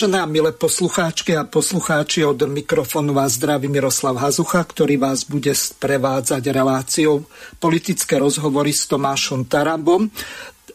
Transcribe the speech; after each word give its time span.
Vážené 0.00 0.24
a 0.24 0.24
milé 0.24 0.56
poslucháčky 0.56 1.36
a 1.36 1.44
poslucháči, 1.44 2.24
od 2.24 2.48
mikrofónu 2.48 3.12
vás 3.12 3.36
zdraví 3.36 3.68
Miroslav 3.68 4.16
Hazucha, 4.16 4.64
ktorý 4.64 4.96
vás 4.96 5.28
bude 5.28 5.52
sprevádzať 5.52 6.40
reláciou 6.56 7.28
politické 7.60 8.16
rozhovory 8.16 8.72
s 8.72 8.88
Tomášom 8.88 9.44
Tarabom. 9.44 10.08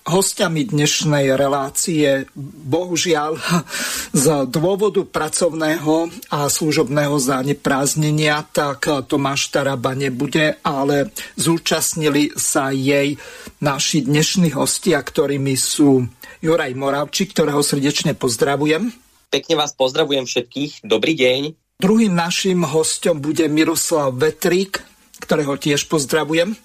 Hostiami 0.05 0.69
dnešnej 0.69 1.33
relácie, 1.33 2.29
bohužiaľ, 2.69 3.41
z 4.13 4.45
dôvodu 4.45 5.01
pracovného 5.01 6.05
a 6.29 6.45
služobného 6.45 7.17
zanepráznenia, 7.17 8.45
tak 8.53 9.09
Tomáš 9.09 9.49
Taraba 9.49 9.97
nebude, 9.97 10.61
ale 10.61 11.09
zúčastnili 11.33 12.29
sa 12.37 12.69
jej 12.69 13.17
naši 13.57 14.05
dnešní 14.05 14.53
hostia, 14.53 15.01
ktorými 15.01 15.57
sú 15.57 16.05
Juraj 16.45 16.77
Moravčík, 16.77 17.33
ktorého 17.33 17.65
srdečne 17.65 18.13
pozdravujem. 18.13 19.04
Pekne 19.35 19.59
vás 19.59 19.75
pozdravujem 19.75 20.23
všetkých. 20.23 20.87
Dobrý 20.87 21.11
deň. 21.11 21.41
Druhým 21.83 22.15
našim 22.15 22.63
hostom 22.63 23.19
bude 23.19 23.43
Miroslav 23.51 24.15
Vetrík, 24.15 24.79
ktorého 25.19 25.59
tiež 25.59 25.91
pozdravujem. 25.91 26.55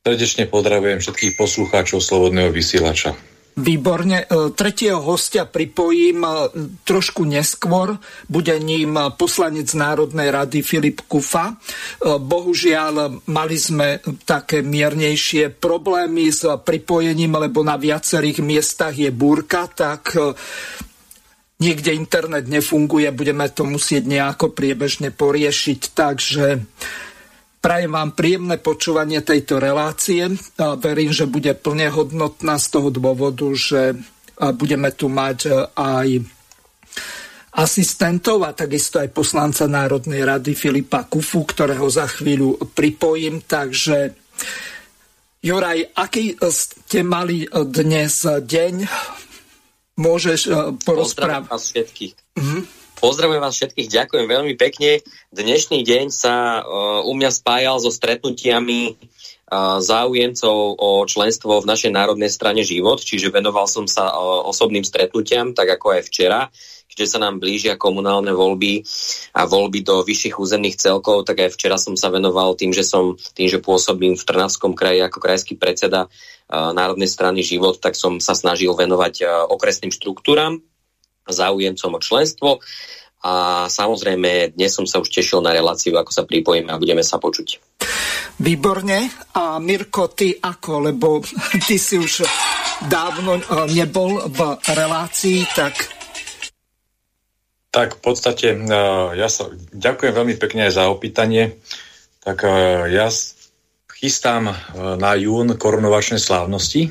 Srdečne 0.00 0.48
pozdravujem 0.48 1.04
všetkých 1.04 1.36
poslucháčov 1.36 2.00
Slobodného 2.00 2.48
vysielača. 2.48 3.12
Výborne. 3.60 4.24
E, 4.24 4.56
tretieho 4.56 5.04
hostia 5.04 5.44
pripojím 5.44 6.24
e, 6.24 6.32
trošku 6.80 7.28
neskôr. 7.28 8.00
Bude 8.24 8.56
ním 8.56 8.96
poslanec 9.12 9.68
Národnej 9.76 10.32
rady 10.32 10.64
Filip 10.64 11.04
Kufa. 11.04 11.52
E, 11.52 11.54
bohužiaľ, 12.16 13.20
mali 13.28 13.56
sme 13.60 14.00
také 14.24 14.64
miernejšie 14.64 15.52
problémy 15.52 16.32
s 16.32 16.40
pripojením, 16.40 17.36
lebo 17.36 17.60
na 17.60 17.76
viacerých 17.76 18.40
miestach 18.40 18.96
je 18.96 19.12
búrka, 19.12 19.68
tak 19.68 20.16
niekde 21.56 21.96
internet 21.96 22.44
nefunguje, 22.48 23.08
budeme 23.16 23.48
to 23.48 23.64
musieť 23.64 24.04
nejako 24.04 24.52
priebežne 24.52 25.08
poriešiť, 25.08 25.80
takže 25.96 26.60
prajem 27.64 27.92
vám 27.96 28.12
príjemné 28.12 28.60
počúvanie 28.60 29.24
tejto 29.24 29.56
relácie. 29.56 30.36
Verím, 30.58 31.10
že 31.16 31.24
bude 31.24 31.56
plne 31.56 31.88
hodnotná 31.90 32.60
z 32.60 32.66
toho 32.70 32.92
dôvodu, 32.92 33.48
že 33.56 33.96
budeme 34.36 34.92
tu 34.92 35.08
mať 35.08 35.72
aj 35.72 36.08
asistentov 37.56 38.44
a 38.44 38.52
takisto 38.52 39.00
aj 39.00 39.16
poslanca 39.16 39.64
Národnej 39.64 40.28
rady 40.28 40.52
Filipa 40.52 41.08
Kufu, 41.08 41.48
ktorého 41.48 41.88
za 41.88 42.04
chvíľu 42.04 42.60
pripojím. 42.76 43.48
Takže 43.48 44.12
Juraj, 45.40 45.96
aký 45.96 46.36
ste 46.52 47.00
mali 47.00 47.48
dnes 47.48 48.28
deň? 48.28 48.74
Môžeš 49.96 50.40
uh, 50.48 50.76
porozprávať. 50.84 51.48
vás 51.48 51.64
všetkých. 51.72 52.14
Mm-hmm. 52.36 52.62
Pozdravujem 52.96 53.42
vás 53.44 53.54
všetkých, 53.56 53.88
ďakujem 53.92 54.26
veľmi 54.28 54.54
pekne. 54.56 55.04
Dnešný 55.28 55.84
deň 55.84 56.08
sa 56.08 56.64
uh, 56.64 57.04
u 57.04 57.12
mňa 57.12 57.28
spájal 57.32 57.76
so 57.80 57.92
stretnutiami 57.92 58.96
uh, 58.96 59.80
záujemcov 59.84 60.56
o 60.80 61.04
členstvo 61.04 61.60
v 61.60 61.68
našej 61.68 61.92
národnej 61.92 62.32
strane 62.32 62.64
Život, 62.64 63.04
čiže 63.04 63.28
venoval 63.28 63.68
som 63.68 63.84
sa 63.84 64.16
osobným 64.48 64.84
stretnutiam, 64.84 65.52
tak 65.52 65.76
ako 65.76 66.00
aj 66.00 66.02
včera 66.08 66.40
keďže 66.96 67.12
sa 67.12 67.20
nám 67.20 67.36
blížia 67.36 67.76
komunálne 67.76 68.32
voľby 68.32 68.80
a 69.36 69.44
voľby 69.44 69.84
do 69.84 70.00
vyšších 70.00 70.40
územných 70.40 70.80
celkov, 70.80 71.28
tak 71.28 71.44
aj 71.44 71.52
včera 71.52 71.76
som 71.76 71.92
sa 71.92 72.08
venoval 72.08 72.56
tým, 72.56 72.72
že 72.72 72.80
som 72.80 73.20
tým, 73.36 73.52
že 73.52 73.60
pôsobím 73.60 74.16
v 74.16 74.24
Trnavskom 74.24 74.72
kraji 74.72 75.04
ako 75.04 75.20
krajský 75.20 75.60
predseda 75.60 76.08
Národnej 76.48 77.12
strany 77.12 77.44
Život, 77.44 77.84
tak 77.84 78.00
som 78.00 78.16
sa 78.16 78.32
snažil 78.32 78.72
venovať 78.72 79.28
okresným 79.52 79.92
štruktúram, 79.92 80.64
záujemcom 81.28 81.92
o 81.92 82.00
členstvo 82.00 82.50
a 83.26 83.66
samozrejme 83.66 84.54
dnes 84.54 84.70
som 84.70 84.86
sa 84.86 85.02
už 85.02 85.10
tešil 85.10 85.42
na 85.42 85.50
reláciu, 85.50 85.98
ako 85.98 86.14
sa 86.14 86.22
pripojíme 86.22 86.70
a 86.70 86.78
budeme 86.78 87.02
sa 87.02 87.18
počuť. 87.18 87.58
Výborne. 88.38 89.10
A 89.34 89.58
Mirko, 89.58 90.12
ty 90.14 90.36
ako? 90.36 90.92
Lebo 90.92 91.18
ty 91.66 91.76
si 91.80 91.98
už 91.98 92.22
dávno 92.86 93.42
nebol 93.72 94.22
v 94.30 94.40
relácii, 94.62 95.42
tak 95.56 95.95
tak 97.76 98.00
v 98.00 98.08
podstate 98.08 98.56
e, 98.56 98.58
ja 99.20 99.28
sa 99.28 99.52
ďakujem 99.76 100.16
veľmi 100.16 100.34
pekne 100.40 100.64
aj 100.64 100.80
za 100.80 100.88
opýtanie. 100.88 101.60
Tak 102.24 102.48
e, 102.48 102.50
ja 102.96 103.12
chystám 104.00 104.48
e, 104.48 104.54
na 104.96 105.12
jún 105.20 105.52
korunovačné 105.60 106.16
slávnosti, 106.16 106.88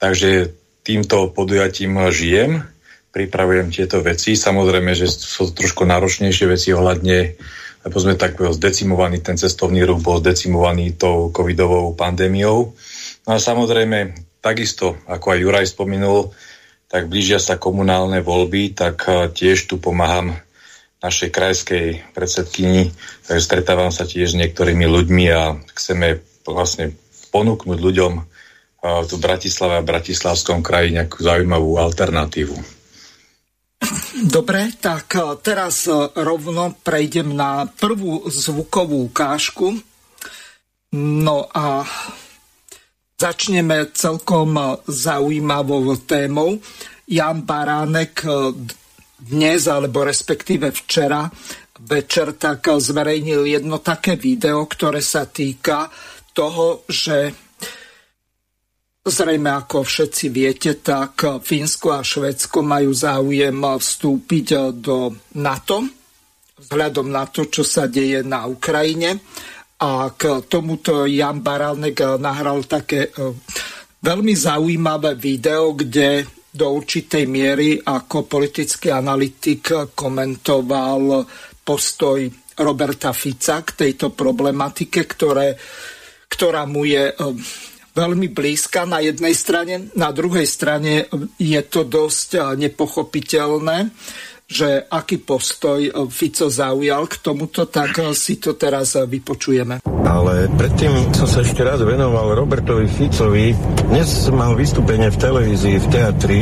takže 0.00 0.56
týmto 0.80 1.28
podujatím 1.28 2.08
žijem, 2.08 2.64
pripravujem 3.12 3.68
tieto 3.68 4.00
veci. 4.00 4.32
Samozrejme, 4.32 4.96
že 4.96 5.12
sú 5.12 5.52
trošku 5.52 5.84
náročnejšie 5.84 6.46
veci 6.48 6.72
ohľadne, 6.72 7.36
lebo 7.84 7.96
sme 8.00 8.16
tak 8.16 8.40
zdecimovaní, 8.40 9.20
ten 9.20 9.36
cestovný 9.36 9.84
ruch 9.84 10.00
bol 10.00 10.24
zdecimovaný 10.24 10.96
tou 10.96 11.28
covidovou 11.28 11.92
pandémiou. 11.92 12.72
No 13.28 13.30
a 13.36 13.36
samozrejme, 13.36 14.16
takisto, 14.40 14.96
ako 15.04 15.36
aj 15.36 15.38
Juraj 15.44 15.66
spomenul, 15.68 16.32
tak 16.88 17.12
blížia 17.12 17.36
sa 17.36 17.60
komunálne 17.60 18.24
voľby, 18.24 18.72
tak 18.72 19.04
eh, 19.06 19.28
tiež 19.28 19.68
tu 19.68 19.76
pomáham 19.76 20.34
našej 20.98 21.30
krajskej 21.30 21.86
predsedkyni, 22.10 22.90
takže 23.28 23.44
stretávam 23.44 23.94
sa 23.94 24.02
tiež 24.02 24.34
s 24.34 24.40
niektorými 24.40 24.82
ľuďmi 24.82 25.24
a 25.30 25.54
chceme 25.78 26.18
vlastne 26.42 26.96
ponúknuť 27.30 27.78
ľuďom 27.78 28.12
eh, 28.18 28.24
tu 29.06 29.14
v 29.20 29.24
Bratislave 29.24 29.78
a 29.78 29.86
Bratislavskom 29.86 30.64
kraji 30.64 30.96
nejakú 30.96 31.20
zaujímavú 31.20 31.76
alternatívu. 31.76 32.56
Dobre, 34.24 34.74
tak 34.80 35.12
eh, 35.14 35.22
teraz 35.44 35.86
rovno 36.16 36.72
prejdem 36.80 37.36
na 37.36 37.68
prvú 37.68 38.26
zvukovú 38.32 39.12
ukážku. 39.12 39.76
No 40.96 41.44
a 41.52 41.84
Začneme 43.18 43.90
celkom 43.98 44.78
zaujímavou 44.86 45.98
témou. 46.06 46.62
Jan 47.10 47.42
Baránek 47.42 48.22
dnes, 49.18 49.66
alebo 49.66 50.06
respektíve 50.06 50.70
včera 50.70 51.26
večer, 51.82 52.38
tak 52.38 52.70
zverejnil 52.78 53.42
jedno 53.42 53.82
také 53.82 54.14
video, 54.14 54.62
ktoré 54.70 55.02
sa 55.02 55.26
týka 55.26 55.90
toho, 56.30 56.86
že 56.86 57.34
Zrejme, 59.08 59.50
ako 59.50 59.88
všetci 59.88 60.26
viete, 60.28 60.78
tak 60.84 61.40
Fínsko 61.40 61.96
a 61.96 62.04
Švedsko 62.04 62.60
majú 62.60 62.92
záujem 62.92 63.56
vstúpiť 63.56 64.76
do 64.84 65.16
NATO, 65.40 65.80
vzhľadom 66.60 67.08
na 67.08 67.24
to, 67.24 67.48
čo 67.48 67.64
sa 67.64 67.88
deje 67.88 68.20
na 68.20 68.44
Ukrajine. 68.44 69.16
A 69.78 70.10
k 70.10 70.42
tomuto 70.50 71.06
Jan 71.06 71.38
Barálnek 71.38 72.18
nahral 72.18 72.66
také 72.66 73.14
e, 73.14 73.30
veľmi 74.02 74.34
zaujímavé 74.34 75.14
video, 75.14 75.70
kde 75.78 76.26
do 76.50 76.74
určitej 76.74 77.30
miery 77.30 77.78
ako 77.78 78.26
politický 78.26 78.90
analytik 78.90 79.94
komentoval 79.94 81.22
postoj 81.62 82.26
Roberta 82.58 83.14
Fica 83.14 83.62
k 83.62 83.86
tejto 83.86 84.10
problematike, 84.10 85.06
ktoré, 85.06 85.54
ktorá 86.26 86.66
mu 86.66 86.82
je 86.82 87.14
e, 87.14 87.14
veľmi 87.94 88.34
blízka 88.34 88.82
na 88.82 88.98
jednej 88.98 89.34
strane, 89.34 89.94
na 89.94 90.10
druhej 90.10 90.46
strane 90.46 91.06
je 91.38 91.62
to 91.70 91.86
dosť 91.86 92.58
nepochopiteľné 92.58 93.94
že 94.48 94.88
aký 94.88 95.20
postoj 95.20 95.76
e, 95.84 95.92
Fico 96.08 96.48
zaujal 96.48 97.04
k 97.04 97.20
tomuto, 97.20 97.68
tak 97.68 98.00
e, 98.00 98.16
si 98.16 98.40
to 98.40 98.56
teraz 98.56 98.96
e, 98.96 99.04
vypočujeme. 99.04 99.84
Ale 100.08 100.48
predtým 100.56 101.12
som 101.12 101.28
sa 101.28 101.44
ešte 101.44 101.60
raz 101.60 101.84
venoval 101.84 102.32
Robertovi 102.32 102.88
Ficovi. 102.88 103.52
Dnes 103.92 104.08
mal 104.32 104.56
vystúpenie 104.56 105.12
v 105.12 105.20
televízii, 105.20 105.76
v 105.84 105.86
teatri 105.92 106.40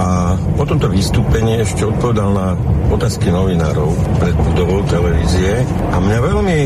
A 0.00 0.32
po 0.56 0.64
tomto 0.64 0.88
vystúpení 0.88 1.60
ešte 1.60 1.84
odpovedal 1.84 2.32
na 2.32 2.56
otázky 2.88 3.28
novinárov 3.28 3.92
pred 4.16 4.32
budovou 4.32 4.80
televízie 4.88 5.60
a 5.92 6.00
mňa 6.00 6.18
veľmi 6.24 6.58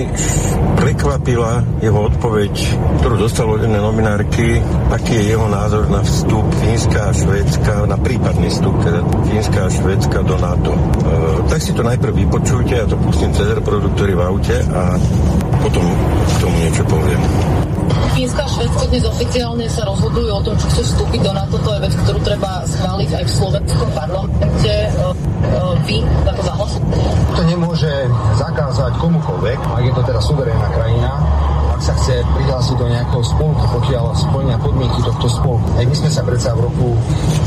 prekvapila 0.79 1.67
jeho 1.83 1.99
odpoveď, 2.15 2.55
ktorú 3.03 3.15
dostal 3.19 3.51
od 3.51 3.67
jednej 3.67 3.83
novinárky, 3.83 4.63
aký 4.95 5.19
je 5.19 5.25
jeho 5.35 5.51
názor 5.51 5.91
na 5.91 6.07
vstup 6.07 6.47
Fínska 6.63 7.11
a 7.11 7.17
Švédska, 7.17 7.91
na 7.91 7.99
prípadný 7.99 8.55
vstup 8.55 8.79
teda 8.87 9.03
Fínska 9.27 9.67
a 9.67 9.73
Švédska 9.73 10.19
do 10.23 10.37
NATO. 10.39 10.71
E, 10.71 10.81
tak 11.51 11.59
si 11.59 11.75
to 11.75 11.83
najprv 11.83 12.15
vypočujte, 12.15 12.75
ja 12.79 12.87
to 12.87 12.95
pustím 13.03 13.35
cez 13.35 13.51
reproduktory 13.51 14.15
v 14.15 14.23
aute 14.23 14.63
a 14.71 14.95
potom 15.59 15.83
k 16.23 16.35
tomu 16.39 16.57
niečo 16.63 16.87
poviem. 16.87 17.23
Fínska 18.15 18.47
a 18.47 18.49
Švedsko 18.49 18.87
dnes 18.95 19.03
oficiálne 19.11 19.67
sa 19.67 19.83
rozhodujú 19.91 20.31
o 20.31 20.39
tom, 20.39 20.55
či 20.55 20.71
chcú 20.71 20.87
vstúpiť 20.87 21.21
do 21.27 21.35
NATO. 21.35 21.59
To 21.59 21.71
je 21.75 21.81
vec, 21.83 21.95
ktorú 21.99 22.19
treba 22.23 22.63
schváliť 22.63 23.11
aj 23.11 23.25
v 23.27 23.33
slovenskom 23.35 23.91
parlamente. 23.91 24.71
E, 24.71 24.87
e, 24.87 25.59
vy 25.83 25.99
ako 26.23 26.43
zahlas? 26.47 26.73
To 27.35 27.43
nemôže 27.43 27.91
zakázať 28.39 29.03
komukoľvek, 29.03 29.59
ak 29.67 29.83
je 29.83 29.93
to 29.99 30.03
teda 30.07 30.21
suverénna 30.23 30.69
krajina, 30.71 31.11
ak 31.75 31.83
sa 31.83 31.93
chce 31.99 32.23
prihlásiť 32.23 32.77
do 32.79 32.87
nejakého 32.87 33.25
spolku, 33.27 33.65
pokiaľ 33.75 34.15
splňa 34.15 34.57
podmienky 34.63 35.01
tohto 35.03 35.27
spolku. 35.27 35.67
Aj 35.75 35.83
my 35.83 35.95
sme 35.95 36.11
sa 36.11 36.23
predsa 36.23 36.55
v 36.55 36.71
roku 36.71 36.95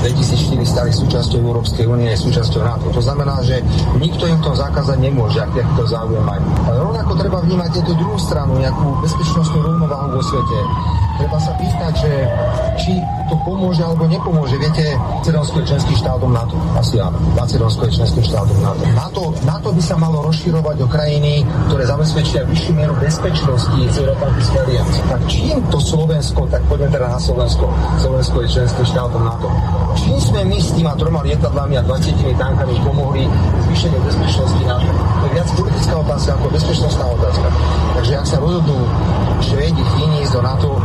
2004 0.03 0.59
stali 0.67 0.91
súčasťou 0.91 1.39
Európskej 1.39 1.87
únie, 1.87 2.11
súčasťou 2.11 2.59
NATO. 2.59 2.91
To 2.91 2.99
znamená, 2.99 3.39
že 3.47 3.63
nikto 3.95 4.27
im 4.27 4.43
to 4.43 4.51
zakázať 4.51 4.99
nemôže, 4.99 5.39
ak 5.39 5.55
to 5.79 5.83
záujem 5.87 6.23
majú. 6.27 6.43
Ale 6.67 6.77
rovnako 6.83 7.11
treba 7.15 7.39
vnímať 7.39 7.69
tieto 7.79 7.95
druhú 7.95 8.19
stranu, 8.19 8.59
nejakú 8.59 8.99
bezpečnostnú 8.99 9.63
rovnováhu 9.63 10.19
vo 10.19 10.21
svete. 10.21 10.59
Treba 11.17 11.37
sa 11.41 11.51
pýtať, 11.57 11.93
že 11.97 12.11
či 12.77 12.93
to 13.25 13.35
pomôže 13.41 13.81
alebo 13.81 14.05
nepomôže. 14.05 14.55
Viete, 14.61 14.93
Macedónsko 15.19 15.65
je 15.65 15.65
členským 15.73 15.97
štátom 15.97 16.29
NATO. 16.29 16.55
Asi 16.77 17.01
áno. 17.01 17.17
Macedónsko 17.33 17.89
je 17.89 17.91
členským 17.97 18.23
štátom 18.23 18.57
NATO. 18.61 18.83
NATO. 18.93 19.23
NATO 19.43 19.69
by 19.73 19.81
sa 19.81 19.97
malo 19.97 20.21
rozširovať 20.29 20.75
do 20.77 20.87
krajiny, 20.87 21.41
ktoré 21.67 21.83
zabezpečia 21.89 22.45
vyššiu 22.45 22.71
mieru 22.77 22.93
bezpečnosti 23.01 23.79
z 23.89 23.95
Euroatlantickej 23.97 24.59
aliancie. 24.61 25.01
Tak 25.09 25.21
čím 25.25 25.57
to 25.73 25.79
Slovensko, 25.81 26.45
tak 26.53 26.61
poďme 26.69 26.93
teda 26.93 27.07
na 27.09 27.19
Slovensko. 27.19 27.65
Slovensko 27.97 28.35
je 28.45 28.47
členským 28.53 28.85
štátom 28.85 29.21
NATO. 29.25 29.49
Čím 29.97 30.17
sme 30.21 30.41
my 30.45 30.57
s 30.61 30.69
týma 30.77 30.93
troma 30.95 31.25
lietadlami 31.25 31.75
a 31.75 31.83
20 31.83 32.13
tankami 32.37 32.77
pomohli 32.85 33.25
zvýšeniu 33.67 33.99
bezpečnosti 34.05 34.61
NATO? 34.69 34.89
To 34.93 35.23
je 35.25 35.31
viac 35.33 35.49
politická 35.57 35.95
otázka 35.97 36.29
ako 36.37 36.47
bezpečnostná 36.53 37.05
otázka. 37.09 37.47
Takže 37.97 38.13
ak 38.21 38.25
sa 38.29 38.37
rozhodnú 38.37 38.77
Švédi, 39.41 39.81
Fíni 39.97 40.21
do 40.29 40.41
NATO, 40.45 40.77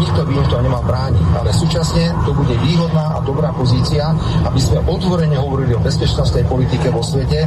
nikto 0.00 0.24
by 0.24 0.32
im 0.32 0.46
to 0.48 0.56
nemal 0.64 0.82
brániť. 0.82 1.24
Ale 1.36 1.50
súčasne 1.52 2.10
to 2.24 2.32
bude 2.32 2.56
výhodná 2.64 3.14
a 3.14 3.18
dobrá 3.20 3.52
pozícia, 3.52 4.16
aby 4.48 4.56
sme 4.56 4.80
otvorene 4.88 5.36
hovorili 5.36 5.76
o 5.76 5.84
bezpečnostnej 5.84 6.48
politike 6.48 6.88
vo 6.88 7.04
svete, 7.04 7.44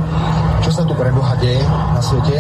čo 0.62 0.70
sa 0.70 0.86
tu 0.86 0.94
preboha 0.94 1.34
deje 1.42 1.66
na 1.66 2.00
svete, 2.00 2.38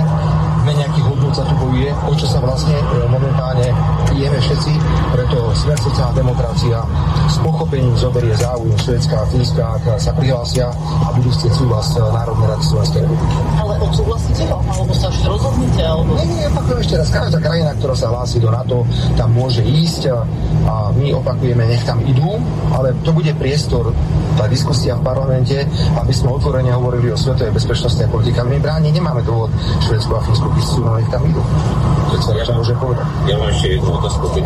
mene 0.63 0.85
nejakých 0.85 1.05
hodnot 1.11 1.33
sa 1.35 1.43
tu 1.43 1.55
bojuje, 1.59 1.91
o 2.07 2.13
čo 2.15 2.27
sa 2.27 2.39
vlastne 2.39 2.75
e, 2.75 2.85
momentálne 3.11 3.67
jeme 4.13 4.39
všetci, 4.39 4.73
preto 5.11 5.51
smer 5.57 5.77
sociálna 5.81 6.15
demokracia 6.21 6.79
s 7.27 7.35
pochopením 7.41 7.97
zoberie 7.97 8.31
záujem 8.37 8.77
Švedska 8.77 9.15
a 9.19 9.25
Fínska, 9.27 9.63
ak 9.79 9.83
sa 9.97 10.13
prihlásia 10.13 10.69
a 11.03 11.09
budú 11.17 11.33
chcieť 11.33 11.51
súhlas 11.55 11.87
e, 11.95 11.99
Národnej 11.99 12.47
rady 12.47 12.63
Slovenskej 12.63 12.99
republiky. 13.03 13.35
Ale 13.57 13.73
odsúhlasíte 13.81 14.43
ho? 14.47 14.57
Alebo 14.63 14.93
sa 14.95 15.07
ešte 15.11 15.25
rozhodnete? 15.27 15.81
Alebo... 15.83 16.09
Nie, 16.15 16.25
nie, 16.29 16.43
opakujem 16.51 16.79
ešte 16.83 16.95
raz. 16.99 17.07
Každá 17.11 17.39
krajina, 17.41 17.71
ktorá 17.75 17.95
sa 17.97 18.07
hlási 18.13 18.37
do 18.39 18.49
NATO, 18.53 18.77
tam 19.19 19.29
môže 19.33 19.61
ísť 19.65 20.01
a 20.11 20.91
my 20.95 21.13
opakujeme, 21.15 21.63
nech 21.67 21.83
tam 21.85 22.01
idú, 22.03 22.39
ale 22.73 22.95
to 23.03 23.11
bude 23.13 23.31
priestor, 23.37 23.91
tá 24.35 24.49
diskusia 24.49 24.97
v 24.97 25.05
parlamente, 25.05 25.63
aby 25.99 26.13
sme 26.13 26.33
otvorene 26.33 26.73
hovorili 26.73 27.13
o 27.13 27.17
svetovej 27.17 27.53
bezpečnostnej 27.53 28.09
politike. 28.09 28.41
My 28.43 28.57
bráni 28.57 28.89
nemáme 28.89 29.21
dôvod 29.21 29.53
Švedsku 29.85 30.11
a 30.17 30.21
Fínsku 30.25 30.47
sú, 30.63 30.81
no 30.81 30.97
nech 30.97 31.09
tam 31.13 31.21
idú. 31.27 31.41
Ja, 32.13 32.53
môže 32.53 32.77
povedať. 32.77 33.05
Ja 33.25 33.35
mám 33.41 33.49
ešte 33.49 33.67
jednu 33.73 33.89
otázku, 33.97 34.25
keď 34.37 34.43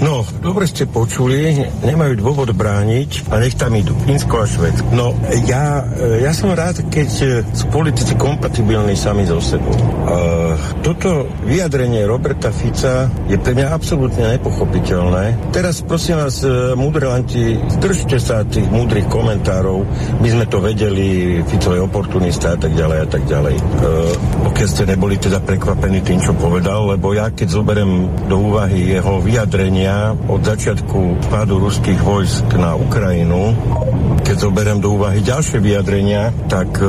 No, 0.00 0.24
dobre 0.40 0.64
ste 0.64 0.88
počuli, 0.88 1.60
nemajú 1.84 2.16
dôvod 2.16 2.50
brániť 2.56 3.28
a 3.28 3.36
nech 3.36 3.52
tam 3.54 3.76
idú. 3.76 3.92
Fínsko 4.08 4.42
a 4.42 4.46
Švedsko. 4.48 4.88
No, 4.96 5.12
ja, 5.44 5.84
ja 6.24 6.32
som 6.32 6.50
rád, 6.56 6.88
keď 6.88 7.08
sú 7.52 7.64
politici 7.68 8.16
kompatibilní 8.16 8.96
sami 8.96 9.28
so 9.28 9.38
sebou. 9.38 9.76
Uh, 9.76 10.56
toto 10.80 11.28
vyjadrenie 11.44 12.08
Roberta 12.08 12.48
Fica 12.48 13.12
je 13.28 13.36
pre 13.36 13.52
mňa 13.52 13.76
absolútne 13.76 14.29
nepochopiteľné. 14.36 15.50
Teraz 15.50 15.82
prosím 15.82 16.22
vás, 16.22 16.42
múdrelanti, 16.78 17.58
držte 17.82 18.18
sa 18.22 18.46
tých 18.46 18.66
múdrych 18.70 19.06
komentárov. 19.10 19.82
My 20.22 20.28
sme 20.30 20.44
to 20.46 20.62
vedeli, 20.62 21.40
Fico 21.46 21.74
je 21.74 21.80
oportunista 21.82 22.54
a 22.54 22.58
tak 22.58 22.72
ďalej 22.74 22.98
a 23.02 23.06
tak 23.08 23.22
ďalej. 23.26 23.54
Uh, 23.58 24.39
pokiaľ 24.50 24.66
ste 24.66 24.82
neboli 24.82 25.14
teda 25.14 25.38
prekvapení 25.46 26.02
tým, 26.02 26.18
čo 26.18 26.34
povedal, 26.34 26.90
lebo 26.90 27.14
ja 27.14 27.30
keď 27.30 27.48
zoberiem 27.54 28.10
do 28.26 28.50
úvahy 28.50 28.98
jeho 28.98 29.22
vyjadrenia 29.22 30.18
od 30.26 30.42
začiatku 30.42 31.30
pádu 31.30 31.62
ruských 31.62 32.02
vojsk 32.02 32.58
na 32.58 32.74
Ukrajinu, 32.74 33.54
keď 34.26 34.36
zoberiem 34.36 34.82
do 34.82 34.98
úvahy 34.98 35.22
ďalšie 35.22 35.62
vyjadrenia, 35.62 36.34
tak 36.50 36.82
e, 36.82 36.86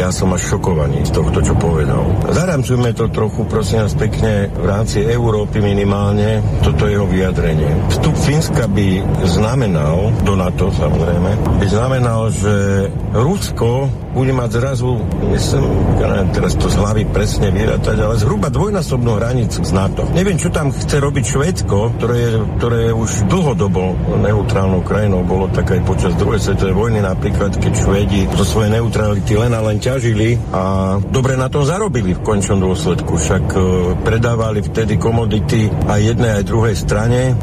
ja 0.00 0.08
som 0.08 0.32
až 0.32 0.56
šokovaný 0.56 1.04
z 1.04 1.12
tohto, 1.12 1.44
čo 1.44 1.54
povedal. 1.60 2.08
Zaramcujme 2.24 2.96
to 2.96 3.12
trochu, 3.12 3.44
prosím 3.52 3.84
vás 3.84 3.92
pekne, 3.92 4.48
v 4.48 4.64
rámci 4.64 5.04
Európy 5.04 5.60
minimálne, 5.60 6.40
toto 6.64 6.88
jeho 6.88 7.04
vyjadrenie. 7.04 7.68
Vstup 7.92 8.16
Fínska 8.16 8.64
by 8.64 9.04
znamenal, 9.28 10.08
do 10.24 10.32
NATO 10.40 10.72
samozrejme, 10.72 11.60
by 11.60 11.66
znamenal, 11.68 12.32
že 12.32 12.88
Rusko 13.12 14.03
bude 14.14 14.32
mať 14.32 14.62
zrazu, 14.62 15.02
myslím, 15.34 15.64
ja 15.98 16.06
neviem 16.14 16.30
teraz 16.30 16.54
to 16.54 16.70
z 16.70 16.76
hlavy 16.78 17.02
presne 17.10 17.50
vyrátať, 17.50 17.98
ale 17.98 18.14
zhruba 18.16 18.48
dvojnásobnú 18.48 19.18
hranicu 19.18 19.66
z 19.66 19.72
NATO. 19.74 20.06
Neviem, 20.14 20.38
čo 20.38 20.54
tam 20.54 20.70
chce 20.70 21.02
robiť 21.02 21.24
Švédsko, 21.26 21.98
ktoré 21.98 22.38
ktoré 22.56 22.90
je 22.90 22.92
už 22.94 23.10
dlhodobo 23.26 23.98
neutrálnou 24.22 24.80
krajinou, 24.86 25.26
bolo 25.26 25.50
tak 25.50 25.74
aj 25.74 25.80
počas 25.84 26.12
druhej 26.14 26.40
svetovej 26.40 26.74
vojny 26.74 27.00
napríklad, 27.02 27.58
keď 27.58 27.72
Švédi 27.74 28.20
zo 28.30 28.44
svojej 28.46 28.70
neutrality 28.78 29.34
len 29.34 29.52
a 29.52 29.60
len 29.60 29.82
ťažili 29.82 30.38
a 30.54 30.96
dobre 31.02 31.34
na 31.34 31.50
tom 31.50 31.66
zarobili 31.66 32.14
v 32.14 32.24
končnom 32.24 32.62
dôsledku. 32.62 33.18
Však 33.18 33.44
e, 33.52 33.58
predávali 34.06 34.62
vtedy 34.62 34.96
komodity 34.96 35.68
aj 35.90 36.00
jednej, 36.00 36.40
aj 36.40 36.48
druhej 36.48 36.76
strane, 36.78 37.20
e, 37.30 37.34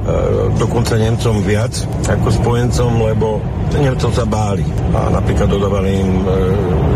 dokonca 0.55 0.95
Nemcom 0.95 1.43
viac 1.43 1.73
ako 2.07 2.27
spojencom, 2.31 2.91
lebo 3.11 3.43
Nemcom 3.79 4.11
sa 4.11 4.25
báli 4.27 4.65
a 4.91 5.07
napríklad 5.11 5.47
dodávali 5.47 6.03
im 6.03 6.11
e, 6.21 6.25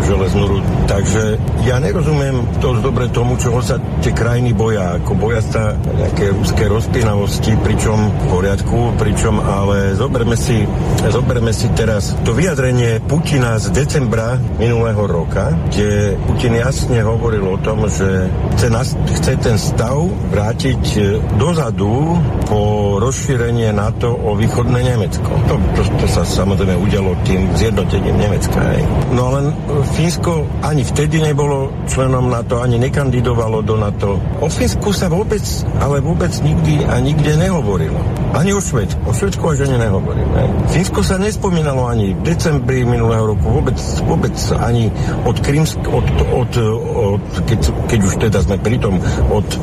železnú 0.04 0.44
rudu. 0.58 0.68
Takže 0.86 1.40
ja 1.64 1.80
nerozumiem 1.82 2.46
dosť 2.60 2.80
dobre 2.84 3.06
tomu, 3.10 3.40
čoho 3.40 3.60
sa 3.64 3.80
tie 4.04 4.12
krajiny 4.12 4.52
boja. 4.52 5.00
Ako 5.00 5.16
boja 5.16 5.42
sa 5.42 5.76
nejaké 5.76 6.36
ruské 6.36 6.68
rozpínavosti, 6.68 7.56
pričom 7.64 7.98
v 8.12 8.26
poriadku, 8.30 8.80
pričom 9.00 9.40
ale 9.40 9.96
zoberme 9.96 10.36
si, 10.36 10.68
zoberme 11.10 11.52
si 11.56 11.72
teraz 11.74 12.14
to 12.28 12.36
vyjadrenie 12.36 13.00
Putina 13.06 13.58
z 13.62 13.72
decembra 13.72 14.38
minulého 14.58 15.06
roka, 15.06 15.54
kde 15.72 16.20
Putin 16.26 16.58
jasne 16.60 17.02
hovoril 17.02 17.46
o 17.46 17.58
tom, 17.62 17.88
že 17.88 18.30
chce, 18.58 18.68
nas, 18.70 18.94
chce 19.22 19.34
ten 19.40 19.58
stav 19.58 20.00
vrátiť 20.32 20.84
e, 20.96 21.00
dozadu 21.40 22.18
po 22.46 22.96
rozšírenie 23.02 23.74
NATO 23.74 24.14
o 24.14 24.38
východné 24.38 24.82
Nemecko. 24.86 25.30
To, 25.50 25.56
to, 25.78 25.82
to 26.02 26.06
sa 26.10 26.22
samozrejme 26.26 26.65
udialo 26.74 27.14
tým 27.22 27.54
zjednotením 27.54 28.18
Nemecka. 28.18 28.58
Hej. 28.58 28.84
No 29.14 29.30
len 29.38 29.54
Fínsko 29.94 30.50
ani 30.66 30.82
vtedy 30.82 31.22
nebolo 31.22 31.70
členom 31.86 32.34
NATO, 32.34 32.66
ani 32.66 32.82
nekandidovalo 32.82 33.62
do 33.62 33.78
NATO. 33.78 34.18
O 34.42 34.50
Fínsku 34.50 34.90
sa 34.90 35.06
vôbec, 35.06 35.46
ale 35.78 36.02
vôbec 36.02 36.34
nikdy 36.42 36.82
a 36.90 36.98
nikde 36.98 37.38
nehovorilo. 37.38 38.02
Ani 38.34 38.52
o 38.52 38.60
Švedsku. 38.60 39.00
O 39.06 39.14
Švedsku 39.14 39.44
až 39.46 39.70
ani 39.70 39.78
nehovoríme. 39.78 40.72
Fínsko 40.74 41.06
sa 41.06 41.22
nespomínalo 41.22 41.86
ani 41.86 42.18
v 42.18 42.22
decembri 42.26 42.82
minulého 42.82 43.38
roku, 43.38 43.46
vôbec, 43.48 43.78
vôbec 44.04 44.36
ani 44.58 44.90
od 45.24 45.38
Krymsk, 45.40 45.80
od, 45.86 46.08
od, 46.34 46.52
od 46.96 47.24
keď, 47.46 47.60
keď 47.88 48.00
už 48.02 48.14
teda 48.18 48.40
sme 48.42 48.58
pri 48.58 48.78
tom, 48.82 48.98
od 49.30 49.48
e, 49.48 49.58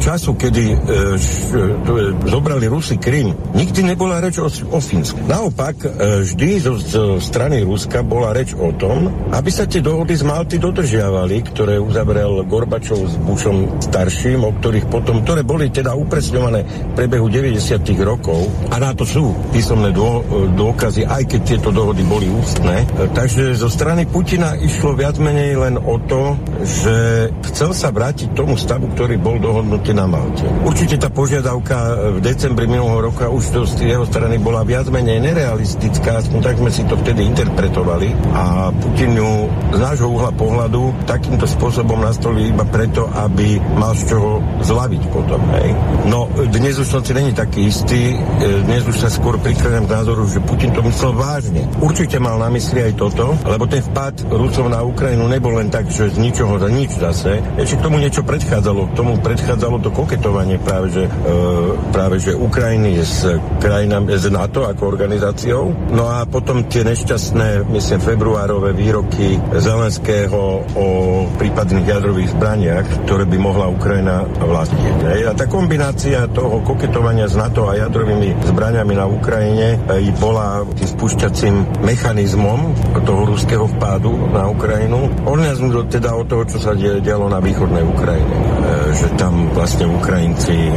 času, 0.00 0.34
kedy 0.34 0.64
e, 0.72 0.76
š, 1.16 1.28
e, 1.52 2.28
zobrali 2.28 2.66
Rusy 2.66 2.96
Krym, 2.96 3.32
nikdy 3.52 3.84
nebola 3.84 4.20
reč 4.20 4.40
o, 4.40 4.48
o 4.48 4.78
Fínsku. 4.80 5.20
Naopak, 5.28 5.76
e, 5.84 5.88
vždy 6.40 6.56
zo, 6.56 6.72
zo 6.80 7.04
strany 7.20 7.60
Ruska 7.60 8.00
bola 8.00 8.32
reč 8.32 8.56
o 8.56 8.72
tom, 8.72 9.28
aby 9.28 9.52
sa 9.52 9.68
tie 9.68 9.84
dohody 9.84 10.16
z 10.16 10.24
Malty 10.24 10.56
dodržiavali, 10.56 11.36
ktoré 11.52 11.76
uzavrel 11.76 12.48
Gorbačov 12.48 13.12
s 13.12 13.14
Bušom 13.20 13.84
starším, 13.84 14.48
o 14.48 14.56
ktorých 14.56 14.88
potom, 14.88 15.20
ktoré 15.20 15.44
boli 15.44 15.68
teda 15.68 15.92
upresňované 15.92 16.64
v 16.64 16.92
prebehu 16.96 17.28
90. 17.28 17.60
rokov 18.00 18.48
a 18.72 18.80
na 18.80 18.96
to 18.96 19.04
sú 19.04 19.36
písomné 19.52 19.92
dô, 19.92 20.24
dôkazy, 20.56 21.04
aj 21.04 21.28
keď 21.28 21.40
tieto 21.44 21.68
dohody 21.76 22.08
boli 22.08 22.32
ústne. 22.32 22.88
Takže 23.12 23.52
zo 23.52 23.68
strany 23.68 24.08
Putina 24.08 24.56
išlo 24.56 24.96
viac 24.96 25.20
menej 25.20 25.60
len 25.60 25.76
o 25.76 26.00
to, 26.00 26.40
že 26.64 27.28
chcel 27.52 27.76
sa 27.76 27.92
vrátiť 27.92 28.32
tomu 28.32 28.56
stavu, 28.56 28.88
ktorý 28.96 29.20
bol 29.20 29.36
dohodnutý 29.36 29.92
na 29.92 30.08
Malte. 30.08 30.48
Určite 30.64 31.04
tá 31.04 31.12
požiadavka 31.12 32.16
v 32.16 32.24
decembri 32.24 32.64
minulého 32.64 33.12
roka 33.12 33.28
už 33.28 33.76
z 33.76 33.92
jeho 33.92 34.08
strany 34.08 34.40
bola 34.40 34.64
viac 34.64 34.88
menej 34.88 35.20
nerealistická 35.20 36.29
No 36.30 36.38
tak 36.38 36.62
sme 36.62 36.70
si 36.70 36.86
to 36.86 36.94
vtedy 36.94 37.26
interpretovali 37.26 38.14
a 38.30 38.70
Putin 38.70 39.18
ju 39.18 39.50
z 39.74 39.78
nášho 39.82 40.06
uhla 40.06 40.30
pohľadu 40.30 41.02
takýmto 41.02 41.42
spôsobom 41.42 41.98
nastolí 41.98 42.54
iba 42.54 42.62
preto, 42.62 43.10
aby 43.10 43.58
mal 43.74 43.98
z 43.98 44.14
čoho 44.14 44.38
zlaviť 44.62 45.02
potom. 45.10 45.42
Hej. 45.58 45.74
No 46.06 46.30
dnes 46.54 46.78
už 46.78 46.86
som 46.86 47.02
si 47.02 47.10
není 47.10 47.34
taký 47.34 47.66
istý, 47.66 48.14
e, 48.14 48.62
dnes 48.62 48.86
už 48.86 48.96
sa 49.02 49.10
skôr 49.10 49.42
prikladám 49.42 49.90
k 49.90 49.94
názoru, 50.02 50.22
že 50.30 50.38
Putin 50.42 50.70
to 50.70 50.86
myslel 50.86 51.18
vážne. 51.18 51.66
Určite 51.82 52.22
mal 52.22 52.38
na 52.38 52.46
mysli 52.54 52.78
aj 52.86 52.92
toto, 52.94 53.34
lebo 53.42 53.66
ten 53.66 53.82
vpad 53.82 54.30
Rusov 54.30 54.70
na 54.70 54.86
Ukrajinu 54.86 55.26
nebol 55.26 55.58
len 55.58 55.66
tak, 55.66 55.90
že 55.90 56.14
z 56.14 56.18
ničoho 56.22 56.62
za 56.62 56.70
nič 56.70 56.94
zase. 56.94 57.42
Ešte 57.58 57.82
k 57.82 57.84
tomu 57.90 57.98
niečo 57.98 58.22
predchádzalo. 58.22 58.94
K 58.94 58.96
tomu 58.96 59.18
predchádzalo 59.18 59.82
to 59.82 59.90
koketovanie 59.90 60.62
práve, 60.62 60.94
že, 60.94 61.04
e, 61.06 61.34
práve, 61.90 62.22
že 62.22 62.38
Ukrajiny 62.38 63.02
s 63.02 63.26
krajinami 63.58 64.14
z 64.14 64.30
NATO 64.30 64.62
ako 64.66 64.82
organizáciou. 64.86 65.74
No 65.90 66.06
a 66.06 66.09
potom 66.26 66.66
tie 66.66 66.82
nešťastné, 66.82 67.70
myslím, 67.70 68.00
februárové 68.02 68.74
výroky 68.74 69.38
Zelenského 69.56 70.64
o 70.74 70.86
prípadných 71.38 71.86
jadrových 71.86 72.34
zbraniach, 72.34 72.86
ktoré 73.06 73.24
by 73.26 73.38
mohla 73.38 73.70
Ukrajina 73.70 74.26
vlastniť. 74.26 75.26
A 75.26 75.32
tá 75.32 75.46
kombinácia 75.46 76.26
toho 76.30 76.62
koketovania 76.66 77.30
s 77.30 77.38
NATO 77.38 77.70
a 77.70 77.78
jadrovými 77.78 78.34
zbraniami 78.50 78.94
na 78.98 79.06
Ukrajine 79.06 79.78
bola 80.18 80.66
tým 80.76 80.88
spúšťacím 80.88 81.54
mechanizmom 81.86 82.74
toho 83.06 83.22
ruského 83.30 83.64
vpádu 83.78 84.12
na 84.30 84.50
Ukrajinu. 84.50 85.08
Odňaznúť 85.24 85.86
teda 85.88 86.14
od 86.14 86.26
toho, 86.26 86.44
čo 86.46 86.58
sa 86.60 86.76
dialo 86.76 87.30
na 87.30 87.38
východnej 87.38 87.82
Ukrajine. 87.86 88.36
E, 88.36 88.44
že 88.94 89.08
tam 89.16 89.50
vlastne 89.52 89.88
Ukrajinci 89.88 90.70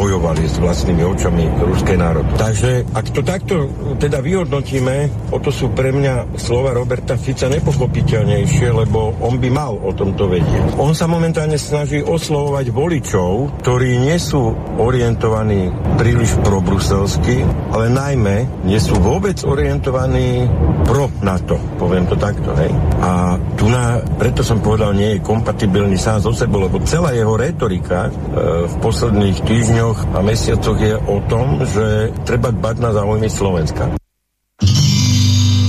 bojovali 0.00 0.48
s 0.48 0.56
vlastnými 0.56 1.04
očami 1.04 1.44
ruskej 1.60 2.00
národ. 2.00 2.24
Takže 2.40 2.88
ak 2.96 3.06
to 3.12 3.20
takto 3.20 3.68
teda 4.00 4.24
vyhodnotíme, 4.24 5.28
o 5.28 5.38
to 5.44 5.52
sú 5.52 5.76
pre 5.76 5.92
mňa 5.92 6.40
slova 6.40 6.72
Roberta 6.72 7.20
Fica 7.20 7.52
nepochopiteľnejšie, 7.52 8.72
lebo 8.72 9.12
on 9.20 9.36
by 9.36 9.48
mal 9.52 9.76
o 9.76 9.92
tomto 9.92 10.32
vedieť. 10.32 10.80
On 10.80 10.96
sa 10.96 11.04
momentálne 11.04 11.60
snaží 11.60 12.00
oslovovať 12.00 12.72
voličov, 12.72 13.60
ktorí 13.60 14.00
nie 14.00 14.16
sú 14.16 14.56
orientovaní 14.80 15.68
príliš 16.00 16.32
probruselsky, 16.40 17.44
ale 17.76 17.92
najmä 17.92 18.64
nie 18.64 18.80
sú 18.80 18.96
vôbec 18.96 19.36
orientovaní 19.44 20.48
pro 20.90 21.06
NATO, 21.22 21.54
poviem 21.78 22.02
to 22.10 22.18
takto, 22.18 22.50
hej. 22.58 22.74
A 22.98 23.38
tu 23.54 23.70
na, 23.70 24.02
preto 24.18 24.42
som 24.42 24.58
povedal, 24.58 24.90
nie 24.90 25.14
je 25.14 25.22
kompatibilný 25.22 25.94
sám 25.94 26.18
so 26.18 26.34
sebou, 26.34 26.66
lebo 26.66 26.82
celá 26.82 27.14
jeho 27.14 27.38
retorika 27.38 28.10
e, 28.10 28.66
v 28.66 28.74
posledných 28.82 29.38
týždňoch 29.46 30.10
a 30.10 30.18
mesiacoch 30.18 30.74
je 30.82 30.98
o 30.98 31.22
tom, 31.30 31.62
že 31.62 32.10
treba 32.26 32.50
dbať 32.50 32.76
na 32.82 32.90
záujmy 32.90 33.30
Slovenska. 33.30 33.94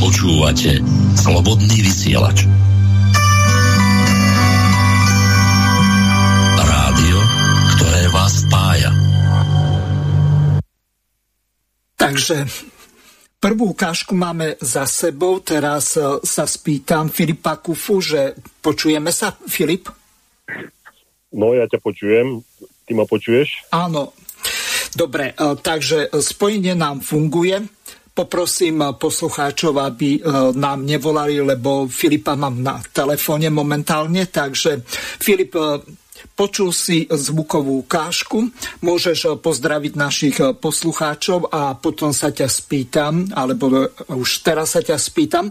Počúvate 0.02 0.82
Slobodný 1.14 1.86
vysielač. 1.86 2.50
Rádio, 6.58 7.18
ktoré 7.78 8.02
vás 8.10 8.34
spája. 8.42 8.90
Takže 12.02 12.50
Prvú 13.42 13.74
ukážku 13.74 14.14
máme 14.14 14.54
za 14.62 14.86
sebou. 14.86 15.42
Teraz 15.42 15.98
e, 15.98 16.22
sa 16.22 16.46
spýtam 16.46 17.10
Filipa 17.10 17.58
Kufu, 17.58 17.98
že 17.98 18.38
počujeme 18.62 19.10
sa, 19.10 19.34
Filip? 19.50 19.90
No, 21.34 21.50
ja 21.58 21.66
ťa 21.66 21.82
počujem. 21.82 22.46
Ty 22.86 22.92
ma 22.94 23.10
počuješ? 23.10 23.66
Áno. 23.74 24.14
Dobre, 24.94 25.34
e, 25.34 25.58
takže 25.58 26.14
spojenie 26.22 26.78
nám 26.78 27.02
funguje. 27.02 27.66
Poprosím 28.14 28.86
poslucháčov, 29.02 29.74
aby 29.74 30.22
e, 30.22 30.30
nám 30.54 30.86
nevolali, 30.86 31.42
lebo 31.42 31.90
Filipa 31.90 32.38
mám 32.38 32.62
na 32.62 32.78
telefóne 32.94 33.50
momentálne. 33.50 34.30
Takže 34.30 34.86
Filip, 35.18 35.58
Počul 36.34 36.70
si 36.74 37.06
zvukovú 37.10 37.86
ukážku, 37.86 38.50
môžeš 38.82 39.20
eh, 39.26 39.30
pozdraviť 39.38 39.94
našich 39.98 40.38
eh, 40.42 40.54
poslucháčov 40.56 41.52
a 41.52 41.76
potom 41.78 42.14
sa 42.14 42.30
ťa 42.30 42.48
spýtam, 42.48 43.30
alebo 43.34 43.66
eh, 43.70 43.90
už 44.12 44.46
teraz 44.46 44.78
sa 44.78 44.82
ťa 44.82 44.98
spýtam, 44.98 45.50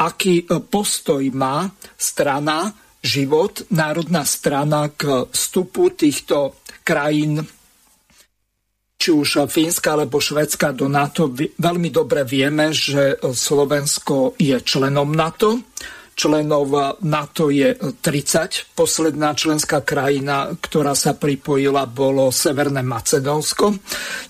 aký 0.00 0.46
postoj 0.68 1.22
má 1.32 1.70
strana 1.96 2.72
Život, 3.06 3.70
národná 3.70 4.26
strana 4.26 4.90
k 4.90 5.30
vstupu 5.30 5.94
týchto 5.94 6.58
krajín 6.82 7.38
či 8.98 9.14
už 9.14 9.46
Fínska 9.46 9.94
alebo 9.94 10.18
Švedska 10.18 10.74
do 10.74 10.90
NATO. 10.90 11.30
Veľmi 11.38 11.94
dobre 11.94 12.26
vieme, 12.26 12.74
že 12.74 13.14
Slovensko 13.22 14.34
je 14.40 14.58
členom 14.58 15.14
NATO 15.14 15.62
členov 16.16 16.96
NATO 17.04 17.52
je 17.52 17.76
30. 17.76 18.72
Posledná 18.72 19.36
členská 19.36 19.84
krajina, 19.84 20.56
ktorá 20.56 20.96
sa 20.96 21.12
pripojila, 21.12 21.84
bolo 21.84 22.32
Severné 22.32 22.80
Macedónsko. 22.80 23.76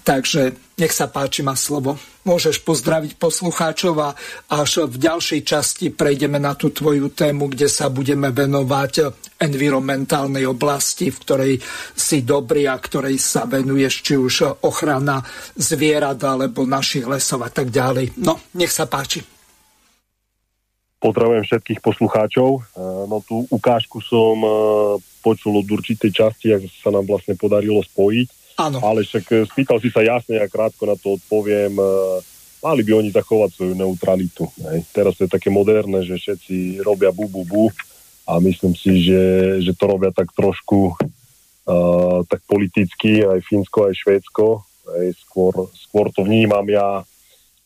Takže 0.02 0.74
nech 0.76 0.92
sa 0.92 1.06
páči, 1.08 1.40
má 1.46 1.54
slovo. 1.54 1.96
Môžeš 2.26 2.66
pozdraviť 2.66 3.22
poslucháčov 3.22 3.94
a 4.02 4.10
až 4.50 4.90
v 4.90 4.98
ďalšej 4.98 5.40
časti 5.46 5.86
prejdeme 5.94 6.42
na 6.42 6.58
tú 6.58 6.74
tvoju 6.74 7.14
tému, 7.14 7.54
kde 7.54 7.70
sa 7.70 7.86
budeme 7.86 8.34
venovať 8.34 8.92
environmentálnej 9.38 10.42
oblasti, 10.42 11.14
v 11.14 11.18
ktorej 11.22 11.52
si 11.94 12.26
dobrý 12.26 12.66
a 12.66 12.76
ktorej 12.76 13.14
sa 13.22 13.46
venuješ, 13.46 13.94
či 14.02 14.14
už 14.18 14.58
ochrana 14.66 15.22
zvierat 15.54 16.18
alebo 16.26 16.66
našich 16.66 17.06
lesov 17.06 17.46
a 17.46 17.50
tak 17.54 17.70
ďalej. 17.70 18.18
No, 18.18 18.42
nech 18.58 18.74
sa 18.74 18.90
páči. 18.90 19.35
Pozdravujem 21.06 21.46
všetkých 21.46 21.80
poslucháčov. 21.86 22.50
E, 22.58 22.60
no 23.06 23.22
tú 23.22 23.46
ukážku 23.46 24.02
som 24.02 24.42
e, 24.42 24.50
počul 25.22 25.62
od 25.62 25.68
určitej 25.70 26.10
časti, 26.10 26.50
ako 26.50 26.66
sa 26.66 26.90
nám 26.90 27.06
vlastne 27.06 27.38
podarilo 27.38 27.78
spojiť. 27.78 28.58
Áno. 28.58 28.82
Ale 28.82 29.06
však 29.06 29.24
e, 29.30 29.34
spýtal 29.46 29.78
si 29.78 29.94
sa 29.94 30.02
jasne 30.02 30.42
a 30.42 30.50
krátko 30.50 30.82
na 30.82 30.98
to 30.98 31.14
odpoviem. 31.14 31.78
Mali 32.58 32.82
by 32.82 32.92
oni 32.98 33.14
zachovať 33.14 33.54
svoju 33.54 33.74
neutralitu. 33.78 34.50
Hej. 34.66 34.82
Teraz 34.90 35.14
to 35.14 35.30
je 35.30 35.30
také 35.30 35.46
moderné, 35.46 36.02
že 36.02 36.18
všetci 36.18 36.82
robia 36.82 37.14
bu, 37.14 37.30
bu, 37.30 37.46
bu 37.46 37.64
a 38.26 38.42
myslím 38.42 38.74
si, 38.74 39.06
že, 39.06 39.22
že 39.62 39.70
to 39.78 39.86
robia 39.86 40.10
tak 40.10 40.34
trošku 40.34 40.98
uh, 40.98 42.26
tak 42.26 42.42
politicky, 42.50 43.22
aj 43.22 43.38
Fínsko, 43.46 43.86
aj 43.86 43.94
Švédsko. 43.94 44.66
Hej. 44.98 45.14
Skôr, 45.22 45.70
skôr 45.78 46.10
to 46.10 46.26
vnímam 46.26 46.66
ja 46.66 47.06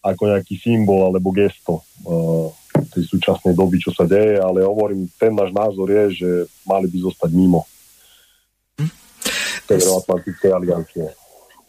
ako 0.05 0.37
nejaký 0.37 0.61
symbol 0.61 1.09
alebo 1.09 1.33
gesto. 1.33 1.81
Uh, 2.05 2.53
tej 2.71 3.05
súčasnej 3.07 3.55
doby, 3.55 3.79
čo 3.83 3.91
sa 3.95 4.07
deje, 4.07 4.39
ale 4.39 4.67
hovorím, 4.67 5.11
ten 5.19 5.35
náš 5.35 5.51
názor 5.55 5.91
je, 5.91 6.05
že 6.23 6.31
mali 6.67 6.87
by 6.91 6.99
zostať 7.11 7.31
mimo 7.35 7.67
hm? 8.79 8.91
Severoatlantickej 9.67 10.51
aliancie. 10.51 11.07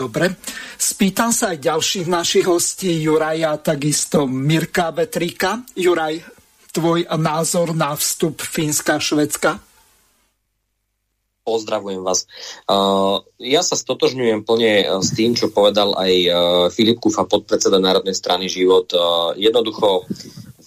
Dobre. 0.01 0.33
Spýtam 0.81 1.29
sa 1.29 1.53
aj 1.53 1.61
ďalších 1.61 2.07
našich 2.09 2.45
hostí, 2.49 3.05
Juraja, 3.05 3.53
takisto 3.61 4.25
Mirka 4.25 4.89
Vetrika. 4.89 5.61
Juraj, 5.77 6.25
tvoj 6.73 7.05
názor 7.21 7.77
na 7.77 7.93
vstup 7.93 8.41
Fínska 8.41 8.97
a 8.97 9.03
Švedska? 9.03 9.61
Pozdravujem 11.41 12.01
vás. 12.05 12.29
Uh, 12.69 13.21
ja 13.41 13.65
sa 13.65 13.73
stotožňujem 13.77 14.41
plne 14.41 14.73
uh, 14.85 15.01
s 15.01 15.13
tým, 15.13 15.37
čo 15.37 15.53
povedal 15.53 15.93
aj 15.93 16.13
uh, 16.25 16.33
Filip 16.73 17.01
Kufa, 17.01 17.25
podpredseda 17.29 17.81
Národnej 17.81 18.13
strany 18.13 18.45
Život. 18.49 18.93
Uh, 18.93 19.33
jednoducho 19.37 20.05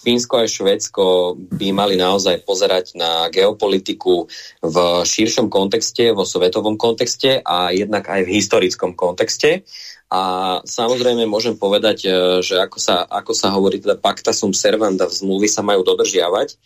Fínsko 0.04 0.44
a 0.44 0.44
Švedsko 0.44 1.34
by 1.40 1.72
mali 1.72 1.96
naozaj 1.96 2.44
pozerať 2.44 2.92
na 2.92 3.32
geopolitiku 3.32 4.28
v 4.60 4.76
širšom 5.08 5.48
kontexte, 5.48 6.12
vo 6.12 6.28
svetovom 6.28 6.76
kontexte 6.76 7.40
a 7.40 7.72
jednak 7.72 8.04
aj 8.04 8.28
v 8.28 8.32
historickom 8.36 8.92
kontexte. 8.92 9.64
A 10.12 10.22
samozrejme 10.62 11.24
môžem 11.24 11.56
povedať, 11.56 12.06
e, 12.06 12.10
že 12.44 12.60
ako 12.60 12.78
sa, 12.78 13.02
ako 13.08 13.32
sa 13.32 13.50
hovorí, 13.56 13.80
teda 13.80 13.96
pacta 13.98 14.30
sum 14.30 14.52
servanda, 14.52 15.08
v 15.08 15.16
zmluvy 15.16 15.48
sa 15.48 15.64
majú 15.64 15.80
dodržiavať. 15.82 16.60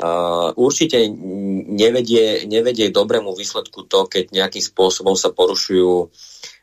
Uh, 0.00 0.56
určite 0.56 0.96
nevedie, 1.76 2.48
nevedie 2.48 2.88
dobrému 2.88 3.36
výsledku 3.36 3.84
to, 3.84 4.08
keď 4.08 4.32
nejakým 4.32 4.64
spôsobom 4.64 5.12
sa 5.12 5.28
porušujú 5.28 6.08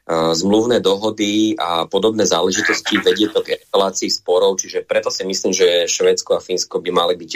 zmluvné 0.07 0.79
dohody 0.79 1.59
a 1.59 1.83
podobné 1.83 2.23
záležitosti 2.23 2.95
vedie 3.03 3.27
to 3.27 3.43
k 3.43 3.59
eskalácii 3.59 4.07
sporov, 4.07 4.55
čiže 4.55 4.87
preto 4.87 5.11
si 5.11 5.27
myslím, 5.27 5.51
že 5.51 5.83
Švedsko 5.83 6.39
a 6.39 6.43
Fínsko 6.43 6.79
by 6.79 6.91
mali 6.95 7.19
byť 7.19 7.31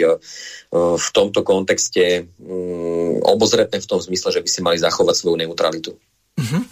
v 0.96 1.06
tomto 1.12 1.44
kontexte 1.44 2.24
mm, 2.24 3.28
obozretné 3.28 3.76
v 3.76 3.88
tom 3.88 4.00
zmysle, 4.00 4.32
že 4.32 4.40
by 4.40 4.48
si 4.48 4.60
mali 4.64 4.80
zachovať 4.80 5.14
svoju 5.20 5.36
neutralitu. 5.36 5.92
Uh-huh. 6.40 6.64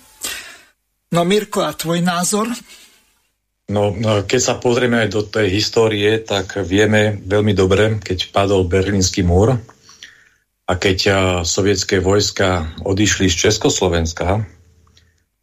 No 1.13 1.21
Mirko, 1.29 1.69
a 1.69 1.77
tvoj 1.77 2.01
názor? 2.01 2.49
No, 3.69 3.93
no, 3.93 4.25
keď 4.25 4.41
sa 4.41 4.55
pozrieme 4.57 5.05
aj 5.05 5.09
do 5.13 5.23
tej 5.23 5.53
histórie, 5.53 6.17
tak 6.25 6.65
vieme 6.65 7.21
veľmi 7.21 7.53
dobre, 7.53 8.01
keď 8.01 8.33
padol 8.33 8.65
Berlínsky 8.65 9.21
múr 9.21 9.53
a 10.65 10.73
keď 10.81 10.99
sovietské 11.45 12.01
vojska 12.01 12.73
odišli 12.89 13.29
z 13.29 13.47
Československa, 13.47 14.43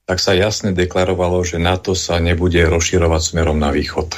tak 0.08 0.24
sa 0.24 0.32
jasne 0.32 0.72
deklarovalo, 0.72 1.44
že 1.44 1.60
NATO 1.60 1.92
sa 1.92 2.24
nebude 2.24 2.64
rozširovať 2.64 3.22
smerom 3.36 3.60
na 3.60 3.76
východ. 3.76 4.16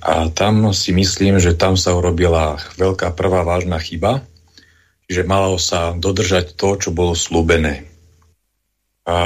A 0.00 0.32
tam 0.32 0.72
si 0.72 0.96
myslím, 0.96 1.36
že 1.36 1.52
tam 1.52 1.76
sa 1.76 1.92
urobila 1.92 2.56
veľká 2.80 3.12
prvá 3.12 3.44
vážna 3.44 3.76
chyba, 3.76 4.24
že 5.04 5.28
malo 5.28 5.60
sa 5.60 5.92
dodržať 5.92 6.56
to, 6.56 6.80
čo 6.80 6.88
bolo 6.88 7.12
slúbené. 7.12 7.84
A 9.04 9.16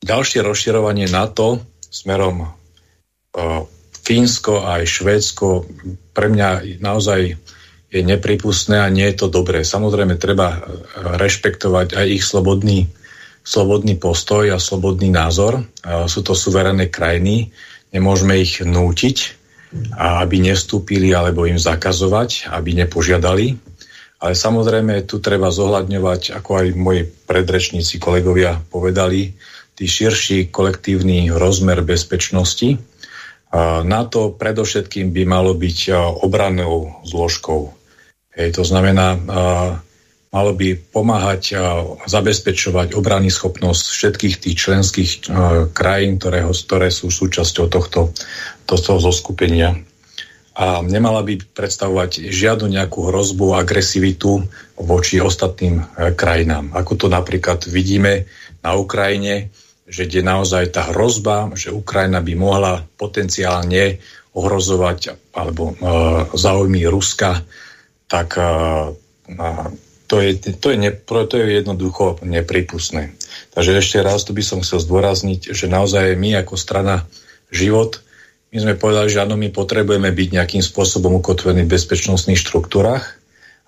ďalšie 0.00 0.40
rozširovanie 0.40 1.12
NATO 1.12 1.60
smerom 1.92 2.48
uh, 2.48 3.68
Fínsko 4.00 4.64
a 4.64 4.80
aj 4.80 4.84
Švédsko 4.88 5.68
pre 6.16 6.32
mňa 6.32 6.80
naozaj 6.80 7.36
je 7.90 8.00
nepripustné 8.06 8.80
a 8.80 8.88
nie 8.88 9.04
je 9.12 9.18
to 9.18 9.26
dobré. 9.28 9.60
Samozrejme, 9.66 10.16
treba 10.16 10.62
rešpektovať 11.18 11.98
aj 11.98 12.06
ich 12.06 12.24
slobodný, 12.24 12.86
slobodný 13.50 13.98
postoj 13.98 14.54
a 14.54 14.62
slobodný 14.62 15.10
názor. 15.10 15.66
A 15.82 16.06
sú 16.06 16.22
to 16.22 16.38
suverénne 16.38 16.86
krajiny, 16.86 17.50
nemôžeme 17.90 18.38
ich 18.38 18.62
nútiť, 18.62 19.16
aby 19.98 20.38
nestúpili 20.38 21.10
alebo 21.10 21.50
im 21.50 21.58
zakazovať, 21.58 22.46
aby 22.54 22.78
nepožiadali. 22.86 23.58
Ale 24.20 24.36
samozrejme 24.38 25.02
tu 25.08 25.18
treba 25.18 25.50
zohľadňovať, 25.50 26.38
ako 26.38 26.50
aj 26.62 26.66
moji 26.78 27.02
predrečníci, 27.26 27.98
kolegovia 27.98 28.54
povedali, 28.70 29.34
tý 29.74 29.84
širší 29.88 30.52
kolektívny 30.52 31.32
rozmer 31.32 31.80
bezpečnosti. 31.80 32.76
Na 33.82 34.00
to 34.06 34.30
predovšetkým 34.36 35.10
by 35.10 35.22
malo 35.26 35.56
byť 35.56 35.90
obrannou 36.22 37.02
zložkou. 37.02 37.72
Hej, 38.36 38.60
to 38.60 38.62
znamená, 38.62 39.18
malo 40.30 40.54
by 40.54 40.78
pomáhať 40.94 41.42
a 41.58 41.82
zabezpečovať 42.06 42.94
obranný 42.94 43.34
schopnosť 43.34 43.84
všetkých 43.90 44.34
tých 44.38 44.56
členských 44.56 45.10
krajín, 45.74 46.22
ktoré, 46.22 46.46
ktoré 46.46 46.88
sú 46.94 47.10
súčasťou 47.10 47.66
tohto, 47.66 48.14
tohto 48.66 48.92
zoskupenia 49.02 49.74
a 50.60 50.84
nemala 50.84 51.24
by 51.24 51.40
predstavovať 51.56 52.28
žiadnu 52.28 52.68
nejakú 52.68 53.08
hrozbu, 53.08 53.56
agresivitu 53.56 54.44
voči 54.76 55.16
ostatným 55.22 55.80
e, 55.80 56.12
krajinám. 56.12 56.76
Ako 56.76 57.00
to 57.00 57.06
napríklad 57.08 57.64
vidíme 57.64 58.28
na 58.60 58.76
Ukrajine, 58.76 59.48
že 59.88 60.04
kde 60.04 60.20
naozaj 60.20 60.74
tá 60.74 60.92
hrozba, 60.92 61.48
že 61.56 61.72
Ukrajina 61.72 62.20
by 62.20 62.34
mohla 62.36 62.84
potenciálne 62.98 64.04
ohrozovať 64.36 65.32
alebo 65.32 65.72
e, 65.72 65.74
záujmy 66.34 66.84
Ruska, 66.92 67.40
tak 68.10 68.36
e, 68.36 68.44
to, 70.10 70.18
je, 70.18 70.58
to, 70.58 70.74
je 70.74 70.76
ne, 70.76 70.90
to 71.06 71.34
je 71.38 71.62
jednoducho 71.62 72.18
nepripustné. 72.26 73.14
Takže 73.54 73.78
ešte 73.78 74.02
raz 74.02 74.26
tu 74.26 74.34
by 74.34 74.42
som 74.42 74.58
chcel 74.66 74.82
zdôrazniť, 74.82 75.54
že 75.54 75.70
naozaj 75.70 76.18
my 76.18 76.42
ako 76.42 76.58
strana 76.58 77.06
život 77.54 78.02
my 78.50 78.58
sme 78.58 78.74
povedali, 78.74 79.06
že 79.06 79.22
áno, 79.22 79.38
my 79.38 79.54
potrebujeme 79.54 80.10
byť 80.10 80.28
nejakým 80.34 80.62
spôsobom 80.62 81.22
ukotvení 81.22 81.62
v 81.62 81.70
bezpečnostných 81.70 82.38
štruktúrach, 82.38 83.14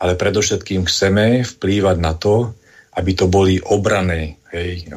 ale 0.03 0.19
predovšetkým 0.19 0.91
chceme 0.91 1.47
vplývať 1.47 1.97
na 2.03 2.19
to, 2.19 2.51
aby 2.99 3.15
to 3.15 3.31
boli 3.31 3.63
obrané, 3.63 4.43
hej, 4.51 4.91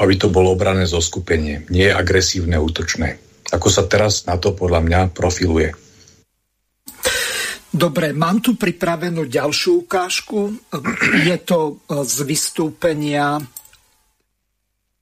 aby 0.00 0.14
to 0.16 0.32
bolo 0.32 0.56
obrané 0.56 0.88
zo 0.88 1.04
skupenie, 1.04 1.68
nie 1.68 1.92
agresívne, 1.92 2.56
útočné. 2.56 3.20
Ako 3.52 3.68
sa 3.68 3.84
teraz 3.84 4.24
na 4.24 4.40
to 4.40 4.56
podľa 4.56 4.80
mňa 4.82 5.00
profiluje. 5.12 5.76
Dobre, 7.76 8.16
mám 8.16 8.40
tu 8.40 8.56
pripravenú 8.56 9.28
ďalšiu 9.28 9.84
ukážku. 9.84 10.48
Je 11.28 11.36
to 11.44 11.84
z 11.92 12.16
vystúpenia 12.24 13.36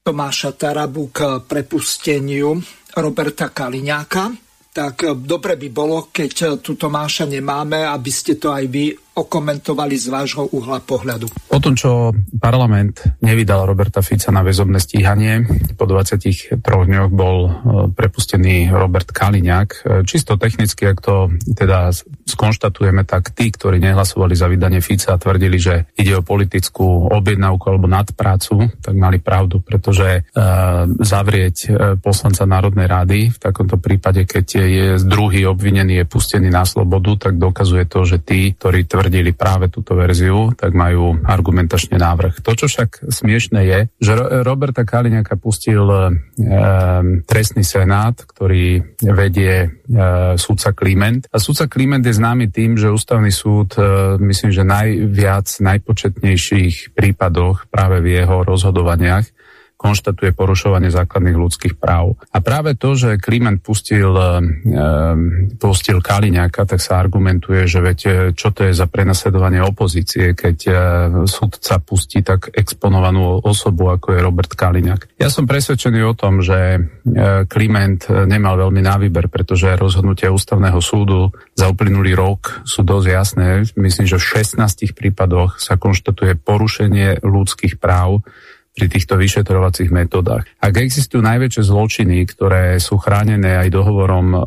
Tomáša 0.02 0.58
Tarabu 0.58 1.14
k 1.14 1.38
prepusteniu 1.46 2.58
Roberta 2.98 3.54
Kaliňáka, 3.54 4.34
tak 4.74 5.06
eh, 5.06 5.14
dobre 5.14 5.54
by 5.54 5.68
bolo, 5.70 6.10
keď 6.10 6.32
eh, 6.42 6.48
tu 6.58 6.74
Tomáša 6.74 7.30
nemáme, 7.30 7.86
aby 7.86 8.10
ste 8.10 8.36
to 8.36 8.50
aj 8.50 8.66
vy 8.66 8.90
okomentovali 9.14 9.94
z 9.94 10.10
vášho 10.10 10.50
uhla 10.50 10.82
pohľadu. 10.82 11.30
Po 11.46 11.62
tom, 11.62 11.78
čo 11.78 12.10
parlament 12.34 13.22
nevydal 13.22 13.62
Roberta 13.62 14.02
Fica 14.02 14.34
na 14.34 14.42
väzobné 14.42 14.82
stíhanie, 14.82 15.46
po 15.78 15.86
23 15.86 16.58
dňoch 16.58 17.10
bol 17.14 17.36
e, 17.46 17.50
prepustený 17.94 18.74
Robert 18.74 19.14
Kaliňák. 19.14 19.68
E, 19.70 19.78
čisto 20.02 20.34
technicky, 20.34 20.90
ak 20.90 20.98
to 20.98 21.30
teda 21.46 21.94
skonštatujeme, 22.26 23.06
tak 23.06 23.30
tí, 23.30 23.54
ktorí 23.54 23.78
nehlasovali 23.78 24.34
za 24.34 24.50
vydanie 24.50 24.82
Fica 24.82 25.14
a 25.14 25.20
tvrdili, 25.22 25.62
že 25.62 25.86
ide 25.94 26.18
o 26.18 26.26
politickú 26.26 27.14
objednávku 27.14 27.70
alebo 27.70 27.86
nadprácu, 27.86 28.66
tak 28.82 28.98
mali 28.98 29.22
pravdu, 29.22 29.62
pretože 29.62 30.26
e, 30.26 30.42
zavrieť 31.06 31.56
poslanca 32.02 32.42
Národnej 32.50 32.90
rady 32.90 33.30
v 33.30 33.38
takomto 33.38 33.78
prípade, 33.78 34.26
keď 34.26 34.46
je 34.58 34.86
druhý 35.06 35.46
obvinený 35.46 36.02
je 36.02 36.10
pustený 36.10 36.50
na 36.50 36.66
slobodu, 36.66 37.30
tak 37.30 37.38
dokazuje 37.38 37.86
to, 37.86 38.02
že 38.02 38.18
tí, 38.18 38.58
ktorí 38.58 38.90
tvrdili, 38.90 39.03
potvrdili 39.04 39.36
práve 39.36 39.68
túto 39.68 39.92
verziu, 39.92 40.56
tak 40.56 40.72
majú 40.72 41.20
argumentačne 41.28 42.00
návrh. 42.00 42.40
To, 42.40 42.56
čo 42.56 42.72
však 42.72 43.12
smiešne 43.12 43.60
je, 43.60 43.78
že 44.00 44.16
Roberta 44.40 44.88
Kaliňaka 44.88 45.36
pustil 45.36 45.84
e, 45.84 46.16
trestný 47.28 47.68
senát, 47.68 48.16
ktorý 48.16 48.96
vedie 49.04 49.52
e, 49.60 49.68
súdca 50.40 50.72
Kliment. 50.72 51.28
A 51.28 51.36
súdca 51.36 51.68
Kliment 51.68 52.00
je 52.00 52.16
známy 52.16 52.48
tým, 52.48 52.80
že 52.80 52.88
ústavný 52.88 53.28
súd, 53.28 53.76
e, 53.76 54.16
myslím, 54.24 54.56
že 54.56 54.64
najviac, 54.64 55.52
najpočetnejších 55.52 56.96
prípadoch 56.96 57.68
práve 57.68 58.00
v 58.00 58.24
jeho 58.24 58.40
rozhodovaniach 58.40 59.28
konštatuje 59.74 60.32
porušovanie 60.32 60.88
základných 60.88 61.36
ľudských 61.36 61.74
práv. 61.76 62.16
A 62.30 62.38
práve 62.38 62.78
to, 62.78 62.94
že 62.94 63.20
Kliment 63.20 63.60
pustil, 63.60 64.14
e, 64.14 64.40
pustil 65.58 65.98
Kaliňáka, 65.98 66.64
tak 66.64 66.80
sa 66.80 67.02
argumentuje, 67.02 67.66
že 67.66 67.82
veď, 67.82 67.98
e, 68.06 68.12
čo 68.32 68.54
to 68.54 68.70
je 68.70 68.72
za 68.72 68.86
prenasledovanie 68.86 69.60
opozície, 69.60 70.32
keď 70.32 70.58
e, 70.64 70.72
súdca 71.26 71.82
pustí 71.82 72.22
tak 72.22 72.54
exponovanú 72.54 73.42
osobu, 73.42 73.90
ako 73.92 74.14
je 74.14 74.24
Robert 74.24 74.52
Kaliňák. 74.54 75.18
Ja 75.18 75.28
som 75.28 75.44
presvedčený 75.44 76.00
o 76.06 76.14
tom, 76.14 76.40
že 76.40 76.78
e, 76.78 76.80
Kliment 77.50 78.08
nemal 78.08 78.56
veľmi 78.56 78.80
na 78.80 78.96
výber, 78.96 79.26
pretože 79.28 79.74
rozhodnutia 79.74 80.32
ústavného 80.32 80.78
súdu 80.78 81.34
za 81.58 81.66
uplynulý 81.68 82.14
rok 82.14 82.62
sú 82.62 82.86
dosť 82.86 83.06
jasné. 83.10 83.48
Myslím, 83.74 84.06
že 84.06 84.22
v 84.22 84.46
16 84.46 84.94
prípadoch 84.94 85.58
sa 85.58 85.74
konštatuje 85.76 86.38
porušenie 86.40 87.20
ľudských 87.20 87.76
práv 87.82 88.22
pri 88.74 88.86
týchto 88.90 89.14
vyšetrovacích 89.14 89.94
metodách. 89.94 90.50
Ak 90.58 90.74
existujú 90.74 91.22
najväčšie 91.22 91.62
zločiny, 91.62 92.26
ktoré 92.26 92.82
sú 92.82 92.98
chránené 92.98 93.54
aj 93.54 93.70
dohovorom 93.70 94.34
e, 94.34 94.38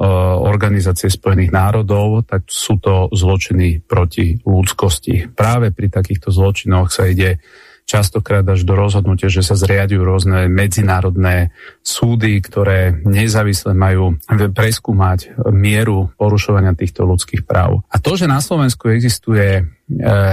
Organizácie 0.44 1.08
spojených 1.08 1.56
národov, 1.56 2.28
tak 2.28 2.44
sú 2.52 2.76
to 2.84 3.08
zločiny 3.16 3.80
proti 3.80 4.36
ľudskosti. 4.44 5.32
Práve 5.32 5.72
pri 5.72 5.88
takýchto 5.88 6.36
zločinoch 6.36 6.92
sa 6.92 7.08
ide 7.08 7.40
častokrát 7.88 8.44
až 8.44 8.68
do 8.68 8.76
rozhodnutia, 8.76 9.32
že 9.32 9.40
sa 9.40 9.56
zriadujú 9.56 10.04
rôzne 10.04 10.52
medzinárodné 10.52 11.56
súdy, 11.80 12.36
ktoré 12.44 13.00
nezávisle 13.08 13.72
majú 13.72 14.20
preskúmať 14.52 15.40
mieru 15.56 16.12
porušovania 16.20 16.76
týchto 16.76 17.08
ľudských 17.08 17.48
práv. 17.48 17.88
A 17.88 18.04
to, 18.04 18.20
že 18.20 18.28
na 18.28 18.44
Slovensku 18.44 18.92
existuje 18.92 19.48
e, 19.56 19.64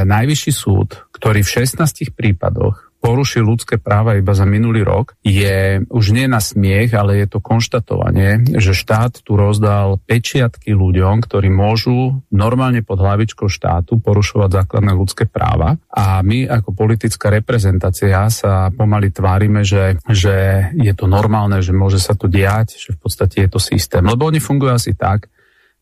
najvyšší 0.02 0.50
súd, 0.50 0.98
ktorý 1.14 1.46
v 1.46 1.62
16 1.62 2.10
prípadoch 2.10 2.90
porušil 3.04 3.44
ľudské 3.44 3.76
práva 3.76 4.16
iba 4.16 4.32
za 4.32 4.48
minulý 4.48 4.80
rok, 4.80 5.12
je 5.20 5.84
už 5.92 6.16
nie 6.16 6.24
na 6.24 6.40
smiech, 6.40 6.96
ale 6.96 7.20
je 7.20 7.28
to 7.28 7.44
konštatovanie, 7.44 8.56
že 8.56 8.72
štát 8.72 9.20
tu 9.20 9.36
rozdal 9.36 10.00
pečiatky 10.08 10.72
ľuďom, 10.72 11.20
ktorí 11.20 11.52
môžu 11.52 12.24
normálne 12.32 12.80
pod 12.80 13.04
hlavičkou 13.04 13.52
štátu 13.52 14.00
porušovať 14.00 14.64
základné 14.64 14.96
ľudské 14.96 15.28
práva. 15.28 15.76
A 15.92 16.24
my 16.24 16.48
ako 16.48 16.72
politická 16.72 17.28
reprezentácia 17.28 18.24
sa 18.32 18.72
pomaly 18.72 19.12
tvárime, 19.12 19.68
že, 19.68 20.00
že 20.08 20.68
je 20.72 20.92
to 20.96 21.04
normálne, 21.04 21.60
že 21.60 21.76
môže 21.76 22.00
sa 22.00 22.16
to 22.16 22.24
diať, 22.24 22.80
že 22.80 22.96
v 22.96 22.98
podstate 23.04 23.44
je 23.44 23.48
to 23.52 23.60
systém. 23.60 24.00
Lebo 24.00 24.24
oni 24.24 24.40
fungujú 24.40 24.72
asi 24.72 24.96
tak, 24.96 25.28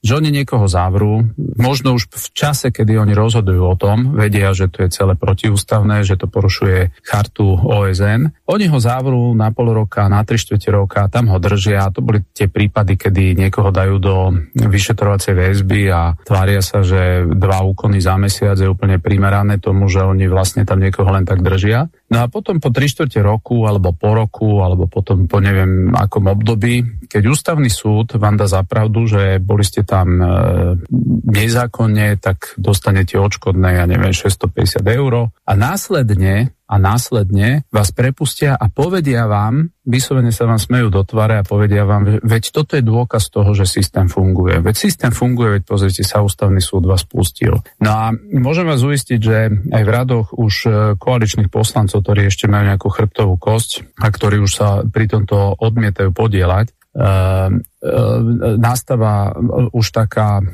že 0.02 0.18
oni 0.18 0.34
niekoho 0.34 0.66
zavrú, 0.66 1.30
možno 1.54 1.94
už 1.94 2.10
v 2.10 2.28
čase, 2.34 2.74
kedy 2.74 2.98
oni 2.98 3.14
rozhodujú 3.14 3.62
o 3.62 3.78
tom, 3.78 4.18
vedia, 4.18 4.50
že 4.50 4.66
to 4.66 4.82
je 4.82 4.90
celé 4.90 5.14
protiústavné, 5.14 6.02
že 6.02 6.18
to 6.18 6.26
porušuje 6.26 6.90
chartu 7.06 7.54
OSN. 7.54 8.34
Oni 8.50 8.66
ho 8.66 8.78
zavrú 8.82 9.30
na 9.38 9.54
pol 9.54 9.70
roka, 9.70 10.10
na 10.10 10.26
tri 10.26 10.42
štvrte 10.42 10.74
roka, 10.74 11.06
tam 11.06 11.30
ho 11.30 11.38
držia. 11.38 11.94
To 11.94 12.02
boli 12.02 12.26
tie 12.34 12.50
prípady, 12.50 12.98
kedy 12.98 13.38
niekoho 13.38 13.70
dajú 13.70 13.96
do 14.02 14.14
vyšetrovacej 14.58 15.38
väzby 15.38 15.94
a 15.94 16.18
tvária 16.26 16.60
sa, 16.66 16.82
že 16.82 17.22
dva 17.30 17.62
úkony 17.62 18.02
za 18.02 18.18
mesiac 18.18 18.58
je 18.58 18.66
úplne 18.66 18.98
primerané 18.98 19.62
tomu, 19.62 19.86
že 19.86 20.02
oni 20.02 20.26
vlastne 20.26 20.66
tam 20.66 20.82
niekoho 20.82 21.08
len 21.14 21.22
tak 21.22 21.46
držia. 21.46 21.86
No 22.12 22.20
a 22.20 22.29
potom 22.29 22.61
po 22.61 22.68
tri 22.68 22.92
štvrte 22.92 23.25
roku, 23.25 23.64
alebo 23.64 23.96
po 23.96 24.12
roku, 24.12 24.61
alebo 24.61 24.85
potom 24.85 25.25
po 25.25 25.40
neviem 25.40 25.96
akom 25.96 26.29
období, 26.29 27.09
keď 27.09 27.22
ústavný 27.33 27.72
súd 27.72 28.20
vám 28.20 28.37
dá 28.37 28.44
zapravdu, 28.44 29.09
že 29.09 29.40
boli 29.40 29.64
ste 29.64 29.81
tam 29.81 30.20
e, 30.20 30.27
nezákonne, 31.25 32.20
tak 32.20 32.53
dostanete 32.61 33.16
odškodné, 33.16 33.81
ja 33.81 33.88
neviem, 33.88 34.12
650 34.12 34.85
eur. 34.92 35.33
A 35.33 35.53
následne 35.57 36.53
a 36.72 36.80
následne 36.80 37.68
vás 37.68 37.92
prepustia 37.92 38.56
a 38.56 38.72
povedia 38.72 39.28
vám, 39.28 39.68
vyslovene 39.85 40.32
sa 40.32 40.48
vám 40.48 40.56
smejú 40.56 40.88
do 40.88 41.04
tvare 41.04 41.37
a 41.37 41.44
povedia 41.44 41.85
vám, 41.85 42.24
veď 42.24 42.44
toto 42.48 42.80
je 42.80 42.85
dôkaz 42.87 43.28
toho, 43.28 43.52
že 43.52 43.68
systém 43.68 44.08
funguje. 44.08 44.64
Veď 44.64 44.88
systém 44.88 45.12
funguje, 45.12 45.61
veď 45.61 45.62
pozrite 45.68 46.00
sa, 46.00 46.24
ústavný 46.24 46.64
súd 46.64 46.88
vás 46.88 47.04
pustil. 47.04 47.61
No 47.76 47.90
a 47.92 48.16
môžem 48.16 48.64
vás 48.64 48.80
uistiť, 48.80 49.20
že 49.20 49.52
aj 49.68 49.82
v 49.85 49.90
radoch 49.92 50.32
už 50.32 50.54
e, 50.64 50.70
koaličných 50.96 51.52
poslancov, 51.52 52.00
ktorí 52.00 52.32
ešte 52.32 52.48
majú 52.48 52.72
nejakú 52.72 52.88
chrbtovú 52.88 53.37
kosť 53.37 54.00
a 54.00 54.08
ktorí 54.08 54.40
už 54.40 54.52
sa 54.56 54.68
pri 54.80 55.12
tomto 55.12 55.61
odmietajú 55.61 56.08
podielať, 56.16 56.72
nastáva 58.61 59.33
už 59.72 59.87
taká, 59.90 60.44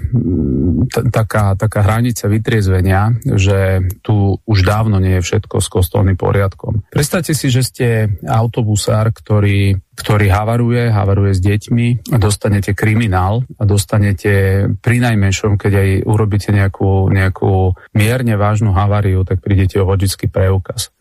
taká, 1.11 1.59
taká 1.59 1.81
hranica 1.83 2.31
vytriezvenia, 2.31 3.19
že 3.27 3.83
tu 4.07 4.39
už 4.47 4.59
dávno 4.63 5.03
nie 5.03 5.19
je 5.19 5.27
všetko 5.27 5.59
s 5.59 5.69
kostolným 5.69 6.15
poriadkom. 6.15 6.87
Predstavte 6.89 7.35
si, 7.35 7.51
že 7.51 7.67
ste 7.67 7.87
autobusár, 8.23 9.11
ktorý, 9.11 9.77
ktorý 9.99 10.27
havaruje, 10.31 10.95
havaruje 10.95 11.35
s 11.35 11.43
deťmi, 11.43 12.17
dostanete 12.23 12.73
kriminál 12.73 13.43
a 13.59 13.67
dostanete 13.67 14.65
pri 14.79 14.97
najmenšom, 15.03 15.59
keď 15.59 15.73
aj 15.75 15.89
urobíte 16.07 16.55
nejakú, 16.55 17.11
nejakú 17.11 17.75
mierne 17.99 18.39
vážnu 18.39 18.71
haváriu, 18.73 19.27
tak 19.27 19.43
prídete 19.43 19.83
o 19.83 19.89
vodický 19.91 20.31
preukaz. 20.31 20.95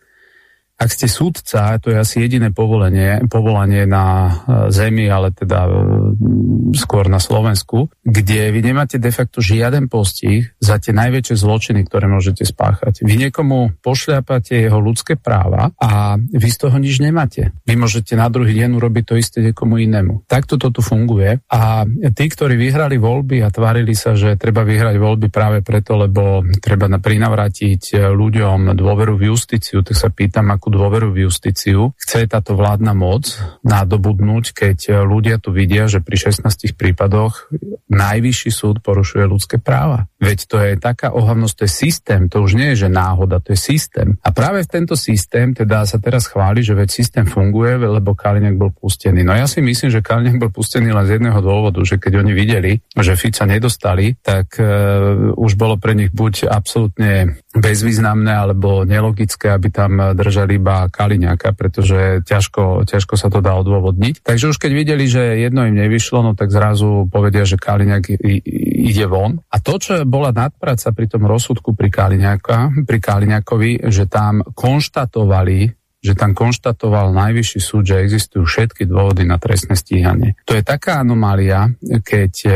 Ak 0.78 0.94
ste 0.94 1.10
súdca, 1.10 1.82
to 1.82 1.90
je 1.90 1.98
asi 1.98 2.22
jediné 2.22 2.54
povolenie, 2.54 3.26
povolanie 3.26 3.90
na 3.90 4.06
e, 4.06 4.32
Zemi, 4.70 5.10
ale 5.10 5.34
teda 5.34 5.66
e, 5.66 5.72
skôr 6.78 7.10
na 7.10 7.18
Slovensku, 7.18 7.90
kde 8.06 8.54
vy 8.54 8.62
nemáte 8.62 9.02
de 9.02 9.10
facto 9.10 9.42
žiaden 9.42 9.90
postih 9.90 10.54
za 10.62 10.78
tie 10.78 10.94
najväčšie 10.94 11.34
zločiny, 11.34 11.82
ktoré 11.90 12.06
môžete 12.06 12.46
spáchať. 12.46 13.02
Vy 13.02 13.26
niekomu 13.26 13.82
pošľapate 13.82 14.70
jeho 14.70 14.78
ľudské 14.78 15.18
práva 15.18 15.74
a 15.82 16.14
vy 16.22 16.50
z 16.54 16.58
toho 16.62 16.78
nič 16.78 17.02
nemáte. 17.02 17.58
Vy 17.66 17.74
môžete 17.74 18.14
na 18.14 18.30
druhý 18.30 18.54
deň 18.54 18.78
urobiť 18.78 19.04
to 19.10 19.16
isté 19.18 19.42
niekomu 19.42 19.82
inému. 19.82 20.30
Takto 20.30 20.62
to 20.62 20.70
tu 20.70 20.86
funguje 20.86 21.42
a 21.50 21.90
tí, 21.90 22.26
ktorí 22.30 22.54
vyhrali 22.54 23.02
voľby 23.02 23.42
a 23.42 23.50
tvárili 23.50 23.98
sa, 23.98 24.14
že 24.14 24.38
treba 24.38 24.62
vyhrať 24.62 24.94
voľby 25.02 25.34
práve 25.34 25.66
preto, 25.66 25.98
lebo 25.98 26.46
treba 26.62 26.86
prinavrátiť 26.86 28.14
ľuďom 28.14 28.78
dôveru 28.78 29.18
v 29.18 29.34
justíciu, 29.34 29.82
tak 29.82 29.98
sa 29.98 30.14
pýtam, 30.14 30.54
ako 30.54 30.67
takú 30.68 30.84
dôveru 30.84 31.16
v 31.16 31.32
justíciu. 31.32 31.96
Chce 31.96 32.28
táto 32.28 32.52
vládna 32.52 32.92
moc 32.92 33.40
nádobudnúť, 33.64 34.52
keď 34.52 35.08
ľudia 35.08 35.40
tu 35.40 35.56
vidia, 35.56 35.88
že 35.88 36.04
pri 36.04 36.28
16 36.28 36.76
prípadoch 36.76 37.48
najvyšší 37.88 38.52
súd 38.52 38.84
porušuje 38.84 39.24
ľudské 39.24 39.64
práva. 39.64 40.12
Veď 40.20 40.40
to 40.44 40.60
je 40.60 40.76
taká 40.76 41.16
ohavnosť, 41.16 41.56
to 41.56 41.64
je 41.64 41.72
systém, 41.72 42.22
to 42.28 42.44
už 42.44 42.60
nie 42.60 42.76
je, 42.76 42.84
že 42.84 42.90
náhoda, 42.92 43.40
to 43.40 43.56
je 43.56 43.60
systém. 43.64 44.20
A 44.20 44.36
práve 44.36 44.68
v 44.68 44.72
tento 44.76 45.00
systém 45.00 45.56
teda 45.56 45.88
sa 45.88 46.04
teraz 46.04 46.28
chváli, 46.28 46.60
že 46.68 46.76
veď 46.76 46.90
systém 46.92 47.24
funguje, 47.24 47.80
lebo 47.80 48.12
Kaliňák 48.12 48.60
bol 48.60 48.76
pustený. 48.76 49.24
No 49.24 49.32
ja 49.32 49.48
si 49.48 49.64
myslím, 49.64 49.88
že 49.88 50.04
Kaliňák 50.04 50.36
bol 50.36 50.52
pustený 50.52 50.92
len 50.92 51.08
z 51.08 51.16
jedného 51.16 51.40
dôvodu, 51.40 51.80
že 51.88 51.96
keď 51.96 52.28
oni 52.28 52.36
videli, 52.36 52.84
že 52.92 53.16
Fica 53.16 53.48
nedostali, 53.48 54.20
tak 54.20 54.60
uh, 54.60 55.32
už 55.32 55.56
bolo 55.56 55.80
pre 55.80 55.96
nich 55.96 56.12
buď 56.12 56.52
absolútne 56.52 57.40
bezvýznamné 57.56 58.36
alebo 58.36 58.84
nelogické, 58.84 59.56
aby 59.56 59.72
tam 59.72 60.18
držali 60.18 60.57
iba 60.58 60.90
Kaliňáka, 60.90 61.54
pretože 61.54 62.26
ťažko, 62.26 62.90
ťažko 62.90 63.14
sa 63.16 63.30
to 63.30 63.40
dá 63.40 63.56
odôvodniť. 63.62 64.26
Takže 64.26 64.52
už 64.52 64.58
keď 64.58 64.72
videli, 64.74 65.06
že 65.06 65.38
jedno 65.38 65.64
im 65.70 65.78
nevyšlo, 65.78 66.26
no 66.26 66.32
tak 66.34 66.50
zrazu 66.50 67.06
povedia, 67.08 67.46
že 67.46 67.62
Kaliňák 67.62 68.18
ide 68.88 69.06
von. 69.06 69.40
A 69.54 69.62
to, 69.62 69.78
čo 69.78 70.04
bola 70.04 70.34
nadpraca 70.34 70.92
pri 70.92 71.06
tom 71.08 71.30
rozsudku 71.30 71.78
pri, 71.78 71.90
Kaliňáka, 71.94 72.86
pri 72.86 73.00
Kaliňákovi, 73.00 73.88
že 73.88 74.10
tam 74.10 74.42
konštatovali 74.44 75.78
že 75.98 76.14
tam 76.14 76.38
konštatoval 76.38 77.12
najvyšší 77.12 77.60
súd, 77.60 77.84
že 77.90 78.00
existujú 78.06 78.46
všetky 78.46 78.86
dôvody 78.86 79.26
na 79.26 79.42
trestné 79.42 79.74
stíhanie. 79.74 80.38
To 80.46 80.54
je 80.54 80.64
taká 80.64 81.02
anomália, 81.02 81.74
keď 81.84 82.34
e, 82.46 82.50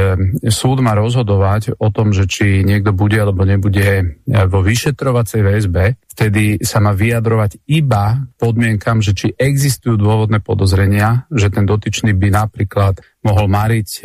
súd 0.54 0.80
má 0.80 0.94
rozhodovať 0.94 1.76
o 1.82 1.90
tom, 1.90 2.14
že 2.14 2.30
či 2.30 2.62
niekto 2.62 2.94
bude 2.94 3.18
alebo 3.18 3.42
nebude 3.44 4.22
vo 4.30 4.62
vyšetrovacej 4.62 5.42
väzbe, 5.42 5.98
vtedy 6.12 6.60
sa 6.60 6.84
má 6.84 6.92
vyjadrovať 6.92 7.64
iba 7.72 8.28
podmienkam, 8.36 9.00
že 9.00 9.16
či 9.16 9.28
existujú 9.32 9.96
dôvodné 9.96 10.44
podozrenia, 10.44 11.26
že 11.32 11.48
ten 11.48 11.64
dotyčný 11.64 12.12
by 12.12 12.28
napríklad 12.28 13.00
mohol 13.22 13.46
mariť 13.48 13.90
e, 14.02 14.04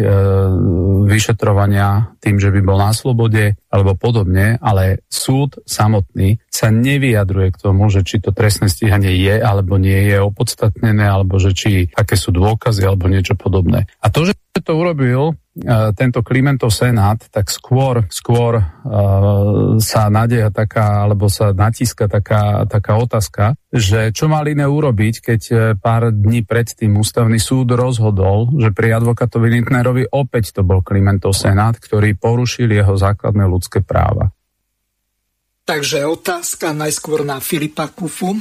vyšetrovania 1.08 2.16
tým, 2.20 2.36
že 2.36 2.52
by 2.52 2.60
bol 2.60 2.76
na 2.76 2.92
slobode 2.92 3.56
alebo 3.72 3.96
podobne, 3.96 4.60
ale 4.60 5.08
súd 5.08 5.56
samotný 5.64 6.36
sa 6.52 6.68
nevyjadruje 6.68 7.48
k 7.56 7.60
tomu, 7.60 7.88
že 7.88 8.04
či 8.04 8.20
to 8.20 8.30
trestné 8.30 8.68
stíhanie 8.68 9.16
je 9.16 9.40
alebo 9.40 9.80
nie 9.80 10.12
je 10.12 10.20
opodstatnené, 10.20 11.08
alebo 11.08 11.40
že 11.40 11.56
či 11.56 11.88
aké 11.96 12.14
sú 12.14 12.30
dôkazy 12.32 12.84
alebo 12.84 13.08
niečo 13.08 13.34
podobné. 13.34 13.88
A 14.04 14.12
to, 14.12 14.28
že 14.28 14.36
to 14.62 14.76
urobil 14.76 15.32
uh, 15.32 15.90
tento 15.96 16.20
Klimentov 16.20 16.72
senát, 16.72 17.20
tak 17.28 17.48
skôr, 17.48 18.06
skôr 18.08 18.60
uh, 18.60 19.76
sa 19.82 20.08
nadeja 20.12 20.52
taká, 20.52 21.08
alebo 21.08 21.26
sa 21.26 21.50
natíska 21.56 22.06
taká, 22.06 22.64
taká 22.70 22.96
otázka, 23.00 23.58
že 23.72 24.12
čo 24.12 24.28
mal 24.28 24.46
iné 24.46 24.68
urobiť, 24.68 25.14
keď 25.20 25.40
uh, 25.50 25.58
pár 25.76 26.12
dní 26.12 26.44
predtým 26.44 26.96
ústavný 26.96 27.40
súd 27.40 27.72
rozhodol, 27.74 28.52
že 28.56 28.72
pri 28.72 28.96
advokátovi 29.00 29.60
Lindnerovi 29.60 30.08
opäť 30.12 30.56
to 30.56 30.62
bol 30.62 30.84
Klimentov 30.84 31.34
senát, 31.34 31.76
ktorý 31.80 32.14
porušil 32.16 32.70
jeho 32.70 32.94
základné 32.94 33.44
ľudské 33.48 33.82
práva. 33.82 34.32
Takže 35.66 36.06
otázka 36.06 36.70
najskôr 36.70 37.26
na 37.26 37.42
Filipa 37.42 37.90
Kufu. 37.90 38.38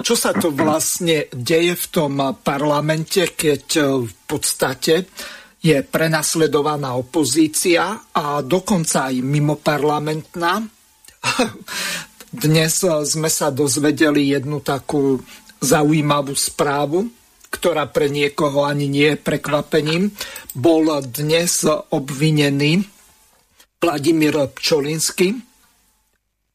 Čo 0.00 0.14
sa 0.14 0.36
to 0.36 0.52
vlastne 0.52 1.26
deje 1.32 1.74
v 1.74 1.86
tom 1.88 2.14
parlamente, 2.44 3.32
keď 3.32 3.64
v 4.04 4.12
podstate 4.28 5.08
je 5.60 5.76
prenasledovaná 5.84 6.96
opozícia 6.96 8.00
a 8.16 8.40
dokonca 8.40 9.12
aj 9.12 9.20
mimoparlamentná. 9.20 10.64
Dnes 12.32 12.80
sme 12.84 13.28
sa 13.28 13.52
dozvedeli 13.52 14.32
jednu 14.32 14.64
takú 14.64 15.20
zaujímavú 15.60 16.32
správu, 16.32 17.12
ktorá 17.52 17.84
pre 17.92 18.08
niekoho 18.08 18.64
ani 18.64 18.88
nie 18.88 19.12
je 19.12 19.20
prekvapením. 19.20 20.08
Bol 20.56 20.88
dnes 21.12 21.68
obvinený 21.68 22.80
Vladimír 23.80 24.36
Pčolinsky, 24.56 25.36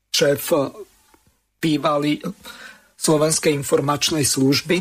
šéf 0.09 0.45
bývalý 1.61 2.21
Slovenskej 2.97 3.53
informačnej 3.53 4.25
služby. 4.25 4.77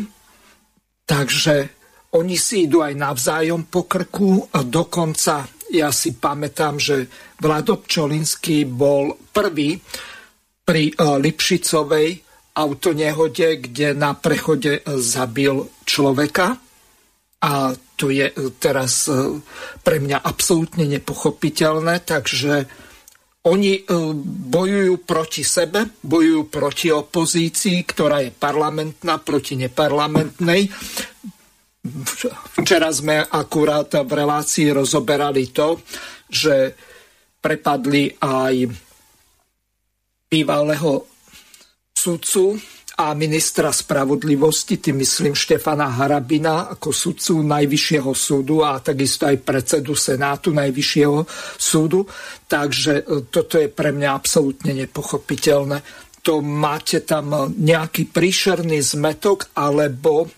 Takže 1.05 1.84
oni 2.15 2.37
si 2.39 2.71
idú 2.71 2.81
aj 2.83 2.95
navzájom 2.95 3.67
po 3.67 3.91
krku 3.91 4.47
dokonca 4.71 5.51
ja 5.75 5.91
si 5.91 6.15
pamätám, 6.15 6.79
že 6.79 7.11
Vlado 7.43 7.83
Pčolinský 7.83 8.69
bol 8.69 9.19
prvý 9.35 9.75
pri 10.63 10.91
e, 10.91 10.93
Lipšicovej 11.19 12.09
autonehode, 12.55 13.59
kde 13.59 13.97
na 13.99 14.15
prechode 14.15 14.87
zabil 15.03 15.67
človeka. 15.83 16.55
A 17.43 17.53
to 17.99 18.15
je 18.15 18.31
e, 18.31 18.35
teraz 18.63 19.11
e, 19.11 19.43
pre 19.83 19.99
mňa 19.99 20.23
absolútne 20.23 20.87
nepochopiteľné, 20.87 22.07
takže 22.07 22.55
oni 23.45 23.85
bojujú 24.49 25.05
proti 25.05 25.45
sebe, 25.45 26.01
bojujú 26.01 26.49
proti 26.49 26.89
opozícii, 26.89 27.85
ktorá 27.85 28.25
je 28.25 28.33
parlamentná, 28.33 29.21
proti 29.21 29.61
neparlamentnej. 29.61 30.73
Včera 32.65 32.89
sme 32.89 33.21
akurát 33.21 33.93
v 33.93 34.09
relácii 34.09 34.73
rozoberali 34.73 35.53
to, 35.53 35.85
že 36.33 36.73
prepadli 37.45 38.09
aj 38.25 38.73
bývalého 40.25 41.05
sudcu 41.93 42.57
a 42.95 43.13
ministra 43.13 43.75
spravodlivosti, 43.75 44.79
tým 44.79 45.03
myslím 45.03 45.35
Štefana 45.35 45.99
Harabina 45.99 46.73
ako 46.73 46.95
sudcu 46.95 47.43
Najvyššieho 47.43 48.13
súdu 48.15 48.63
a 48.63 48.79
takisto 48.79 49.27
aj 49.27 49.43
predsedu 49.43 49.99
Senátu 49.99 50.55
Najvyššieho 50.55 51.27
súdu. 51.59 52.07
Takže 52.47 53.03
e, 53.03 53.03
toto 53.29 53.59
je 53.59 53.67
pre 53.67 53.91
mňa 53.91 54.09
absolútne 54.15 54.73
nepochopiteľné. 54.79 55.83
To 56.23 56.39
máte 56.39 57.03
tam 57.03 57.53
nejaký 57.53 58.15
príšerný 58.15 58.79
zmetok 58.81 59.53
alebo 59.59 60.31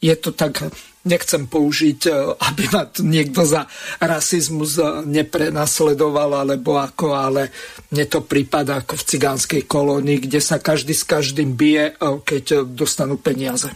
je 0.00 0.14
to 0.16 0.32
tak, 0.32 0.64
nechcem 1.04 1.44
použiť, 1.44 2.00
e, 2.08 2.12
aby 2.40 2.64
ma 2.72 2.88
niekto 3.04 3.44
za 3.44 3.68
rasizmus 4.00 4.80
e, 4.80 5.04
neprenasledoval, 5.04 6.44
alebo 6.44 6.80
ako, 6.80 7.12
ale 7.12 7.52
mne 7.92 8.04
to 8.08 8.24
prípada 8.24 8.80
ako 8.80 8.96
v 8.96 9.06
cigánskej 9.06 9.62
kolónii, 9.68 10.24
kde 10.24 10.40
sa 10.40 10.56
každý 10.56 10.96
s 10.96 11.04
každým 11.04 11.52
bije, 11.52 11.92
e, 11.92 11.94
keď 12.24 12.64
dostanú 12.64 13.20
peniaze. 13.20 13.72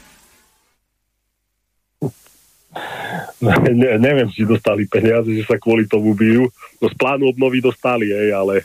ne, 3.44 3.92
neviem, 4.00 4.28
či 4.32 4.48
dostali 4.48 4.88
peniaze, 4.88 5.28
že 5.28 5.44
sa 5.44 5.60
kvôli 5.60 5.84
tomu 5.84 6.16
bijú. 6.16 6.48
No 6.80 6.88
z 6.88 6.96
plánu 6.96 7.28
obnovy 7.28 7.60
dostali, 7.60 8.08
hej, 8.12 8.32
ale 8.32 8.64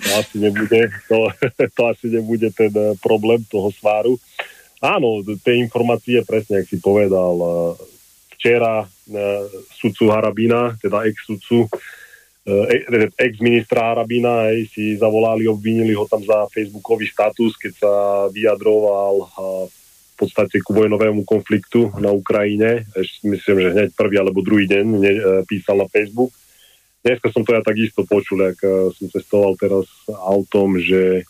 to 0.00 0.10
asi 0.24 0.36
nebude, 0.40 0.88
to, 1.08 1.28
to 1.76 1.80
asi 1.84 2.08
nebude 2.08 2.48
ten 2.56 2.72
problém 3.00 3.44
toho 3.48 3.68
sváru. 3.72 4.16
Áno, 4.84 5.24
tie 5.40 5.56
informácie, 5.56 6.20
presne, 6.28 6.60
ak 6.60 6.68
si 6.68 6.76
povedal, 6.76 7.34
eh, 7.40 7.72
včera 8.36 8.84
sudcu 9.72 10.12
Harabina, 10.12 10.76
teda 10.80 11.08
ex-sudcu, 11.08 11.68
ex-ministra 13.16 13.92
Harabina, 13.92 14.52
hej, 14.52 14.68
si 14.68 14.84
zavolali, 15.00 15.48
obvinili 15.48 15.96
ho 15.96 16.04
tam 16.04 16.20
za 16.24 16.48
facebookový 16.52 17.08
status, 17.08 17.56
keď 17.56 17.72
sa 17.72 17.92
vyjadroval 18.32 19.28
v 20.14 20.16
podstate 20.16 20.62
ku 20.62 20.70
vojnovému 20.70 21.26
konfliktu 21.26 21.90
na 21.98 22.14
Ukrajine. 22.14 22.86
Ešte 22.94 23.26
myslím, 23.26 23.56
že 23.58 23.74
hneď 23.74 23.88
prvý 23.98 24.16
alebo 24.22 24.46
druhý 24.46 24.70
deň 24.70 24.84
ne, 24.86 25.10
e, 25.10 25.22
písal 25.42 25.82
na 25.82 25.90
Facebook. 25.90 26.30
Dneska 27.02 27.34
som 27.34 27.42
to 27.42 27.50
ja 27.50 27.62
takisto 27.66 28.06
počul, 28.06 28.46
ak 28.46 28.62
e, 28.62 28.94
som 28.94 29.10
cestoval 29.10 29.58
teraz 29.58 29.90
autom, 30.06 30.78
že 30.78 31.26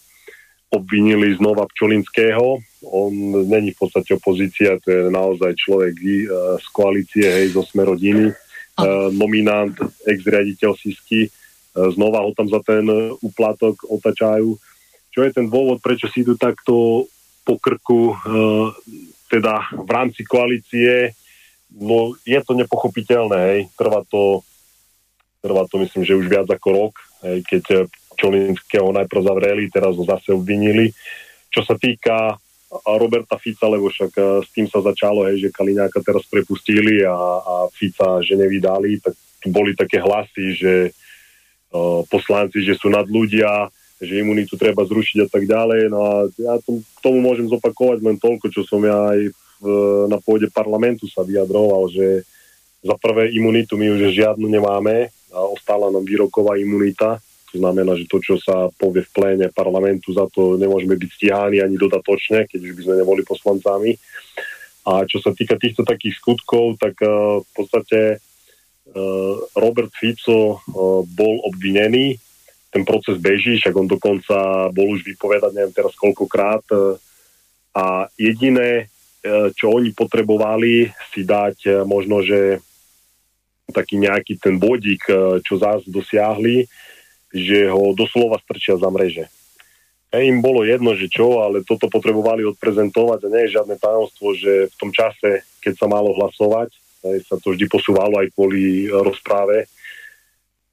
obvinili 0.69 1.33
znova 1.41 1.65
Pčolinského. 1.73 2.61
On 2.91 3.13
není 3.49 3.73
v 3.73 3.81
podstate 3.81 4.15
opozícia, 4.15 4.81
to 4.83 4.91
je 4.91 5.03
naozaj 5.09 5.57
človek 5.57 5.95
e, 5.97 6.09
z 6.61 6.67
koalície, 6.73 7.25
hej, 7.25 7.57
zo 7.57 7.63
Smerodiny, 7.65 8.33
nominant, 9.15 9.79
ex-riaditeľ 10.03 10.75
Sisky. 10.75 11.31
Znova 11.71 12.27
ho 12.27 12.35
tam 12.35 12.51
za 12.51 12.59
ten 12.59 12.83
úplatok 13.23 13.87
otačajú. 13.87 14.59
Čo 15.15 15.21
je 15.23 15.31
ten 15.31 15.47
dôvod, 15.47 15.79
prečo 15.79 16.11
si 16.11 16.27
idú 16.27 16.35
takto 16.35 17.07
po 17.47 17.55
krku, 17.61 18.11
eh, 18.11 18.69
teda 19.31 19.79
v 19.79 19.91
rámci 19.93 20.27
koalície, 20.27 21.15
no 21.71 22.19
je 22.27 22.41
to 22.43 22.59
nepochopiteľné, 22.59 23.39
hej, 23.55 23.61
trvá 23.79 24.03
to, 24.11 24.43
trvá 25.39 25.69
to 25.71 25.79
myslím, 25.85 26.03
že 26.03 26.19
už 26.19 26.27
viac 26.27 26.49
ako 26.51 26.69
rok, 26.73 26.95
hej, 27.23 27.39
keď 27.47 27.87
Čolinského 28.15 28.95
najprv 28.95 29.23
zavreli, 29.27 29.71
teraz 29.71 29.95
ho 29.99 30.07
zase 30.07 30.31
obvinili. 30.35 30.95
Čo 31.51 31.67
sa 31.67 31.75
týka 31.75 32.39
Roberta 32.83 33.39
Fica, 33.39 33.71
lebo 33.71 33.87
však 33.87 34.13
eh, 34.19 34.27
s 34.43 34.49
tým 34.51 34.67
sa 34.67 34.83
začalo, 34.83 35.31
hej, 35.31 35.47
že 35.47 35.55
Kaliňáka 35.55 36.03
teraz 36.03 36.27
prepustili 36.27 37.07
a, 37.07 37.15
a 37.41 37.55
Fica, 37.71 38.19
že 38.25 38.35
nevydali, 38.35 38.99
tak 38.99 39.15
boli 39.47 39.77
také 39.77 40.01
hlasy, 40.01 40.57
že 40.57 40.75
uh, 40.89 42.01
poslanci, 42.09 42.65
že 42.65 42.81
sú 42.81 42.89
nad 42.89 43.05
ľudia, 43.05 43.69
že 44.01 44.25
imunitu 44.25 44.57
treba 44.57 44.89
zrušiť 44.89 45.19
a 45.21 45.29
tak 45.29 45.45
ďalej. 45.45 45.93
No 45.93 45.99
a 46.01 46.13
ja 46.41 46.57
tom, 46.65 46.81
k 46.81 47.01
tomu 47.05 47.21
môžem 47.21 47.45
zopakovať 47.45 48.01
len 48.01 48.17
toľko, 48.17 48.49
čo 48.49 48.65
som 48.65 48.81
ja 48.81 49.13
aj 49.13 49.21
v, 49.61 49.65
na 50.09 50.17
pôde 50.17 50.49
parlamentu 50.49 51.05
sa 51.13 51.21
vyjadroval, 51.21 51.93
že 51.93 52.25
za 52.85 52.97
prvé 53.01 53.33
imunitu 53.33 53.81
my 53.81 53.97
už 53.97 54.13
žiadnu 54.13 54.45
nemáme 54.45 55.09
a 55.33 55.39
ostala 55.45 55.89
nám 55.89 56.05
výroková 56.05 56.61
imunita. 56.61 57.21
To 57.55 57.63
znamená, 57.63 57.95
že 57.95 58.11
to, 58.11 58.19
čo 58.19 58.35
sa 58.43 58.67
povie 58.75 59.07
v 59.07 59.15
pléne 59.15 59.47
parlamentu, 59.55 60.11
za 60.11 60.27
to 60.27 60.59
nemôžeme 60.59 60.99
byť 60.99 61.11
stíhaní 61.15 61.63
ani 61.63 61.79
dodatočne, 61.79 62.51
keď 62.51 62.61
už 62.67 62.73
by 62.75 62.83
sme 62.83 62.95
neboli 62.99 63.23
poslancami. 63.23 63.95
A 64.91 65.07
čo 65.07 65.23
sa 65.23 65.31
týka 65.31 65.55
týchto 65.55 65.87
takých 65.87 66.19
skutkov, 66.19 66.77
tak 66.83 66.99
uh, 67.01 67.41
v 67.41 67.51
podstate 67.55 68.19
uh, 68.19 69.35
Robert 69.55 69.95
Fico 69.95 70.59
uh, 70.59 71.07
bol 71.07 71.41
obvinený 71.47 72.19
ten 72.75 72.83
proces 72.83 73.23
beží, 73.23 73.55
však 73.55 73.71
on 73.79 73.87
dokonca 73.87 74.67
bol 74.75 74.99
už 74.99 75.07
vypovedať, 75.07 75.55
neviem 75.55 75.71
teraz 75.71 75.95
koľkokrát. 75.95 76.67
E, 76.75 76.99
a 77.71 78.11
jediné, 78.19 78.91
e, 79.23 79.55
čo 79.55 79.71
oni 79.71 79.95
potrebovali 79.95 80.91
si 81.15 81.23
dať 81.23 81.57
e, 81.63 81.71
možno, 81.87 82.27
že 82.27 82.59
taký 83.71 84.03
nejaký 84.03 84.43
ten 84.43 84.61
bodík, 84.61 85.09
čo 85.41 85.55
zás 85.57 85.83
dosiahli, 85.89 86.69
že 87.35 87.67
ho 87.67 87.91
doslova 87.99 88.39
strčia 88.39 88.79
za 88.79 88.87
mreže. 88.87 89.27
E, 90.15 90.31
im 90.31 90.39
bolo 90.39 90.63
jedno, 90.63 90.95
že 90.95 91.11
čo, 91.11 91.43
ale 91.43 91.67
toto 91.67 91.91
potrebovali 91.91 92.47
odprezentovať 92.47 93.27
a 93.27 93.33
nie 93.35 93.43
je 93.51 93.55
žiadne 93.59 93.75
tajomstvo, 93.75 94.39
že 94.39 94.71
v 94.71 94.77
tom 94.79 94.95
čase, 94.95 95.43
keď 95.59 95.75
sa 95.75 95.87
malo 95.91 96.15
hlasovať, 96.15 96.71
sa 97.29 97.37
to 97.37 97.53
vždy 97.53 97.69
posúvalo 97.69 98.17
aj 98.23 98.33
kvôli 98.33 98.89
rozpráve, 98.89 99.69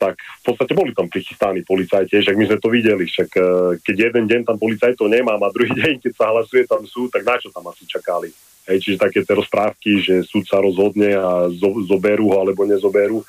tak 0.02 0.18
v 0.18 0.42
podstate 0.42 0.74
boli 0.74 0.98
tam 0.98 1.06
prichystaní 1.06 1.62
policajti, 1.62 2.26
však 2.26 2.34
my 2.34 2.46
sme 2.50 2.58
to 2.58 2.70
videli, 2.74 3.06
však 3.06 3.30
e, 3.38 3.42
keď 3.86 3.96
jeden 4.10 4.26
deň 4.26 4.42
tam 4.50 4.58
policajtov 4.58 5.06
nemám 5.06 5.38
a 5.46 5.54
druhý 5.54 5.70
deň, 5.82 6.02
keď 6.02 6.14
sa 6.18 6.34
hlasuje 6.34 6.66
tam 6.66 6.82
sú, 6.90 7.06
tak 7.14 7.22
na 7.22 7.38
čo 7.38 7.54
tam 7.54 7.70
asi 7.70 7.86
čakali? 7.86 8.34
Hej, 8.66 8.78
čiže 8.82 8.98
také 8.98 9.22
tie 9.22 9.38
rozprávky, 9.38 10.02
že 10.02 10.26
súd 10.26 10.46
sa 10.50 10.58
rozhodne 10.58 11.18
a 11.18 11.50
zo, 11.54 11.86
zoberú 11.86 12.34
ho 12.34 12.42
alebo 12.42 12.66
nezoberú, 12.66 13.22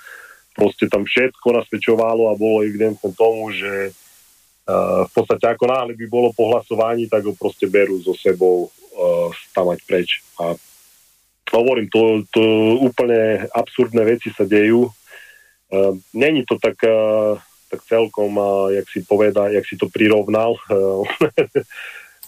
proste 0.53 0.89
tam 0.89 1.05
všetko 1.05 1.63
nasvedčovalo 1.63 2.33
a 2.33 2.39
bolo 2.39 2.65
evidentné 2.65 3.09
tomu, 3.17 3.53
že 3.53 3.93
uh, 3.93 5.05
v 5.09 5.11
podstate 5.13 5.49
ako 5.49 5.65
náhle 5.69 5.93
by 5.97 6.07
bolo 6.09 6.33
po 6.33 6.53
hlasovaní, 6.53 7.09
tak 7.09 7.25
ho 7.25 7.33
proste 7.37 7.69
berú 7.69 8.01
so 8.01 8.13
sebou 8.17 8.69
uh, 8.69 9.29
stavať 9.51 9.79
preč. 9.89 10.21
A 10.41 10.57
hovorím, 11.53 11.89
to, 11.93 12.25
to 12.33 12.43
úplne 12.81 13.45
absurdné 13.53 14.03
veci 14.17 14.33
sa 14.33 14.49
dejú, 14.49 14.89
Uh, 15.73 15.97
Není 16.15 16.45
to 16.45 16.59
tak, 16.61 16.77
uh, 16.85 17.41
tak 17.71 17.81
celkom, 17.89 18.37
uh, 18.37 18.69
jak 18.69 18.85
si 18.93 19.01
poveda, 19.09 19.49
jak 19.49 19.65
si 19.65 19.81
to 19.81 19.89
prirovnal, 19.89 20.61
uh, 20.69 21.09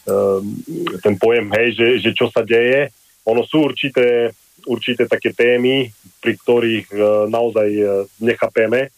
ten 1.05 1.15
pojem, 1.21 1.49
hej, 1.53 1.77
že, 1.77 1.89
že 2.01 2.11
čo 2.17 2.29
sa 2.33 2.41
deje. 2.45 2.89
Ono 3.25 3.45
sú 3.45 3.69
určité, 3.69 4.33
určité 4.67 5.09
také 5.09 5.33
témy, 5.33 5.93
pri 6.21 6.33
ktorých 6.41 6.87
uh, 6.93 7.01
naozaj 7.29 7.69
uh, 7.81 7.89
nechápeme, 8.21 8.91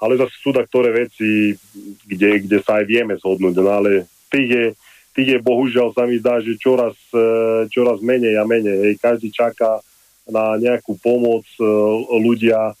ale 0.00 0.12
zase 0.16 0.34
sú 0.40 0.50
ktoré 0.56 1.06
veci, 1.06 1.52
kde, 2.08 2.48
kde 2.48 2.58
sa 2.64 2.80
aj 2.80 2.84
vieme 2.88 3.14
zhodnúť, 3.20 3.54
no 3.60 3.68
ale 3.68 4.08
tých 4.32 4.48
je, 4.48 4.66
tých 5.12 5.28
je 5.36 5.38
bohužiaľ 5.44 5.92
sa 5.92 6.08
mi 6.08 6.16
zdá, 6.16 6.40
že 6.40 6.56
čoraz, 6.56 6.96
čoraz 7.68 8.00
menej 8.00 8.40
a 8.40 8.48
menej. 8.48 8.80
Hej. 8.88 8.94
Každý 8.96 9.28
čaká 9.28 9.76
na 10.24 10.56
nejakú 10.56 10.96
pomoc, 11.04 11.44
ľudia 12.16 12.72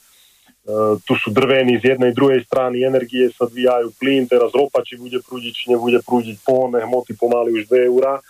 E, 0.60 1.00
tu 1.08 1.16
sú 1.16 1.32
drvení 1.32 1.80
z 1.80 1.96
jednej, 1.96 2.12
druhej 2.12 2.44
strany, 2.44 2.84
energie 2.84 3.32
sa 3.32 3.48
dvíjajú, 3.48 3.96
plyn, 3.96 4.28
teraz 4.28 4.52
ropa, 4.52 4.84
či 4.84 5.00
bude 5.00 5.18
prúdiť, 5.24 5.52
či 5.56 5.64
nebude 5.72 6.04
prúdiť, 6.04 6.36
pohonné 6.44 6.84
hmoty 6.84 7.16
pomaly 7.16 7.56
už 7.56 7.64
2 7.66 7.88
eurá. 7.88 8.20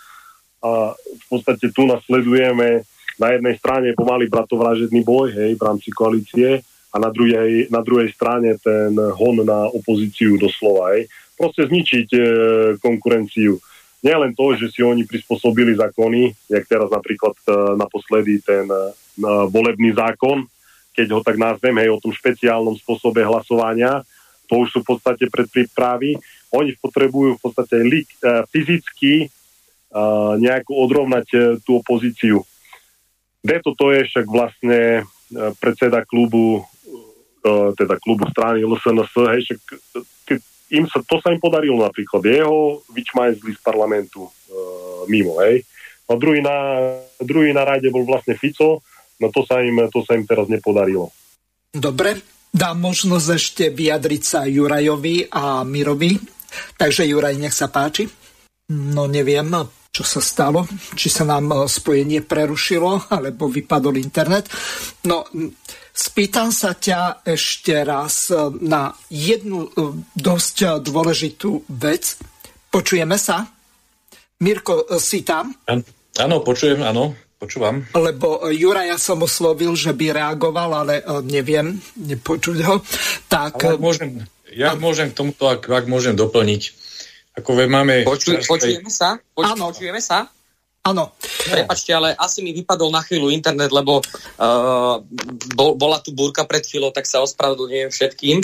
A 0.61 0.93
v 0.95 1.25
podstate 1.27 1.73
tu 1.73 1.83
nasledujeme 1.89 2.85
na 3.21 3.37
jednej 3.37 3.55
strane 3.61 3.93
pomaly 3.93 4.25
bratovražedný 4.25 5.05
boj 5.05 5.29
hej, 5.37 5.53
v 5.53 5.61
rámci 5.61 5.93
koalície 5.93 6.65
a 6.91 6.97
na 6.97 7.13
druhej, 7.13 7.69
na 7.69 7.85
druhej 7.85 8.09
strane 8.11 8.57
ten 8.57 8.97
hon 8.97 9.45
na 9.45 9.69
opozíciu 9.69 10.41
doslova. 10.41 10.97
Hej. 10.97 11.07
Proste 11.37 11.69
zničiť 11.69 12.07
e, 12.11 12.19
konkurenciu. 12.81 13.61
Nie 14.01 14.17
len 14.17 14.33
to, 14.33 14.57
že 14.57 14.73
si 14.73 14.81
oni 14.81 15.05
prispôsobili 15.05 15.77
zákony, 15.77 16.49
jak 16.49 16.65
teraz 16.65 16.89
napríklad 16.89 17.37
e, 17.45 17.77
naposledy 17.77 18.41
ten 18.41 18.65
e, 18.65 18.91
volebný 19.47 19.93
zákon, 19.93 20.43
keď 20.91 21.07
ho 21.15 21.21
tak 21.23 21.39
nazvem, 21.39 21.77
hej, 21.79 21.89
o 21.93 22.01
tom 22.01 22.11
špeciálnom 22.11 22.75
spôsobe 22.75 23.23
hlasovania, 23.23 24.03
to 24.51 24.67
už 24.67 24.67
sú 24.75 24.77
v 24.83 24.89
podstate 24.91 25.31
predprípravy. 25.31 26.19
Oni 26.51 26.75
potrebujú 26.75 27.39
v 27.39 27.41
podstate 27.47 27.79
li, 27.79 28.03
uh, 28.03 28.43
fyzicky 28.51 29.31
uh, 29.31 30.35
nejako 30.35 30.75
odrovnať 30.83 31.27
uh, 31.31 31.41
tú 31.63 31.79
opozíciu. 31.79 32.43
Deto 33.41 33.73
to 33.73 33.89
je 33.91 34.05
však 34.05 34.25
vlastne 34.29 35.01
uh, 35.01 35.51
predseda 35.57 36.05
klubu, 36.05 36.61
uh, 36.61 37.69
teda 37.73 37.97
klubu 37.97 38.29
strany 38.29 38.61
LSNS, 38.61 39.11
hej, 39.33 39.41
však 39.49 39.59
keď 40.29 40.39
im 40.71 40.85
sa, 40.87 41.01
to 41.03 41.17
sa 41.19 41.33
im 41.33 41.41
podarilo 41.41 41.81
napríklad. 41.81 42.21
Jeho 42.21 42.85
vyčmajzli 42.93 43.51
z 43.57 43.59
parlamentu 43.65 44.29
uh, 44.29 45.03
mimo, 45.09 45.41
hej. 45.41 45.65
A 46.05 46.19
druhý 46.19 46.43
na, 46.43 46.55
druhý 47.23 47.55
na 47.55 47.63
rade 47.63 47.87
bol 47.87 48.03
vlastne 48.03 48.35
Fico, 48.35 48.83
No 49.21 49.29
to 49.29 49.45
sa 49.45 49.61
im, 49.61 49.77
to 49.93 50.01
sa 50.01 50.17
im 50.17 50.25
teraz 50.25 50.49
nepodarilo. 50.49 51.13
Dobre, 51.69 52.17
dám 52.49 52.81
možnosť 52.81 53.27
ešte 53.37 53.63
vyjadriť 53.69 54.21
sa 54.25 54.49
Jurajovi 54.49 55.29
a 55.29 55.61
Mirovi. 55.61 56.17
Takže 56.75 57.05
Juraj, 57.05 57.37
nech 57.37 57.53
sa 57.53 57.69
páči. 57.69 58.09
No 58.71 59.03
neviem, 59.11 59.51
čo 59.91 60.07
sa 60.07 60.23
stalo, 60.23 60.63
či 60.95 61.11
sa 61.11 61.27
nám 61.27 61.67
spojenie 61.67 62.23
prerušilo, 62.23 63.11
alebo 63.11 63.51
vypadol 63.51 63.99
internet. 63.99 64.47
No, 65.03 65.27
spýtam 65.91 66.55
sa 66.55 66.71
ťa 66.71 67.27
ešte 67.27 67.75
raz 67.83 68.31
na 68.63 68.95
jednu 69.11 69.67
e, 69.67 69.69
dosť 70.15 70.79
dôležitú 70.79 71.67
vec. 71.67 72.15
Počujeme 72.71 73.19
sa? 73.19 73.43
Mirko, 74.39 74.87
si 74.95 75.27
tam? 75.27 75.51
Áno, 75.67 76.35
počujem, 76.39 76.79
áno. 76.87 77.11
Počúvam. 77.35 77.83
Lebo 77.91 78.47
e, 78.47 78.55
ja 78.55 78.95
som 78.95 79.19
oslovil, 79.25 79.75
že 79.75 79.91
by 79.91 80.15
reagoval, 80.15 80.87
ale 80.87 81.03
neviem, 81.27 81.83
nepočuť 81.99 82.57
ho. 82.63 82.79
Tak... 83.27 83.59
Ale 83.59 83.81
môžem, 83.81 84.23
ja 84.55 84.71
a... 84.71 84.79
môžem 84.79 85.11
k 85.11 85.17
tomuto, 85.19 85.51
ak, 85.51 85.67
ak 85.67 85.85
môžem 85.91 86.15
doplniť. 86.15 86.80
Ako 87.37 87.55
ve 87.55 87.65
máme... 87.67 88.03
Počuj, 88.03 88.43
počujeme 88.43 88.91
sa? 88.91 89.15
Poč, 89.31 89.47
počujeme 89.55 90.03
sa? 90.03 90.27
Áno. 90.81 91.13
Prepačte, 91.45 91.93
ale 91.93 92.17
asi 92.17 92.41
mi 92.41 92.51
vypadol 92.57 92.89
na 92.89 93.05
chvíľu 93.05 93.29
internet, 93.29 93.69
lebo 93.69 94.01
uh, 94.01 94.97
bol, 95.53 95.77
bola 95.77 96.01
tu 96.01 96.11
búrka 96.11 96.43
pred 96.43 96.65
chvíľou, 96.65 96.89
tak 96.89 97.05
sa 97.05 97.21
ospravedlňujem 97.21 97.89
všetkým. 97.93 98.37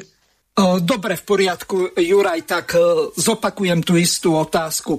Dobre, 0.58 1.14
v 1.14 1.22
poriadku, 1.22 1.94
Juraj, 1.94 2.42
tak 2.50 2.74
zopakujem 3.14 3.86
tú 3.86 3.94
istú 3.94 4.42
otázku. 4.42 4.98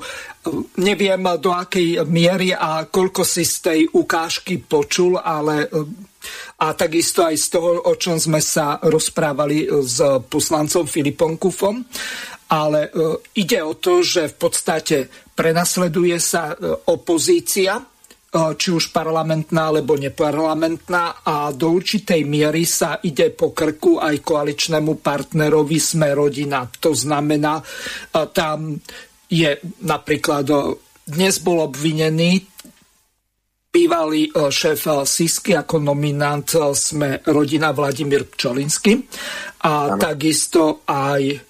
Neviem, 0.78 1.18
do 1.42 1.50
akej 1.50 2.06
miery 2.06 2.54
a 2.54 2.86
koľko 2.86 3.26
si 3.26 3.42
z 3.42 3.56
tej 3.66 3.80
ukážky 3.90 4.62
počul, 4.62 5.18
ale 5.18 5.66
a 6.62 6.66
takisto 6.78 7.26
aj 7.26 7.34
z 7.34 7.46
toho, 7.58 7.90
o 7.90 7.92
čom 7.98 8.22
sme 8.22 8.38
sa 8.38 8.78
rozprávali 8.78 9.66
s 9.82 9.98
poslancom 10.30 10.86
Filipom 10.86 11.34
Kufom. 11.34 11.82
Ale 12.48 12.88
ide 13.36 13.60
o 13.60 13.76
to, 13.76 14.00
že 14.00 14.32
v 14.32 14.36
podstate 14.40 14.96
prenasleduje 15.36 16.16
sa 16.16 16.56
opozícia, 16.88 17.84
E, 18.28 18.60
či 18.60 18.68
už 18.76 18.92
parlamentná 18.92 19.72
alebo 19.72 19.96
neparlamentná 19.96 21.24
a 21.24 21.48
do 21.48 21.72
určitej 21.80 22.28
miery 22.28 22.68
sa 22.68 23.00
ide 23.00 23.32
po 23.32 23.56
krku 23.56 23.96
aj 23.96 24.20
koaličnému 24.20 25.00
partnerovi 25.00 25.80
Sme 25.80 26.12
rodina. 26.12 26.68
To 26.84 26.92
znamená, 26.92 27.56
e, 27.56 27.64
tam 28.28 28.76
je 29.32 29.50
napríklad 29.80 30.44
e, 30.44 30.56
dnes 31.08 31.40
bol 31.40 31.72
obvinený 31.72 32.44
bývalý 33.72 34.28
šéf 34.28 35.08
Sisky 35.08 35.56
ako 35.56 35.80
nominant 35.80 36.52
Sme 36.76 37.24
rodina 37.32 37.72
Vladimír 37.72 38.28
Pčolinsky 38.28 39.08
a 39.64 39.88
ano. 39.88 39.96
takisto 39.96 40.84
aj 40.84 41.47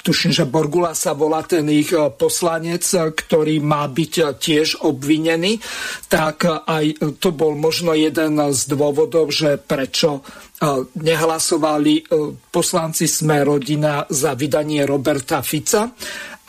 tuším, 0.00 0.32
že 0.32 0.48
Borgula 0.48 0.96
sa 0.96 1.12
volá 1.12 1.42
ten 1.44 1.66
ich 1.68 1.92
e, 1.92 2.08
poslanec, 2.14 2.84
e, 2.94 3.12
ktorý 3.12 3.60
má 3.60 3.84
byť 3.88 4.12
e, 4.16 4.24
tiež 4.38 4.86
obvinený, 4.86 5.60
tak 6.08 6.46
aj 6.46 7.16
to 7.18 7.30
bol 7.34 7.52
možno 7.58 7.92
jeden 7.92 8.38
z 8.54 8.60
dôvodov, 8.70 9.30
že 9.30 9.58
prečo 9.58 10.22
nehlasovali 11.00 12.04
poslanci 12.52 13.08
Sme 13.08 13.40
rodina 13.40 14.04
za 14.12 14.36
vydanie 14.36 14.84
Roberta 14.84 15.40
Fica. 15.40 15.88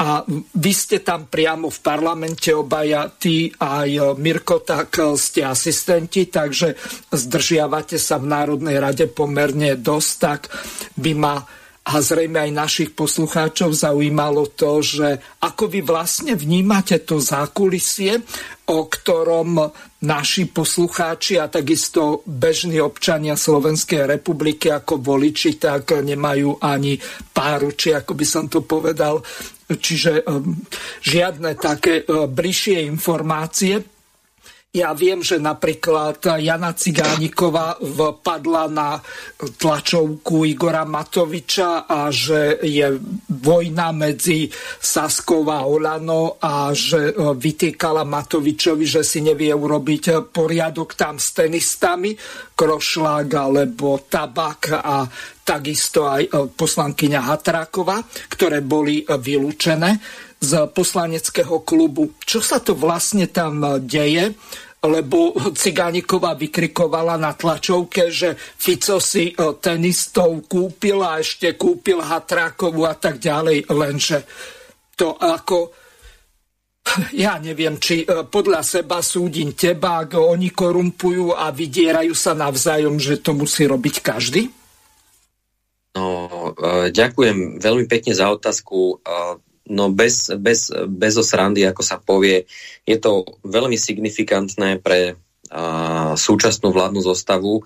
A 0.01 0.25
vy 0.35 0.73
ste 0.73 0.99
tam 0.99 1.31
priamo 1.31 1.69
v 1.69 1.79
parlamente 1.79 2.51
obaja, 2.51 3.07
ty 3.07 3.53
aj 3.53 4.17
Mirko, 4.19 4.65
tak 4.65 5.15
ste 5.15 5.45
asistenti, 5.45 6.27
takže 6.27 6.75
zdržiavate 7.13 7.95
sa 8.01 8.17
v 8.17 8.25
Národnej 8.33 8.81
rade 8.81 9.05
pomerne 9.07 9.79
dosť, 9.79 10.11
tak 10.17 10.49
by 10.97 11.11
ma 11.15 11.60
a 11.91 11.99
zrejme 11.99 12.39
aj 12.39 12.51
našich 12.55 12.89
poslucháčov 12.95 13.75
zaujímalo 13.75 14.47
to, 14.55 14.79
že 14.79 15.19
ako 15.43 15.67
vy 15.67 15.83
vlastne 15.83 16.39
vnímate 16.39 17.03
to 17.03 17.19
zákulisie, 17.19 18.23
o 18.71 18.87
ktorom 18.87 19.59
naši 20.07 20.47
poslucháči 20.47 21.35
a 21.35 21.51
takisto 21.51 22.23
bežní 22.23 22.79
občania 22.79 23.35
Slovenskej 23.35 24.07
republiky 24.07 24.71
ako 24.71 25.03
voliči, 25.03 25.59
tak 25.59 25.99
nemajú 25.99 26.63
ani 26.63 26.95
páru, 27.35 27.75
či 27.75 27.91
ako 27.91 28.15
by 28.15 28.25
som 28.25 28.47
to 28.47 28.63
povedal. 28.63 29.19
Čiže 29.67 30.23
um, 30.23 30.63
žiadne 31.03 31.59
také 31.59 32.07
uh, 32.07 32.23
bližšie 32.31 32.87
informácie. 32.87 33.83
Ja 34.71 34.95
viem, 34.95 35.19
že 35.19 35.35
napríklad 35.35 36.23
Jana 36.39 36.71
Cigániková 36.71 37.75
vpadla 37.83 38.71
na 38.71 39.03
tlačovku 39.35 40.47
Igora 40.47 40.87
Matoviča 40.87 41.91
a 41.91 42.07
že 42.07 42.55
je 42.63 42.87
vojna 43.27 43.91
medzi 43.91 44.47
Saskou 44.79 45.43
a 45.51 45.67
Olano 45.67 46.39
a 46.39 46.71
že 46.71 47.11
e, 47.11 47.35
vytýkala 47.35 48.07
Matovičovi, 48.07 48.87
že 48.87 49.03
si 49.03 49.19
nevie 49.19 49.51
urobiť 49.51 50.31
poriadok 50.31 50.95
tam 50.95 51.19
s 51.19 51.35
tenistami, 51.35 52.15
Krošlák 52.55 53.27
alebo 53.27 54.07
Tabak 54.07 54.71
a 54.71 55.03
takisto 55.43 56.07
aj 56.07 56.23
e, 56.23 56.29
poslankyňa 56.47 57.19
Hatráková, 57.19 57.99
ktoré 58.31 58.63
boli 58.63 59.03
vylúčené 59.03 59.99
z 60.41 60.51
poslaneckého 60.73 61.61
klubu. 61.61 62.17
Čo 62.25 62.41
sa 62.41 62.57
to 62.57 62.73
vlastne 62.73 63.29
tam 63.29 63.61
deje? 63.85 64.33
lebo 64.81 65.37
Cigániková 65.53 66.33
vykrikovala 66.33 67.13
na 67.21 67.37
tlačovke, 67.37 68.09
že 68.09 68.33
Fico 68.33 68.97
si 68.97 69.29
e, 69.29 69.33
tenistov 69.61 70.49
kúpil 70.49 70.97
a 71.05 71.21
ešte 71.21 71.53
kúpil 71.53 72.01
Hatrákovu 72.01 72.89
a 72.89 72.97
tak 72.97 73.21
ďalej, 73.21 73.69
lenže 73.69 74.25
to 74.97 75.13
ako 75.13 75.69
ja 77.13 77.37
neviem, 77.37 77.77
či 77.77 78.01
e, 78.01 78.25
podľa 78.25 78.65
seba 78.65 79.05
súdim 79.05 79.53
teba, 79.53 80.01
ak 80.01 80.17
oni 80.17 80.49
korumpujú 80.49 81.37
a 81.37 81.53
vydierajú 81.53 82.17
sa 82.17 82.33
navzájom, 82.33 82.97
že 82.97 83.21
to 83.21 83.37
musí 83.37 83.69
robiť 83.69 83.95
každý? 84.01 84.49
No, 85.93 86.25
e, 86.57 86.89
ďakujem 86.89 87.61
veľmi 87.61 87.85
pekne 87.85 88.17
za 88.17 88.33
otázku 88.33 88.97
no 89.69 89.93
bez, 89.93 90.33
bez, 90.39 90.73
bez 90.89 91.13
osrandy, 91.17 91.67
ako 91.67 91.83
sa 91.85 92.01
povie, 92.01 92.49
je 92.87 92.97
to 92.97 93.27
veľmi 93.45 93.77
signifikantné 93.77 94.81
pre 94.81 95.19
a, 95.51 96.15
súčasnú 96.17 96.71
vládnu 96.71 97.03
zostavu 97.03 97.61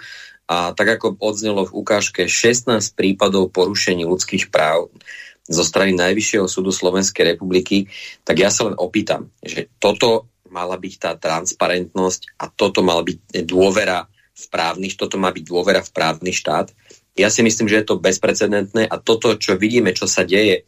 a 0.45 0.73
tak 0.73 0.99
ako 0.99 1.17
odznelo 1.21 1.65
v 1.65 1.75
ukážke 1.75 2.29
16 2.29 2.93
prípadov 2.93 3.49
porušení 3.49 4.05
ľudských 4.05 4.53
práv 4.53 4.93
zo 5.45 5.61
strany 5.61 5.93
Najvyššieho 5.93 6.49
súdu 6.49 6.73
Slovenskej 6.73 7.37
republiky, 7.37 7.85
tak 8.25 8.41
ja 8.41 8.49
sa 8.49 8.65
len 8.69 8.75
opýtam, 8.77 9.29
že 9.45 9.69
toto 9.77 10.29
mala 10.49 10.77
byť 10.77 10.93
tá 10.97 11.11
transparentnosť 11.17 12.41
a 12.41 12.49
toto 12.49 12.81
mala 12.81 13.05
byť 13.05 13.45
dôvera 13.45 14.09
v 14.35 14.45
právny, 14.49 14.89
toto 14.93 15.21
má 15.21 15.29
byť 15.29 15.43
dôvera 15.45 15.81
v 15.85 15.93
právny 15.93 16.33
štát. 16.33 16.73
Ja 17.15 17.31
si 17.31 17.45
myslím, 17.45 17.71
že 17.71 17.81
je 17.81 17.87
to 17.87 18.01
bezprecedentné 18.01 18.89
a 18.89 18.95
toto, 18.99 19.37
čo 19.39 19.55
vidíme, 19.55 19.95
čo 19.95 20.09
sa 20.09 20.27
deje 20.27 20.67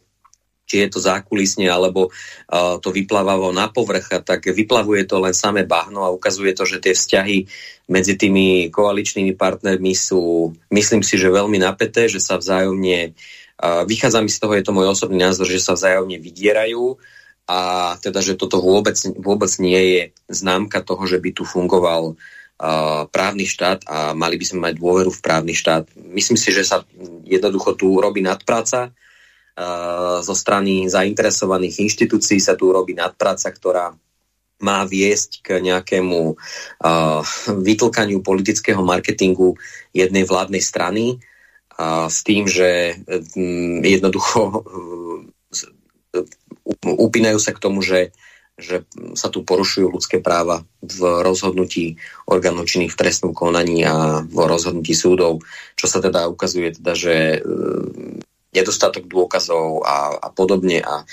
či 0.68 0.84
je 0.84 0.88
to 0.92 1.00
zákulisne, 1.00 1.64
alebo 1.64 2.12
uh, 2.12 2.76
to 2.76 2.92
vyplávalo 2.92 3.48
na 3.56 3.72
povrch, 3.72 4.20
tak 4.20 4.44
vyplavuje 4.52 5.08
to 5.08 5.16
len 5.18 5.32
samé 5.32 5.64
bahno 5.64 6.04
a 6.04 6.12
ukazuje 6.12 6.52
to, 6.52 6.68
že 6.68 6.84
tie 6.84 6.92
vzťahy 6.92 7.48
medzi 7.88 8.20
tými 8.20 8.68
koaličnými 8.68 9.32
partnermi 9.32 9.96
sú, 9.96 10.52
myslím 10.68 11.00
si, 11.00 11.16
že 11.16 11.32
veľmi 11.32 11.56
napäté, 11.56 12.12
že 12.12 12.20
sa 12.20 12.36
vzájomne, 12.36 13.16
uh, 13.16 13.88
vychádza 13.88 14.20
mi 14.20 14.28
z 14.28 14.38
toho, 14.44 14.52
je 14.52 14.64
to 14.68 14.76
môj 14.76 14.92
osobný 14.92 15.24
názor, 15.24 15.48
že 15.48 15.64
sa 15.64 15.72
vzájomne 15.72 16.20
vydierajú 16.20 17.00
a 17.48 17.58
teda, 18.04 18.20
že 18.20 18.36
toto 18.36 18.60
vôbec, 18.60 19.00
vôbec 19.16 19.48
nie 19.56 19.80
je 19.80 20.02
známka 20.28 20.84
toho, 20.84 21.08
že 21.08 21.16
by 21.16 21.32
tu 21.32 21.48
fungoval 21.48 22.20
právny 23.14 23.46
štát 23.46 23.86
a 23.86 24.18
mali 24.18 24.34
by 24.34 24.44
sme 24.44 24.58
mať 24.66 24.82
dôveru 24.82 25.14
v 25.14 25.22
právny 25.22 25.54
štát. 25.54 25.94
Myslím 25.94 26.34
si, 26.34 26.50
že 26.50 26.66
sa 26.66 26.82
jednoducho 27.22 27.78
tu 27.78 28.02
robí 28.02 28.18
nadpráca, 28.18 28.90
zo 30.22 30.34
strany 30.34 30.86
zainteresovaných 30.86 31.82
inštitúcií 31.90 32.38
sa 32.38 32.54
tu 32.54 32.70
robí 32.70 32.94
nadpráca, 32.94 33.50
ktorá 33.50 33.90
má 34.58 34.82
viesť 34.82 35.42
k 35.42 35.48
nejakému 35.62 36.34
uh, 36.34 37.22
vytlkaniu 37.46 38.22
politického 38.26 38.82
marketingu 38.82 39.54
jednej 39.94 40.26
vládnej 40.26 40.62
strany 40.62 41.18
uh, 41.78 42.10
s 42.10 42.26
tým, 42.26 42.50
že 42.50 42.98
um, 43.38 43.78
jednoducho 43.86 44.40
uh, 44.50 45.22
upínajú 46.82 47.38
sa 47.38 47.54
k 47.54 47.62
tomu, 47.62 47.86
že, 47.86 48.10
že 48.58 48.82
sa 49.14 49.30
tu 49.30 49.46
porušujú 49.46 49.94
ľudské 49.94 50.18
práva 50.18 50.66
v 50.82 51.22
rozhodnutí 51.22 51.94
orgánov 52.26 52.66
činných 52.66 52.98
v 52.98 53.00
trestnom 53.06 53.30
konaní 53.30 53.86
a 53.86 54.26
v 54.26 54.36
rozhodnutí 54.42 54.94
súdov, 54.94 55.46
čo 55.78 55.86
sa 55.86 56.02
teda 56.02 56.26
ukazuje, 56.26 56.74
teda, 56.82 56.98
že 56.98 57.14
uh, 57.46 58.26
nedostatok 58.52 59.04
dôkazov 59.04 59.84
a, 59.84 60.16
a 60.16 60.28
podobne 60.32 60.80
a 60.80 61.04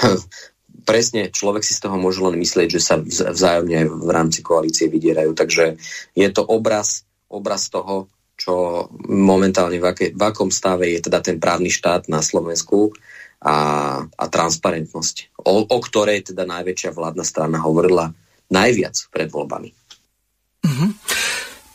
presne 0.88 1.28
človek 1.28 1.62
si 1.62 1.76
z 1.76 1.86
toho 1.86 1.96
môže 2.00 2.24
len 2.24 2.40
myslieť, 2.40 2.68
že 2.68 2.80
sa 2.80 2.96
vzájomne 3.02 3.86
v 3.86 4.10
rámci 4.10 4.40
koalície 4.40 4.88
vydierajú. 4.88 5.36
Takže 5.36 5.76
je 6.16 6.28
to 6.32 6.42
obraz, 6.42 7.04
obraz 7.28 7.68
toho, 7.68 8.08
čo 8.40 8.88
momentálne 9.04 9.76
v, 9.76 9.86
aké, 9.86 10.06
v 10.16 10.22
akom 10.24 10.48
stave 10.48 10.88
je 10.88 11.04
teda 11.04 11.20
ten 11.20 11.36
právny 11.36 11.68
štát 11.68 12.08
na 12.08 12.24
Slovensku 12.24 12.96
a, 13.44 13.56
a 14.04 14.24
transparentnosť, 14.28 15.36
o, 15.44 15.68
o 15.68 15.78
ktorej 15.80 16.32
teda 16.32 16.48
najväčšia 16.48 16.96
vládna 16.96 17.24
strana 17.24 17.60
hovorila 17.60 18.08
najviac 18.48 18.96
pred 19.12 19.28
voľbami. 19.28 19.70
Mm-hmm. 20.64 20.90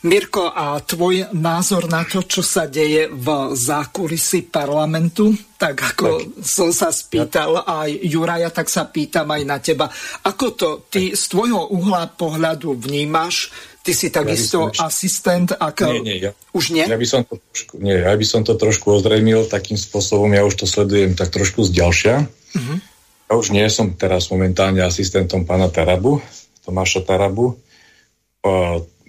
Mirko, 0.05 0.53
a 0.53 0.77
tvoj 0.77 1.33
názor 1.33 1.89
na 1.89 2.05
to, 2.05 2.21
čo 2.21 2.45
sa 2.45 2.69
deje 2.69 3.09
v 3.09 3.57
zákulisi 3.57 4.45
parlamentu? 4.45 5.33
Tak 5.57 5.75
ako 5.81 6.05
tak. 6.21 6.45
som 6.45 6.69
sa 6.69 6.93
spýtal 6.93 7.65
aj 7.65 7.89
Juraja, 8.05 8.53
tak 8.53 8.69
sa 8.69 8.85
pýtam 8.85 9.33
aj 9.33 9.41
na 9.41 9.57
teba. 9.57 9.89
Ako 10.29 10.53
to 10.53 10.69
ty 10.93 11.17
z 11.17 11.23
tvojho 11.25 11.73
uhla 11.73 12.05
pohľadu 12.13 12.77
vnímaš? 12.77 13.49
Ty 13.81 13.91
si 13.97 14.13
takisto 14.13 14.69
ja 14.69 14.85
asistent, 14.85 15.57
ak... 15.57 15.77
Nie, 15.89 16.01
nie, 16.05 16.17
ja, 16.21 16.31
už 16.53 16.77
nie? 16.77 16.85
Ja 16.85 16.97
by, 16.97 17.07
som 17.09 17.25
to 17.25 17.41
trošku, 17.41 17.73
nie, 17.81 17.97
ja 17.97 18.13
by 18.13 18.25
som 18.25 18.41
to 18.45 18.53
trošku 18.53 18.85
ozrejmil 19.01 19.49
takým 19.49 19.77
spôsobom, 19.77 20.29
ja 20.33 20.45
už 20.45 20.53
to 20.53 20.65
sledujem 20.69 21.17
tak 21.17 21.33
trošku 21.33 21.65
z 21.65 21.81
ďalšia. 21.81 22.15
Uh-huh. 22.25 22.77
Ja 23.25 23.33
už 23.33 23.57
nie 23.57 23.65
som 23.73 23.89
teraz 23.97 24.29
momentálne 24.29 24.85
asistentom 24.85 25.49
pána 25.49 25.69
Tarabu, 25.69 26.21
Tomáša 26.61 27.01
Tarabu. 27.01 27.57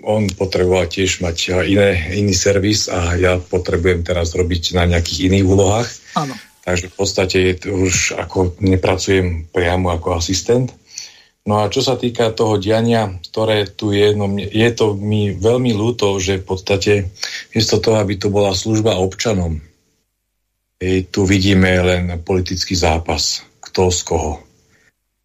On 0.06 0.22
potreboval 0.30 0.86
tiež 0.86 1.18
mať 1.18 1.66
iné, 1.66 2.14
iný 2.14 2.30
servis 2.30 2.86
a 2.86 3.18
ja 3.18 3.42
potrebujem 3.42 4.06
teraz 4.06 4.38
robiť 4.38 4.78
na 4.78 4.86
nejakých 4.86 5.34
iných 5.34 5.46
úlohách. 5.46 5.88
Áno. 6.14 6.34
Takže 6.62 6.86
v 6.90 6.94
podstate 6.94 7.38
už 7.66 8.14
ako 8.14 8.54
nepracujem 8.62 9.50
priamo 9.50 9.90
ako 9.90 10.22
asistent. 10.22 10.70
No 11.46 11.62
a 11.62 11.70
čo 11.70 11.78
sa 11.78 11.94
týka 11.94 12.34
toho 12.34 12.58
diania, 12.58 13.06
ktoré 13.30 13.70
tu 13.70 13.94
je, 13.94 14.14
no 14.18 14.26
je 14.34 14.70
to 14.74 14.98
mi 14.98 15.30
veľmi 15.30 15.70
ľúto, 15.78 16.18
že 16.18 16.42
v 16.42 16.46
podstate 16.46 16.92
miesto 17.54 17.78
toho, 17.78 18.02
aby 18.02 18.18
to 18.18 18.34
bola 18.34 18.50
služba 18.50 18.98
občanom, 18.98 19.62
hej, 20.82 21.06
tu 21.06 21.22
vidíme 21.22 21.70
len 21.86 22.18
politický 22.26 22.74
zápas, 22.74 23.46
kto 23.62 23.94
z 23.94 24.00
koho. 24.02 24.32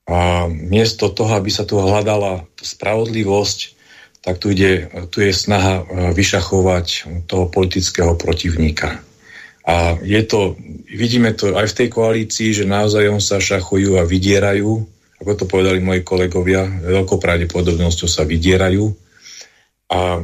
A 0.06 0.46
miesto 0.46 1.10
toho, 1.10 1.42
aby 1.42 1.50
sa 1.50 1.66
tu 1.66 1.82
hľadala 1.82 2.46
spravodlivosť, 2.62 3.81
tak 4.22 4.38
tu, 4.38 4.54
ide, 4.54 4.90
tu 5.10 5.26
je 5.26 5.34
snaha 5.34 5.82
e, 5.82 5.84
vyšachovať 6.14 6.88
toho 7.26 7.50
politického 7.50 8.14
protivníka. 8.18 9.02
A 9.66 9.98
je 10.02 10.22
to, 10.26 10.58
vidíme 10.90 11.34
to 11.38 11.54
aj 11.54 11.70
v 11.70 11.78
tej 11.78 11.88
koalícii, 11.90 12.50
že 12.54 12.70
naozaj 12.70 13.10
on 13.10 13.22
sa 13.22 13.38
šachujú 13.42 13.98
a 13.98 14.06
vydierajú 14.06 15.02
ako 15.22 15.32
to 15.38 15.46
povedali 15.46 15.78
moji 15.78 16.02
kolegovia, 16.02 16.66
veľkou 16.66 17.22
pravdepodobnosťou 17.22 18.10
sa 18.10 18.26
vydierajú 18.26 18.90
a 19.94 20.18
e, 20.18 20.22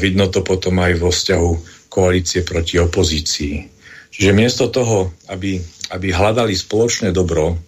vidno 0.00 0.32
to 0.32 0.40
potom 0.40 0.80
aj 0.80 0.96
vo 0.96 1.12
vzťahu 1.12 1.50
koalície 1.92 2.40
proti 2.40 2.80
opozícii. 2.80 3.68
Čiže 4.08 4.32
miesto 4.32 4.72
toho, 4.72 5.12
aby, 5.28 5.60
aby 5.92 6.08
hľadali 6.08 6.56
spoločné 6.56 7.12
dobro 7.12 7.60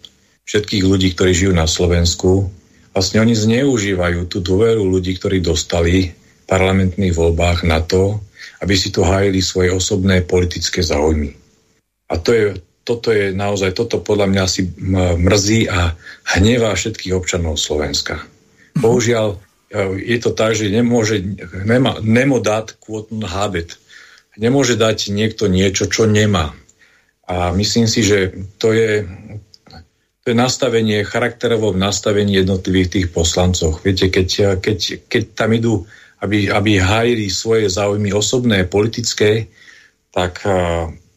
všetkých 0.48 0.84
ľudí, 0.88 1.12
ktorí 1.12 1.36
žijú 1.36 1.52
na 1.52 1.68
Slovensku, 1.68 2.48
vlastne 2.94 3.18
oni 3.20 3.34
zneužívajú 3.34 4.30
tú 4.30 4.38
dôveru 4.38 4.86
ľudí, 4.86 5.18
ktorí 5.18 5.42
dostali 5.42 6.14
v 6.14 6.44
parlamentných 6.46 7.12
voľbách 7.12 7.66
na 7.66 7.82
to, 7.82 8.22
aby 8.62 8.74
si 8.78 8.94
tu 8.94 9.02
hájili 9.02 9.42
svoje 9.42 9.74
osobné 9.74 10.22
politické 10.22 10.80
záujmy. 10.80 11.34
A 12.08 12.14
to 12.16 12.30
je 12.30 12.44
toto 12.84 13.08
je 13.10 13.32
naozaj, 13.32 13.72
toto 13.72 14.04
podľa 14.04 14.28
mňa 14.28 14.42
asi 14.44 14.68
mrzí 15.16 15.72
a 15.72 15.96
hnevá 16.36 16.76
všetkých 16.76 17.16
občanov 17.16 17.56
Slovenska. 17.56 18.20
Bohužiaľ, 18.76 19.40
e, 19.72 20.04
je 20.04 20.18
to 20.20 20.36
tak, 20.36 20.52
že 20.52 20.68
nemôže, 20.68 21.24
nemá, 21.64 21.96
nemo 22.04 22.44
dať 22.44 22.76
kvotn 22.76 23.24
habet. 23.24 23.80
Nemôže 24.36 24.76
dať 24.76 25.16
niekto 25.16 25.48
niečo, 25.48 25.88
čo 25.88 26.04
nemá. 26.04 26.52
A 27.24 27.56
myslím 27.56 27.88
si, 27.88 28.04
že 28.04 28.36
to 28.60 28.76
je, 28.76 29.08
to 30.24 30.32
je 30.32 30.40
nastavenie, 30.40 31.04
charakterovo 31.04 31.76
nastavenie 31.76 32.40
jednotlivých 32.40 32.88
tých 32.88 33.06
poslancov. 33.12 33.84
Viete, 33.84 34.08
keď, 34.08 34.56
keď, 34.56 34.78
keď 35.04 35.22
tam 35.36 35.52
idú, 35.52 35.84
aby, 36.24 36.48
aby 36.48 36.80
hájili 36.80 37.28
svoje 37.28 37.68
záujmy 37.68 38.08
osobné, 38.16 38.64
politické, 38.64 39.52
tak 40.08 40.40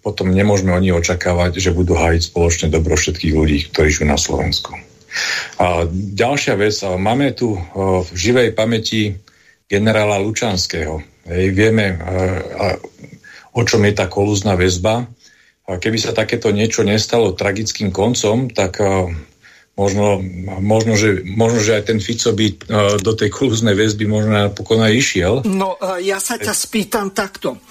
potom 0.03 0.27
nemôžeme 0.35 0.75
oni 0.75 0.91
očakávať, 0.91 1.63
že 1.63 1.71
budú 1.71 1.95
hájiť 1.95 2.21
spoločne 2.35 2.67
dobro 2.67 2.99
všetkých 2.99 3.31
ľudí, 3.31 3.71
ktorí 3.71 3.87
žijú 3.95 4.07
na 4.11 4.19
Slovensku. 4.19 4.75
A 5.55 5.87
ďalšia 5.91 6.59
vec, 6.59 6.75
máme 6.83 7.31
tu 7.31 7.55
v 8.03 8.09
živej 8.11 8.51
pamäti 8.51 9.15
generála 9.71 10.19
Lučanského. 10.19 10.99
Hej, 11.31 11.55
vieme, 11.55 11.95
o 13.55 13.61
čom 13.63 13.87
je 13.87 13.93
tá 13.95 14.11
kolúzna 14.11 14.59
väzba. 14.59 15.07
Keby 15.67 15.99
sa 15.99 16.15
takéto 16.15 16.47
niečo 16.55 16.87
nestalo 16.87 17.35
tragickým 17.35 17.91
koncom, 17.91 18.47
tak 18.47 18.79
Možno, 19.77 20.17
možno, 20.57 20.97
že, 20.97 21.21
možno, 21.21 21.61
že 21.61 21.77
aj 21.77 21.93
ten 21.93 21.99
Fico 22.01 22.33
by 22.33 22.47
uh, 22.49 22.57
do 22.97 23.13
tej 23.13 23.29
klúznej 23.29 23.77
väzby 23.77 24.09
možno 24.09 24.33
napokon 24.33 24.81
aj 24.81 24.89
išiel. 24.89 25.33
No, 25.45 25.77
uh, 25.77 26.01
ja 26.01 26.17
sa 26.17 26.41
ťa 26.41 26.49
spýtam 26.49 27.13
takto. 27.13 27.61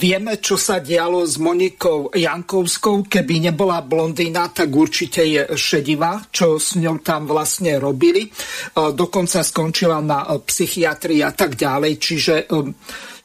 Vieme, 0.00 0.40
čo 0.40 0.56
sa 0.56 0.80
dialo 0.80 1.20
s 1.20 1.36
Monikou 1.36 2.16
Jankovskou. 2.16 3.04
Keby 3.04 3.52
nebola 3.52 3.84
blondína, 3.84 4.48
tak 4.56 4.72
určite 4.72 5.20
je 5.20 5.52
šedivá, 5.52 6.32
čo 6.32 6.56
s 6.56 6.80
ňou 6.80 7.04
tam 7.04 7.28
vlastne 7.28 7.76
robili. 7.76 8.24
Dokonca 8.72 9.44
skončila 9.44 10.00
na 10.00 10.32
psychiatrii 10.40 11.20
a 11.20 11.36
tak 11.36 11.60
ďalej. 11.60 11.92
Čiže 12.00 12.34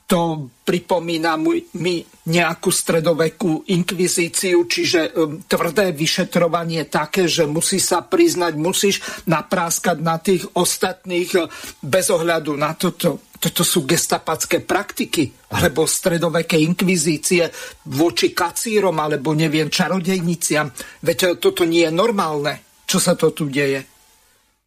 to 0.05 0.53
pripomína 0.61 1.33
mi 1.81 2.05
nejakú 2.29 2.69
stredovekú 2.69 3.65
inkvizíciu, 3.69 4.65
čiže 4.69 5.13
um, 5.13 5.41
tvrdé 5.45 5.93
vyšetrovanie 5.93 6.85
také, 6.89 7.25
že 7.25 7.49
musí 7.49 7.81
sa 7.81 8.05
priznať, 8.05 8.53
musíš 8.53 9.01
napráskať 9.25 9.97
na 10.01 10.21
tých 10.21 10.45
ostatných 10.53 11.29
uh, 11.37 11.49
bez 11.81 12.13
ohľadu 12.13 12.53
na 12.53 12.77
toto. 12.77 13.25
Toto 13.35 13.61
sú 13.61 13.85
gestapacké 13.85 14.63
praktiky, 14.65 15.29
alebo 15.53 15.85
stredoveké 15.85 16.57
inkvizície 16.57 17.45
voči 17.93 18.33
kacírom, 18.33 18.97
alebo 18.97 19.37
neviem, 19.37 19.69
čarodejniciam. 19.69 20.69
Veď 21.01 21.17
uh, 21.25 21.29
toto 21.41 21.65
nie 21.65 21.85
je 21.85 21.93
normálne, 21.93 22.85
čo 22.85 23.01
sa 23.01 23.17
to 23.17 23.33
tu 23.33 23.49
deje. 23.49 23.94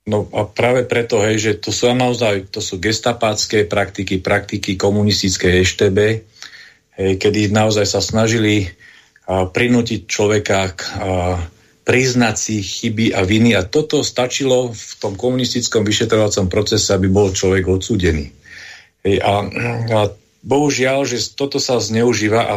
No 0.09 0.25
a 0.33 0.49
práve 0.49 0.89
preto, 0.89 1.21
hej, 1.21 1.37
že 1.37 1.53
to 1.61 1.69
sú 1.69 1.93
naozaj 1.93 2.49
to 2.49 2.65
sú 2.65 2.81
gestapácké 2.81 3.69
praktiky, 3.69 4.25
praktiky 4.25 4.81
komunistickej 4.81 5.61
EŠTB, 5.61 5.99
hej, 6.97 7.13
kedy 7.21 7.53
naozaj 7.53 7.85
sa 7.85 8.01
snažili 8.01 8.73
a, 9.29 9.45
prinútiť 9.45 10.09
človeka 10.09 10.73
k 10.73 10.81
a, 10.81 10.89
priznať 11.85 12.37
si 12.37 12.61
chyby 12.61 13.17
a 13.17 13.25
viny 13.25 13.57
a 13.57 13.65
toto 13.65 14.05
stačilo 14.05 14.77
v 14.77 14.93
tom 15.01 15.17
komunistickom 15.17 15.85
vyšetrovacom 15.89 16.53
procese, 16.53 16.93
aby 16.93 17.09
bol 17.09 17.33
človek 17.33 17.65
odsúdený. 17.65 18.29
Hej, 19.05 19.25
a, 19.25 19.45
a 19.93 20.01
bohužiaľ, 20.45 21.05
že 21.05 21.33
toto 21.37 21.61
sa 21.61 21.81
zneužíva 21.81 22.43
a 22.45 22.55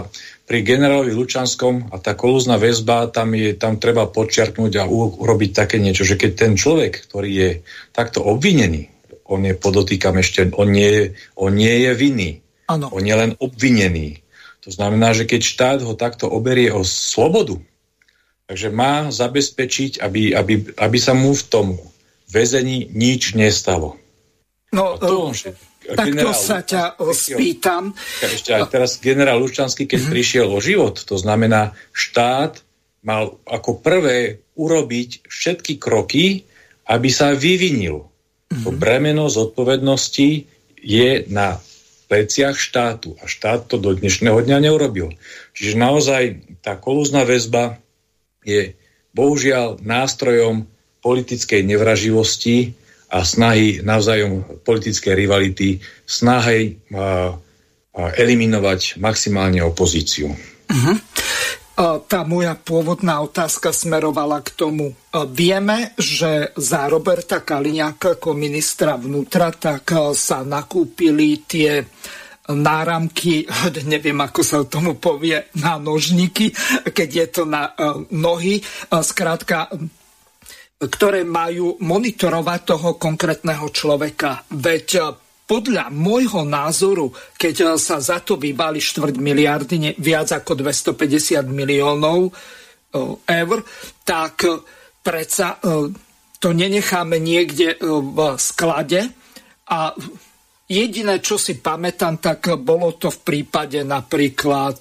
pri 0.52 0.68
generálovi 0.68 1.16
Lučanskom 1.16 1.95
a 1.95 2.04
tá 2.04 2.12
kolúzna 2.12 2.60
väzba, 2.60 3.08
tam, 3.08 3.32
je, 3.32 3.56
tam 3.56 3.80
treba 3.80 4.12
podčiarknúť 4.12 4.84
a 4.84 4.89
urobiť 4.91 5.56
také 5.56 5.80
niečo, 5.80 6.04
že 6.04 6.20
keď 6.20 6.32
ten 6.36 6.54
človek, 6.60 7.08
ktorý 7.08 7.32
je 7.32 7.49
takto 7.95 8.20
obvinený, 8.20 8.91
on 9.32 9.47
je, 9.47 9.56
podotýkam 9.56 10.20
ešte, 10.20 10.52
on 10.60 10.76
nie 10.76 10.91
je, 10.91 11.04
on 11.39 11.56
nie 11.56 11.88
je 11.88 11.91
vinný. 11.95 12.32
Ano. 12.68 12.91
On 12.91 12.99
je 12.99 13.16
len 13.16 13.32
obvinený. 13.39 14.20
To 14.68 14.76
znamená, 14.76 15.16
že 15.16 15.24
keď 15.24 15.39
štát 15.39 15.80
ho 15.88 15.95
takto 15.95 16.28
oberie 16.28 16.68
o 16.68 16.84
slobodu, 16.84 17.56
takže 18.52 18.76
má 18.76 19.08
zabezpečiť, 19.08 20.04
aby, 20.04 20.36
aby, 20.36 20.76
aby 20.76 20.97
sa 20.99 21.16
mu 21.16 21.32
v 21.32 21.47
tom 21.47 21.68
väzení 22.28 22.91
nič 22.91 23.39
nestalo. 23.39 23.95
No, 24.76 24.99
to, 24.99 25.32
že 25.82 25.98
Takto 25.98 26.30
sa 26.38 26.62
ťa 26.62 27.02
spýtam. 27.02 27.98
Ešte 28.22 28.54
aj 28.54 28.64
teraz 28.70 29.02
generál 29.02 29.42
Lučanský, 29.42 29.90
keď 29.90 30.00
mm-hmm. 30.06 30.14
prišiel 30.14 30.48
o 30.48 30.60
život, 30.62 31.02
to 31.02 31.18
znamená, 31.18 31.74
štát 31.90 32.62
mal 33.02 33.42
ako 33.50 33.82
prvé 33.82 34.46
urobiť 34.54 35.26
všetky 35.26 35.82
kroky, 35.82 36.46
aby 36.86 37.10
sa 37.10 37.34
vyvinil. 37.34 38.06
Mm-hmm. 38.06 38.62
To 38.62 38.70
mhm. 38.70 38.78
bremeno 38.78 39.26
zodpovednosti 39.26 40.30
je 40.82 41.10
na 41.34 41.58
pleciach 42.12 42.60
štátu 42.60 43.16
a 43.24 43.26
štát 43.26 43.72
to 43.72 43.80
do 43.80 43.96
dnešného 43.96 44.44
dňa 44.44 44.68
neurobil. 44.68 45.16
Čiže 45.56 45.80
naozaj 45.80 46.24
tá 46.60 46.76
kolúzna 46.76 47.24
väzba 47.24 47.80
je 48.44 48.76
bohužiaľ 49.16 49.80
nástrojom 49.80 50.68
politickej 51.00 51.64
nevraživosti, 51.64 52.76
a 53.12 53.20
snahy 53.28 53.84
navzájom 53.84 54.64
politické 54.64 55.12
rivality, 55.12 55.84
snahy 56.07 56.80
a, 56.95 57.36
a 57.91 58.01
eliminovať 58.16 59.03
maximálne 59.03 59.59
opozíciu. 59.59 60.32
Uh-huh. 60.72 60.97
Tá 61.82 62.22
moja 62.24 62.53
pôvodná 62.55 63.20
otázka 63.26 63.74
smerovala 63.74 64.39
k 64.45 64.53
tomu. 64.53 64.95
Vieme, 65.34 65.97
že 65.97 66.53
za 66.55 66.88
Roberta 66.88 67.41
Kaliňáka 67.41 68.22
ako 68.22 68.38
ministra 68.38 68.95
vnútra 68.95 69.49
tak 69.51 69.91
sa 70.16 70.45
nakúpili 70.45 71.41
tie 71.43 71.84
náramky, 72.51 73.47
neviem 73.91 74.20
ako 74.20 74.41
sa 74.43 74.57
tomu 74.68 74.99
povie, 74.99 75.51
na 75.57 75.80
nožníky, 75.82 76.51
keď 76.91 77.09
je 77.09 77.28
to 77.28 77.43
na 77.47 77.74
nohy. 78.14 78.62
Skrátka, 78.91 79.72
ktoré 80.82 81.22
majú 81.22 81.78
monitorovať 81.78 82.60
toho 82.66 82.90
konkrétneho 82.98 83.70
človeka. 83.70 84.50
Veď 84.50 84.88
eh, 84.98 85.06
podľa 85.46 85.94
môjho 85.94 86.42
názoru, 86.42 87.14
keď 87.38 87.56
eh, 87.62 87.68
sa 87.78 88.02
za 88.02 88.18
to 88.26 88.42
vybali 88.42 88.82
štvrť 88.82 89.16
miliardy, 89.22 89.76
ne, 89.78 89.92
viac 90.02 90.34
ako 90.34 90.58
250 90.58 91.46
miliónov 91.46 92.30
eh, 92.30 93.38
eur, 93.46 93.58
tak 94.02 94.42
predsa 95.02 95.58
to 96.38 96.54
nenecháme 96.54 97.18
niekde 97.18 97.74
v 97.82 98.18
sklade 98.38 99.02
a 99.66 99.90
jediné, 100.70 101.18
čo 101.18 101.42
si 101.42 101.58
pamätám, 101.58 102.22
tak 102.22 102.54
bolo 102.62 102.94
to 103.02 103.10
v 103.10 103.20
prípade 103.26 103.82
napríklad 103.82 104.78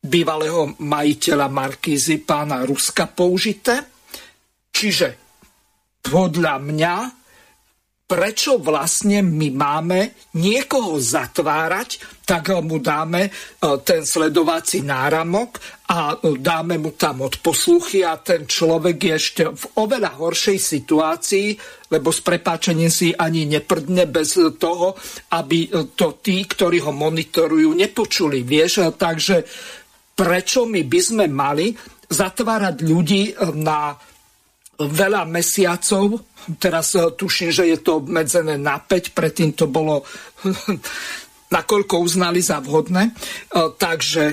bývalého 0.00 0.72
majiteľa 0.80 1.48
Markízy, 1.52 2.24
pána 2.24 2.64
Ruska 2.64 3.12
použité 3.12 3.99
Čiže 4.80 5.08
podľa 6.00 6.56
mňa 6.56 6.94
prečo 8.10 8.58
vlastne 8.58 9.22
my 9.22 9.54
máme 9.54 10.00
niekoho 10.34 10.98
zatvárať, 10.98 12.02
tak 12.26 12.50
mu 12.58 12.82
dáme 12.82 13.28
e, 13.28 13.30
ten 13.86 14.02
sledovací 14.02 14.82
náramok 14.82 15.62
a 15.94 16.18
dáme 16.18 16.74
mu 16.82 16.98
tam 16.98 17.22
odposluchy 17.22 18.02
a 18.02 18.18
ten 18.18 18.50
človek 18.50 18.96
je 18.98 19.12
ešte 19.14 19.42
v 19.54 19.64
oveľa 19.78 20.18
horšej 20.18 20.58
situácii, 20.58 21.48
lebo 21.94 22.10
s 22.10 22.18
prepáčením 22.26 22.90
si 22.90 23.14
ani 23.14 23.46
neprdne 23.46 24.10
bez 24.10 24.34
toho, 24.58 24.98
aby 25.30 25.70
to 25.94 26.18
tí, 26.18 26.42
ktorí 26.50 26.82
ho 26.82 26.90
monitorujú, 26.90 27.78
nepočuli. 27.78 28.42
Vieš, 28.42 28.90
takže 28.98 29.46
prečo 30.18 30.66
my 30.66 30.82
by 30.82 31.00
sme 31.04 31.24
mali 31.30 31.70
zatvárať 32.10 32.76
ľudí 32.82 33.38
na 33.54 33.94
veľa 34.88 35.28
mesiacov. 35.28 36.24
Teraz 36.56 36.96
eh, 36.96 37.04
tuším, 37.12 37.50
že 37.52 37.68
je 37.68 37.78
to 37.80 38.00
obmedzené 38.00 38.56
na 38.56 38.80
5, 38.80 39.12
predtým 39.12 39.52
to 39.52 39.68
bolo 39.68 40.06
nakoľko 41.56 41.94
uznali 42.00 42.40
za 42.40 42.64
vhodné. 42.64 43.12
Eh, 43.12 43.68
takže 43.76 44.24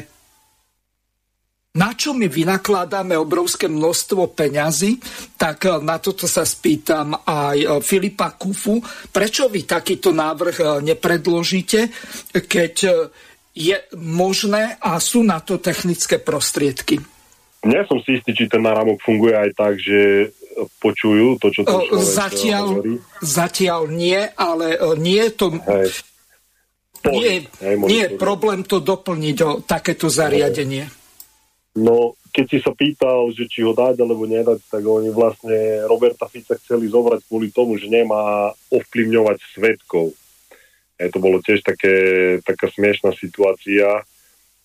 na 1.77 1.93
čo 1.93 2.17
my 2.17 2.25
vynakladáme 2.25 3.13
obrovské 3.13 3.69
množstvo 3.69 4.33
peňazí, 4.33 4.97
tak 5.35 5.67
eh, 5.67 5.75
na 5.83 5.99
toto 5.99 6.29
sa 6.29 6.47
spýtam 6.47 7.27
aj 7.27 7.83
Filipa 7.83 8.31
Kufu. 8.39 8.79
Prečo 9.11 9.51
vy 9.51 9.67
takýto 9.67 10.15
návrh 10.15 10.79
nepredložíte, 10.79 11.91
keď 12.47 12.75
je 13.57 13.77
možné 13.97 14.77
a 14.77 15.01
sú 15.01 15.25
na 15.25 15.41
to 15.41 15.57
technické 15.57 16.21
prostriedky? 16.21 17.16
Nie 17.67 17.83
som 17.83 17.99
si 17.99 18.15
istý, 18.15 18.31
či 18.31 18.47
ten 18.47 18.63
náramok 18.63 19.03
funguje 19.03 19.35
aj 19.35 19.51
tak, 19.53 19.75
že 19.75 20.31
počujú 20.79 21.37
to, 21.37 21.51
čo 21.51 21.61
ten 21.67 21.75
človek 21.75 22.07
zatiaľ, 22.07 22.65
hovorí. 22.79 22.93
Zatiaľ 23.21 23.81
nie, 23.91 24.19
ale 24.39 24.67
nie 24.97 25.21
je 25.27 25.31
to... 25.35 25.47
Hej. 25.53 25.91
Nie, 27.07 27.45
hej, 27.61 27.75
nie 27.87 28.01
je 28.03 28.11
problém 28.19 28.67
to 28.67 28.83
doplniť 28.83 29.37
o 29.45 29.51
takéto 29.63 30.11
zariadenie. 30.11 30.89
No, 31.77 32.17
keď 32.33 32.45
si 32.49 32.57
sa 32.59 32.73
pýtal, 32.73 33.31
že 33.31 33.45
či 33.45 33.61
ho 33.61 33.71
dať 33.71 34.01
alebo 34.01 34.25
nedať, 34.25 34.59
tak 34.65 34.81
oni 34.81 35.13
vlastne 35.13 35.85
Roberta 35.85 36.25
Fica 36.25 36.57
chceli 36.57 36.89
zobrať 36.89 37.21
kvôli 37.29 37.53
tomu, 37.53 37.77
že 37.77 37.87
nemá 37.87 38.49
ovplyvňovať 38.73 39.37
svetkov. 39.55 40.17
E, 40.97 41.07
to 41.13 41.21
bolo 41.21 41.37
tiež 41.39 41.61
také, 41.61 41.95
taká 42.41 42.67
smiešná 42.73 43.13
situácia 43.13 44.03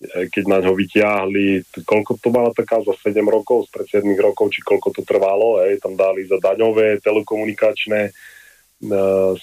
keď 0.03 0.43
na 0.49 0.59
ňo 0.59 0.75
vyťahli, 0.75 1.63
koľko 1.87 2.19
to 2.19 2.29
mala 2.29 2.51
taká 2.51 2.83
za 2.83 2.91
7 2.99 3.23
rokov, 3.23 3.71
z 3.71 4.03
7 4.03 4.05
rokov, 4.19 4.51
či 4.51 4.59
koľko 4.59 4.91
to 4.91 5.01
trvalo, 5.07 5.63
hej, 5.63 5.79
tam 5.79 5.95
dali 5.95 6.27
za 6.27 6.37
daňové, 6.43 6.99
telekomunikačné 6.99 8.01
uh, 8.91 9.33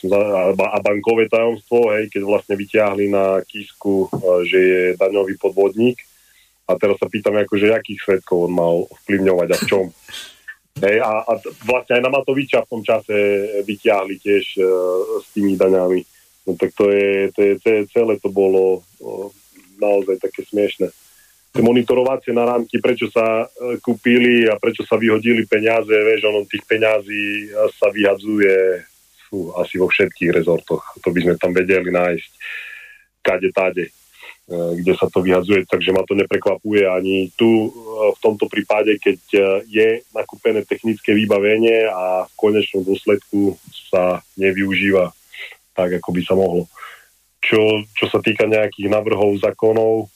a 0.60 0.78
bankové 0.84 1.32
tajomstvo, 1.32 1.96
hej, 1.96 2.12
keď 2.12 2.22
vlastne 2.24 2.54
vyťahli 2.60 3.08
na 3.08 3.40
kísku, 3.40 4.10
uh, 4.12 4.44
že 4.44 4.58
je 4.58 4.82
daňový 5.00 5.40
podvodník. 5.40 5.98
A 6.70 6.78
teraz 6.78 7.02
sa 7.02 7.10
pýtam, 7.10 7.34
akože, 7.34 7.74
akých 7.74 8.00
svetkov 8.06 8.46
on 8.46 8.52
mal 8.54 8.76
vplyvňovať 9.02 9.48
a 9.50 9.56
v 9.58 9.64
čom. 9.66 9.86
Hej, 10.80 10.96
a, 11.02 11.12
a 11.26 11.32
vlastne 11.66 11.98
aj 11.98 12.02
na 12.04 12.14
Matoviča 12.14 12.62
v 12.62 12.70
tom 12.78 12.82
čase 12.86 13.16
vyťahli 13.66 14.14
tiež 14.22 14.44
uh, 14.60 14.68
s 15.18 15.26
tými 15.34 15.58
daňami. 15.58 16.00
No 16.48 16.56
tak 16.56 16.72
to 16.72 16.88
je, 16.88 17.28
to 17.36 17.40
je, 17.68 17.80
celé 17.92 18.16
to 18.16 18.32
bolo 18.32 18.80
naozaj 19.80 20.20
také 20.20 20.44
smiešne. 20.44 20.92
Tie 21.50 21.66
monitorovacie 21.66 22.30
narámky, 22.30 22.78
prečo 22.78 23.10
sa 23.10 23.42
e, 23.42 23.74
kúpili 23.82 24.46
a 24.46 24.54
prečo 24.54 24.86
sa 24.86 24.94
vyhodili 24.94 25.50
peniaze, 25.50 25.90
vieš, 25.90 26.30
ono 26.30 26.46
tých 26.46 26.62
peňazí 26.62 27.50
e, 27.50 27.66
sa 27.74 27.90
vyhadzuje 27.90 28.86
fú, 29.26 29.50
asi 29.58 29.82
vo 29.82 29.90
všetkých 29.90 30.30
rezortoch. 30.30 30.94
To 31.02 31.10
by 31.10 31.18
sme 31.26 31.34
tam 31.42 31.50
vedeli 31.50 31.90
nájsť 31.90 32.30
kade 33.26 33.50
tade, 33.50 33.90
e, 33.90 33.92
kde 34.78 34.94
sa 34.94 35.10
to 35.10 35.26
vyhadzuje, 35.26 35.66
takže 35.66 35.90
ma 35.90 36.06
to 36.06 36.14
neprekvapuje 36.14 36.86
ani 36.86 37.34
tu 37.34 37.74
v 38.14 38.18
tomto 38.22 38.46
prípade, 38.46 38.94
keď 39.02 39.18
je 39.66 40.06
nakúpené 40.14 40.62
technické 40.62 41.18
vybavenie 41.18 41.90
a 41.90 42.30
v 42.30 42.34
konečnom 42.38 42.86
dôsledku 42.86 43.58
sa 43.90 44.22
nevyužíva 44.38 45.10
tak, 45.74 45.98
ako 45.98 46.08
by 46.14 46.20
sa 46.22 46.38
mohlo 46.38 46.70
čo, 47.40 47.82
čo 47.96 48.06
sa 48.12 48.20
týka 48.20 48.44
nejakých 48.44 48.92
navrhov 48.92 49.40
zákonov, 49.40 50.12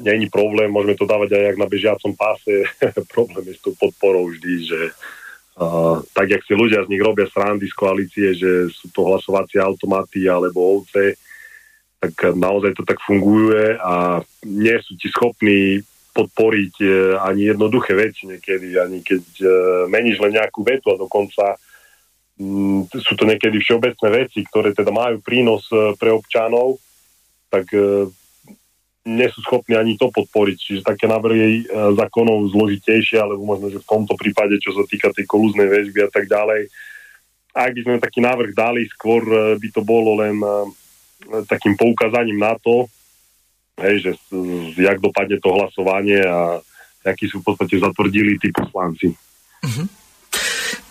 není 0.00 0.28
problém, 0.28 0.68
môžeme 0.68 0.94
to 0.94 1.08
dávať 1.08 1.34
aj 1.36 1.42
jak 1.42 1.58
na 1.58 1.68
bežiacom 1.68 2.12
páse. 2.14 2.54
problém 3.16 3.44
je 3.50 3.54
s 3.58 3.64
tou 3.64 3.74
podporou 3.74 4.28
vždy, 4.30 4.54
že 4.64 4.80
uh, 5.58 6.00
tak, 6.12 6.30
jak 6.30 6.42
si 6.44 6.52
ľudia 6.54 6.84
z 6.84 6.90
nich 6.92 7.02
robia 7.02 7.26
srandy 7.26 7.66
z 7.66 7.76
koalície, 7.76 8.28
že 8.36 8.70
sú 8.70 8.92
to 8.92 9.08
hlasovacie 9.08 9.58
automaty 9.58 10.28
alebo 10.28 10.80
ovce, 10.80 11.16
tak 11.96 12.36
naozaj 12.36 12.76
to 12.76 12.84
tak 12.84 13.00
funguje 13.02 13.80
a 13.80 14.20
nie 14.44 14.76
sú 14.84 14.94
ti 15.00 15.08
schopní 15.08 15.80
podporiť 16.12 16.74
uh, 16.80 16.92
ani 17.24 17.56
jednoduché 17.56 17.96
veci 17.96 18.28
niekedy, 18.28 18.76
ani 18.76 19.00
keď 19.00 19.24
uh, 19.42 19.50
meníš 19.88 20.20
len 20.20 20.36
nejakú 20.36 20.60
vetu 20.60 20.92
a 20.92 21.00
dokonca 21.00 21.56
sú 22.92 23.12
to 23.16 23.24
niekedy 23.24 23.56
všeobecné 23.56 24.08
veci, 24.12 24.44
ktoré 24.44 24.76
teda 24.76 24.92
majú 24.92 25.24
prínos 25.24 25.64
e, 25.72 25.96
pre 25.96 26.12
občanov, 26.12 26.76
tak 27.48 27.64
e, 27.72 28.12
nie 29.08 29.28
sú 29.32 29.40
schopní 29.40 29.72
ani 29.72 29.96
to 29.96 30.12
podporiť. 30.12 30.56
Čiže 30.60 30.88
také 30.88 31.08
návrhy 31.08 31.64
e, 31.64 31.74
zákonov 31.96 32.52
zložitejšie, 32.52 33.16
alebo 33.16 33.40
možno, 33.40 33.72
že 33.72 33.80
v 33.80 33.88
tomto 33.88 34.20
prípade, 34.20 34.60
čo 34.60 34.76
sa 34.76 34.84
týka 34.84 35.08
tej 35.16 35.24
kolúznej 35.24 35.64
väžby 35.64 36.04
a 36.04 36.10
tak 36.12 36.28
ďalej, 36.28 36.68
ak 37.56 37.72
by 37.72 37.80
sme 37.88 38.04
taký 38.04 38.20
návrh 38.20 38.52
dali, 38.52 38.84
skôr 38.84 39.24
by 39.56 39.68
to 39.72 39.80
bolo 39.80 40.20
len 40.20 40.36
takým 41.48 41.72
poukázaním 41.72 42.36
na 42.36 42.52
to, 42.60 42.84
hej, 43.80 44.04
že 44.04 44.10
jak 44.76 45.00
dopadne 45.00 45.40
to 45.40 45.56
hlasovanie 45.56 46.20
a 46.20 46.60
akí 47.00 47.24
sú 47.24 47.40
v 47.40 47.48
podstate 47.48 47.80
zatvrdili 47.80 48.36
tí 48.36 48.52
poslanci. 48.52 49.08
Uh-huh. 49.64 49.88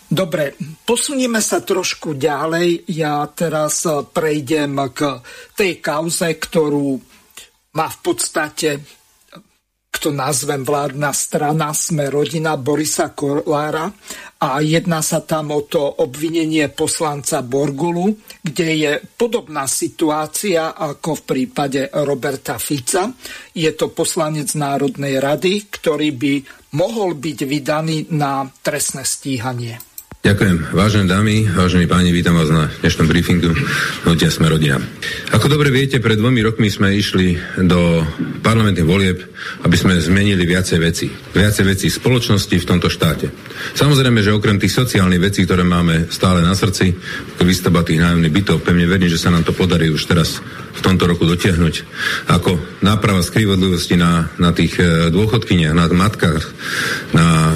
Dobre, 0.06 0.54
posunieme 0.86 1.42
sa 1.42 1.66
trošku 1.66 2.14
ďalej. 2.14 2.94
Ja 2.94 3.26
teraz 3.26 3.82
eh, 3.86 4.06
prejdem 4.06 4.78
k 4.94 5.18
tej 5.58 5.82
kauze, 5.82 6.30
ktorú 6.38 6.94
má 7.74 7.86
v 7.90 7.98
podstate 8.00 8.68
kto 9.96 10.12
nazvem 10.12 10.60
vládna 10.60 11.08
strana, 11.16 11.72
sme 11.72 12.12
rodina 12.12 12.60
Borisa 12.60 13.16
Kolára 13.16 13.88
a 14.44 14.60
jedná 14.60 15.00
sa 15.00 15.24
tam 15.24 15.56
o 15.56 15.64
to 15.64 15.80
obvinenie 16.04 16.68
poslanca 16.68 17.40
Borgulu, 17.40 18.12
kde 18.44 18.68
je 18.76 18.92
podobná 19.16 19.64
situácia 19.64 20.76
ako 20.76 21.16
v 21.16 21.22
prípade 21.24 21.80
Roberta 22.04 22.60
Fica. 22.60 23.08
Je 23.56 23.72
to 23.72 23.88
poslanec 23.88 24.52
Národnej 24.52 25.16
rady, 25.16 25.64
ktorý 25.72 26.12
by 26.12 26.34
mohol 26.76 27.16
byť 27.16 27.38
vydaný 27.48 28.12
na 28.12 28.44
trestné 28.60 29.00
stíhanie. 29.00 29.95
Ďakujem. 30.26 30.74
Vážené 30.74 31.06
dámy, 31.06 31.46
vážení 31.54 31.86
páni, 31.86 32.10
vítam 32.10 32.34
vás 32.34 32.50
na 32.50 32.66
dnešnom 32.82 33.06
briefingu 33.06 33.54
Hnutia 34.02 34.26
Sme 34.26 34.50
rodina. 34.50 34.82
Ako 35.30 35.46
dobre 35.46 35.70
viete, 35.70 36.02
pred 36.02 36.18
dvomi 36.18 36.42
rokmi 36.42 36.66
sme 36.66 36.90
išli 36.98 37.38
do 37.62 38.02
parlamentných 38.42 38.90
volieb, 38.90 39.22
aby 39.62 39.76
sme 39.78 39.94
zmenili 40.02 40.42
viacej 40.42 40.78
veci. 40.82 41.06
Viacej 41.14 41.64
veci 41.70 41.86
spoločnosti 41.86 42.58
v 42.58 42.66
tomto 42.66 42.90
štáte. 42.90 43.30
Samozrejme, 43.78 44.18
že 44.18 44.34
okrem 44.34 44.58
tých 44.58 44.74
sociálnych 44.74 45.30
vecí, 45.30 45.46
ktoré 45.46 45.62
máme 45.62 46.10
stále 46.10 46.42
na 46.42 46.58
srdci, 46.58 46.90
ako 47.38 47.46
výstavba 47.46 47.86
tých 47.86 48.02
nájomných 48.02 48.34
bytov, 48.34 48.66
pevne 48.66 48.90
verím, 48.90 49.06
že 49.06 49.22
sa 49.22 49.30
nám 49.30 49.46
to 49.46 49.54
podarí 49.54 49.94
už 49.94 50.10
teraz 50.10 50.42
v 50.76 50.80
tomto 50.84 51.08
roku 51.08 51.24
dotiahnuť. 51.24 51.74
Ako 52.34 52.82
náprava 52.84 53.24
skrivodlivosti 53.24 53.96
na, 53.96 54.28
na 54.36 54.52
tých 54.52 54.76
e, 54.76 55.08
dôchodkyniach, 55.08 55.72
na 55.72 55.88
matkách, 55.88 56.42
na 57.16 57.26
e, 57.48 57.54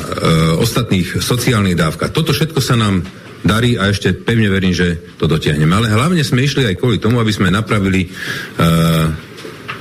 ostatných 0.56 1.20
sociálnych 1.20 1.76
dávkach. 1.76 2.16
Toto 2.16 2.32
všetko 2.32 2.59
sa 2.60 2.78
nám 2.78 3.02
darí 3.40 3.80
a 3.80 3.88
ešte 3.88 4.12
pevne 4.12 4.52
verím, 4.52 4.76
že 4.76 5.16
to 5.16 5.24
dotiahneme. 5.24 5.72
Ale 5.72 5.88
hlavne 5.88 6.20
sme 6.20 6.44
išli 6.44 6.68
aj 6.68 6.76
kvôli 6.76 7.00
tomu, 7.00 7.18
aby 7.18 7.32
sme 7.32 7.48
napravili 7.48 8.06
uh, 8.06 9.08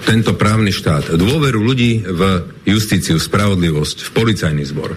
tento 0.07 0.33
právny 0.39 0.71
štát, 0.71 1.19
dôveru 1.19 1.59
ľudí 1.59 2.01
v 2.07 2.21
justíciu, 2.63 3.19
spravodlivosť, 3.19 4.07
v 4.07 4.09
policajný 4.15 4.63
zbor. 4.63 4.95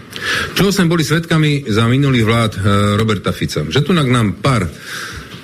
Čo 0.55 0.71
sme 0.71 0.87
boli 0.89 1.03
svetkami 1.03 1.67
za 1.69 1.91
minulých 1.91 2.25
vlád 2.25 2.53
uh, 2.57 2.63
Roberta 2.95 3.35
Fica? 3.35 3.67
Že 3.67 3.83
tu 3.83 3.91
nám 3.93 4.39
pár 4.39 4.71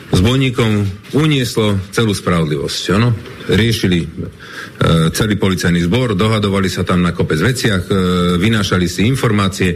s 0.08 0.20
bojníkom 0.24 0.88
unieslo 1.18 1.76
celú 1.92 2.16
spravodlivosť. 2.16 2.82
Ano? 2.96 3.12
Riešili 3.48 3.98
E, 4.78 5.10
celý 5.10 5.34
policajný 5.34 5.90
zbor, 5.90 6.14
dohadovali 6.14 6.70
sa 6.70 6.86
tam 6.86 7.02
na 7.02 7.10
kopec 7.10 7.42
veciach, 7.42 7.90
e, 7.90 7.92
vynášali 8.38 8.86
si 8.86 9.10
informácie, 9.10 9.74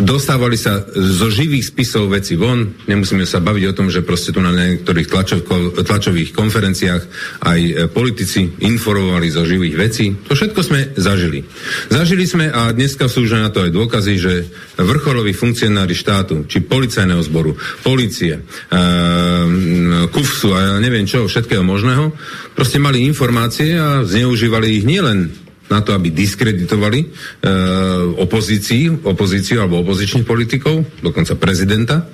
dostávali 0.00 0.56
sa 0.56 0.88
zo 0.88 1.28
živých 1.28 1.68
spisov 1.68 2.08
veci 2.08 2.32
von, 2.32 2.64
nemusíme 2.88 3.28
sa 3.28 3.44
baviť 3.44 3.64
o 3.68 3.76
tom, 3.76 3.92
že 3.92 4.00
proste 4.00 4.32
tu 4.32 4.40
na 4.40 4.48
niektorých 4.48 5.04
tlačov, 5.04 5.44
tlačových 5.84 6.32
konferenciách 6.32 7.02
aj 7.44 7.60
e, 7.60 7.72
politici 7.92 8.48
informovali 8.64 9.28
zo 9.28 9.44
živých 9.44 9.76
vecí. 9.76 10.16
To 10.16 10.32
všetko 10.32 10.60
sme 10.64 10.96
zažili. 10.96 11.44
Zažili 11.92 12.24
sme 12.24 12.48
a 12.48 12.72
dneska 12.72 13.04
sú 13.04 13.28
už 13.28 13.36
na 13.36 13.52
to 13.52 13.68
aj 13.68 13.70
dôkazy, 13.76 14.14
že 14.16 14.48
vrcholoví 14.80 15.36
funkcionári 15.36 15.92
štátu, 15.92 16.48
či 16.48 16.64
policajného 16.64 17.20
zboru, 17.20 17.52
policie, 17.84 18.40
KUFSu 20.08 20.48
a 20.54 20.58
ja 20.62 20.74
neviem 20.78 21.02
čo, 21.04 21.26
všetkého 21.26 21.66
možného, 21.66 22.14
proste 22.54 22.78
mali 22.78 23.07
informácie 23.08 23.74
a 23.80 24.04
zneužívali 24.04 24.78
ich 24.78 24.84
nielen 24.84 25.32
na 25.68 25.84
to, 25.84 25.92
aby 25.92 26.08
diskreditovali 26.12 27.00
e, 27.04 27.06
opozíciu, 28.16 29.04
opozíciu 29.04 29.60
alebo 29.60 29.84
opozičných 29.84 30.24
politikov, 30.24 30.84
dokonca 31.04 31.36
prezidenta, 31.36 32.08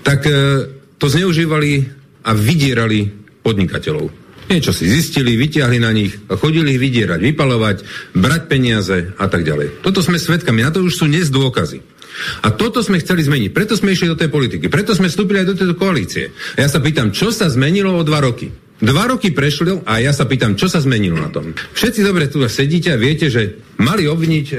tak 0.00 0.24
e, 0.24 0.32
to 0.96 1.06
zneužívali 1.08 1.84
a 2.24 2.30
vydierali 2.32 3.12
podnikateľov. 3.44 4.08
Niečo 4.46 4.70
si 4.70 4.86
zistili, 4.86 5.34
vytiahli 5.34 5.78
na 5.82 5.90
nich 5.90 6.14
a 6.30 6.38
chodili 6.38 6.78
ich 6.78 6.82
vydierať, 6.82 7.18
vypalovať, 7.18 7.76
brať 8.14 8.42
peniaze 8.46 9.12
a 9.18 9.26
tak 9.26 9.42
ďalej. 9.42 9.82
Toto 9.82 10.00
sme 10.00 10.22
svedkami, 10.22 10.62
na 10.62 10.70
to 10.70 10.86
už 10.86 10.94
sú 11.02 11.04
dnes 11.10 11.28
dôkazy. 11.34 11.82
A 12.46 12.48
toto 12.54 12.80
sme 12.80 13.02
chceli 13.02 13.26
zmeniť, 13.26 13.50
preto 13.52 13.76
sme 13.76 13.92
išli 13.92 14.08
do 14.08 14.16
tej 14.16 14.32
politiky, 14.32 14.72
preto 14.72 14.96
sme 14.96 15.12
vstúpili 15.12 15.44
aj 15.44 15.48
do 15.52 15.58
tejto 15.58 15.76
koalície. 15.76 16.32
A 16.56 16.64
ja 16.64 16.68
sa 16.70 16.80
pýtam, 16.80 17.12
čo 17.12 17.28
sa 17.28 17.50
zmenilo 17.50 17.92
o 17.92 18.06
dva 18.06 18.24
roky? 18.24 18.48
Dva 18.76 19.08
roky 19.08 19.32
prešli 19.32 19.72
a 19.88 20.04
ja 20.04 20.12
sa 20.12 20.28
pýtam, 20.28 20.52
čo 20.52 20.68
sa 20.68 20.84
zmenilo 20.84 21.16
na 21.16 21.32
tom. 21.32 21.56
Všetci 21.56 22.00
dobre 22.04 22.28
tu 22.28 22.44
sedíte 22.44 22.92
a 22.92 23.00
viete, 23.00 23.32
že 23.32 23.64
mali 23.80 24.04
obviniť 24.04 24.46
e, 24.52 24.54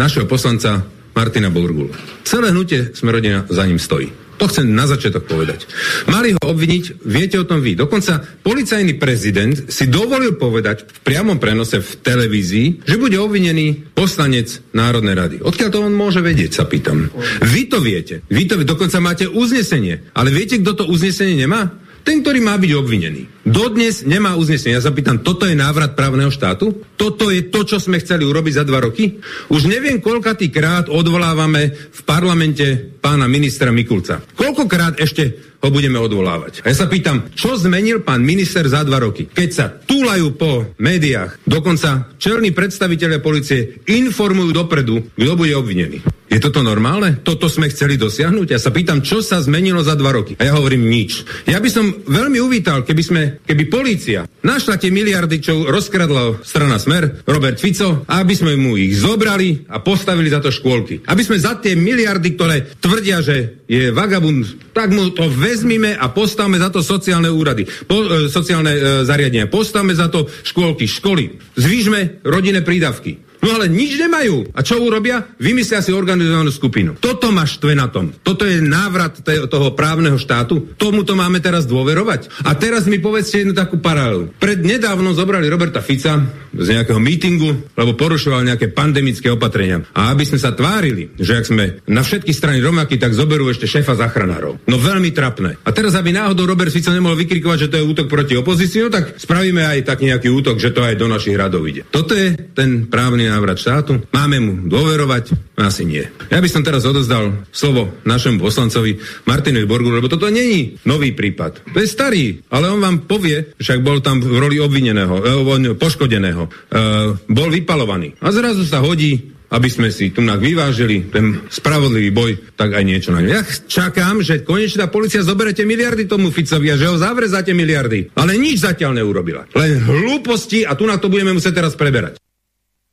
našeho 0.00 0.24
poslanca 0.24 0.80
Martina 1.12 1.52
Borgulu. 1.52 1.92
Celé 2.24 2.56
hnutie 2.56 2.96
sme 2.96 3.12
rodina 3.12 3.44
za 3.52 3.68
ním 3.68 3.76
stojí. 3.76 4.30
To 4.40 4.48
chcem 4.48 4.72
na 4.72 4.88
začiatok 4.88 5.28
povedať. 5.28 5.68
Mali 6.08 6.32
ho 6.32 6.40
obviniť, 6.40 7.04
viete 7.04 7.36
o 7.36 7.44
tom 7.44 7.60
vy. 7.60 7.76
Dokonca 7.76 8.40
policajný 8.40 8.96
prezident 8.96 9.52
si 9.68 9.84
dovolil 9.84 10.40
povedať 10.40 10.88
v 10.88 10.98
priamom 11.04 11.36
prenose 11.36 11.84
v 11.84 11.90
televízii, 12.00 12.88
že 12.88 12.96
bude 12.96 13.20
obvinený 13.20 13.92
poslanec 13.92 14.64
Národnej 14.72 15.12
rady. 15.12 15.36
Odkiaľ 15.44 15.68
to 15.68 15.84
on 15.84 15.92
môže 15.92 16.24
vedieť, 16.24 16.56
sa 16.56 16.64
pýtam. 16.64 17.12
Vy 17.44 17.68
to 17.68 17.84
viete. 17.84 18.24
Vy 18.32 18.48
to 18.48 18.64
dokonca 18.64 18.96
máte 19.04 19.28
uznesenie. 19.28 20.08
Ale 20.16 20.32
viete, 20.32 20.56
kto 20.56 20.72
to 20.72 20.84
uznesenie 20.88 21.36
nemá? 21.36 21.76
Ten, 22.00 22.24
ktorý 22.24 22.40
má 22.40 22.56
byť 22.56 22.72
obvinený. 22.76 23.22
Dodnes 23.44 24.04
nemá 24.04 24.36
uznesenie. 24.36 24.76
Ja 24.76 24.84
sa 24.84 24.94
pýtam, 24.94 25.20
toto 25.20 25.44
je 25.44 25.58
návrat 25.58 25.96
právneho 25.96 26.32
štátu? 26.32 26.84
Toto 26.96 27.28
je 27.28 27.48
to, 27.48 27.64
čo 27.64 27.80
sme 27.80 28.00
chceli 28.00 28.24
urobiť 28.24 28.60
za 28.60 28.64
dva 28.64 28.84
roky? 28.84 29.20
Už 29.52 29.68
neviem, 29.68 30.00
koľkatý 30.00 30.48
krát 30.48 30.88
odvolávame 30.88 31.72
v 31.72 32.00
parlamente 32.04 32.96
pána 33.00 33.28
ministra 33.28 33.72
Mikulca. 33.72 34.20
Koľkokrát 34.36 35.00
ešte 35.00 35.56
ho 35.60 35.68
budeme 35.68 36.00
odvolávať. 36.00 36.64
A 36.64 36.72
ja 36.72 36.76
sa 36.76 36.88
pýtam, 36.88 37.32
čo 37.36 37.56
zmenil 37.56 38.00
pán 38.00 38.24
minister 38.24 38.64
za 38.64 38.80
dva 38.80 39.00
roky? 39.00 39.28
Keď 39.28 39.48
sa 39.52 39.68
túlajú 39.68 40.32
po 40.36 40.72
médiách, 40.80 41.44
dokonca 41.44 42.16
čelní 42.16 42.56
predstavitelia 42.56 43.20
policie 43.20 43.84
informujú 43.88 44.56
dopredu, 44.56 45.12
kto 45.16 45.32
bude 45.36 45.52
obvinený. 45.52 46.19
Je 46.30 46.38
toto 46.38 46.62
normálne? 46.62 47.18
Toto 47.26 47.50
sme 47.50 47.66
chceli 47.74 47.98
dosiahnuť? 47.98 48.54
Ja 48.54 48.62
sa 48.62 48.70
pýtam, 48.70 49.02
čo 49.02 49.18
sa 49.18 49.42
zmenilo 49.42 49.82
za 49.82 49.98
dva 49.98 50.14
roky? 50.14 50.38
A 50.38 50.46
ja 50.46 50.54
hovorím 50.54 50.86
nič. 50.86 51.26
Ja 51.50 51.58
by 51.58 51.66
som 51.66 51.90
veľmi 52.06 52.38
uvítal, 52.38 52.86
keby 52.86 53.02
sme, 53.02 53.22
keby 53.42 53.66
polícia 53.66 54.30
našla 54.46 54.78
tie 54.78 54.94
miliardy, 54.94 55.42
čo 55.42 55.66
rozkradla 55.66 56.46
strana 56.46 56.78
Smer, 56.78 57.26
Robert 57.26 57.58
Fico, 57.58 58.06
aby 58.06 58.30
sme 58.38 58.54
mu 58.54 58.78
ich 58.78 58.94
zobrali 58.94 59.66
a 59.74 59.82
postavili 59.82 60.30
za 60.30 60.38
to 60.38 60.54
škôlky. 60.54 61.02
Aby 61.10 61.26
sme 61.26 61.42
za 61.42 61.58
tie 61.58 61.74
miliardy, 61.74 62.38
ktoré 62.38 62.78
tvrdia, 62.78 63.26
že 63.26 63.66
je 63.66 63.90
vagabund, 63.90 64.70
tak 64.70 64.94
mu 64.94 65.10
to 65.10 65.26
vezmime 65.34 65.98
a 65.98 66.14
postavme 66.14 66.62
za 66.62 66.70
to 66.70 66.78
sociálne 66.78 67.26
úrady, 67.26 67.66
po, 67.90 68.06
e, 68.06 68.30
sociálne 68.30 68.70
e, 68.70 68.80
zariadenia, 69.02 69.50
postavme 69.50 69.98
za 69.98 70.06
to 70.06 70.30
škôlky, 70.46 70.86
školy, 70.86 71.42
zvýšme 71.58 72.22
rodinné 72.22 72.62
prídavky. 72.62 73.29
No 73.40 73.56
ale 73.56 73.72
nič 73.72 73.96
nemajú. 73.96 74.52
A 74.52 74.60
čo 74.60 74.76
urobia? 74.84 75.24
Vymyslia 75.40 75.80
si 75.80 75.96
organizovanú 75.96 76.52
skupinu. 76.52 77.00
Toto 77.00 77.32
ma 77.32 77.48
štve 77.48 77.72
na 77.72 77.88
tom. 77.88 78.12
Toto 78.20 78.44
je 78.44 78.60
návrat 78.60 79.24
toho 79.24 79.72
právneho 79.72 80.20
štátu. 80.20 80.76
Tomuto 80.76 81.16
máme 81.16 81.40
teraz 81.40 81.64
dôverovať. 81.64 82.44
A 82.44 82.52
teraz 82.52 82.84
mi 82.84 83.00
povedzte 83.00 83.40
jednu 83.40 83.56
takú 83.56 83.80
paralelu. 83.80 84.28
Pred 84.36 84.60
nedávno 84.60 85.16
zobrali 85.16 85.48
Roberta 85.48 85.80
Fica 85.80 86.20
z 86.50 86.66
nejakého 86.76 87.00
mítingu, 87.00 87.72
lebo 87.78 87.96
porušoval 87.96 88.44
nejaké 88.44 88.74
pandemické 88.74 89.32
opatrenia. 89.32 89.86
A 89.96 90.12
aby 90.12 90.28
sme 90.28 90.42
sa 90.42 90.52
tvárili, 90.52 91.14
že 91.16 91.40
ak 91.40 91.44
sme 91.48 91.64
na 91.88 92.04
všetky 92.04 92.34
strany 92.34 92.60
rovnakí, 92.60 93.00
tak 93.00 93.16
zoberú 93.16 93.48
ešte 93.48 93.70
šéfa 93.70 93.96
záchranárov. 93.96 94.68
No 94.68 94.76
veľmi 94.76 95.14
trapné. 95.14 95.56
A 95.64 95.70
teraz, 95.72 95.96
aby 95.96 96.12
náhodou 96.12 96.44
Robert 96.44 96.74
Fico 96.74 96.92
nemohol 96.92 97.16
vykrikovať, 97.24 97.58
že 97.66 97.70
to 97.70 97.78
je 97.80 97.88
útok 97.88 98.06
proti 98.10 98.34
opozícii, 98.36 98.84
no 98.84 98.90
tak 98.92 99.16
spravíme 99.16 99.62
aj 99.62 99.86
tak 99.86 100.02
nejaký 100.02 100.28
útok, 100.28 100.58
že 100.58 100.74
to 100.74 100.84
aj 100.84 100.98
do 100.98 101.06
našich 101.06 101.38
radov 101.38 101.64
ide. 101.64 101.86
Toto 101.88 102.12
je 102.12 102.34
ten 102.52 102.90
právny 102.90 103.29
návrat 103.30 103.62
štátu? 103.62 104.02
Máme 104.10 104.36
mu 104.42 104.52
dôverovať? 104.66 105.54
Asi 105.54 105.86
nie. 105.86 106.02
Ja 106.26 106.42
by 106.42 106.48
som 106.50 106.66
teraz 106.66 106.82
odozdal 106.82 107.46
slovo 107.54 107.94
našemu 108.02 108.42
poslancovi 108.42 108.98
Martinovi 109.30 109.66
Borgu, 109.70 109.94
lebo 109.94 110.10
toto 110.10 110.26
není 110.26 110.82
nový 110.82 111.14
prípad. 111.14 111.70
To 111.70 111.78
je 111.78 111.86
starý, 111.86 112.42
ale 112.50 112.66
on 112.66 112.82
vám 112.82 113.06
povie, 113.06 113.54
však 113.54 113.86
bol 113.86 114.02
tam 114.02 114.18
v 114.18 114.34
roli 114.42 114.58
obvineného, 114.58 115.14
eh, 115.22 115.78
poškodeného, 115.78 116.42
eh, 116.44 117.14
bol 117.30 117.48
vypalovaný. 117.48 118.18
A 118.18 118.34
zrazu 118.34 118.66
sa 118.66 118.82
hodí 118.82 119.38
aby 119.50 119.66
sme 119.66 119.90
si 119.90 120.14
tu 120.14 120.22
vyvážili 120.22 121.10
ten 121.10 121.42
spravodlivý 121.50 122.10
boj, 122.14 122.32
tak 122.54 122.70
aj 122.70 122.84
niečo 122.86 123.10
na 123.10 123.18
ňu. 123.18 123.28
Ja 123.34 123.42
čakám, 123.66 124.22
že 124.22 124.46
konečne 124.46 124.86
tá 124.86 124.88
policia 124.88 125.26
zoberete 125.26 125.66
miliardy 125.66 126.06
tomu 126.06 126.30
Ficovi 126.30 126.70
a 126.70 126.78
že 126.78 126.86
ho 126.86 126.94
zavre 126.94 127.26
za 127.26 127.42
tie 127.42 127.50
miliardy. 127.50 128.14
Ale 128.14 128.38
nič 128.38 128.62
zatiaľ 128.62 129.02
neurobila. 129.02 129.50
Len 129.58 129.82
hlúposti 129.82 130.62
a 130.62 130.78
tu 130.78 130.86
na 130.86 131.02
to 131.02 131.10
budeme 131.10 131.34
musieť 131.34 131.66
teraz 131.66 131.74
preberať. 131.74 132.22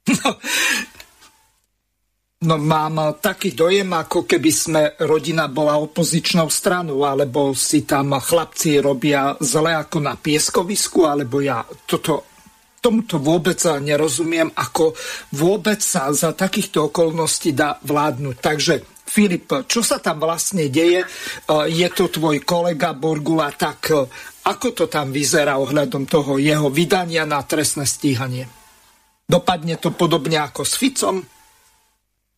No, 0.08 0.30
no 2.48 2.56
mám 2.62 3.18
taký 3.20 3.52
dojem, 3.52 3.92
ako 3.92 4.24
keby 4.24 4.52
sme 4.54 4.82
rodina 5.04 5.52
bola 5.52 5.76
opozičnou 5.82 6.48
stranou, 6.48 7.04
alebo 7.04 7.52
si 7.58 7.84
tam 7.84 8.16
chlapci 8.16 8.80
robia 8.80 9.36
zle 9.42 9.74
ako 9.74 9.98
na 10.00 10.16
pieskovisku, 10.16 11.04
alebo 11.04 11.44
ja 11.44 11.66
toto 11.84 12.30
tomuto 12.78 13.18
vôbec 13.18 13.58
nerozumiem, 13.82 14.54
ako 14.54 14.94
vôbec 15.34 15.82
sa 15.82 16.14
za 16.14 16.32
takýchto 16.32 16.94
okolností 16.94 17.52
dá 17.52 17.76
vládnuť. 17.84 18.36
Takže 18.38 18.76
Filip, 19.08 19.66
čo 19.66 19.82
sa 19.82 19.98
tam 19.98 20.20
vlastne 20.22 20.70
deje? 20.70 21.02
Je 21.72 21.88
to 21.96 22.12
tvoj 22.12 22.44
kolega 22.44 22.92
Borgula, 22.94 23.50
tak 23.56 23.90
ako 24.46 24.68
to 24.78 24.86
tam 24.92 25.10
vyzerá 25.10 25.58
ohľadom 25.58 26.06
toho 26.06 26.38
jeho 26.38 26.70
vydania 26.70 27.26
na 27.26 27.42
trestné 27.42 27.88
stíhanie? 27.90 28.46
Dopadne 29.28 29.76
to 29.76 29.92
podobne 29.92 30.40
ako 30.40 30.64
s 30.64 30.80
Ficom? 30.80 31.20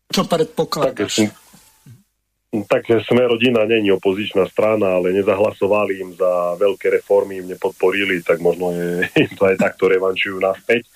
Čo 0.10 0.26
predpokladáš? 0.26 1.30
Tak, 2.50 2.82
tak 2.90 3.06
sme 3.06 3.30
rodina 3.30 3.62
není 3.70 3.94
opozičná 3.94 4.50
strana, 4.50 4.98
ale 4.98 5.14
nezahlasovali 5.14 6.02
im 6.02 6.12
za 6.18 6.58
veľké 6.58 6.90
reformy, 6.98 7.46
im 7.46 7.54
nepodporili, 7.54 8.26
tak 8.26 8.42
možno 8.42 8.74
je, 8.74 9.06
to 9.38 9.46
aj 9.46 9.62
takto 9.62 9.86
revančujú 9.86 10.42
naspäť. 10.42 10.90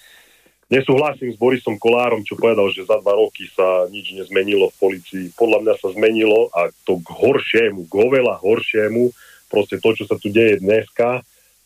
Nesúhlasím 0.74 1.30
s 1.30 1.38
Borisom 1.38 1.78
Kolárom, 1.78 2.26
čo 2.26 2.34
povedal, 2.34 2.66
že 2.74 2.90
za 2.90 2.98
dva 2.98 3.14
roky 3.14 3.46
sa 3.54 3.86
nič 3.94 4.18
nezmenilo 4.18 4.74
v 4.74 4.80
policii. 4.82 5.26
Podľa 5.38 5.62
mňa 5.62 5.74
sa 5.78 5.94
zmenilo 5.94 6.50
a 6.50 6.74
to 6.82 6.98
k 6.98 7.14
horšiemu, 7.14 7.86
k 7.86 7.94
oveľa 7.94 8.42
horšiemu, 8.42 9.14
proste 9.54 9.78
to, 9.78 9.94
čo 9.94 10.10
sa 10.10 10.18
tu 10.18 10.34
deje 10.34 10.58
dneska, 10.58 11.22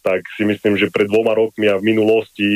tak 0.08 0.24
si 0.40 0.48
myslím, 0.48 0.80
že 0.80 0.88
pred 0.88 1.12
dvoma 1.12 1.36
rokmi 1.36 1.68
a 1.68 1.76
v 1.76 1.84
minulosti 1.84 2.48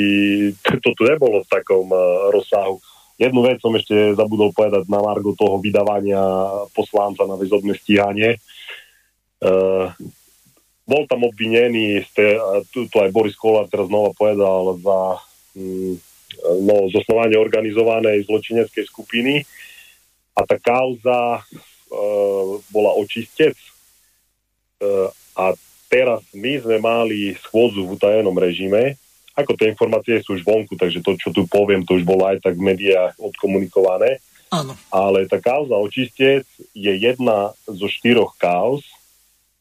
to 0.63 0.95
tu 0.95 1.03
nebolo 1.03 1.43
v 1.43 1.51
takom 1.51 1.91
eh, 1.91 1.99
rozsahu. 2.31 2.79
Jednu 3.19 3.43
vec 3.43 3.59
som 3.59 3.75
ešte 3.75 4.15
zabudol 4.15 4.55
povedať 4.55 4.87
na 4.87 5.03
margo 5.03 5.35
toho 5.35 5.59
vydávania 5.59 6.17
poslanca 6.71 7.27
na 7.29 7.37
väzobné 7.37 7.77
stíhanie. 7.77 8.41
Uh, 9.37 9.93
bol 10.89 11.05
tam 11.05 11.29
obvinený, 11.29 12.01
ste, 12.09 12.41
tu, 12.73 12.89
tu 12.89 12.97
aj 12.97 13.13
Boris 13.13 13.37
Kolár 13.37 13.69
teraz 13.69 13.93
znova 13.93 14.09
povedal, 14.17 14.73
za 14.81 15.21
um, 15.53 15.93
no, 16.65 16.89
zosnovanie 16.89 17.37
organizovanej 17.37 18.25
zločineckej 18.25 18.89
skupiny 18.89 19.45
a 20.33 20.41
tá 20.41 20.57
kauza 20.57 21.45
uh, 21.45 22.49
bola 22.73 22.97
očistec 22.97 23.53
uh, 24.81 25.13
a 25.37 25.53
teraz 25.91 26.23
my 26.31 26.63
sme 26.63 26.79
mali 26.79 27.35
schôdzu 27.35 27.83
v 27.83 27.99
utajenom 27.99 28.33
režime, 28.39 28.95
ako 29.35 29.59
tie 29.59 29.71
informácie 29.71 30.23
sú 30.23 30.39
už 30.39 30.47
vonku, 30.47 30.79
takže 30.79 31.03
to, 31.03 31.19
čo 31.19 31.35
tu 31.35 31.43
poviem, 31.47 31.83
to 31.83 31.99
už 31.99 32.07
bolo 32.07 32.23
aj 32.27 32.39
tak 32.39 32.55
v 32.55 32.71
médiách 32.71 33.19
odkomunikované. 33.19 34.23
Áno. 34.51 34.75
Ale 34.91 35.27
tá 35.31 35.39
kauza 35.39 35.79
očistec 35.79 36.43
je 36.75 36.91
jedna 36.91 37.55
zo 37.63 37.87
štyroch 37.87 38.35
kauz, 38.35 38.83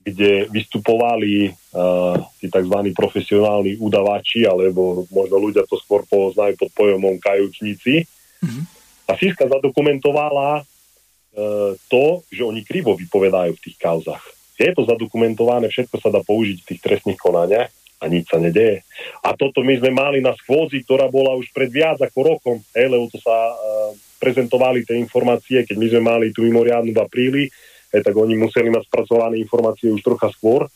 kde 0.02 0.50
vystupovali 0.50 1.52
uh, 1.52 2.18
tí 2.42 2.50
tzv. 2.50 2.76
profesionálni 2.96 3.78
udavači, 3.78 4.42
alebo 4.48 5.06
možno 5.12 5.36
ľudia 5.38 5.62
to 5.68 5.78
skôr 5.78 6.02
poznajú 6.08 6.58
pod 6.58 6.70
pojomom 6.74 7.20
kajúčníci. 7.22 8.08
Mm-hmm. 8.42 8.64
A 9.06 9.12
Siska 9.14 9.46
zadokumentovala 9.46 10.64
uh, 10.64 11.78
to, 11.86 12.26
že 12.32 12.42
oni 12.42 12.66
krivo 12.66 12.98
vypovedajú 12.98 13.54
v 13.54 13.62
tých 13.62 13.76
kauzach. 13.78 14.24
Je 14.60 14.76
to 14.76 14.84
zadokumentované, 14.84 15.72
všetko 15.72 15.96
sa 15.96 16.12
dá 16.12 16.20
použiť 16.20 16.60
v 16.60 16.68
tých 16.68 16.80
trestných 16.84 17.16
konaniach 17.16 17.72
a 18.00 18.04
nič 18.08 18.28
sa 18.28 18.36
nedeje. 18.36 18.84
A 19.24 19.32
toto 19.32 19.64
my 19.64 19.76
sme 19.80 19.88
mali 19.92 20.20
na 20.20 20.36
schôdzi, 20.36 20.84
ktorá 20.84 21.08
bola 21.08 21.32
už 21.36 21.48
pred 21.52 21.72
viac 21.72 21.96
ako 22.00 22.18
rokom, 22.20 22.56
hej, 22.76 22.92
lebo 22.92 23.08
to 23.08 23.16
sa 23.20 23.32
uh, 23.32 23.92
prezentovali 24.20 24.84
tie 24.84 25.00
informácie, 25.00 25.64
keď 25.64 25.76
my 25.80 25.86
sme 25.88 26.02
mali 26.04 26.26
tú 26.28 26.44
mimoriadnu 26.44 26.92
v 26.92 27.00
apríli, 27.00 27.44
hej, 27.92 28.00
tak 28.04 28.12
oni 28.12 28.36
museli 28.36 28.68
mať 28.68 28.84
spracované 28.84 29.40
informácie 29.40 29.88
už 29.88 30.04
trocha 30.04 30.28
skôr. 30.32 30.68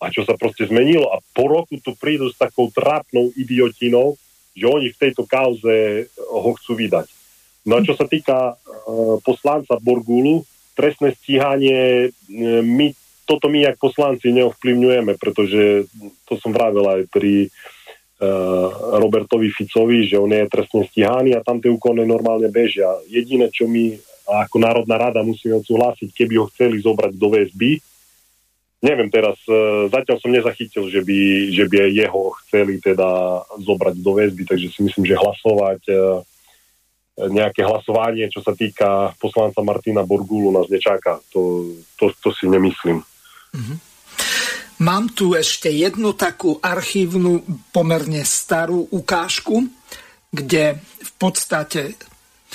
A 0.00 0.08
čo 0.08 0.24
sa 0.24 0.36
proste 0.36 0.64
zmenilo? 0.64 1.12
A 1.12 1.20
po 1.36 1.44
roku 1.48 1.76
tu 1.80 1.92
prídu 1.96 2.32
s 2.32 2.36
takou 2.40 2.72
trápnou 2.72 3.32
idiotinou, 3.36 4.16
že 4.56 4.64
oni 4.64 4.88
v 4.92 5.00
tejto 5.00 5.28
kauze 5.28 6.08
ho 6.16 6.50
chcú 6.56 6.76
vydať. 6.76 7.08
No 7.68 7.76
a 7.76 7.84
čo 7.84 7.92
sa 7.92 8.08
týka 8.08 8.56
uh, 8.56 9.16
poslanca 9.20 9.76
Borgulu, 9.80 10.44
trestné 10.76 11.12
stíhanie, 11.12 12.08
uh, 12.08 12.64
my 12.64 12.96
toto 13.30 13.46
my, 13.46 13.62
jak 13.62 13.78
poslanci, 13.78 14.34
neovplyvňujeme, 14.34 15.14
pretože 15.14 15.86
to 16.26 16.34
som 16.42 16.50
vravel 16.50 16.82
aj 16.82 17.06
pri 17.14 17.46
uh, 17.46 18.98
Robertovi 18.98 19.54
Ficovi, 19.54 20.02
že 20.10 20.18
on 20.18 20.34
je 20.34 20.50
trestne 20.50 20.82
stíhaný 20.90 21.38
a 21.38 21.46
tam 21.46 21.62
tie 21.62 21.70
úkony 21.70 22.02
normálne 22.02 22.50
bežia. 22.50 22.90
Jediné, 23.06 23.46
čo 23.54 23.70
my 23.70 23.94
ako 24.26 24.58
Národná 24.58 24.98
rada 24.98 25.22
musíme 25.22 25.62
odsúhlasiť, 25.62 26.10
keby 26.10 26.34
ho 26.42 26.50
chceli 26.50 26.82
zobrať 26.82 27.14
do 27.14 27.30
VSB, 27.30 27.78
neviem 28.82 29.06
teraz, 29.06 29.38
uh, 29.46 29.86
zatiaľ 29.86 30.18
som 30.18 30.34
nezachytil, 30.34 30.90
že 30.90 30.98
by, 31.06 31.18
že 31.54 31.64
by 31.70 31.86
jeho 31.86 32.34
chceli 32.42 32.82
teda 32.82 33.46
zobrať 33.62 33.94
do 34.02 34.12
väzby, 34.18 34.42
takže 34.42 34.74
si 34.74 34.82
myslím, 34.82 35.06
že 35.06 35.14
hlasovať 35.14 35.82
uh, 35.86 36.26
nejaké 37.28 37.60
hlasovanie, 37.66 38.32
čo 38.32 38.40
sa 38.40 38.56
týka 38.56 39.12
poslanca 39.20 39.60
Martina 39.60 40.00
Borgulu 40.00 40.48
nás 40.54 40.72
nečaká. 40.72 41.20
To, 41.36 41.68
to, 42.00 42.08
to 42.16 42.32
si 42.32 42.48
nemyslím. 42.48 43.04
Mm-hmm. 43.54 43.78
Mám 44.80 45.12
tu 45.12 45.36
ešte 45.36 45.68
jednu 45.68 46.16
takú 46.16 46.56
archívnu, 46.56 47.44
pomerne 47.68 48.24
starú 48.24 48.88
ukážku, 48.88 49.68
kde 50.32 50.80
v 50.80 51.12
podstate, 51.20 52.00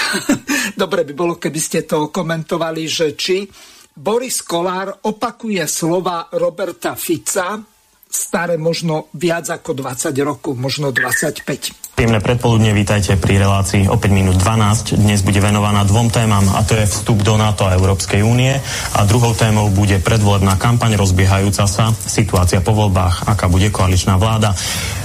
dobre 0.81 1.05
by 1.05 1.13
bolo, 1.13 1.37
keby 1.37 1.59
ste 1.61 1.85
to 1.85 2.09
komentovali, 2.09 2.89
že 2.89 3.13
či 3.13 3.45
Boris 3.93 4.41
Kolár 4.41 5.05
opakuje 5.05 5.61
slova 5.69 6.27
Roberta 6.33 6.97
Fica, 6.97 7.61
staré 8.09 8.57
možno 8.57 9.13
viac 9.13 9.61
ako 9.61 9.77
20 9.77 10.09
rokov, 10.25 10.57
možno 10.57 10.89
25. 10.89 11.84
Príjemné 11.95 12.19
predpoludne, 12.19 12.75
vítajte 12.75 13.15
pri 13.15 13.39
relácii 13.39 13.87
o 13.87 13.95
5 13.95 14.11
minút 14.11 14.35
12. 14.35 14.99
Dnes 14.99 15.23
bude 15.23 15.39
venovaná 15.39 15.87
dvom 15.87 16.11
témam 16.11 16.43
a 16.51 16.59
to 16.67 16.75
je 16.75 16.83
vstup 16.83 17.23
do 17.23 17.39
NATO 17.39 17.63
a 17.63 17.71
Európskej 17.71 18.19
únie 18.19 18.51
a 18.91 18.99
druhou 19.07 19.31
témou 19.31 19.71
bude 19.71 20.03
predvolebná 20.03 20.59
kampaň 20.59 20.99
rozbiehajúca 20.99 21.63
sa, 21.63 21.95
situácia 21.95 22.59
po 22.59 22.75
voľbách, 22.75 23.31
aká 23.31 23.47
bude 23.47 23.71
koaličná 23.71 24.19
vláda. 24.19 24.51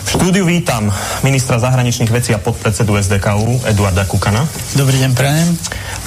V 0.03 0.19
štúdiu 0.19 0.43
vítam 0.43 0.91
ministra 1.23 1.63
zahraničných 1.63 2.11
vecí 2.11 2.35
a 2.35 2.43
podpredsedu 2.43 2.99
SDKU 2.99 3.71
Eduarda 3.71 4.03
Kukana. 4.11 4.43
Dobrý 4.75 4.99
deň, 4.99 5.15
prajem. 5.15 5.47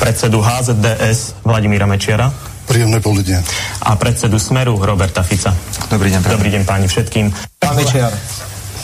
Predsedu 0.03 0.43
HZDS 0.43 1.47
Vladimíra 1.47 1.87
Mečiara. 1.87 2.27
Príjemné 2.67 2.99
poludne. 2.99 3.39
A 3.87 3.95
predsedu 3.95 4.35
Smeru 4.35 4.75
Roberta 4.75 5.23
Fica. 5.23 5.55
Dobrý 5.87 6.11
deň. 6.11 6.27
Dobrý 6.27 6.51
deň 6.51 6.67
páni 6.67 6.91
všetkým. 6.91 7.31
Pán 7.63 7.79
Mečiar, 7.79 8.11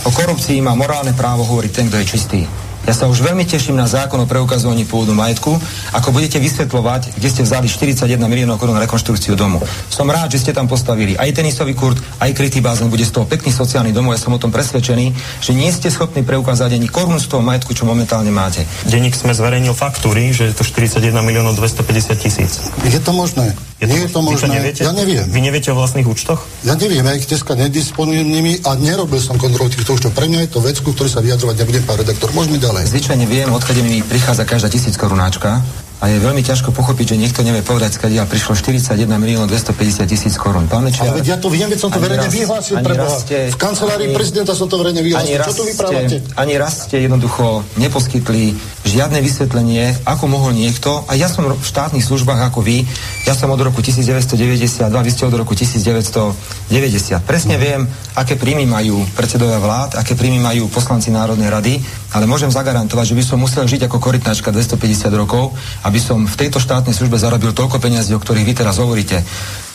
o 0.04 0.12
korupcii 0.12 0.62
má 0.62 0.76
morálne 0.78 1.12
právo 1.12 1.44
hovoriť 1.44 1.72
ten, 1.74 1.86
kto 1.90 1.98
je 2.00 2.06
čistý. 2.06 2.42
Ja 2.90 2.98
sa 2.98 3.06
už 3.06 3.22
veľmi 3.22 3.46
teším 3.46 3.78
na 3.78 3.86
zákon 3.86 4.18
o 4.18 4.26
preukazovaní 4.26 4.82
pôvodu 4.82 5.14
majetku, 5.14 5.54
ako 5.94 6.10
budete 6.10 6.42
vysvetľovať, 6.42 7.22
kde 7.22 7.30
ste 7.30 7.46
vzali 7.46 7.70
41 7.70 8.18
miliónov 8.26 8.58
korún 8.58 8.74
na 8.74 8.82
rekonštrukciu 8.82 9.38
domu. 9.38 9.62
Som 9.94 10.10
rád, 10.10 10.34
že 10.34 10.42
ste 10.42 10.58
tam 10.58 10.66
postavili 10.66 11.14
aj 11.14 11.38
tenisový 11.38 11.78
kurt, 11.78 12.02
aj 12.18 12.34
krytý 12.34 12.66
bazén, 12.66 12.90
bude 12.90 13.06
z 13.06 13.14
toho 13.14 13.30
pekný 13.30 13.54
sociálny 13.54 13.94
domov. 13.94 14.18
Ja 14.18 14.26
som 14.26 14.34
o 14.34 14.42
tom 14.42 14.50
presvedčený, 14.50 15.14
že 15.38 15.54
nie 15.54 15.70
ste 15.70 15.94
schopní 15.94 16.26
preukázať 16.26 16.82
ani 16.82 16.90
korunu 16.90 17.22
z 17.22 17.30
toho 17.30 17.46
majetku, 17.46 17.78
čo 17.78 17.86
momentálne 17.86 18.34
máte. 18.34 18.66
Denník 18.90 19.14
sme 19.14 19.38
zverejnil 19.38 19.78
faktúry, 19.78 20.34
že 20.34 20.50
je 20.50 20.58
to 20.58 20.66
41 20.66 21.14
miliónov 21.22 21.62
250 21.62 22.18
tisíc. 22.18 22.58
Je 22.90 22.98
to 22.98 23.14
možné? 23.14 23.54
Je 23.80 23.88
to, 23.88 23.94
nie 23.96 24.02
je 24.04 24.12
to 24.12 24.20
možné. 24.20 24.60
neviete? 24.60 24.82
Ja 24.84 24.92
neviem. 24.92 25.24
Vy 25.24 25.40
neviete 25.40 25.72
o 25.72 25.76
vlastných 25.80 26.04
účtoch? 26.04 26.44
Ja 26.68 26.76
neviem, 26.76 27.00
ja 27.00 27.16
ich 27.16 27.24
dneska 27.32 27.56
nedisponujem 27.56 28.28
nimi 28.28 28.60
a 28.68 28.76
nerobil 28.76 29.24
som 29.24 29.40
kontrolu 29.40 29.72
týchto 29.72 29.96
účtov. 29.96 30.12
Pre 30.12 30.28
mňa 30.28 30.44
je 30.46 30.50
to 30.52 30.60
vec, 30.60 30.76
ktorý 30.84 31.08
sa 31.08 31.24
vyjadrovať 31.24 31.56
nebudem, 31.64 31.84
pán 31.88 32.04
redaktor. 32.04 32.28
Môžeme 32.36 32.60
ďalej. 32.60 32.79
Zvyčajne 32.80 33.28
viem, 33.28 33.52
odkade 33.52 33.84
mi 33.84 34.00
prichádza 34.00 34.48
každá 34.48 34.72
tisíc 34.72 34.96
korunáčka 34.96 35.60
a 36.00 36.08
je 36.08 36.16
veľmi 36.16 36.40
ťažko 36.40 36.72
pochopiť, 36.72 37.12
že 37.12 37.16
niekto 37.20 37.44
nevie 37.44 37.60
povedať, 37.60 38.00
skadiaľ 38.00 38.24
prišlo 38.24 38.56
41 38.56 39.04
miliónov 39.20 39.52
250 39.52 40.08
tisíc 40.08 40.40
korún. 40.40 40.64
Pán 40.72 40.88
Mečiar, 40.88 41.12
Ale 41.12 41.20
ja 41.28 41.36
to 41.36 41.52
viem, 41.52 41.68
veď 41.68 41.76
som 41.76 41.92
to 41.92 42.00
verejne 42.00 42.32
vyhlásil 42.32 42.80
pre 42.80 42.96
Boha. 42.96 43.20
V 43.28 43.60
kancelárii 43.60 44.08
ani, 44.08 44.16
prezidenta 44.16 44.56
som 44.56 44.72
to 44.72 44.80
verejne 44.80 45.04
vyhlásil. 45.04 45.44
Čo 45.44 45.60
tu 45.60 45.64
vyprávate? 45.68 46.24
Ani 46.40 46.56
raz 46.56 46.88
ste 46.88 47.04
jednoducho 47.04 47.68
neposkytli 47.76 48.56
žiadne 48.88 49.20
vysvetlenie, 49.20 50.08
ako 50.08 50.32
mohol 50.32 50.56
niekto, 50.56 51.04
a 51.04 51.20
ja 51.20 51.28
som 51.28 51.44
v 51.52 51.60
štátnych 51.60 52.08
službách 52.08 52.48
ako 52.48 52.64
vy, 52.64 52.88
ja 53.28 53.36
som 53.36 53.52
od 53.52 53.60
roku 53.60 53.84
1992, 53.84 54.88
vy 54.88 55.12
ste 55.12 55.28
od 55.28 55.36
roku 55.36 55.52
1990. 55.52 57.28
Presne 57.28 57.60
viem, 57.60 57.84
aké 58.16 58.40
príjmy 58.40 58.64
majú 58.64 59.04
predsedovia 59.20 59.60
vlád, 59.60 60.00
aké 60.00 60.16
príjmy 60.16 60.40
majú 60.40 60.72
poslanci 60.72 61.12
Národnej 61.12 61.52
rady, 61.52 61.74
ale 62.14 62.26
môžem 62.26 62.50
zagarantovať, 62.50 63.14
že 63.14 63.18
by 63.18 63.24
som 63.26 63.38
musel 63.42 63.66
žiť 63.66 63.86
ako 63.86 63.98
korytnačka 64.02 64.50
250 64.50 65.10
rokov 65.14 65.54
aby 65.84 66.00
som 66.00 66.26
v 66.28 66.36
tejto 66.36 66.60
štátnej 66.60 66.96
službe 66.96 67.18
zarobil 67.18 67.56
toľko 67.56 67.80
peniazí, 67.80 68.12
o 68.14 68.22
ktorých 68.22 68.46
vy 68.46 68.54
teraz 68.54 68.78
hovoríte. 68.78 69.22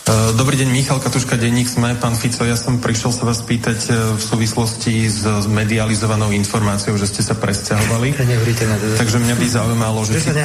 E, 0.04 0.36
dobrý 0.36 0.60
deň, 0.60 0.68
Michal 0.68 1.00
Katuška, 1.00 1.40
denník 1.40 1.64
sme. 1.64 1.96
Pán 1.96 2.12
Fico, 2.12 2.44
ja 2.44 2.60
som 2.60 2.76
prišiel 2.76 3.08
sa 3.08 3.24
vás 3.24 3.40
pýtať 3.40 3.78
e, 3.88 3.90
v 4.14 4.22
súvislosti 4.22 5.08
s 5.08 5.24
medializovanou 5.48 6.28
informáciou, 6.36 7.00
že 7.00 7.08
ste 7.08 7.24
sa 7.24 7.32
presťahovali. 7.40 8.12
Takže 9.00 9.16
mňa 9.16 9.34
by 9.34 9.46
zaujímalo, 9.48 10.04
že, 10.04 10.20
že 10.20 10.28
či, 10.28 10.28
sa 10.28 10.44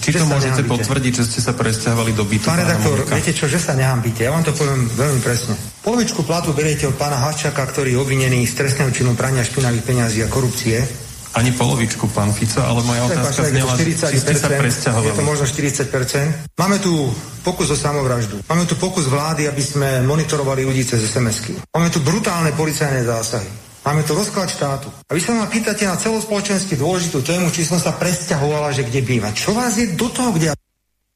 či 0.00 0.10
to 0.16 0.24
môžete 0.24 0.64
nehambíte. 0.64 0.72
potvrdiť, 0.72 1.12
že 1.20 1.24
ste 1.28 1.40
sa 1.44 1.52
presťahovali 1.52 2.10
do 2.16 2.24
bytu. 2.24 2.48
Pán 2.48 2.64
redaktor, 2.64 2.96
viete 3.04 3.36
čo, 3.36 3.44
že 3.44 3.60
sa 3.60 3.76
nehambíte. 3.76 4.24
Ja 4.24 4.32
vám 4.32 4.48
to 4.48 4.56
poviem 4.56 4.88
veľmi 4.88 5.20
presne. 5.20 5.52
Polovičku 5.84 6.24
platu 6.24 6.56
beriete 6.56 6.88
od 6.88 6.96
pána 6.96 7.20
Haščaka, 7.20 7.60
ktorý 7.60 7.92
je 7.92 7.98
obvinený 8.00 8.48
z 8.48 8.56
trestného 8.56 8.88
činu 8.88 9.12
prania 9.12 9.44
špinavých 9.44 9.84
peňazí 9.84 10.24
a 10.24 10.32
korupcie 10.32 11.03
ani 11.34 11.50
polovičku, 11.52 12.06
pán 12.14 12.30
Fico, 12.30 12.62
ale 12.62 12.80
moja 12.86 13.02
otázka 13.10 13.50
znela, 13.50 13.74
či 13.74 13.94
ste 13.98 14.34
sa 14.38 14.48
presťahovali. 14.48 15.10
Je 15.10 15.18
to 15.18 15.26
možno 15.26 15.44
40%. 15.46 16.54
Máme 16.54 16.78
tu 16.78 17.10
pokus 17.42 17.70
o 17.70 17.76
samovraždu. 17.76 18.38
Máme 18.46 18.64
tu 18.70 18.78
pokus 18.78 19.10
vlády, 19.10 19.50
aby 19.50 19.62
sme 19.62 19.88
monitorovali 20.06 20.62
ľudí 20.62 20.86
cez 20.86 21.02
SMS-ky. 21.10 21.58
Máme 21.74 21.90
tu 21.90 21.98
brutálne 22.00 22.54
policajné 22.54 23.02
zásahy. 23.02 23.50
Máme 23.84 24.00
tu 24.06 24.16
rozklad 24.16 24.48
štátu. 24.48 24.88
A 24.88 25.12
vy 25.12 25.20
sa 25.20 25.36
ma 25.36 25.44
pýtate 25.44 25.84
na 25.84 26.00
celospoločensky 26.00 26.72
dôležitú 26.80 27.20
tému, 27.20 27.52
či 27.52 27.68
som 27.68 27.76
sa 27.76 27.92
presťahovala, 27.92 28.72
že 28.72 28.88
kde 28.88 29.04
býva. 29.04 29.28
Čo 29.36 29.52
vás 29.52 29.76
je 29.76 29.92
do 29.92 30.08
toho, 30.08 30.32
kde 30.32 30.56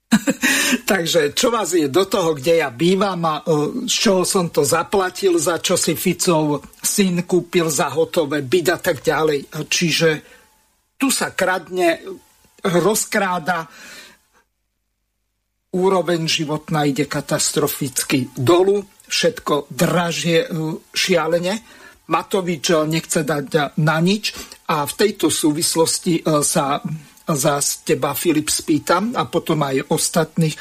Takže 0.68 1.32
čo 1.32 1.48
vás 1.48 1.72
je 1.72 1.88
do 1.88 2.04
toho, 2.04 2.36
kde 2.36 2.60
ja 2.60 2.68
bývam 2.68 3.24
a 3.24 3.40
z 3.88 3.94
čoho 3.94 4.24
som 4.28 4.52
to 4.52 4.64
zaplatil, 4.64 5.40
za 5.40 5.62
čo 5.64 5.80
si 5.80 5.96
Ficov 5.96 6.60
syn 6.80 7.24
kúpil 7.24 7.72
za 7.72 7.88
hotové 7.92 8.44
byt 8.44 8.66
a 8.74 8.78
tak 8.78 9.00
ďalej. 9.00 9.48
Čiže 9.64 10.08
tu 11.00 11.08
sa 11.08 11.32
kradne, 11.32 12.04
rozkráda, 12.68 13.64
úroveň 15.72 16.24
životná 16.24 16.88
ide 16.88 17.04
katastroficky 17.04 18.32
dolu, 18.36 18.84
všetko 19.08 19.68
dražie 19.72 20.48
šialene. 20.92 21.60
Matovič 22.08 22.72
nechce 22.88 23.20
dať 23.20 23.76
na 23.84 24.00
nič 24.00 24.32
a 24.68 24.88
v 24.88 24.92
tejto 24.96 25.28
súvislosti 25.28 26.24
sa 26.40 26.80
za 27.34 27.60
teba, 27.84 28.16
Filip, 28.16 28.48
spýtam 28.48 29.12
a 29.16 29.28
potom 29.28 29.60
aj 29.64 29.88
ostatných. 29.92 30.56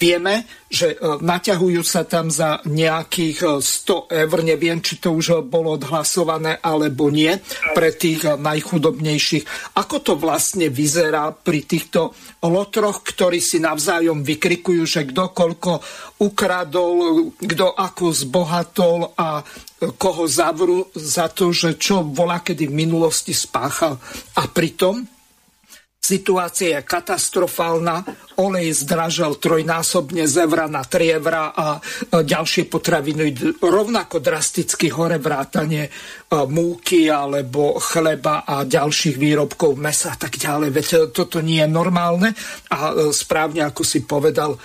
Vieme, 0.00 0.48
že 0.72 0.96
e, 0.96 1.20
naťahujú 1.20 1.84
sa 1.84 2.08
tam 2.08 2.32
za 2.32 2.64
nejakých 2.64 3.60
100 3.60 4.08
e, 4.08 4.24
eur, 4.24 4.40
neviem, 4.40 4.80
či 4.80 4.96
to 4.96 5.12
už 5.12 5.44
bolo 5.44 5.76
odhlasované 5.76 6.56
alebo 6.56 7.12
nie, 7.12 7.36
pre 7.76 7.92
tých 7.92 8.24
e, 8.24 8.32
najchudobnejších. 8.40 9.76
Ako 9.76 10.00
to 10.00 10.16
vlastne 10.16 10.72
vyzerá 10.72 11.36
pri 11.36 11.68
týchto 11.68 12.16
lotroch, 12.40 13.04
ktorí 13.04 13.44
si 13.44 13.60
navzájom 13.60 14.24
vykrikujú, 14.24 14.88
že 14.88 15.04
kto 15.04 15.36
koľko 15.36 15.84
ukradol, 16.24 17.28
kto 17.36 17.68
ako 17.68 18.04
zbohatol 18.08 19.12
a 19.20 19.44
koho 20.00 20.24
zavrú 20.24 20.88
za 20.96 21.28
to, 21.28 21.52
že 21.52 21.76
čo 21.76 22.08
volá 22.08 22.40
kedy 22.40 22.72
v 22.72 22.88
minulosti 22.88 23.36
spáchal. 23.36 24.00
A 24.40 24.48
pritom 24.48 25.19
Situácia 26.00 26.80
je 26.80 26.88
katastrofálna, 26.88 28.02
olej 28.40 28.72
zdražal 28.72 29.36
trojnásobne 29.36 30.24
z 30.24 30.48
evra 30.48 30.64
na 30.64 30.80
3 30.80 31.20
evra 31.20 31.52
a 31.52 31.76
ďalšie 32.08 32.72
potraviny 32.72 33.36
rovnako 33.60 34.16
drasticky 34.16 34.88
hore 34.88 35.20
vrátanie 35.20 35.92
múky 36.32 37.12
alebo 37.12 37.76
chleba 37.76 38.48
a 38.48 38.64
ďalších 38.64 39.20
výrobkov 39.20 39.76
mesa 39.76 40.16
a 40.16 40.18
tak 40.18 40.40
ďalej. 40.40 40.72
Veď 40.72 40.86
toto 41.12 41.44
nie 41.44 41.60
je 41.60 41.68
normálne 41.68 42.32
a 42.72 42.96
správne, 43.12 43.68
ako 43.68 43.84
si 43.84 44.00
povedal, 44.02 44.56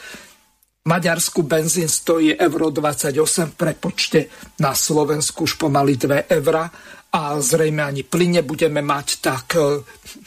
Maďarsku 0.85 1.41
benzín 1.43 1.89
stojí 1.89 2.37
euro 2.37 2.69
28 2.69 3.51
v 3.51 3.55
prepočte 3.57 4.19
na 4.61 4.71
Slovensku 4.71 5.49
už 5.49 5.57
pomaly 5.57 5.97
2 5.99 6.29
eurá 6.29 6.69
a 7.15 7.39
zrejme 7.39 7.79
ani 7.79 8.03
plyn 8.03 8.43
nebudeme 8.43 8.83
mať, 8.83 9.07
tak 9.23 9.55
e, 9.55 9.79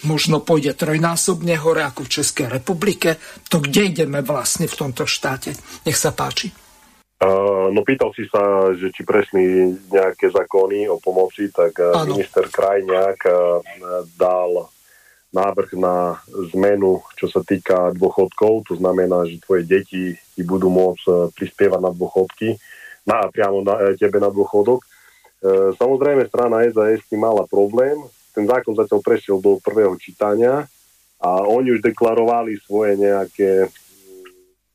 možno 0.09 0.41
pôjde 0.41 0.72
trojnásobne 0.72 1.61
hore 1.61 1.84
ako 1.84 2.09
v 2.09 2.12
Českej 2.16 2.49
republike. 2.49 3.20
To 3.53 3.61
kde 3.61 3.93
ideme 3.93 4.24
vlastne 4.24 4.64
v 4.64 4.78
tomto 4.78 5.05
štáte? 5.05 5.53
Nech 5.84 6.01
sa 6.01 6.16
páči. 6.16 6.49
Uh, 7.18 7.68
no 7.74 7.82
pýtal 7.82 8.14
si 8.14 8.30
sa, 8.30 8.70
že 8.78 8.95
či 8.95 9.03
prešli 9.03 9.74
nejaké 9.91 10.30
zákony 10.30 10.86
o 10.86 11.03
pomoci, 11.03 11.51
tak 11.51 11.74
uh, 11.82 12.07
minister 12.07 12.47
Krajňák 12.47 13.18
uh, 13.26 13.59
dal 14.14 14.70
návrh 15.32 15.76
na 15.76 16.16
zmenu, 16.57 17.05
čo 17.20 17.28
sa 17.28 17.45
týka 17.45 17.93
dôchodkov. 17.93 18.72
To 18.72 18.74
znamená, 18.80 19.28
že 19.28 19.43
tvoje 19.45 19.68
deti 19.68 20.16
ti 20.16 20.43
budú 20.43 20.72
môcť 20.72 21.05
e, 21.05 21.12
prispievať 21.36 21.80
na 21.84 21.93
dôchodky, 21.93 22.57
na, 23.05 23.28
priamo 23.28 23.61
na, 23.61 23.93
e, 23.93 24.01
tebe 24.01 24.16
na 24.16 24.32
dôchodok. 24.32 24.88
E, 25.39 25.72
samozrejme, 25.78 26.26
strana 26.26 26.66
SAS 26.70 27.03
tým 27.07 27.22
mala 27.22 27.47
problém. 27.47 27.95
Ten 28.34 28.47
zákon 28.47 28.74
zatiaľ 28.74 29.01
prešiel 29.03 29.39
do 29.39 29.59
prvého 29.62 29.95
čítania 29.99 30.66
a 31.18 31.30
oni 31.47 31.74
už 31.74 31.82
deklarovali 31.82 32.59
svoje 32.62 32.95
nejaké 32.99 33.66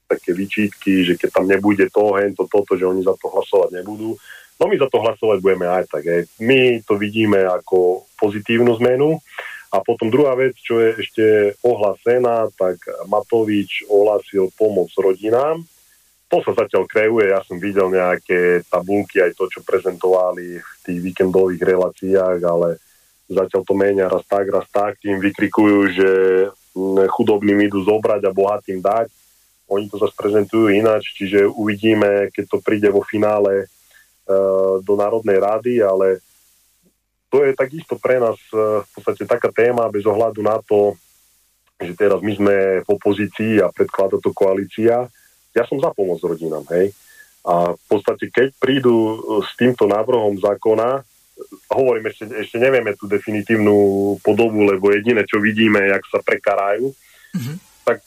také 0.07 0.31
vyčítky, 0.35 1.07
že 1.07 1.13
keď 1.15 1.29
tam 1.31 1.45
nebude 1.47 1.87
to, 1.89 2.13
hento, 2.19 2.45
toto, 2.45 2.75
že 2.75 2.85
oni 2.85 3.01
za 3.01 3.15
to 3.17 3.31
hlasovať 3.31 3.81
nebudú. 3.81 4.13
No 4.61 4.69
my 4.69 4.75
za 4.77 4.87
to 4.91 5.01
hlasovať 5.01 5.37
budeme 5.41 5.65
aj 5.65 5.89
tak. 5.89 6.03
Hej. 6.05 6.29
My 6.37 6.79
to 6.85 6.99
vidíme 6.99 7.41
ako 7.41 8.05
pozitívnu 8.21 8.69
zmenu. 8.83 9.17
A 9.73 9.81
potom 9.81 10.13
druhá 10.13 10.37
vec, 10.37 10.53
čo 10.61 10.77
je 10.77 11.01
ešte 11.01 11.25
ohlasená, 11.65 12.45
tak 12.53 12.77
Matovič 13.09 13.89
ohlasil 13.89 14.53
pomoc 14.53 14.93
rodinám. 14.93 15.65
To 16.33 16.41
sa 16.41 16.65
zatiaľ 16.65 16.89
kreuje, 16.89 17.29
ja 17.29 17.45
som 17.45 17.61
videl 17.61 17.93
nejaké 17.93 18.65
tabulky, 18.65 19.21
aj 19.21 19.37
to, 19.37 19.45
čo 19.53 19.61
prezentovali 19.61 20.57
v 20.57 20.73
tých 20.81 20.97
víkendových 20.97 21.61
reláciách, 21.61 22.41
ale 22.41 22.81
zatiaľ 23.29 23.61
to 23.61 23.73
menia 23.77 24.09
raz 24.09 24.25
tak, 24.25 24.49
raz 24.49 24.65
tak, 24.73 24.97
tým 24.97 25.21
vykrikujú, 25.21 25.77
že 25.93 26.09
chudobným 27.13 27.69
idú 27.69 27.85
zobrať 27.85 28.25
a 28.25 28.33
bohatým 28.33 28.81
dať. 28.81 29.13
Oni 29.69 29.85
to 29.85 30.01
zase 30.01 30.17
prezentujú 30.17 30.73
ináč, 30.73 31.13
čiže 31.13 31.45
uvidíme, 31.45 32.33
keď 32.33 32.45
to 32.49 32.57
príde 32.65 32.89
vo 32.89 33.05
finále 33.05 33.69
uh, 33.69 34.81
do 34.81 34.97
Národnej 34.97 35.37
rady, 35.37 35.85
ale 35.85 36.17
to 37.29 37.45
je 37.45 37.53
takisto 37.53 37.97
pre 37.97 38.21
nás 38.21 38.37
e, 38.53 38.85
v 38.85 38.89
podstate 38.93 39.25
taká 39.25 39.49
téma 39.49 39.89
bez 39.89 40.05
ohľadu 40.05 40.45
na 40.45 40.61
to, 40.61 40.93
že 41.81 41.97
teraz 41.97 42.21
my 42.21 42.29
sme 42.29 42.85
v 42.85 42.89
opozícii 42.93 43.57
a 43.57 43.73
predkladá 43.73 44.21
to 44.21 44.29
koalícia. 44.29 45.09
Ja 45.53 45.63
som 45.69 45.77
za 45.77 45.93
pomoc 45.93 46.17
rodinám, 46.21 46.65
hej. 46.73 46.93
A 47.43 47.75
v 47.75 47.85
podstate, 47.91 48.31
keď 48.31 48.55
prídu 48.55 48.93
e, 48.93 49.15
s 49.43 49.51
týmto 49.59 49.85
návrhom 49.85 50.39
zákona, 50.39 51.03
hovorím, 51.69 52.07
ešte, 52.09 52.29
ešte 52.29 52.57
nevieme 52.61 52.95
tú 52.95 53.09
definitívnu 53.09 53.75
podobu, 54.23 54.63
lebo 54.63 54.93
jediné, 54.93 55.27
čo 55.27 55.41
vidíme, 55.43 55.81
jak 55.91 56.03
sa 56.07 56.23
prekarajú, 56.23 56.93
mm-hmm. 57.35 57.55
tak 57.83 57.99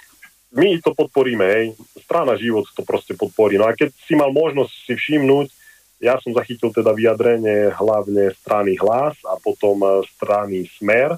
my 0.56 0.80
to 0.80 0.96
podporíme, 0.96 1.44
hej. 1.44 1.66
Strana 2.00 2.38
život 2.38 2.64
to 2.72 2.80
proste 2.86 3.12
podporí. 3.18 3.60
No 3.60 3.68
a 3.68 3.76
keď 3.76 3.92
si 3.92 4.16
mal 4.16 4.32
možnosť 4.32 4.72
si 4.72 4.94
všimnúť, 4.96 5.52
ja 6.00 6.20
som 6.20 6.36
zachytil 6.36 6.72
teda 6.72 6.92
vyjadrenie 6.92 7.72
hlavne 7.72 8.32
strany 8.36 8.76
hlas 8.76 9.16
a 9.24 9.36
potom 9.40 9.80
e, 9.84 9.88
strany 10.16 10.64
smer, 10.80 11.16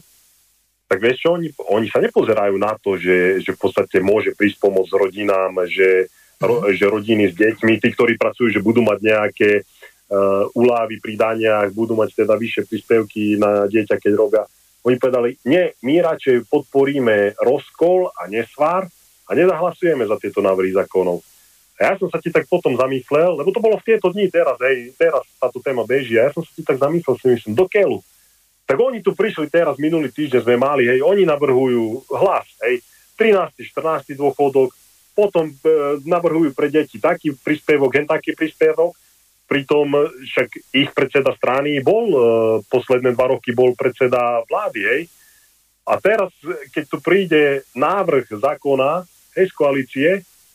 tak 0.89 1.05
vieš 1.05 1.29
čo, 1.29 1.37
oni, 1.37 1.53
oni 1.69 1.87
sa 1.93 2.01
nepozerajú 2.01 2.57
na 2.57 2.73
to, 2.81 2.97
že, 2.97 3.45
že 3.45 3.53
v 3.53 3.61
podstate 3.61 4.01
môže 4.01 4.33
prísť 4.33 4.57
pomoc 4.57 4.89
rodinám, 4.89 5.69
že, 5.69 6.09
ro, 6.41 6.65
že 6.73 6.89
rodiny 6.89 7.29
s 7.29 7.35
deťmi, 7.37 7.77
tí, 7.77 7.89
ktorí 7.93 8.17
pracujú, 8.17 8.49
že 8.49 8.65
budú 8.65 8.81
mať 8.81 8.99
nejaké 9.05 9.51
uh, 9.61 10.49
úlávy 10.57 10.97
pri 10.97 11.15
daniach, 11.21 11.77
budú 11.77 11.93
mať 11.93 12.25
teda 12.25 12.41
vyššie 12.41 12.63
príspevky 12.65 13.37
na 13.37 13.69
dieťa, 13.69 14.01
keď 14.01 14.13
robia. 14.17 14.43
Oni 14.89 14.97
povedali, 14.97 15.37
nie, 15.45 15.77
my 15.85 16.01
radšej 16.01 16.49
podporíme 16.49 17.37
rozkol 17.37 18.09
a 18.17 18.25
nesvár 18.25 18.89
a 19.29 19.31
nezahlasujeme 19.37 20.09
za 20.09 20.17
tieto 20.17 20.41
návrhy 20.41 20.73
zákonov. 20.73 21.21
A 21.79 21.93
ja 21.93 21.95
som 22.01 22.09
sa 22.09 22.17
ti 22.17 22.33
tak 22.33 22.49
potom 22.49 22.75
zamyslel, 22.75 23.37
lebo 23.37 23.53
to 23.53 23.61
bolo 23.61 23.77
v 23.77 23.87
tieto 23.93 24.09
dni 24.09 24.33
teraz, 24.33 24.57
hej, 24.65 24.97
teraz 24.97 25.23
táto 25.37 25.61
téma 25.61 25.85
beží, 25.85 26.17
a 26.17 26.27
ja 26.27 26.31
som 26.33 26.43
sa 26.43 26.51
ti 26.51 26.65
tak 26.65 26.81
zamyslel, 26.81 27.15
si 27.21 27.27
myslím, 27.37 27.53
do 27.55 27.69
keľu. 27.69 28.01
Tak 28.69 28.77
oni 28.77 29.01
tu 29.01 29.17
prišli 29.17 29.49
teraz, 29.49 29.81
minulý 29.81 30.13
týždeň 30.13 30.45
sme 30.45 30.61
mali, 30.61 30.85
hej, 30.85 31.01
oni 31.01 31.25
navrhujú 31.25 32.05
hlas, 32.13 32.45
hej, 32.69 32.85
13. 33.17 33.65
14. 33.65 34.13
dôchodok, 34.13 34.77
potom 35.17 35.49
e, 35.49 35.55
navrhujú 36.05 36.53
pre 36.53 36.69
deti 36.69 37.01
taký 37.01 37.33
príspevok, 37.33 37.97
hen 37.97 38.05
taký 38.05 38.37
príspevok, 38.37 38.93
pritom 39.49 39.89
však 40.21 40.77
ich 40.77 40.93
predseda 40.93 41.33
strany 41.33 41.81
bol, 41.81 42.07
e, 42.13 42.21
posledné 42.69 43.17
dva 43.17 43.33
roky 43.33 43.57
bol 43.57 43.73
predseda 43.73 44.45
vlády, 44.45 44.81
hej. 44.85 45.03
A 45.89 45.97
teraz, 45.97 46.29
keď 46.69 46.85
tu 46.93 47.01
príde 47.01 47.65
návrh 47.73 48.37
zákona, 48.37 49.09
hej, 49.33 49.49
z 49.49 49.55
koalície, 49.57 50.09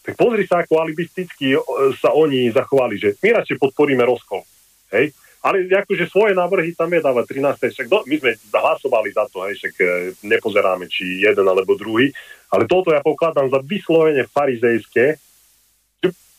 tak 0.05 0.13
pozri 0.13 0.45
sa, 0.45 0.61
ako 0.61 0.83
alibisticky 0.83 1.57
sa 1.97 2.13
oni 2.13 2.51
zachovali, 2.53 2.99
že 3.01 3.17
my 3.23 3.41
radšej 3.41 3.57
podporíme 3.57 4.05
rozkol. 4.05 4.43
Hej? 4.91 5.15
Ale 5.43 5.67
akože 5.67 6.07
svoje 6.07 6.31
návrhy 6.31 6.71
tam 6.71 6.87
je 6.87 7.03
dávať 7.03 7.35
13. 7.35 7.75
Však 7.75 7.87
do, 7.91 8.07
my 8.07 8.15
sme 8.15 8.31
hlasovali 8.47 9.11
za 9.11 9.27
to, 9.27 9.43
hej, 9.43 9.59
však 9.59 9.73
e, 9.75 9.85
nepozeráme, 10.23 10.87
či 10.87 11.19
jeden 11.19 11.43
alebo 11.43 11.75
druhý. 11.75 12.15
Ale 12.47 12.63
toto 12.63 12.95
ja 12.95 13.03
pokladám 13.03 13.51
za 13.51 13.59
vyslovene 13.59 14.23
farizejské, 14.23 15.19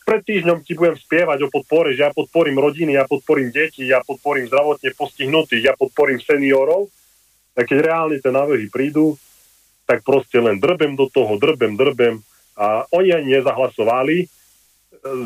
pred 0.05 0.21
týždňom 0.21 0.61
ti 0.61 0.77
budem 0.77 1.01
spievať 1.01 1.49
o 1.49 1.53
podpore, 1.53 1.97
že 1.97 2.05
ja 2.05 2.13
podporím 2.13 2.61
rodiny, 2.61 2.93
ja 2.93 3.09
podporím 3.09 3.49
deti, 3.49 3.89
ja 3.89 4.05
podporím 4.05 4.45
zdravotne 4.53 4.93
postihnutých, 4.93 5.65
ja 5.65 5.75
podporím 5.75 6.21
seniorov. 6.21 6.93
A 7.57 7.65
keď 7.65 7.89
reálne 7.89 8.21
tie 8.21 8.29
návrhy 8.29 8.69
prídu, 8.69 9.17
tak 9.89 10.05
proste 10.05 10.37
len 10.37 10.61
drbem 10.61 10.93
do 10.93 11.09
toho, 11.09 11.41
drbem, 11.41 11.73
drbem 11.77 12.21
a 12.55 12.85
oni 12.93 13.17
ani 13.17 13.41
nezahlasovali 13.41 14.17
e, 14.25 14.27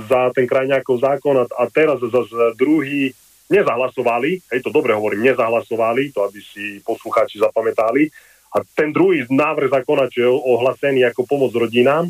za 0.06 0.30
ten 0.30 0.46
krajňákov 0.46 0.96
zákon 0.98 1.34
a, 1.42 1.64
teraz 1.70 1.98
zase 2.00 2.54
druhý 2.54 3.10
nezahlasovali, 3.48 4.30
hej, 4.52 4.60
to 4.60 4.70
dobre 4.70 4.92
hovorím, 4.92 5.32
nezahlasovali, 5.32 6.12
to 6.12 6.24
aby 6.24 6.40
si 6.40 6.84
poslucháči 6.84 7.40
zapamätali, 7.40 8.08
a 8.48 8.64
ten 8.64 8.96
druhý 8.96 9.28
návrh 9.28 9.68
zákona, 9.68 10.08
čo 10.08 10.18
je 10.24 10.30
ohlasený 10.32 11.04
ako 11.12 11.28
pomoc 11.28 11.52
rodinám, 11.52 12.08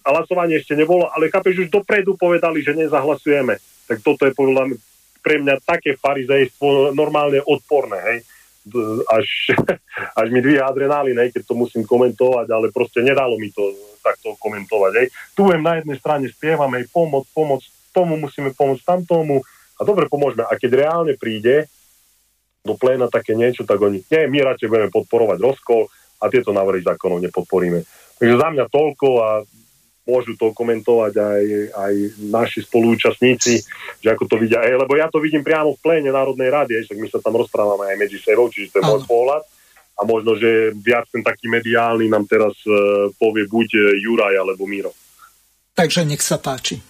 hlasovanie 0.00 0.56
ešte 0.56 0.72
nebolo, 0.72 1.04
ale 1.12 1.28
chápeš, 1.28 1.68
už 1.68 1.68
dopredu 1.68 2.16
povedali, 2.16 2.64
že 2.64 2.72
nezahlasujeme. 2.72 3.60
Tak 3.84 4.00
toto 4.00 4.24
je 4.24 4.32
podľa 4.32 4.72
pre 5.20 5.40
mňa 5.40 5.60
také 5.60 5.96
farizejstvo 5.96 6.96
normálne 6.96 7.40
odporné, 7.44 8.00
hej 8.00 8.18
až, 9.12 9.52
až 10.20 10.26
mi 10.32 10.40
dvíha 10.40 10.64
adrenálin, 10.64 11.16
hej, 11.20 11.36
keď 11.36 11.42
to 11.44 11.54
musím 11.54 11.84
komentovať, 11.84 12.48
ale 12.48 12.72
proste 12.72 13.04
nedalo 13.04 13.36
mi 13.36 13.52
to 13.52 13.60
takto 14.00 14.36
komentovať. 14.40 14.92
Hej. 14.96 15.06
Tu 15.36 15.44
budem 15.44 15.64
na 15.64 15.76
jednej 15.80 15.96
strane 16.00 16.26
spievame, 16.32 16.88
pomoc, 16.88 17.28
pomoc, 17.36 17.60
tomu 17.92 18.16
musíme 18.16 18.50
pomôcť 18.56 18.82
tamtomu 18.82 19.44
a 19.74 19.82
dobre 19.82 20.06
pomôžeme. 20.06 20.46
A 20.46 20.54
keď 20.54 20.86
reálne 20.86 21.14
príde 21.18 21.66
do 22.64 22.78
pléna 22.78 23.10
také 23.12 23.36
niečo, 23.36 23.66
tak 23.68 23.76
oni, 23.82 24.00
nie, 24.08 24.22
my 24.30 24.38
radšej 24.40 24.70
budeme 24.70 24.90
podporovať 24.94 25.38
rozkol 25.42 25.90
a 26.22 26.32
tieto 26.32 26.54
návrhy 26.54 26.80
zákonov 26.80 27.20
nepodporíme. 27.20 27.84
Takže 28.16 28.34
za 28.40 28.48
mňa 28.54 28.64
toľko 28.72 29.08
a 29.20 29.28
môžu 30.04 30.36
to 30.36 30.52
komentovať 30.52 31.12
aj, 31.16 31.44
aj 31.72 31.94
naši 32.28 32.60
spolúčastníci, 32.64 33.64
že 34.04 34.08
ako 34.12 34.28
to 34.28 34.36
vidia. 34.36 34.60
Ej, 34.64 34.76
lebo 34.76 34.96
ja 34.96 35.08
to 35.08 35.20
vidím 35.20 35.40
priamo 35.40 35.76
v 35.76 35.80
pléne 35.80 36.12
Národnej 36.12 36.52
rady, 36.52 36.84
však 36.84 36.98
my 37.00 37.08
sa 37.08 37.18
tam 37.24 37.40
rozprávame 37.40 37.88
aj 37.88 37.96
medzi 37.96 38.20
sebou, 38.20 38.52
čiže 38.52 38.72
to 38.72 38.78
je 38.80 38.84
môj 38.84 39.02
pohľad. 39.08 39.42
A 39.94 40.02
možno, 40.02 40.34
že 40.34 40.74
viac 40.74 41.06
ten 41.08 41.22
taký 41.22 41.46
mediálny 41.46 42.10
nám 42.10 42.26
teraz 42.26 42.52
uh, 42.66 43.14
povie 43.14 43.46
buď 43.46 43.68
e, 43.78 43.82
Juraj 44.02 44.34
alebo 44.34 44.66
Miro. 44.66 44.90
Takže 45.70 46.02
nech 46.02 46.18
sa 46.18 46.42
páči. 46.42 46.82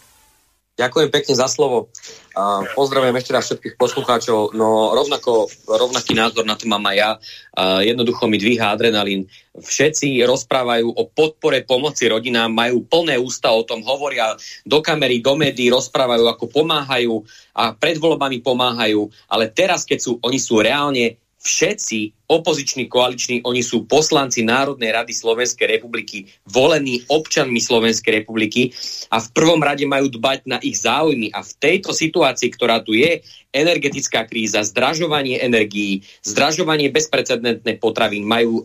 Ďakujem 0.75 1.07
pekne 1.15 1.35
za 1.39 1.47
slovo. 1.47 1.87
Uh, 2.35 2.67
pozdravujem 2.75 3.15
ešte 3.15 3.31
raz 3.31 3.47
všetkých 3.47 3.79
poslucháčov. 3.79 4.59
No 4.59 4.91
rovnako, 4.91 5.47
rovnaký 5.71 6.19
názor 6.19 6.43
na 6.43 6.59
to 6.59 6.67
mám 6.67 6.83
aj 6.91 6.97
ja. 6.99 7.11
Jednoducho 7.87 8.27
mi 8.27 8.43
dvíha 8.43 8.75
adrenalín. 8.75 9.31
Všetci 9.55 10.19
rozprávajú 10.27 10.91
o 10.91 11.03
podpore 11.07 11.63
pomoci 11.63 12.11
rodinám, 12.11 12.51
majú 12.51 12.83
plné 12.91 13.15
ústa 13.23 13.55
o 13.55 13.63
tom, 13.63 13.87
hovoria 13.87 14.35
do 14.67 14.83
kamery, 14.83 15.23
do 15.23 15.39
médií, 15.39 15.71
rozprávajú, 15.71 16.27
ako 16.27 16.51
pomáhajú 16.51 17.23
a 17.55 17.71
pred 17.71 17.95
voľbami 18.03 18.43
pomáhajú. 18.43 19.07
Ale 19.31 19.55
teraz, 19.55 19.87
keď 19.87 19.99
sú, 20.03 20.19
oni 20.27 20.43
sú 20.43 20.59
reálne 20.59 21.23
všetci 21.45 22.25
opoziční 22.25 22.89
koaliční, 22.89 23.45
oni 23.45 23.61
sú 23.61 23.85
poslanci 23.85 24.41
Národnej 24.41 24.97
rady 24.97 25.13
Slovenskej 25.13 25.77
republiky, 25.77 26.25
volení 26.49 27.05
občanmi 27.05 27.61
Slovenskej 27.61 28.25
republiky 28.25 28.73
a 29.13 29.21
v 29.21 29.29
prvom 29.37 29.61
rade 29.61 29.85
majú 29.85 30.09
dbať 30.09 30.49
na 30.49 30.59
ich 30.65 30.81
záujmy. 30.81 31.29
A 31.37 31.45
v 31.45 31.53
tejto 31.61 31.93
situácii, 31.93 32.49
ktorá 32.49 32.81
tu 32.81 32.97
je, 32.97 33.21
energetická 33.53 34.25
kríza, 34.25 34.65
zdražovanie 34.65 35.37
energií, 35.39 36.01
zdražovanie 36.25 36.89
bezprecedentné 36.89 37.77
potravín, 37.77 38.25
majú 38.25 38.65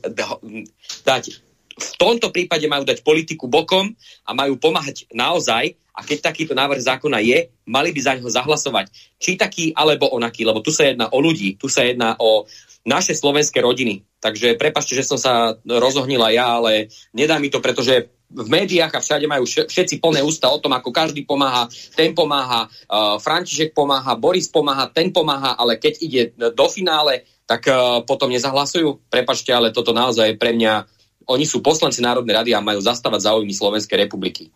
dať 1.03 1.43
v 1.79 1.95
tomto 1.95 2.27
prípade 2.35 2.67
majú 2.67 2.83
dať 2.83 2.99
politiku 3.07 3.47
bokom 3.47 3.95
a 4.27 4.35
majú 4.35 4.59
pomáhať 4.59 5.07
naozaj 5.15 5.79
a 5.95 6.03
keď 6.03 6.31
takýto 6.31 6.55
návrh 6.55 6.79
zákona 6.79 7.19
je, 7.19 7.51
mali 7.67 7.91
by 7.91 7.99
za 7.99 8.15
neho 8.15 8.29
zahlasovať. 8.31 8.87
Či 9.19 9.35
taký, 9.35 9.75
alebo 9.75 10.11
onaký, 10.11 10.47
lebo 10.47 10.63
tu 10.63 10.71
sa 10.71 10.87
jedná 10.87 11.11
o 11.11 11.19
ľudí, 11.19 11.59
tu 11.59 11.67
sa 11.67 11.83
jedná 11.83 12.15
o 12.19 12.47
naše 12.87 13.15
slovenské 13.15 13.59
rodiny. 13.59 14.07
Takže 14.19 14.55
prepašte, 14.59 14.95
že 14.95 15.07
som 15.07 15.19
sa 15.19 15.55
rozohnila 15.63 16.31
ja, 16.31 16.59
ale 16.59 16.91
nedá 17.15 17.39
mi 17.39 17.51
to, 17.51 17.63
pretože 17.63 18.11
v 18.29 18.47
médiách 18.47 18.93
a 18.93 19.01
všade 19.01 19.25
majú 19.25 19.43
všetci 19.45 19.97
plné 19.97 20.21
ústa 20.21 20.53
o 20.53 20.61
tom, 20.61 20.77
ako 20.77 20.93
každý 20.93 21.25
pomáha, 21.25 21.65
ten 21.97 22.13
pomáha, 22.13 22.69
uh, 22.69 23.17
František 23.17 23.73
pomáha, 23.73 24.13
Boris 24.13 24.45
pomáha, 24.45 24.85
ten 24.85 25.09
pomáha, 25.09 25.57
ale 25.57 25.81
keď 25.81 25.93
ide 25.97 26.21
do 26.37 26.65
finále, 26.69 27.25
tak 27.49 27.65
uh, 27.65 28.05
potom 28.05 28.29
nezahlasujú. 28.29 29.09
Prepačte, 29.09 29.49
ale 29.49 29.73
toto 29.73 29.97
naozaj 29.97 30.37
pre 30.37 30.53
mňa, 30.53 30.85
oni 31.25 31.45
sú 31.49 31.65
poslanci 31.65 32.05
Národnej 32.05 32.37
rady 32.37 32.51
a 32.53 32.61
majú 32.61 32.77
zastávať 32.85 33.33
záujmy 33.33 33.49
Slovenskej 33.49 33.97
republiky. 34.05 34.53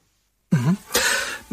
Uh-huh. 0.54 0.78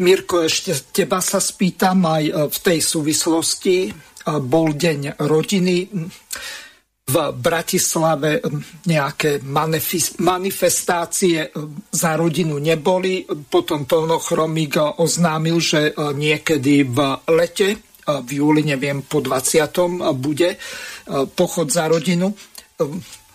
Mirko, 0.01 0.45
ešte 0.45 0.73
teba 0.93 1.21
sa 1.21 1.37
spýtam 1.37 2.05
aj 2.05 2.23
e, 2.25 2.33
v 2.49 2.57
tej 2.61 2.79
súvislosti. 2.81 3.93
Bol 4.27 4.77
deň 4.77 5.21
rodiny. 5.21 5.77
V 7.11 7.15
Bratislave 7.35 8.39
nejaké 8.87 9.43
manifestácie 10.21 11.51
za 11.91 12.11
rodinu 12.15 12.55
neboli. 12.61 13.27
Potom 13.27 13.83
Tono 13.83 14.21
Chromík 14.21 15.01
oznámil, 15.01 15.57
že 15.59 15.91
niekedy 15.97 16.87
v 16.87 16.97
lete, 17.35 17.69
v 18.05 18.29
júli, 18.31 18.63
neviem, 18.63 19.03
po 19.03 19.19
20. 19.19 20.15
bude 20.15 20.55
pochod 21.35 21.67
za 21.67 21.91
rodinu 21.91 22.31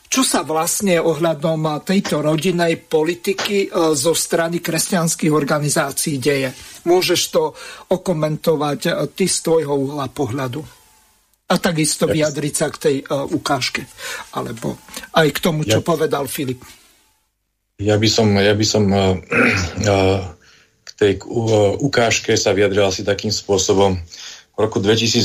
čo 0.07 0.22
sa 0.22 0.47
vlastne 0.47 1.03
ohľadom 1.03 1.82
tejto 1.82 2.22
rodinej 2.22 2.78
politiky 2.89 3.68
zo 3.93 4.14
strany 4.14 4.62
kresťanských 4.62 5.34
organizácií 5.34 6.16
deje? 6.16 6.55
Môžeš 6.87 7.20
to 7.34 7.53
okomentovať 7.91 9.12
ty 9.18 9.26
z 9.26 9.37
tvojho 9.43 9.74
uhla 9.74 10.07
pohľadu. 10.09 10.76
A 11.47 11.55
takisto 11.62 12.11
vyjadriť 12.11 12.55
sa 12.55 12.66
k 12.74 12.76
tej 12.76 12.97
uh, 13.07 13.22
ukážke. 13.30 13.86
Alebo 14.34 14.74
aj 15.14 15.28
k 15.30 15.38
tomu, 15.38 15.62
čo 15.62 15.78
ja, 15.78 15.86
povedal 15.86 16.26
Filip. 16.26 16.59
Ja 17.78 17.94
by 17.94 18.09
som, 18.11 18.34
ja 18.34 18.51
by 18.51 18.66
som 18.66 18.84
uh, 18.90 19.14
uh, 19.86 20.20
k 20.82 20.90
tej 20.99 21.12
uh, 21.22 21.78
ukážke 21.78 22.34
sa 22.34 22.51
vyjadril 22.51 22.90
asi 22.90 23.07
takým 23.07 23.30
spôsobom. 23.30 23.94
V 24.57 24.59
roku 24.59 24.82
2018, 24.82 25.22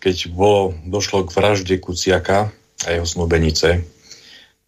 keď 0.00 0.16
bolo, 0.32 0.72
došlo 0.86 1.28
k 1.28 1.34
vražde 1.34 1.76
Kuciaka, 1.76 2.54
a 2.86 2.94
jeho 2.94 3.06
snúbenice, 3.06 3.82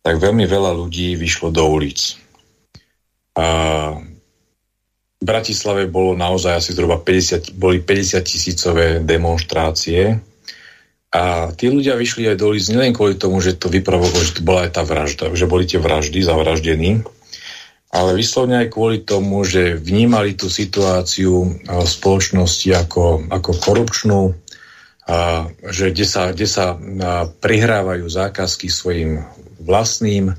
tak 0.03 0.15
veľmi 0.19 0.49
veľa 0.49 0.75
ľudí 0.75 1.15
vyšlo 1.15 1.55
do 1.55 1.63
ulic. 1.63 2.19
A 3.39 3.47
v 5.21 5.25
Bratislave 5.25 5.87
bolo 5.87 6.17
naozaj 6.17 6.59
asi 6.59 6.71
zhruba 6.73 6.99
50, 6.99 7.55
boli 7.55 7.85
50 7.85 8.25
tisícové 8.25 8.87
demonstrácie 9.05 10.19
a 11.11 11.51
tí 11.59 11.67
ľudia 11.67 11.99
vyšli 11.99 12.31
aj 12.31 12.37
do 12.39 12.55
ulic 12.55 12.65
nielen 12.71 12.95
kvôli 12.95 13.19
tomu, 13.19 13.43
že 13.43 13.59
to 13.59 13.67
vyprovokovalo, 13.67 14.23
že 14.23 14.37
to 14.39 14.47
bola 14.47 14.71
aj 14.71 14.79
tá 14.79 14.83
vražda, 14.87 15.35
že 15.35 15.51
boli 15.51 15.67
tie 15.67 15.83
vraždy 15.83 16.23
zavraždení, 16.23 17.03
ale 17.91 18.15
vyslovne 18.15 18.63
aj 18.63 18.71
kvôli 18.71 19.03
tomu, 19.03 19.43
že 19.43 19.75
vnímali 19.75 20.39
tú 20.39 20.47
situáciu 20.47 21.67
v 21.67 21.89
spoločnosti 21.91 22.71
ako, 22.71 23.27
ako 23.27 23.51
korupčnú, 23.59 24.39
a 25.11 25.51
že 25.67 25.91
kde 25.91 26.07
sa, 26.07 26.31
kde 26.31 26.47
sa 26.47 26.79
prihrávajú 27.43 28.07
zákazky 28.07 28.71
svojim 28.71 29.27
vlastným. 29.59 30.39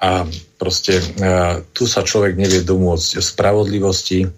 A 0.00 0.24
proste 0.56 1.04
a, 1.20 1.60
tu 1.76 1.84
sa 1.84 2.00
človek 2.00 2.38
nevie 2.38 2.64
domôcť 2.64 3.20
spravodlivosti, 3.20 4.24
a, 4.24 4.30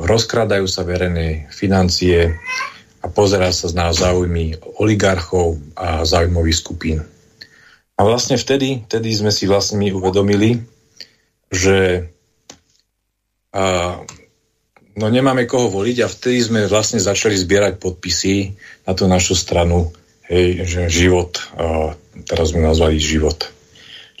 rozkradajú 0.00 0.64
sa 0.64 0.88
verejné 0.88 1.52
financie 1.52 2.32
a 3.02 3.06
pozerá 3.10 3.50
sa 3.50 3.66
na 3.74 3.90
záujmy 3.90 4.62
oligarchov 4.78 5.58
a 5.74 6.06
záujmových 6.06 6.56
skupín. 6.56 6.98
A 7.98 8.00
vlastne 8.06 8.38
vtedy, 8.38 8.86
vtedy 8.86 9.10
sme 9.12 9.34
si 9.34 9.50
vlastne 9.50 9.82
my 9.82 9.90
uvedomili, 9.90 10.62
že 11.50 12.08
a, 13.52 13.98
no 14.96 15.06
nemáme 15.10 15.44
koho 15.44 15.68
voliť 15.68 15.96
a 16.00 16.08
vtedy 16.08 16.38
sme 16.40 16.60
vlastne 16.70 17.02
začali 17.02 17.36
zbierať 17.36 17.82
podpisy 17.82 18.54
na 18.88 18.96
tú 18.96 19.10
našu 19.10 19.36
stranu, 19.36 19.92
hej, 20.30 20.64
že 20.64 20.88
život, 20.88 21.42
uh, 21.58 21.92
teraz 22.24 22.56
sme 22.56 22.64
nazvali 22.64 22.96
život. 22.96 23.52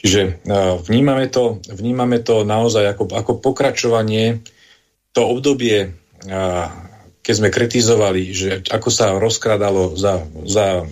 Čiže 0.02 0.42
uh, 0.44 0.76
vnímame, 0.82 1.30
to, 1.32 1.62
vnímame 1.70 2.20
to 2.20 2.44
naozaj 2.44 2.92
ako, 2.92 3.08
ako 3.14 3.32
pokračovanie, 3.40 4.44
to 5.16 5.22
obdobie, 5.24 5.96
uh, 6.28 6.91
keď 7.22 7.34
sme 7.38 7.54
kritizovali, 7.54 8.22
že 8.34 8.50
ako 8.66 8.88
sa 8.90 9.14
rozkradalo 9.14 9.94
za, 9.94 10.26
za 10.46 10.82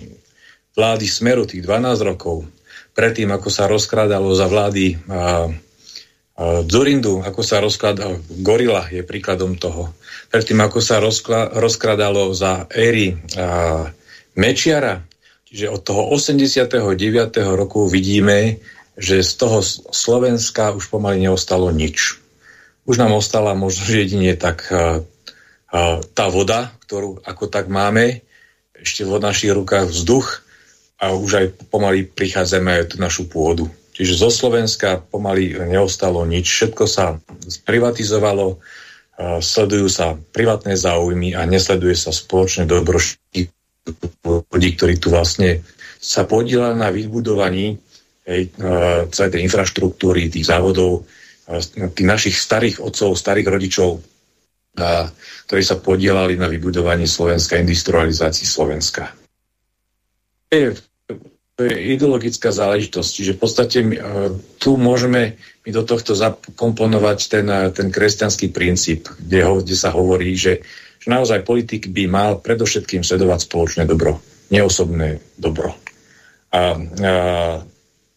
vlády 0.73 1.05
Smeru 1.07 1.43
tých 1.43 1.63
12 1.63 2.07
rokov, 2.07 2.47
predtým 2.95 3.31
ako 3.31 3.49
sa 3.51 3.67
rozkradalo 3.67 4.31
za 4.31 4.47
vlády 4.47 4.95
uh, 4.95 5.51
Zurindu, 6.65 7.21
ako 7.21 7.41
sa 7.45 7.61
rozkladal, 7.61 8.17
Gorila 8.41 8.89
je 8.89 9.05
príkladom 9.05 9.59
toho. 9.61 9.93
Predtým, 10.33 10.57
ako 10.63 10.79
sa 10.81 10.97
rozkla, 10.97 11.53
rozkladalo 11.53 12.33
za 12.33 12.65
éry 12.73 13.13
a, 13.37 13.91
Mečiara, 14.31 15.03
čiže 15.45 15.67
od 15.67 15.81
toho 15.83 16.07
89. 16.15 16.71
roku 17.51 17.85
vidíme, 17.85 18.63
že 18.95 19.21
z 19.21 19.31
toho 19.37 19.59
Slovenska 19.91 20.71
už 20.71 20.87
pomaly 20.87 21.27
neostalo 21.27 21.69
nič. 21.69 22.17
Už 22.87 22.97
nám 22.97 23.13
ostala 23.13 23.53
možno 23.53 23.91
jedine 23.91 24.33
tak 24.33 24.71
a, 24.71 25.03
a, 25.03 25.10
tá 26.11 26.25
voda, 26.27 26.75
ktorú 26.83 27.23
ako 27.23 27.47
tak 27.47 27.71
máme, 27.71 28.19
ešte 28.75 29.07
v 29.07 29.17
našich 29.23 29.55
rukách 29.55 29.87
vzduch 29.87 30.43
a 30.99 31.15
už 31.15 31.31
aj 31.37 31.45
pomaly 31.71 32.05
prichádzame 32.05 32.69
aj 32.83 32.99
našu 32.99 33.31
pôdu. 33.31 33.71
Čiže 33.95 34.19
zo 34.19 34.29
Slovenska 34.33 34.99
pomaly 34.99 35.55
neostalo 35.69 36.27
nič, 36.27 36.49
všetko 36.49 36.83
sa 36.89 37.21
sprivatizovalo, 37.47 38.59
sledujú 39.39 39.87
sa 39.87 40.17
privátne 40.17 40.73
záujmy 40.73 41.37
a 41.37 41.45
nesleduje 41.45 41.93
sa 41.93 42.09
spoločné 42.09 42.65
dobro 42.65 42.97
ľudí, 44.51 44.69
ktorí 44.75 44.97
tu 44.97 45.13
vlastne 45.13 45.61
sa 46.01 46.25
podielali 46.25 46.81
na 46.81 46.89
vybudovaní 46.89 47.77
hej, 48.25 48.49
celej 49.13 49.31
tej 49.37 49.41
infraštruktúry, 49.45 50.33
tých 50.33 50.49
závodov, 50.49 51.05
tých 51.93 52.07
našich 52.07 52.33
starých 52.33 52.81
otcov, 52.81 53.13
starých 53.13 53.47
rodičov, 53.53 54.01
ktorí 55.47 55.63
sa 55.63 55.77
podielali 55.79 56.39
na 56.39 56.47
vybudovaní 56.47 57.03
Slovenska, 57.03 57.59
industrializácii 57.59 58.47
Slovenska. 58.47 59.11
To 60.47 60.55
je 60.55 60.67
to 61.61 61.69
je 61.69 61.93
ideologická 61.93 62.49
záležitosť. 62.49 63.09
Čiže 63.13 63.35
v 63.37 63.39
podstate 63.39 63.77
my, 63.85 63.93
e, 63.93 64.01
tu 64.57 64.81
môžeme 64.81 65.37
my 65.61 65.69
do 65.69 65.85
tohto 65.85 66.17
zakomponovať 66.17 67.19
ten, 67.29 67.45
e, 67.45 67.69
ten 67.69 67.93
kresťanský 67.93 68.49
princíp, 68.49 69.13
kde, 69.21 69.45
ho, 69.45 69.61
kde 69.61 69.77
sa 69.77 69.93
hovorí, 69.93 70.33
že, 70.33 70.65
že 70.97 71.07
naozaj 71.13 71.45
politik 71.45 71.93
by 71.93 72.09
mal 72.09 72.31
predovšetkým 72.41 73.05
sledovať 73.05 73.45
spoločné 73.45 73.85
dobro, 73.85 74.17
neosobné 74.49 75.21
dobro. 75.37 75.77
A, 76.49 76.73
a 76.73 77.13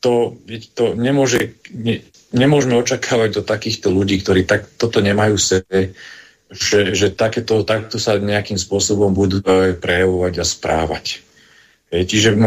to, 0.01 0.41
to 0.73 0.97
nemôže, 0.97 1.61
ne, 1.69 2.01
nemôžeme 2.33 2.81
očakávať 2.81 3.41
do 3.41 3.43
takýchto 3.45 3.93
ľudí, 3.93 4.25
ktorí 4.25 4.49
tak, 4.49 4.73
toto 4.81 5.05
nemajú 5.05 5.37
v 5.37 5.49
sebe, 5.53 5.79
že, 6.55 6.95
že 6.95 7.11
takéto, 7.11 7.67
takto 7.67 7.99
sa 7.99 8.17
nejakým 8.17 8.57
spôsobom 8.57 9.11
budú 9.11 9.43
prejavovať 9.79 10.35
a 10.41 10.45
správať. 10.47 11.21
Čiže 11.91 12.39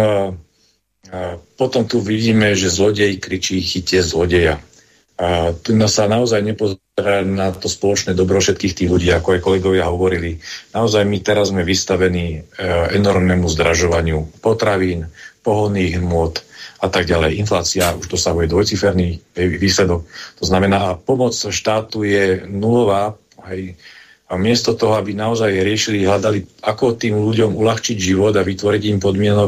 a 1.07 1.39
potom 1.55 1.87
tu 1.87 2.03
vidíme, 2.03 2.51
že 2.51 2.67
zlodej 2.67 3.19
kričí 3.23 3.63
chytie 3.63 4.03
zlodeja. 4.03 4.59
A 5.17 5.55
tu 5.55 5.73
sa 5.89 6.05
naozaj 6.05 6.45
nepozerá 6.45 7.25
na 7.25 7.49
to 7.49 7.65
spoločné 7.65 8.13
dobro 8.13 8.37
všetkých 8.37 8.75
tých 8.75 8.89
ľudí, 8.91 9.09
ako 9.09 9.33
aj 9.33 9.41
kolegovia 9.41 9.89
hovorili. 9.89 10.37
Naozaj 10.77 11.09
my 11.09 11.17
teraz 11.25 11.49
sme 11.49 11.65
vystavení 11.65 12.27
e, 12.37 12.39
enormnému 12.93 13.49
zdražovaniu 13.49 14.29
potravín, 14.45 15.09
pohodných 15.41 15.97
hmôt 15.97 16.37
a 16.77 16.87
tak 16.91 17.09
ďalej. 17.09 17.41
Inflácia 17.41 17.97
už 17.97 18.13
dosahuje 18.13 18.45
dvojciferný 18.45 19.33
výsledok. 19.57 20.05
To 20.37 20.43
znamená, 20.45 21.01
pomoc 21.01 21.33
štátu 21.33 22.05
je 22.05 22.45
nulová, 22.45 23.17
aj 23.41 23.73
a 24.27 24.35
miesto 24.35 24.75
toho, 24.75 24.99
aby 24.99 25.15
naozaj 25.15 25.47
riešili, 25.47 26.03
hľadali, 26.03 26.43
ako 26.67 26.99
tým 26.99 27.15
ľuďom 27.15 27.55
uľahčiť 27.55 27.95
život 27.95 28.35
a 28.35 28.43
vytvoriť 28.43 28.83
im 28.91 28.99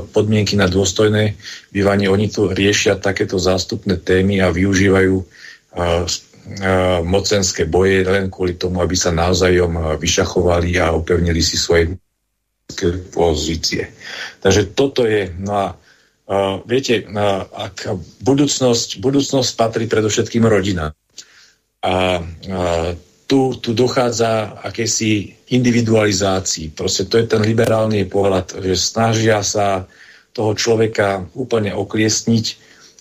podmienky 0.07 0.55
na 0.55 0.71
dôstojné 0.71 1.35
bývanie, 1.75 2.07
oni 2.07 2.31
tu 2.31 2.47
riešia 2.47 2.95
takéto 2.95 3.35
zástupné 3.35 3.99
témy 3.99 4.39
a 4.39 4.55
využívajú 4.55 5.15
uh, 5.19 6.07
mocenské 7.03 7.67
boje 7.67 8.07
len 8.07 8.31
kvôli 8.31 8.55
tomu, 8.55 8.79
aby 8.79 8.95
sa 8.95 9.11
navzájom 9.11 9.99
vyšachovali 9.99 10.79
a 10.79 10.95
upevnili 10.95 11.43
si 11.43 11.59
svoje 11.59 11.99
pozície. 13.11 13.91
Takže 14.39 14.71
toto 14.73 15.03
je, 15.03 15.27
no 15.43 15.51
a 15.59 15.67
uh, 15.75 16.63
viete, 16.63 17.03
uh, 17.03 17.43
ak 17.51 17.99
budúcnosť, 18.23 19.03
budúcnosť 19.03 19.49
patrí 19.59 19.91
predovšetkým 19.91 20.47
rodina. 20.47 20.95
A 21.83 22.23
uh, 22.23 22.95
tu, 23.29 23.53
tu 23.61 23.77
dochádza 23.77 24.57
akési 24.65 25.37
individualizácii. 25.53 26.73
Proste 26.73 27.05
to 27.05 27.21
je 27.21 27.29
ten 27.29 27.45
liberálny 27.45 28.09
pohľad, 28.09 28.57
že 28.57 28.73
snažia 28.73 29.45
sa 29.45 29.85
toho 30.33 30.57
človeka 30.57 31.29
úplne 31.37 31.69
okliesniť, 31.77 32.45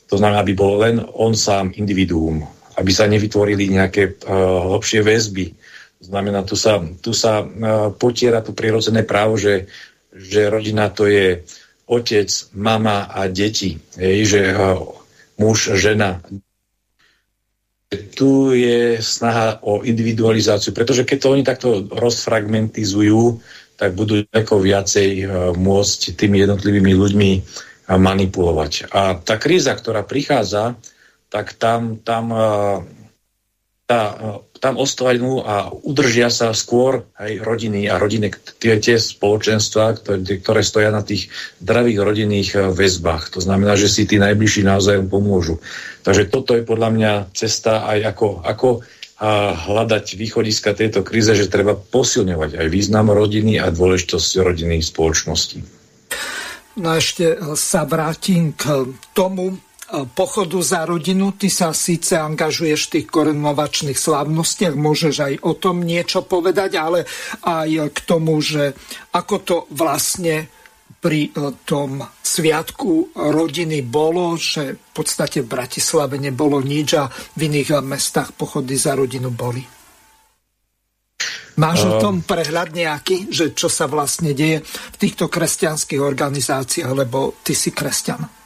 to 0.05 0.21
znamená, 0.21 0.45
aby 0.45 0.53
bol 0.53 0.85
len 0.85 1.01
on 1.01 1.33
sám 1.33 1.73
individuum, 1.81 2.45
aby 2.77 2.93
sa 2.93 3.09
nevytvorili 3.09 3.73
nejaké 3.73 4.21
uh, 4.21 4.69
hlbšie 4.77 5.01
väzby. 5.01 5.57
To 5.99 6.05
znamená, 6.13 6.45
tu 6.45 6.61
sa, 6.61 6.77
tu 7.01 7.17
sa 7.17 7.41
uh, 7.41 7.49
potiera 7.97 8.45
to 8.45 8.53
prirodzené 8.53 9.09
právo, 9.09 9.41
že, 9.41 9.65
že 10.13 10.53
rodina 10.53 10.93
to 10.93 11.09
je 11.09 11.41
otec, 11.89 12.29
mama 12.53 13.09
a 13.09 13.33
deti. 13.33 13.81
Hej, 13.97 14.19
že 14.29 14.41
uh, 14.53 14.77
muž, 15.41 15.73
žena, 15.81 16.21
tu 17.89 18.53
je 18.53 19.01
snaha 19.01 19.65
o 19.65 19.81
individualizáciu, 19.81 20.77
pretože 20.77 21.09
keď 21.09 21.19
to 21.19 21.29
oni 21.33 21.43
takto 21.45 21.69
rozfragmentizujú, 21.89 23.41
tak 23.81 23.97
budú 23.97 24.29
ako 24.29 24.61
viacej 24.61 25.09
uh, 25.25 25.29
môcť 25.57 26.13
tými 26.13 26.45
jednotlivými 26.45 26.93
ľuďmi 26.93 27.31
uh, 27.39 27.97
manipulovať. 27.97 28.93
A 28.93 29.17
tá 29.17 29.41
kríza, 29.41 29.73
ktorá 29.73 30.05
prichádza, 30.05 30.77
tak 31.33 31.57
tam, 31.57 31.97
tam 32.05 32.25
uh, 32.29 32.85
tá, 33.89 34.21
tam 34.61 34.77
ostanú 34.77 35.41
a 35.41 35.73
udržia 35.73 36.29
sa 36.29 36.53
skôr 36.53 37.09
aj 37.17 37.41
rodiny 37.41 37.89
a 37.89 37.97
rodiny, 37.97 38.29
tie, 38.61 38.77
tie 38.77 39.01
spoločenstva, 39.01 39.97
ktoré, 39.97 40.21
ktoré 40.45 40.61
stoja 40.61 40.93
na 40.93 41.01
tých 41.01 41.33
zdravých 41.65 41.99
rodinných 42.05 42.51
väzbách. 42.77 43.33
To 43.33 43.41
znamená, 43.41 43.81
že 43.81 43.89
si 43.89 44.05
tí 44.05 44.21
najbližší 44.21 44.69
navzájom 44.69 45.09
pomôžu. 45.09 45.57
Takže 46.05 46.29
toto 46.29 46.53
je 46.53 46.69
podľa 46.69 46.91
mňa 46.93 47.13
cesta 47.33 47.89
aj 47.89 48.13
ako, 48.13 48.29
ako 48.45 48.69
a 49.19 49.51
hľadať 49.51 50.15
východiska 50.15 50.79
tejto 50.79 51.03
kríze, 51.03 51.35
že 51.35 51.51
treba 51.51 51.75
posilňovať 51.75 52.55
aj 52.55 52.67
význam 52.71 53.11
rodiny 53.11 53.59
a 53.59 53.67
dôležitosť 53.67 54.31
rodiny 54.47 54.79
spoločnosti. 54.79 55.59
No 56.79 56.95
ešte 56.95 57.35
sa 57.59 57.83
vrátim 57.83 58.55
k 58.55 58.95
tomu, 59.19 59.59
pochodu 60.13 60.61
za 60.61 60.85
rodinu. 60.85 61.33
Ty 61.33 61.49
sa 61.49 61.69
síce 61.73 62.21
angažuješ 62.21 62.81
v 62.89 62.93
tých 62.99 63.07
korunovačných 63.09 63.97
slávnostiach, 63.97 64.77
môžeš 64.77 65.15
aj 65.17 65.35
o 65.45 65.53
tom 65.57 65.81
niečo 65.81 66.25
povedať, 66.25 66.77
ale 66.77 67.09
aj 67.45 67.93
k 67.93 67.99
tomu, 68.05 68.37
že 68.45 68.77
ako 69.17 69.35
to 69.41 69.57
vlastne 69.73 70.53
pri 70.99 71.31
e, 71.31 71.55
tom 71.63 72.03
sviatku 72.03 73.15
rodiny 73.15 73.87
bolo, 73.87 74.35
že 74.35 74.77
v 74.77 74.91
podstate 74.93 75.47
v 75.47 75.51
Bratislave 75.51 76.19
nebolo 76.19 76.59
nič 76.59 76.89
a 76.99 77.07
v 77.09 77.41
iných 77.47 77.79
mestách 77.87 78.35
pochody 78.35 78.75
za 78.75 78.99
rodinu 78.99 79.31
boli. 79.31 79.63
Máš 81.59 81.91
o 81.91 81.99
tom 81.99 82.23
prehľad 82.23 82.71
nejaký, 82.71 83.35
že 83.35 83.51
čo 83.51 83.67
sa 83.67 83.91
vlastne 83.91 84.31
deje 84.31 84.63
v 84.63 84.97
týchto 84.97 85.27
kresťanských 85.27 85.99
organizáciách, 85.99 86.93
lebo 86.95 87.35
ty 87.43 87.51
si 87.51 87.75
kresťan? 87.75 88.38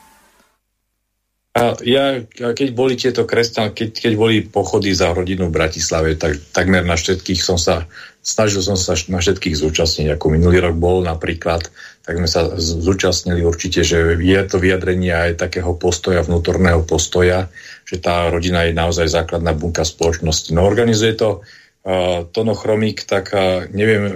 A 1.53 1.76
ja, 1.84 2.24
keď 2.32 2.68
boli 2.72 2.96
tieto 2.96 3.28
kresťan, 3.28 3.76
keď, 3.76 3.92
keď 3.92 4.12
boli 4.16 4.40
pochody 4.40 4.96
za 4.96 5.12
rodinu 5.12 5.53
v 5.53 5.57
Bratislave, 5.61 6.16
tak 6.16 6.40
takmer 6.48 6.80
na 6.80 6.96
všetkých 6.96 7.44
som 7.44 7.61
sa, 7.61 7.84
snažil 8.24 8.64
som 8.64 8.72
sa 8.72 8.96
na 9.12 9.20
všetkých 9.20 9.61
zúčastniť, 9.61 10.16
ako 10.16 10.32
minulý 10.32 10.64
rok 10.64 10.80
bol 10.80 11.05
napríklad, 11.05 11.68
tak 12.09 12.14
sme 12.16 12.24
sa 12.24 12.57
zúčastnili 12.57 13.44
určite, 13.44 13.84
že 13.84 14.16
je 14.16 14.40
to 14.48 14.57
vyjadrenie 14.57 15.12
aj 15.12 15.44
takého 15.44 15.76
postoja, 15.76 16.24
vnútorného 16.24 16.88
postoja, 16.88 17.53
že 17.84 18.00
tá 18.00 18.32
rodina 18.32 18.64
je 18.64 18.72
naozaj 18.72 19.12
základná 19.12 19.53
bunka 19.53 19.84
spoločnosti. 19.84 20.57
No 20.57 20.64
organizuje 20.64 21.20
to 21.20 21.44
uh, 21.44 22.24
Tono 22.32 22.57
Chromík, 22.57 23.05
tak 23.05 23.28
uh, 23.36 23.68
neviem 23.68 24.09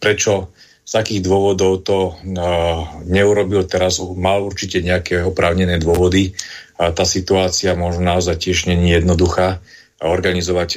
prečo 0.00 0.48
z 0.90 0.92
akých 0.96 1.22
dôvodov 1.22 1.86
to 1.86 2.16
uh, 2.16 3.04
neurobil 3.04 3.68
teraz, 3.68 4.02
mal 4.16 4.42
určite 4.42 4.82
nejaké 4.82 5.22
oprávnené 5.22 5.78
dôvody, 5.78 6.34
tá 6.80 7.04
situácia 7.04 7.76
možno 7.76 8.08
naozaj 8.08 8.40
tiež 8.40 8.72
není 8.72 8.96
jednoduchá 8.96 9.60
organizovať 10.00 10.70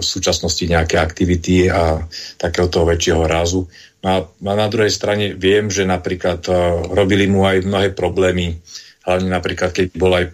v 0.00 0.04
súčasnosti 0.04 0.60
nejaké 0.68 1.00
aktivity 1.00 1.72
a 1.72 2.04
takéhoto 2.36 2.84
väčšieho 2.84 3.24
rázu. 3.24 3.64
No 4.04 4.08
a 4.28 4.52
na 4.52 4.68
druhej 4.68 4.92
strane 4.92 5.32
viem, 5.32 5.72
že 5.72 5.88
napríklad 5.88 6.44
robili 6.92 7.24
mu 7.24 7.48
aj 7.48 7.64
mnohé 7.64 7.96
problémy, 7.96 8.60
hlavne 9.08 9.32
napríklad, 9.32 9.72
keď 9.72 9.86
bol 9.96 10.12
aj 10.12 10.26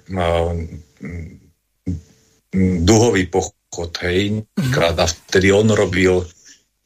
duhový 2.82 3.30
pochod, 3.30 3.94
hej, 4.02 4.42
krát 4.74 4.98
a 4.98 5.06
vtedy 5.06 5.54
on 5.54 5.70
robil 5.70 6.26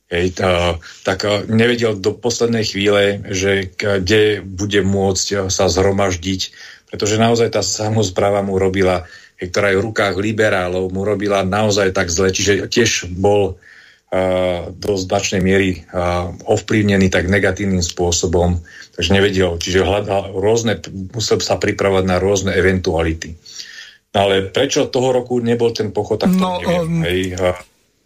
Hej, 0.07 0.39
tá, 0.39 0.79
tak 1.03 1.27
nevedel 1.51 1.99
do 1.99 2.15
poslednej 2.15 2.63
chvíle, 2.63 3.27
že 3.27 3.75
kde 3.75 4.39
bude 4.39 4.87
môcť 4.87 5.51
sa 5.51 5.67
zhromaždiť 5.67 6.55
pretože 6.87 7.19
naozaj 7.19 7.53
tá 7.53 7.63
samozpráva 7.63 8.41
mu 8.47 8.57
robila, 8.57 9.05
ktorá 9.37 9.75
je 9.75 9.79
v 9.83 9.87
rukách 9.91 10.15
liberálov, 10.17 10.95
mu 10.95 11.03
robila 11.03 11.43
naozaj 11.43 11.93
tak 11.93 12.09
zle, 12.09 12.31
čiže 12.31 12.71
tiež 12.71 13.11
bol 13.11 13.59
uh, 13.59 14.71
do 14.73 14.93
značnej 14.95 15.43
miery 15.43 15.83
uh, 15.93 16.31
ovplyvnený 16.47 17.11
tak 17.11 17.27
negatívnym 17.27 17.83
spôsobom, 17.83 18.63
takže 18.95 19.11
nevedel, 19.13 19.59
čiže 19.59 19.85
hľadal 19.85 20.39
rôzne, 20.39 20.79
musel 21.13 21.43
sa 21.43 21.59
pripravať 21.59 22.05
na 22.07 22.17
rôzne 22.23 22.55
eventuality. 22.55 23.35
No 24.17 24.31
ale 24.31 24.49
prečo 24.49 24.89
toho 24.89 25.13
roku 25.13 25.43
nebol 25.45 25.77
ten 25.77 25.93
pochod, 25.93 26.23
tak 26.23 26.33
to 26.33 26.41
no, 26.41 26.57
neviem. 26.63 26.81
Um, 26.81 27.05
Hej, 27.05 27.21
uh, 27.37 27.59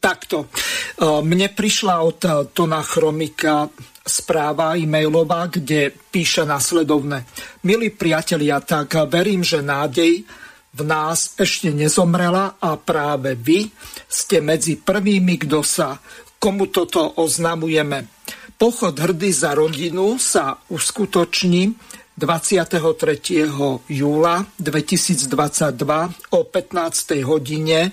takto. 0.03 0.51
Uh, 0.99 1.23
mne 1.23 1.53
prišla 1.53 1.95
od 2.03 2.21
Tona 2.57 2.83
Chromika 2.83 3.71
správa 4.01 4.75
e-mailová, 4.77 5.47
kde 5.47 5.93
píše 6.11 6.43
nasledovne. 6.49 7.29
Milí 7.63 7.93
priatelia, 7.93 8.61
tak 8.65 8.97
verím, 9.07 9.45
že 9.45 9.61
nádej 9.61 10.25
v 10.71 10.81
nás 10.87 11.35
ešte 11.37 11.75
nezomrela 11.75 12.57
a 12.63 12.79
práve 12.79 13.35
vy 13.35 13.69
ste 14.07 14.39
medzi 14.39 14.79
prvými, 14.79 15.37
kto 15.47 15.61
sa 15.67 15.99
komu 16.41 16.73
toto 16.73 17.21
oznamujeme. 17.21 18.09
Pochod 18.57 18.97
hrdý 18.97 19.33
za 19.33 19.53
rodinu 19.53 20.17
sa 20.17 20.57
uskutoční 20.69 21.77
23. 22.17 23.49
júla 23.89 24.45
2022 24.61 26.37
o 26.37 26.41
15. 26.45 27.25
hodine 27.25 27.93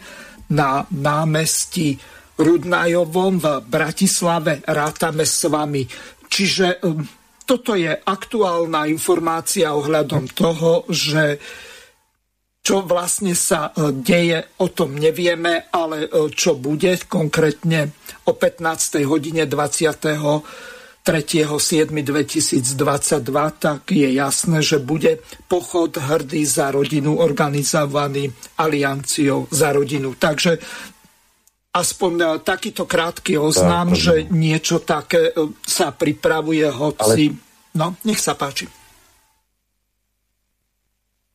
na 0.52 0.84
námestí 0.92 2.00
Rudnajovom 2.38 3.42
v 3.42 3.46
Bratislave. 3.66 4.62
Rátame 4.62 5.26
s 5.26 5.50
vami. 5.50 5.84
Čiže 6.30 6.86
um, 6.86 7.02
toto 7.44 7.74
je 7.74 7.90
aktuálna 7.90 8.86
informácia 8.86 9.74
ohľadom 9.74 10.30
toho, 10.32 10.86
že 10.88 11.42
čo 12.62 12.84
vlastne 12.84 13.34
sa 13.34 13.72
uh, 13.72 13.96
deje, 13.96 14.60
o 14.62 14.68
tom 14.70 15.00
nevieme, 15.00 15.72
ale 15.74 16.06
uh, 16.06 16.30
čo 16.30 16.60
bude 16.60 17.00
konkrétne 17.10 17.90
o 18.28 18.36
15. 18.36 19.08
hodine 19.08 19.50
20. 19.50 20.78
3.7.2022, 21.08 23.64
tak 23.64 23.96
je 23.96 24.12
jasné, 24.12 24.60
že 24.60 24.84
bude 24.84 25.24
pochod 25.48 25.96
hrdý 25.96 26.44
za 26.44 26.68
rodinu 26.68 27.24
organizovaný 27.24 28.28
Alianciou 28.60 29.48
za 29.48 29.72
rodinu. 29.72 30.20
Takže 30.20 30.60
aspoň 31.78 32.14
e, 32.18 32.26
takýto 32.42 32.90
krátky 32.90 33.38
oznám, 33.38 33.94
tak, 33.94 34.02
že 34.02 34.14
niečo 34.34 34.82
také 34.82 35.32
e, 35.32 35.54
sa 35.66 35.94
pripravuje, 35.94 36.66
hoci... 36.68 37.34
Ale... 37.34 37.78
No, 37.78 37.94
nech 38.02 38.18
sa 38.18 38.34
páči. 38.34 38.66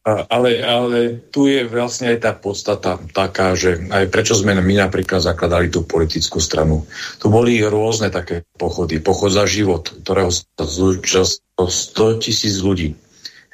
Ale, 0.03 0.59
ale 0.67 1.23
tu 1.31 1.47
je 1.47 1.63
vlastne 1.63 2.11
aj 2.11 2.19
tá 2.27 2.35
podstata 2.35 2.99
taká, 3.15 3.55
že 3.55 3.87
aj 3.87 4.11
prečo 4.11 4.35
sme 4.35 4.59
my 4.59 4.75
napríklad 4.75 5.23
zakladali 5.23 5.71
tú 5.71 5.87
politickú 5.87 6.43
stranu. 6.43 6.91
Tu 7.23 7.31
boli 7.31 7.63
rôzne 7.63 8.11
také 8.11 8.43
pochody. 8.59 8.99
Pochod 8.99 9.31
za 9.31 9.47
život, 9.47 9.95
ktorého 10.03 10.35
sa 10.35 10.65
zúčastnilo 10.67 11.71
100 11.71 12.19
tisíc 12.19 12.59
ľudí. 12.59 12.99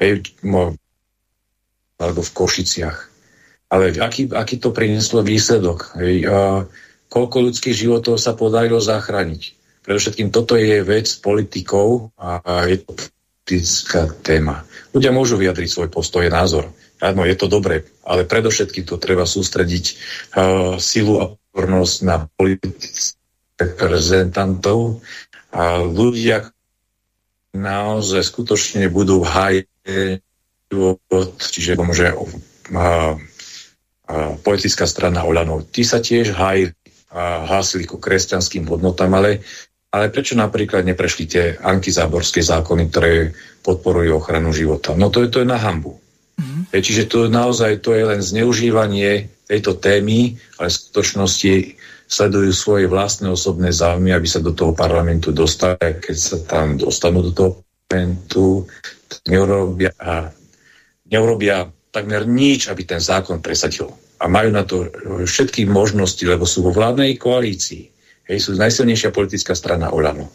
Hej, 0.01 0.25
alebo 2.01 2.25
v 2.25 2.33
Košiciach. 2.33 2.97
Ale 3.69 3.93
aký, 4.01 4.33
aký 4.33 4.57
to 4.57 4.73
prinieslo 4.73 5.21
výsledok? 5.21 5.97
Hej, 6.01 6.25
a 6.25 6.65
koľko 7.13 7.53
ľudských 7.53 7.77
životov 7.77 8.17
sa 8.17 8.33
podarilo 8.33 8.81
zachrániť. 8.81 9.43
Predovšetkým 9.85 10.29
toto 10.29 10.57
je 10.57 10.85
vec 10.85 11.09
politikov 11.25 12.13
a 12.21 12.41
je 12.69 12.85
to 12.85 12.93
politická 13.49 14.13
téma. 14.21 14.69
Ľudia 14.93 15.09
môžu 15.13 15.41
vyjadriť 15.41 15.69
svoj 15.69 15.89
postoj, 15.89 16.29
názor. 16.29 16.69
Áno, 17.01 17.25
je 17.25 17.37
to 17.39 17.49
dobre, 17.49 17.89
ale 18.05 18.29
predovšetkým 18.29 18.85
to 18.85 19.01
treba 19.01 19.25
sústrediť 19.25 19.85
uh, 20.37 20.77
silu 20.77 21.15
a 21.23 21.25
pozornosť 21.33 21.97
na 22.05 22.29
politických 22.29 23.17
reprezentantov 23.57 25.01
a 25.49 25.81
ľudia 25.81 26.53
naozaj 27.57 28.21
skutočne 28.21 28.93
budú 28.93 29.25
hájiť 29.25 29.67
život, 30.69 31.01
čiže 31.41 31.81
môže 31.81 32.13
uh, 32.13 33.17
politická 34.41 34.89
strana 34.89 35.25
Oľano. 35.25 35.69
Tí 35.69 35.85
sa 35.85 36.01
tiež 36.01 36.33
a 36.39 36.53
hásili 37.45 37.89
ku 37.89 38.01
kresťanským 38.01 38.69
hodnotám, 38.69 39.13
ale, 39.17 39.41
ale 39.93 40.13
prečo 40.13 40.37
napríklad 40.37 40.85
neprešli 40.85 41.25
tie 41.25 41.45
antizáborské 41.57 42.41
zákony, 42.45 42.83
ktoré 42.93 43.33
podporujú 43.65 44.17
ochranu 44.17 44.53
života? 44.53 44.97
No 44.97 45.09
to 45.13 45.25
je, 45.25 45.29
to 45.33 45.41
je 45.45 45.49
na 45.49 45.61
hambu. 45.61 45.97
Mm-hmm. 46.39 46.63
Čiže 46.73 47.05
to 47.09 47.19
naozaj 47.33 47.81
to 47.81 47.97
je 47.97 48.05
len 48.05 48.21
zneužívanie 48.21 49.29
tejto 49.49 49.81
témy, 49.81 50.37
ale 50.61 50.69
v 50.69 50.77
skutočnosti 50.77 51.53
sledujú 52.09 52.53
svoje 52.53 52.85
vlastné 52.89 53.29
osobné 53.29 53.73
záujmy, 53.73 54.17
aby 54.17 54.29
sa 54.29 54.41
do 54.41 54.57
toho 54.57 54.73
parlamentu 54.73 55.33
dostali. 55.33 56.01
Keď 56.01 56.17
sa 56.17 56.37
tam 56.45 56.81
dostanú 56.81 57.21
do 57.25 57.33
toho 57.33 57.51
parlamentu, 57.89 58.65
neurobia, 59.29 59.93
neurobia 61.09 61.69
takmer 61.91 62.29
nič, 62.29 62.69
aby 62.69 62.85
ten 62.85 63.01
zákon 63.01 63.41
presadil. 63.41 63.91
A 64.19 64.27
majú 64.27 64.51
na 64.51 64.67
to 64.67 64.91
všetky 65.25 65.65
možnosti, 65.65 66.23
lebo 66.27 66.45
sú 66.45 66.67
vo 66.67 66.75
vládnej 66.75 67.15
koalícii. 67.17 67.89
Hej, 68.29 68.39
sú 68.45 68.51
najsilnejšia 68.59 69.15
politická 69.15 69.57
strana 69.57 69.95
Olano. 69.95 70.29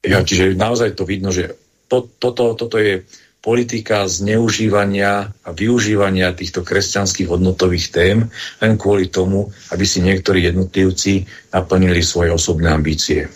Ja, 0.00 0.22
čiže 0.22 0.54
naozaj 0.54 0.94
to 0.94 1.04
vidno, 1.04 1.34
že 1.34 1.58
to, 1.90 2.06
toto, 2.06 2.54
toto 2.54 2.78
je 2.78 3.04
politika 3.42 4.10
zneužívania 4.10 5.30
a 5.30 5.48
využívania 5.54 6.34
týchto 6.34 6.66
kresťanských 6.66 7.30
hodnotových 7.30 7.86
tém 7.94 8.26
len 8.58 8.72
kvôli 8.74 9.06
tomu, 9.06 9.54
aby 9.70 9.86
si 9.86 10.02
niektorí 10.02 10.42
jednotlivci 10.50 11.26
naplnili 11.54 12.02
svoje 12.02 12.34
osobné 12.34 12.74
ambície. 12.74 13.30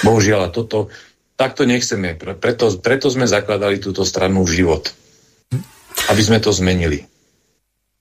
Bohužiaľ, 0.00 0.48
toto 0.48 0.88
takto 1.36 1.68
nechceme. 1.68 2.16
Preto, 2.16 2.80
preto 2.80 3.12
sme 3.12 3.28
zakladali 3.28 3.76
túto 3.76 4.08
stranu 4.08 4.48
život. 4.48 4.88
Aby 6.08 6.22
sme 6.24 6.40
to 6.40 6.54
zmenili. 6.54 7.04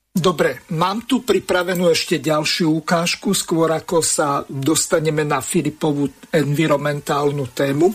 Dobre, 0.09 0.65
mám 0.73 1.05
tu 1.05 1.21
pripravenú 1.21 1.91
ešte 1.93 2.17
ďalšiu 2.17 2.81
ukážku, 2.81 3.31
skôr 3.37 3.69
ako 3.71 4.01
sa 4.01 4.41
dostaneme 4.47 5.21
na 5.23 5.39
Filipovú 5.39 6.09
environmentálnu 6.33 7.45
tému. 7.53 7.93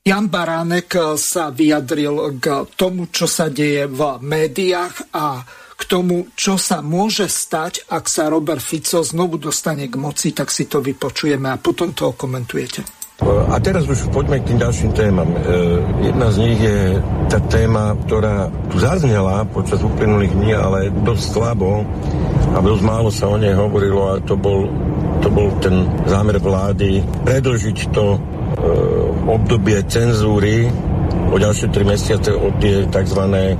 Jan 0.00 0.26
Baránek 0.26 1.16
sa 1.16 1.52
vyjadril 1.54 2.40
k 2.40 2.66
tomu, 2.74 3.12
čo 3.14 3.30
sa 3.30 3.46
deje 3.46 3.86
v 3.86 4.18
médiách 4.20 5.14
a 5.14 5.44
k 5.80 5.82
tomu, 5.88 6.28
čo 6.36 6.60
sa 6.60 6.84
môže 6.84 7.24
stať, 7.24 7.88
ak 7.88 8.04
sa 8.04 8.28
Robert 8.28 8.60
Fico 8.60 9.00
znovu 9.00 9.40
dostane 9.40 9.88
k 9.88 9.96
moci, 9.96 10.36
tak 10.36 10.52
si 10.52 10.68
to 10.68 10.84
vypočujeme 10.84 11.48
a 11.48 11.56
potom 11.56 11.96
to 11.96 12.12
komentujete. 12.12 12.99
A 13.24 13.56
teraz 13.60 13.84
už 13.84 14.08
poďme 14.08 14.40
k 14.40 14.48
tým 14.54 14.58
ďalším 14.64 14.90
témam. 14.96 15.28
E, 15.28 15.38
jedna 16.08 16.32
z 16.32 16.36
nich 16.40 16.60
je 16.60 16.80
tá 17.28 17.38
téma, 17.52 17.92
ktorá 18.08 18.48
tu 18.72 18.80
zaznela 18.80 19.44
počas 19.52 19.84
uplynulých 19.84 20.32
dní, 20.32 20.52
ale 20.56 20.88
dosť 21.04 21.24
slabo 21.36 21.84
a 22.56 22.58
dosť 22.64 22.82
málo 22.82 23.12
sa 23.12 23.28
o 23.28 23.36
nej 23.36 23.52
hovorilo 23.52 24.16
a 24.16 24.24
to 24.24 24.34
bol, 24.40 24.64
to 25.20 25.28
bol 25.28 25.52
ten 25.60 25.84
zámer 26.08 26.40
vlády 26.40 27.04
predlžiť 27.28 27.78
to 27.92 28.16
Eh, 28.60 29.30
obdobie 29.30 29.80
cenzúry 29.88 30.68
o 31.30 31.36
ďalšie 31.38 31.72
tri 31.72 31.80
mesiace 31.80 32.28
od 32.34 32.60
tie 32.60 32.84
tzv. 32.92 33.22
Eh, 33.24 33.56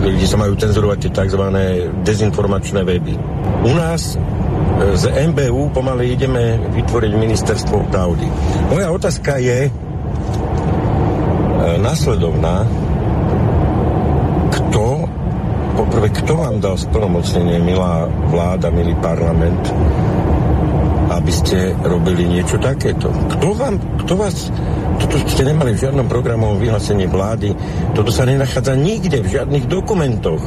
kde 0.00 0.26
sa 0.30 0.40
majú 0.40 0.56
cenzurovať 0.56 0.98
tie 1.04 1.12
tzv. 1.12 1.42
dezinformačné 2.00 2.80
weby. 2.80 3.14
U 3.66 3.72
nás 3.76 4.16
z 4.80 5.04
MBU 5.12 5.76
pomaly 5.76 6.16
ideme 6.16 6.56
vytvoriť 6.72 7.12
ministerstvo 7.12 7.92
pravdy. 7.92 8.26
Moja 8.72 8.88
otázka 8.88 9.36
je 9.36 9.68
nasledovná. 11.84 12.64
Kto, 14.50 15.04
poprvé, 15.76 16.08
kto 16.08 16.32
vám 16.32 16.64
dal 16.64 16.80
splnomocnenie, 16.80 17.60
milá 17.60 18.08
vláda, 18.32 18.72
milý 18.72 18.96
parlament, 19.04 19.60
aby 21.12 21.32
ste 21.34 21.76
robili 21.84 22.24
niečo 22.24 22.56
takéto. 22.56 23.12
Kto 23.36 23.52
vám, 23.52 23.76
kto 24.00 24.12
vás, 24.16 24.48
toto 24.96 25.20
ste 25.28 25.44
nemali 25.44 25.76
v 25.76 25.82
žiadnom 25.84 26.08
programovom 26.08 26.56
vyhlásení 26.56 27.04
vlády, 27.04 27.52
toto 27.92 28.08
sa 28.08 28.24
nenachádza 28.24 28.72
nikde, 28.72 29.20
v 29.20 29.28
žiadnych 29.28 29.68
dokumentoch. 29.68 30.40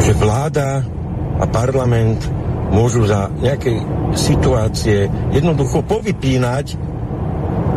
Že 0.00 0.12
vláda 0.16 0.80
a 1.40 1.44
parlament 1.44 2.39
môžu 2.70 3.06
za 3.06 3.28
nejakej 3.42 3.82
situácie 4.14 5.10
jednoducho 5.34 5.82
povypínať 5.86 6.89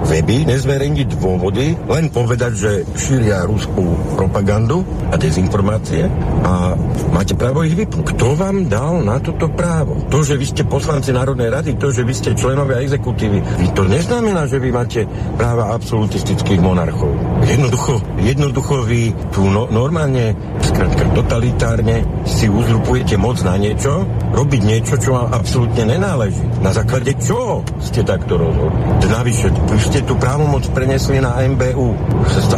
weby, 0.07 0.45
nezverejniť 0.47 1.07
dôvody, 1.17 1.75
len 1.88 2.11
povedať, 2.11 2.51
že 2.53 2.71
šíria 2.95 3.47
ruskú 3.47 3.95
propagandu 4.19 4.84
a 5.09 5.15
dezinformácie 5.15 6.07
a 6.43 6.75
máte 7.15 7.34
právo 7.34 7.63
ich 7.63 7.75
vypnúť. 7.77 8.15
Kto 8.15 8.35
vám 8.35 8.67
dal 8.67 9.01
na 9.01 9.17
toto 9.19 9.47
právo? 9.51 10.03
To, 10.11 10.21
že 10.21 10.35
vy 10.35 10.45
ste 10.45 10.63
poslanci 10.67 11.15
Národnej 11.15 11.49
rady, 11.49 11.80
to, 11.80 11.89
že 11.89 12.03
vy 12.03 12.13
ste 12.13 12.35
členovia 12.35 12.84
exekutívy, 12.84 13.39
vy 13.39 13.67
to 13.71 13.88
neznamená, 13.88 14.45
že 14.45 14.59
vy 14.59 14.69
máte 14.69 15.07
práva 15.39 15.71
absolutistických 15.75 16.59
monarchov. 16.59 17.11
Jednoducho, 17.43 17.99
jednoducho 18.23 18.75
vy 18.88 19.11
tu 19.31 19.47
no, 19.47 19.67
normálne, 19.71 20.35
skrátka 20.63 21.03
totalitárne 21.15 22.03
si 22.27 22.47
uzrupujete 22.47 23.15
moc 23.19 23.39
na 23.43 23.55
niečo, 23.59 24.07
robiť 24.34 24.61
niečo, 24.63 24.95
čo 24.99 25.15
vám 25.15 25.35
absolútne 25.35 25.85
nenáleží. 25.85 26.43
Na 26.63 26.71
základe 26.71 27.13
čoho 27.19 27.61
ste 27.80 28.01
takto 28.01 28.39
rozhodli? 28.39 28.81
Navyše, 29.03 29.47
vy 29.53 29.77
ste 29.94 30.10
tú 30.10 30.18
právomoc 30.18 30.65
prenesli 30.74 31.22
na 31.22 31.38
MBU. 31.38 31.94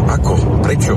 Ako? 0.08 0.64
Prečo? 0.64 0.96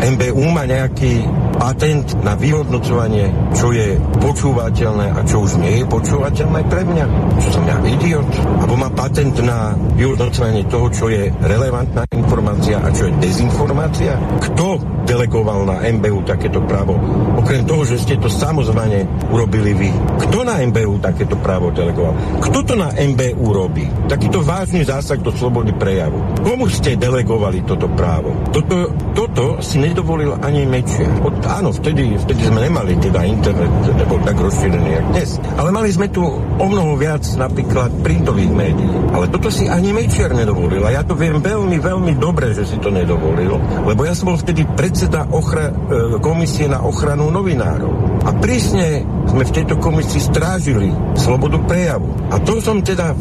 MBU 0.00 0.44
má 0.52 0.68
nejaký 0.68 1.24
patent 1.56 2.20
na 2.20 2.36
vyhodnocovanie, 2.36 3.32
čo 3.56 3.72
je 3.72 3.96
počúvateľné 4.20 5.16
a 5.16 5.24
čo 5.24 5.40
už 5.48 5.56
nie 5.56 5.80
je 5.80 5.84
počúvateľné 5.88 6.60
pre 6.68 6.84
mňa. 6.84 7.04
Čo 7.40 7.48
som 7.56 7.64
ja 7.64 7.80
idiot? 7.80 8.28
Abo 8.60 8.76
má 8.76 8.92
patent 8.92 9.32
na 9.40 9.72
vyhodnocovanie 9.96 10.68
toho, 10.68 10.92
čo 10.92 11.08
je 11.08 11.32
relevantná 11.48 12.04
informácia 12.12 12.76
a 12.76 12.92
čo 12.92 13.08
je 13.08 13.16
dezinformácia? 13.16 14.20
Kto 14.36 14.76
delegoval 15.10 15.66
na 15.66 15.82
MBU 15.82 16.22
takéto 16.22 16.62
právo? 16.62 16.94
Okrem 17.34 17.66
toho, 17.66 17.82
že 17.82 17.98
ste 17.98 18.14
to 18.22 18.30
samozvané 18.30 19.02
urobili 19.34 19.74
vy. 19.74 19.90
Kto 20.22 20.46
na 20.46 20.62
MBU 20.62 21.02
takéto 21.02 21.34
právo 21.42 21.74
delegoval? 21.74 22.14
Kto 22.38 22.58
to 22.62 22.74
na 22.78 22.94
MBU 22.94 23.46
robí? 23.50 23.90
Takýto 24.06 24.46
vážny 24.46 24.86
zásah 24.86 25.18
do 25.18 25.34
slobody 25.34 25.74
prejavu. 25.74 26.22
Komu 26.46 26.70
ste 26.70 26.94
delegovali 26.94 27.66
toto 27.66 27.90
právo? 27.90 28.38
Toto, 28.54 28.94
toto 29.18 29.44
si 29.58 29.82
nedovolil 29.82 30.38
ani 30.38 30.62
Mečiar. 30.70 31.10
Áno, 31.50 31.74
vtedy, 31.74 32.14
vtedy 32.14 32.46
sme 32.46 32.70
nemali 32.70 32.94
teda 33.02 33.26
internet, 33.26 33.70
nebol 33.98 34.22
tak 34.22 34.38
rozšírený 34.38 34.90
jak 34.94 35.06
dnes. 35.10 35.30
Ale 35.58 35.74
mali 35.74 35.90
sme 35.90 36.06
tu 36.06 36.22
o 36.38 36.66
mnoho 36.70 36.94
viac 36.94 37.26
napríklad 37.34 37.90
printových 38.06 38.52
médií. 38.54 38.90
Ale 39.10 39.26
toto 39.26 39.50
si 39.50 39.66
ani 39.66 39.90
Mečiar 39.90 40.30
nedovolil. 40.30 40.86
A 40.86 40.94
ja 40.94 41.02
to 41.02 41.18
viem 41.18 41.42
veľmi, 41.42 41.82
veľmi 41.82 42.12
dobre, 42.14 42.54
že 42.54 42.62
si 42.62 42.78
to 42.78 42.94
nedovolil. 42.94 43.58
Lebo 43.82 44.06
ja 44.06 44.14
som 44.14 44.30
bol 44.30 44.38
vtedy 44.38 44.62
predseda 44.78 44.99
ochra- 45.08 45.72
e, 45.72 46.18
komisie 46.20 46.68
na 46.68 46.82
ochranu 46.84 47.30
novinárov. 47.30 48.20
A 48.26 48.36
prísne 48.36 49.06
sme 49.24 49.46
v 49.46 49.54
tejto 49.54 49.80
komisii 49.80 50.20
strážili 50.20 50.92
slobodu 51.16 51.56
prejavu. 51.64 52.10
A 52.28 52.36
to 52.42 52.60
som 52.60 52.84
teda 52.84 53.14
e, 53.14 53.16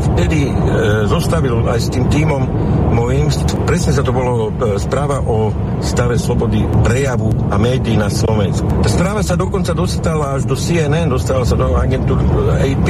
vtedy 0.00 0.48
e, 0.48 0.52
zostavil 1.10 1.66
aj 1.68 1.80
s 1.82 1.88
tým 1.92 2.08
týmom 2.08 2.42
môjim. 2.94 3.28
Presne 3.68 3.92
sa 3.92 4.00
to 4.00 4.14
bolo 4.14 4.54
správa 4.80 5.20
o 5.20 5.52
stave 5.84 6.16
slobody 6.16 6.64
prejavu 6.86 7.30
a 7.52 7.56
médií 7.60 7.96
na 7.96 8.08
Slovensku. 8.08 8.66
Tá 8.80 8.88
správa 8.88 9.20
sa 9.20 9.36
dokonca 9.36 9.76
dostala 9.76 10.38
až 10.38 10.48
do 10.48 10.56
CNN, 10.56 11.10
dostala 11.10 11.44
sa 11.44 11.56
do 11.56 11.74
agentúry 11.76 12.24
AP, 12.60 12.88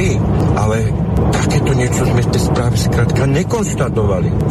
ale 0.55 0.91
takéto 1.31 1.71
niečo 1.73 2.03
sme 2.03 2.21
v 2.21 2.29
tej 2.29 2.41
správe 2.43 2.75
skrátka. 2.77 3.23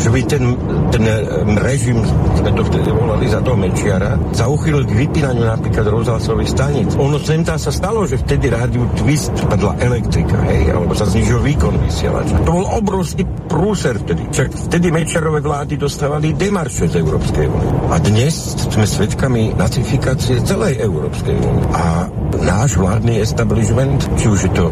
Že 0.01 0.09
by 0.11 0.21
ten, 0.27 0.45
ten 0.91 1.05
eh, 1.05 1.21
režim, 1.61 1.99
sme 2.37 2.51
to 2.57 2.63
vtedy 2.67 2.91
volali 2.91 3.27
za 3.29 3.41
toho 3.45 3.57
Mečiara, 3.57 4.17
sa 4.33 4.49
uchýlil 4.49 4.89
k 4.89 4.93
vypínaniu 5.07 5.45
napríklad 5.45 5.87
rozhlasových 5.87 6.51
staníc. 6.51 6.89
Ono 6.97 7.21
sem 7.21 7.45
sa 7.45 7.71
stalo, 7.71 8.05
že 8.09 8.21
vtedy 8.21 8.49
rádiu 8.51 8.89
Twist 8.97 9.33
padla 9.47 9.77
elektrika, 9.79 10.41
hej, 10.49 10.73
alebo 10.73 10.93
sa 10.97 11.07
znižil 11.07 11.39
výkon 11.41 11.75
vysielača. 11.85 12.43
To 12.45 12.53
bol 12.57 12.67
obrovský 12.67 13.23
prúser 13.47 14.01
vtedy. 14.01 14.29
Čak 14.33 14.49
vtedy 14.71 14.89
Mečiarové 14.91 15.45
vlády 15.45 15.77
dostávali 15.77 16.33
demarše 16.35 16.89
z 16.89 16.99
Európskej 17.01 17.47
únie. 17.47 17.71
A 17.91 17.97
dnes 18.01 18.35
sme 18.71 18.87
svedkami 18.87 19.53
nacifikácie 19.55 20.41
celej 20.43 20.81
Európskej 20.81 21.37
únie. 21.37 21.65
A 21.75 22.07
náš 22.41 22.79
vládny 22.81 23.21
establishment, 23.21 24.01
či 24.17 24.27
už 24.31 24.41
je 24.49 24.53
to 24.57 24.67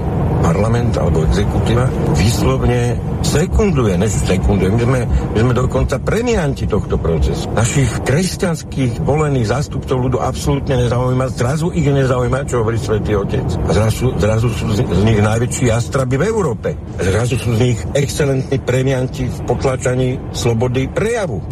parlament 0.48 0.96
alebo 0.96 1.28
exekutíva, 1.28 1.84
výslovne 2.16 2.96
sekunduje, 3.20 4.00
než 4.00 4.24
sekunduje. 4.24 4.72
My 4.72 4.80
sme, 4.80 5.00
my 5.36 5.38
sme 5.44 5.52
dokonca 5.52 6.00
premianti 6.00 6.64
tohto 6.64 6.96
procesu. 6.96 7.52
Našich 7.52 8.00
kresťanských 8.08 9.04
volených 9.04 9.52
zástupcov 9.52 10.08
ľudu 10.08 10.18
absolútne 10.24 10.80
nezaujíma, 10.88 11.28
zrazu 11.36 11.68
ich 11.76 11.84
nezaujíma, 11.84 12.48
čo 12.48 12.64
hovorí 12.64 12.80
Svetý 12.80 13.12
Otec. 13.12 13.44
A 13.68 13.70
zrazu, 13.76 14.16
zrazu 14.16 14.48
sú 14.48 14.72
z, 14.72 14.80
nich 15.04 15.20
najväčší 15.20 15.68
jastraby 15.68 16.16
v 16.16 16.24
Európe. 16.32 16.68
A 16.96 17.00
zrazu 17.04 17.36
sú 17.36 17.52
z 17.52 17.60
nich 17.60 17.78
excelentní 17.92 18.56
premianti 18.64 19.28
v 19.28 19.38
potlačaní 19.44 20.32
slobody 20.32 20.88
prejavu. 20.88 21.44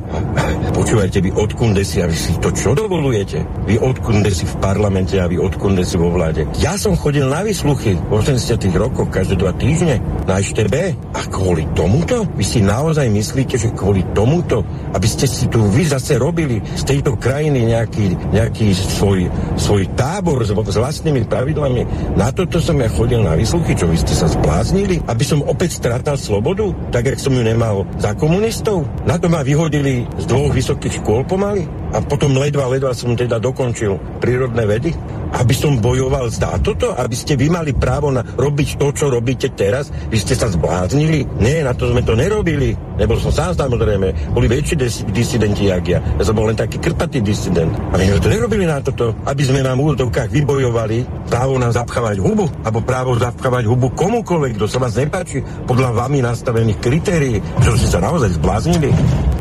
Počúvajte, 0.72 1.20
vy 1.20 1.30
odkunde 1.36 1.82
si 1.84 2.00
a 2.00 2.08
vy 2.08 2.16
si 2.16 2.36
to 2.40 2.52
čo 2.52 2.72
dovolujete? 2.72 3.44
Vy 3.68 3.80
odkunde 3.80 4.28
si 4.32 4.44
v 4.44 4.56
parlamente 4.60 5.16
a 5.20 5.28
vy 5.28 5.40
odkunde 5.40 5.84
si 5.84 5.96
vo 5.96 6.12
vláde. 6.12 6.48
Ja 6.60 6.76
som 6.76 6.96
chodil 6.96 7.24
na 7.24 7.40
vysluchy 7.40 7.96
v 7.96 8.12
80 8.12 8.60
rokoch 8.76 8.85
každé 8.92 9.40
dva 9.40 9.56
týždne 9.56 9.98
na 10.26 10.38
EŠTB. 10.38 10.74
A 11.16 11.20
kvôli 11.26 11.64
tomuto? 11.72 12.28
Vy 12.36 12.44
si 12.44 12.60
naozaj 12.60 13.08
myslíte, 13.08 13.56
že 13.56 13.72
kvôli 13.72 14.04
tomuto, 14.12 14.62
aby 14.92 15.08
ste 15.08 15.24
si 15.24 15.48
tu 15.48 15.64
vy 15.72 15.88
zase 15.88 16.20
robili 16.20 16.60
z 16.62 16.82
tejto 16.84 17.16
krajiny 17.16 17.66
nejaký, 17.72 18.34
nejaký 18.34 18.76
svoj, 18.76 19.30
svoj 19.56 19.88
tábor 19.96 20.44
s, 20.44 20.52
s 20.52 20.76
vlastnými 20.76 21.24
pravidlami? 21.24 22.14
Na 22.14 22.30
toto 22.30 22.60
som 22.60 22.76
ja 22.78 22.90
chodil 22.92 23.22
na 23.24 23.34
vysluchy, 23.34 23.72
čo 23.72 23.88
vy 23.88 23.96
ste 23.96 24.12
sa 24.12 24.28
zbláznili? 24.28 25.02
Aby 25.08 25.24
som 25.24 25.40
opäť 25.46 25.80
strátal 25.80 26.20
slobodu, 26.20 26.70
tak 26.92 27.08
jak 27.08 27.18
som 27.18 27.32
ju 27.32 27.42
nemal 27.42 27.88
za 27.96 28.12
komunistov? 28.12 28.84
Na 29.08 29.16
to 29.16 29.32
ma 29.32 29.40
vyhodili 29.40 30.04
z 30.20 30.24
dvoch 30.28 30.52
vysokých 30.52 31.00
škôl 31.00 31.24
pomaly? 31.24 31.64
A 31.96 32.02
potom 32.04 32.36
ledva, 32.36 32.68
ledva 32.68 32.92
som 32.92 33.16
teda 33.16 33.40
dokončil 33.40 34.20
prírodné 34.20 34.68
vedy? 34.68 34.92
Aby 35.32 35.54
som 35.56 35.80
bojoval 35.80 36.28
za 36.28 36.58
toto? 36.60 36.92
Aby 36.92 37.16
ste 37.16 37.38
vy 37.38 37.48
mali 37.48 37.72
právo 37.72 38.12
na 38.12 38.20
robiť 38.20 38.75
to, 38.76 38.92
čo 38.92 39.10
robíte 39.10 39.52
teraz? 39.52 39.90
Vy 40.12 40.20
ste 40.20 40.34
sa 40.36 40.48
zbláznili? 40.52 41.26
Nie, 41.40 41.64
na 41.64 41.72
to 41.72 41.90
sme 41.90 42.04
to 42.04 42.14
nerobili. 42.14 42.76
Nebol 42.96 43.20
som 43.20 43.32
sám 43.32 43.52
samozrejme. 43.56 44.32
Boli 44.32 44.46
väčší 44.48 44.74
dis- 44.76 45.04
disidenti, 45.10 45.68
jak 45.68 45.84
ja. 45.84 45.98
Ja 46.00 46.22
som 46.24 46.36
bol 46.36 46.48
len 46.48 46.56
taký 46.56 46.80
krpatý 46.80 47.20
disident. 47.20 47.72
A 47.92 48.00
my 48.00 48.04
sme 48.04 48.20
to 48.22 48.32
nerobili 48.32 48.64
na 48.64 48.80
toto, 48.80 49.12
aby 49.28 49.42
sme 49.44 49.60
nám 49.60 49.80
v 49.80 49.92
úvodovkách 49.92 50.30
vybojovali 50.32 51.26
právo 51.26 51.58
nám 51.58 51.74
zapchávať 51.74 52.22
hubu, 52.22 52.46
alebo 52.62 52.80
právo 52.80 53.18
zapchávať 53.18 53.66
hubu 53.66 53.90
komukoľvek, 53.92 54.56
kto 54.56 54.66
sa 54.70 54.78
vás 54.78 54.94
nepáči, 54.94 55.42
podľa 55.66 55.90
vami 56.06 56.22
nastavených 56.22 56.78
kritérií. 56.78 57.36
Čo 57.60 57.74
ste 57.74 57.88
sa 57.90 57.98
naozaj 58.00 58.38
zbláznili? 58.38 58.90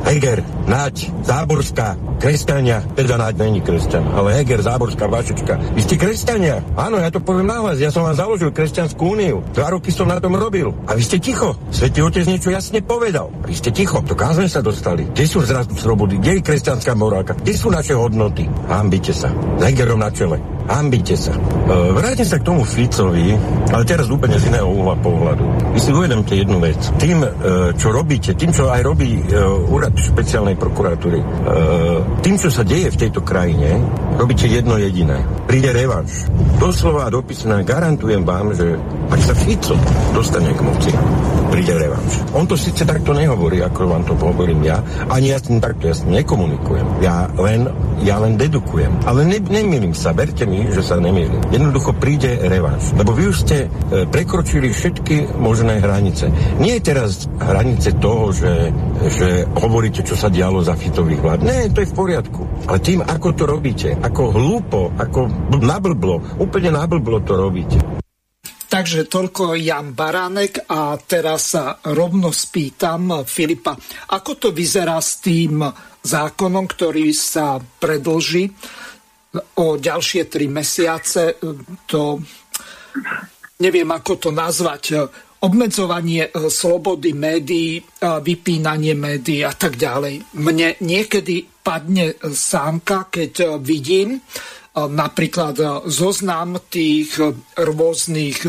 Heger, 0.06 0.46
Naď, 0.70 1.10
Záborská, 1.26 1.98
kresťania, 2.22 2.86
teda 2.94 3.18
Naď 3.18 3.42
není 3.42 3.62
kresťan, 3.62 4.06
ale 4.14 4.38
Heger, 4.38 4.62
Záborská, 4.62 5.10
Vašečka. 5.10 5.54
Vy 5.74 5.82
ste 5.82 5.96
kresťania. 5.98 6.62
Áno, 6.78 7.02
ja 7.02 7.10
to 7.10 7.22
poviem 7.22 7.50
na 7.50 7.62
vás. 7.62 7.82
Ja 7.82 7.90
som 7.90 8.06
vám 8.06 8.14
založil 8.14 8.54
kresťanskú 8.54 9.02
úniu. 9.02 9.25
Dva 9.34 9.68
roky 9.74 9.90
som 9.90 10.10
na 10.10 10.22
tom 10.22 10.36
robil. 10.36 10.70
A 10.86 10.94
vy 10.94 11.02
ste 11.02 11.18
ticho. 11.18 11.56
Svetý 11.72 12.04
Otec 12.06 12.26
niečo 12.28 12.54
jasne 12.54 12.84
povedal. 12.86 13.32
A 13.42 13.46
vy 13.50 13.56
ste 13.56 13.74
ticho. 13.74 14.04
Kam 14.04 14.36
sme 14.36 14.50
sa 14.50 14.62
dostali? 14.62 15.08
Kde 15.10 15.26
sú 15.26 15.42
zrazu 15.42 15.74
slobody? 15.74 16.22
Kde 16.22 16.40
je 16.40 16.46
kresťanská 16.46 16.94
morálka? 16.94 17.34
Kde 17.38 17.54
sú 17.56 17.74
naše 17.74 17.94
hodnoty? 17.96 18.46
Hambite 18.70 19.14
sa. 19.14 19.30
S 19.32 19.62
Hegerom 19.62 20.02
na 20.02 20.10
čele. 20.14 20.55
Hambite 20.66 21.14
sa. 21.14 21.34
E, 21.38 21.42
vrátim 21.94 22.26
sa 22.26 22.42
k 22.42 22.48
tomu 22.48 22.66
Ficovi, 22.66 23.38
ale 23.70 23.84
teraz 23.86 24.10
úplne 24.10 24.42
z 24.42 24.50
iného 24.50 24.66
uhla 24.66 24.98
pohľadu. 24.98 25.46
Vy 25.78 25.80
si 25.80 25.92
uvedomte 25.94 26.34
jednu 26.34 26.58
vec. 26.58 26.80
Tým, 26.98 27.22
e, 27.22 27.30
čo 27.78 27.94
robíte, 27.94 28.34
tým, 28.34 28.50
čo 28.50 28.74
aj 28.74 28.82
robí 28.82 29.22
e, 29.22 29.22
úrad 29.70 29.94
špeciálnej 29.94 30.58
prokuratúry, 30.58 31.20
tým, 32.26 32.36
čo 32.42 32.50
sa 32.50 32.66
deje 32.66 32.90
v 32.90 32.98
tejto 32.98 33.22
krajine, 33.22 33.78
robíte 34.18 34.50
jedno 34.50 34.82
jediné. 34.82 35.22
Príde 35.46 35.70
revanš. 35.70 36.26
Doslova 36.58 37.06
a 37.06 37.14
dopisne 37.14 37.62
garantujem 37.62 38.26
vám, 38.26 38.56
že 38.58 38.76
ak 39.14 39.22
sa 39.22 39.34
Fico 39.38 39.78
dostane 40.18 40.50
k 40.56 40.62
moci, 40.66 40.92
príde 41.54 41.78
revanš. 41.78 42.26
On 42.34 42.50
to 42.50 42.58
síce 42.58 42.82
takto 42.84 43.14
nehovorí, 43.14 43.62
ako 43.62 43.86
vám 43.86 44.04
to 44.04 44.18
hovorím 44.18 44.66
ja, 44.66 44.82
ani 45.08 45.32
ja 45.32 45.38
s 45.38 45.48
tým 45.48 45.62
takto 45.62 45.88
jasne 45.88 46.20
nekomunikujem. 46.20 47.06
Ja 47.06 47.30
len, 47.38 47.70
ja 48.04 48.20
len 48.20 48.36
dedukujem. 48.36 49.08
Ale 49.08 49.24
ne, 49.24 49.40
nemýlim 49.40 49.96
sa, 49.96 50.12
verte 50.12 50.44
mi, 50.44 50.68
že 50.68 50.84
sa 50.84 51.00
nemýlim. 51.00 51.40
Jednoducho 51.54 51.96
príde 51.96 52.36
revanš. 52.42 52.96
Lebo 52.98 53.16
vy 53.16 53.32
už 53.32 53.38
ste 53.48 53.58
e, 53.66 53.68
prekročili 54.10 54.74
všetky 54.74 55.38
možné 55.40 55.80
hranice. 55.80 56.28
Nie 56.60 56.82
je 56.82 56.88
teraz 56.92 57.30
hranice 57.40 57.96
toho, 58.02 58.36
že, 58.36 58.74
že 59.16 59.48
hovoríte, 59.62 60.04
čo 60.04 60.20
sa 60.20 60.28
dialo 60.28 60.60
za 60.66 60.76
Fitových 60.76 61.22
vlád. 61.24 61.40
Nie, 61.46 61.72
to 61.72 61.86
je 61.86 61.92
v 61.92 61.96
poriadku. 61.96 62.42
Ale 62.68 62.80
tým, 62.84 63.00
ako 63.06 63.28
to 63.32 63.44
robíte, 63.48 63.90
ako 64.02 64.24
hlúpo, 64.34 64.92
ako 64.98 65.30
nablblo, 65.62 66.42
úplne 66.42 66.74
nablblo 66.74 67.24
to 67.24 67.34
robíte. 67.38 67.78
Takže 68.66 69.08
toľko 69.08 69.56
Jan 69.56 69.96
Baránek 69.96 70.68
a 70.68 71.00
teraz 71.00 71.56
sa 71.56 71.80
rovno 71.80 72.34
spýtam 72.34 73.24
Filipa, 73.24 73.72
ako 74.12 74.32
to 74.36 74.48
vyzerá 74.52 75.00
s 75.00 75.24
tým 75.24 75.64
zákonom, 76.06 76.70
ktorý 76.70 77.10
sa 77.12 77.58
predlží 77.58 78.54
o 79.60 79.76
ďalšie 79.76 80.30
tri 80.30 80.46
mesiace. 80.48 81.42
To 81.90 82.22
neviem, 83.60 83.90
ako 83.92 84.14
to 84.22 84.30
nazvať. 84.32 85.12
Obmedzovanie 85.46 86.32
e, 86.32 86.50
slobody 86.50 87.14
médií, 87.14 87.78
e, 87.78 87.84
vypínanie 88.02 88.98
médií 88.98 89.46
a 89.46 89.54
tak 89.54 89.78
ďalej. 89.78 90.40
Mne 90.42 90.80
niekedy 90.82 91.46
padne 91.62 92.18
sánka, 92.34 93.12
keď 93.12 93.34
e, 93.42 93.46
vidím 93.62 94.22
napríklad 94.76 95.88
zoznam 95.88 96.60
tých 96.68 97.16
rôznych 97.56 98.44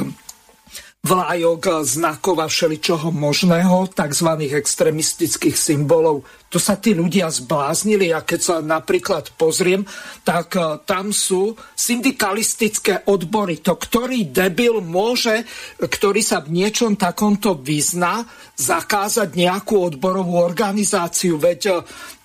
vlájok, 1.06 1.86
znakov 1.86 2.42
a 2.42 2.50
všeličoho 2.50 3.14
možného, 3.14 3.86
tzv. 3.94 4.28
extremistických 4.58 5.54
symbolov. 5.54 6.26
To 6.50 6.58
sa 6.58 6.74
tí 6.78 6.98
ľudia 6.98 7.30
zbláznili 7.30 8.10
a 8.10 8.26
keď 8.26 8.40
sa 8.42 8.56
napríklad 8.58 9.34
pozriem, 9.38 9.86
tak 10.26 10.58
e, 10.58 10.82
tam 10.82 11.14
sú 11.14 11.54
syndikalistické 11.78 13.06
odbory. 13.06 13.62
To 13.62 13.78
ktorý 13.78 14.34
debil 14.34 14.82
môže, 14.82 15.46
ktorý 15.78 16.22
sa 16.26 16.42
v 16.42 16.58
niečom 16.58 16.98
takomto 16.98 17.54
vyzná, 17.54 18.26
zakázať 18.58 19.30
nejakú 19.30 19.94
odborovú 19.94 20.42
organizáciu. 20.42 21.38
Veď 21.38 21.60
e, 21.70 21.74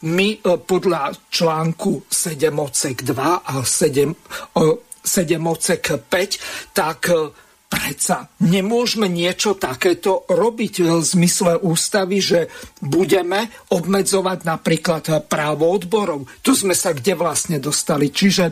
my 0.10 0.30
e, 0.42 0.58
podľa 0.58 1.14
článku 1.30 2.10
7 2.10 2.50
odsek 2.58 3.06
2 3.06 3.46
a 3.46 3.54
7, 3.62 4.58
7 4.58 5.54
odsek 5.54 5.84
5, 6.10 6.74
tak 6.74 7.10
Preca 7.72 8.28
nemôžeme 8.44 9.08
niečo 9.08 9.56
takéto 9.56 10.28
robiť 10.28 10.84
v 10.84 11.00
zmysle 11.00 11.56
ústavy, 11.64 12.20
že 12.20 12.52
budeme 12.84 13.48
obmedzovať 13.72 14.44
napríklad 14.44 15.04
právo 15.32 15.72
odborov. 15.72 16.28
Tu 16.44 16.52
sme 16.52 16.76
sa 16.76 16.92
kde 16.92 17.16
vlastne 17.16 17.64
dostali. 17.64 18.12
Čiže, 18.12 18.52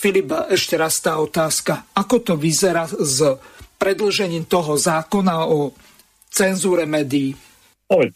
Filip, 0.00 0.32
ešte 0.48 0.80
raz 0.80 1.04
tá 1.04 1.20
otázka. 1.20 1.92
Ako 1.92 2.24
to 2.24 2.34
vyzerá 2.40 2.88
s 2.88 3.20
predlžením 3.76 4.48
toho 4.48 4.80
zákona 4.80 5.44
o 5.52 5.76
cenzúre 6.32 6.88
médií? 6.88 7.36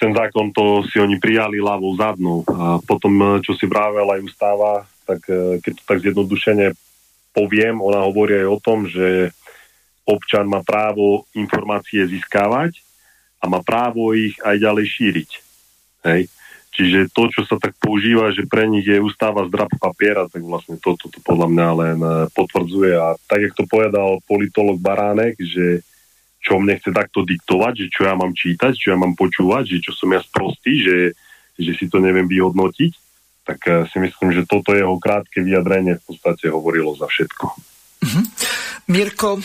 Ten 0.00 0.16
zákon 0.16 0.56
to 0.56 0.80
si 0.88 0.96
oni 0.96 1.20
prijali 1.20 1.60
ľavou 1.60 1.92
zadnou. 2.00 2.40
A 2.48 2.80
potom, 2.80 3.44
čo 3.44 3.52
si 3.52 3.68
vravel 3.68 4.08
aj 4.08 4.24
ústava, 4.24 4.88
tak 5.04 5.28
eh, 5.28 5.60
keď 5.60 5.72
to 5.76 5.82
tak 5.84 5.98
zjednodušene 6.00 6.72
poviem, 7.36 7.84
ona 7.84 8.08
hovorí 8.08 8.40
aj 8.40 8.48
o 8.48 8.58
tom, 8.64 8.88
že 8.88 9.36
občan 10.06 10.46
má 10.46 10.62
právo 10.62 11.26
informácie 11.34 12.06
získavať 12.06 12.78
a 13.42 13.50
má 13.50 13.60
právo 13.60 14.14
ich 14.14 14.38
aj 14.40 14.56
ďalej 14.62 14.86
šíriť. 14.86 15.30
Hej. 16.06 16.22
Čiže 16.76 17.08
to, 17.08 17.32
čo 17.32 17.42
sa 17.48 17.56
tak 17.56 17.72
používa, 17.80 18.36
že 18.36 18.44
pre 18.44 18.68
nich 18.68 18.84
je 18.84 19.00
ústava 19.00 19.48
zdrab 19.48 19.72
papiera, 19.80 20.28
tak 20.28 20.44
vlastne 20.44 20.76
toto 20.76 21.08
to, 21.08 21.16
to 21.16 21.18
podľa 21.24 21.48
mňa 21.48 21.68
len 21.72 21.98
e, 22.04 22.12
potvrdzuje. 22.36 22.92
A 22.92 23.16
tak, 23.24 23.48
jak 23.48 23.56
to 23.56 23.64
povedal 23.64 24.20
politolog 24.28 24.76
Baránek, 24.76 25.40
že 25.40 25.80
čo 26.44 26.60
mne 26.60 26.76
chce 26.76 26.92
takto 26.92 27.24
diktovať, 27.24 27.74
že 27.80 27.86
čo 27.88 28.04
ja 28.04 28.12
mám 28.12 28.36
čítať, 28.36 28.76
čo 28.76 28.92
ja 28.92 28.96
mám 29.00 29.16
počúvať, 29.16 29.72
že 29.72 29.88
čo 29.88 29.96
som 29.96 30.12
ja 30.12 30.20
sprostý, 30.20 30.84
že, 30.84 30.96
že 31.56 31.72
si 31.80 31.88
to 31.88 31.96
neviem 31.96 32.28
vyhodnotiť, 32.28 32.92
tak 33.48 33.58
e, 33.64 33.88
si 33.88 33.96
myslím, 33.96 34.36
že 34.36 34.44
toto 34.44 34.76
jeho 34.76 35.00
krátke 35.00 35.40
vyjadrenie 35.40 35.96
v 35.96 36.04
podstate 36.12 36.52
hovorilo 36.52 36.92
za 36.92 37.08
všetko. 37.08 37.44
Mm-hmm. 38.04 38.24
Mirko, 38.92 39.40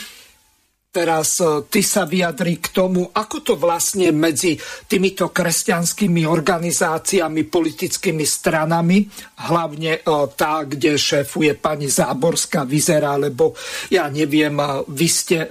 Teraz 0.91 1.39
e, 1.39 1.63
ty 1.71 1.79
sa 1.79 2.03
vyjadri 2.03 2.59
k 2.59 2.75
tomu, 2.75 3.07
ako 3.07 3.37
to 3.39 3.53
vlastne 3.55 4.11
medzi 4.11 4.59
týmito 4.91 5.31
kresťanskými 5.31 6.27
organizáciami, 6.27 7.47
politickými 7.47 8.27
stranami, 8.27 9.07
hlavne 9.47 10.03
e, 10.03 10.27
tá, 10.35 10.67
kde 10.67 10.99
šéfuje 10.99 11.55
pani 11.55 11.87
Záborská, 11.87 12.67
vyzerá, 12.67 13.15
lebo 13.15 13.55
ja 13.87 14.11
neviem, 14.11 14.51
e, 14.59 14.67
vy 14.91 15.07
ste 15.07 15.47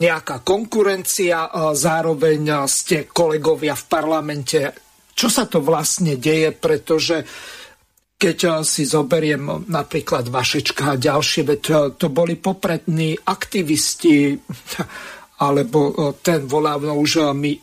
nejaká 0.00 0.40
konkurencia, 0.44 1.72
zároveň 1.72 2.68
ste 2.68 3.08
kolegovia 3.08 3.72
v 3.72 3.84
parlamente. 3.88 4.60
Čo 5.16 5.28
sa 5.32 5.48
to 5.48 5.64
vlastne 5.64 6.20
deje, 6.20 6.52
pretože 6.52 7.24
keď 8.16 8.64
si 8.64 8.88
zoberiem 8.88 9.68
napríklad 9.68 10.32
Vašečka 10.32 10.96
a 10.96 11.00
ďalšie, 11.00 11.44
veď 11.44 11.62
to 12.00 12.08
boli 12.08 12.40
poprední 12.40 13.12
aktivisti, 13.12 14.32
alebo 15.46 16.16
ten 16.24 16.48
volávno 16.48 16.96
už 16.96 17.36
mi 17.36 17.60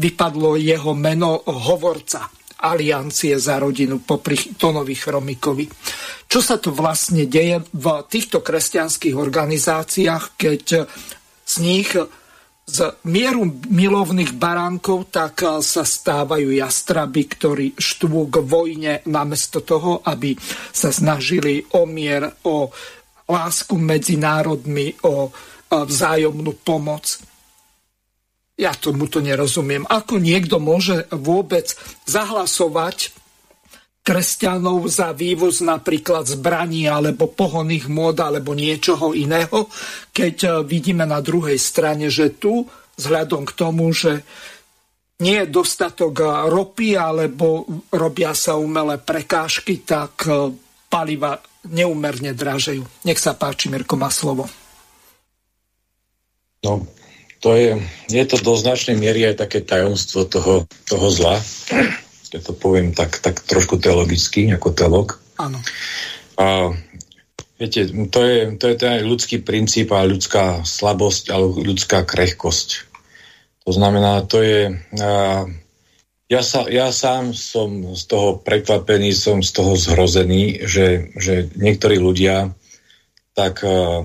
vypadlo 0.00 0.56
jeho 0.56 0.96
meno 0.96 1.44
hovorca 1.44 2.24
aliancie 2.56 3.36
za 3.36 3.60
rodinu 3.60 4.00
popri 4.00 4.56
Tonovi 4.56 4.96
Chromikovi. 4.96 5.68
Čo 6.24 6.40
sa 6.40 6.56
to 6.56 6.72
vlastne 6.72 7.28
deje 7.28 7.60
v 7.68 7.86
týchto 8.08 8.40
kresťanských 8.40 9.12
organizáciách, 9.12 10.40
keď 10.40 10.88
z 11.44 11.54
nich 11.60 11.92
z 12.66 12.98
mieru 13.06 13.46
milovných 13.70 14.34
baránkov 14.34 15.14
tak 15.14 15.38
sa 15.62 15.86
stávajú 15.86 16.50
jastraby, 16.50 17.22
ktorí 17.30 17.66
štvú 17.78 18.26
k 18.26 18.36
vojne 18.42 18.92
namiesto 19.06 19.62
toho, 19.62 20.02
aby 20.02 20.34
sa 20.74 20.90
snažili 20.90 21.62
o 21.78 21.86
mier, 21.86 22.26
o 22.42 22.66
lásku 23.30 23.78
medzi 23.78 24.18
národmi, 24.18 24.98
o 25.06 25.30
vzájomnú 25.70 26.58
pomoc. 26.66 27.22
Ja 28.58 28.74
tomu 28.74 29.06
to 29.06 29.22
nerozumiem. 29.22 29.86
Ako 29.86 30.18
niekto 30.18 30.58
môže 30.58 31.06
vôbec 31.14 31.70
zahlasovať 32.08 33.14
kresťanov 34.06 34.86
za 34.86 35.10
vývoz 35.10 35.66
napríklad 35.66 36.30
zbraní 36.30 36.86
alebo 36.86 37.26
pohonných 37.26 37.90
môd 37.90 38.22
alebo 38.22 38.54
niečoho 38.54 39.10
iného, 39.10 39.66
keď 40.14 40.36
e, 40.46 40.50
vidíme 40.62 41.02
na 41.02 41.18
druhej 41.18 41.58
strane, 41.58 42.06
že 42.06 42.38
tu 42.38 42.70
vzhľadom 42.94 43.42
k 43.42 43.52
tomu, 43.58 43.90
že 43.90 44.22
nie 45.18 45.42
je 45.42 45.50
dostatok 45.50 46.22
e, 46.22 46.24
ropy 46.46 46.94
alebo 46.94 47.66
robia 47.90 48.30
sa 48.30 48.54
umelé 48.54 48.94
prekážky, 49.02 49.82
tak 49.82 50.22
e, 50.30 50.54
paliva 50.86 51.42
neumerne 51.66 52.30
dražejú. 52.30 52.86
Nech 53.02 53.18
sa 53.18 53.34
páči, 53.34 53.66
Mirko 53.66 53.98
má 53.98 54.06
slovo. 54.14 54.46
No, 56.62 56.86
to 57.42 57.58
je, 57.58 57.74
je 58.06 58.22
to 58.22 58.38
do 58.38 58.54
značnej 58.54 58.94
miery 58.94 59.26
aj 59.34 59.42
také 59.42 59.66
tajomstvo 59.66 60.30
toho, 60.30 60.54
toho 60.86 61.06
zla 61.10 61.42
keď 62.32 62.40
to 62.50 62.52
poviem 62.52 62.90
tak, 62.92 63.18
tak 63.22 63.42
trošku 63.44 63.78
teologicky, 63.78 64.50
ako 64.50 64.74
teolog. 64.74 65.08
Áno. 65.38 65.60
A 66.36 66.74
viete, 67.56 67.88
to 68.10 68.20
je, 68.24 68.38
to 68.60 68.64
je 68.72 68.76
ten 68.76 69.04
ľudský 69.04 69.40
princíp 69.40 69.92
a 69.92 70.04
ľudská 70.06 70.66
slabosť 70.66 71.32
alebo 71.32 71.62
ľudská 71.62 72.04
krehkosť. 72.04 72.88
To 73.66 73.70
znamená, 73.74 74.22
to 74.26 74.42
je... 74.42 74.60
A, 75.00 75.46
ja, 76.26 76.42
sa, 76.42 76.66
ja 76.66 76.90
sám 76.90 77.38
som 77.38 77.94
z 77.94 78.02
toho 78.10 78.42
prekvapený, 78.42 79.14
som 79.14 79.46
z 79.46 79.50
toho 79.54 79.78
zhrozený, 79.78 80.66
že, 80.66 81.14
že 81.14 81.54
niektorí 81.54 82.02
ľudia 82.02 82.50
tak 83.34 83.62
a, 83.62 84.02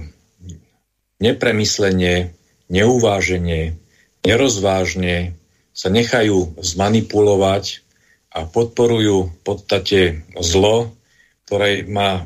nepremyslenie, 1.22 2.34
neuváženie, 2.70 3.78
nerozvážne 4.26 5.38
sa 5.72 5.90
nechajú 5.90 6.58
zmanipulovať 6.62 7.86
a 8.32 8.48
podporujú 8.48 9.28
v 9.28 9.40
podstate 9.44 10.00
zlo, 10.40 10.96
ktoré, 11.44 11.84
má, 11.84 12.24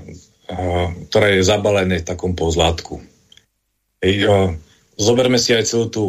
ktoré 1.09 1.41
je 1.41 1.49
zabalené 1.49 2.05
v 2.05 2.07
takom 2.07 2.37
pozlátku. 2.37 3.01
Zoberme 4.95 5.41
si 5.41 5.57
aj 5.57 5.65
celú 5.65 5.85
tú 5.89 6.03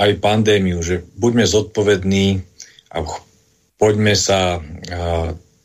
aj 0.00 0.24
pandémiu, 0.24 0.80
že 0.80 1.04
buďme 1.20 1.44
zodpovední 1.44 2.40
a 2.96 3.04
poďme 3.76 4.16
sa 4.16 4.64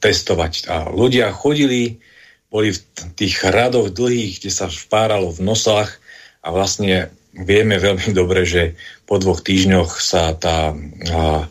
testovať. 0.03 0.67
A 0.67 0.91
ľudia 0.91 1.31
chodili, 1.31 2.03
boli 2.51 2.75
v 2.75 2.79
tých 3.15 3.39
radoch 3.47 3.95
dlhých, 3.95 4.43
kde 4.43 4.51
sa 4.51 4.67
špáralo 4.67 5.31
v 5.31 5.47
nosách 5.47 5.95
a 6.43 6.51
vlastne 6.51 7.07
vieme 7.31 7.79
veľmi 7.79 8.11
dobre, 8.11 8.43
že 8.43 8.75
po 9.07 9.15
dvoch 9.15 9.39
týždňoch 9.39 10.03
sa 10.03 10.35
tá 10.35 10.75
a 11.07 11.47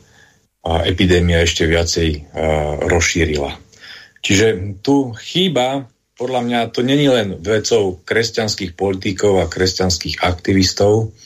epidémia 0.65 1.41
ešte 1.43 1.65
viacej 1.65 2.37
rozšírila. 2.85 3.57
Čiže 4.21 4.77
tu 4.85 5.17
chýba, 5.17 5.89
podľa 6.21 6.41
mňa, 6.45 6.61
to 6.77 6.85
není 6.85 7.09
len 7.09 7.41
vecou 7.41 7.97
kresťanských 8.05 8.77
politikov 8.77 9.41
a 9.41 9.49
kresťanských 9.49 10.21
aktivistov, 10.21 11.17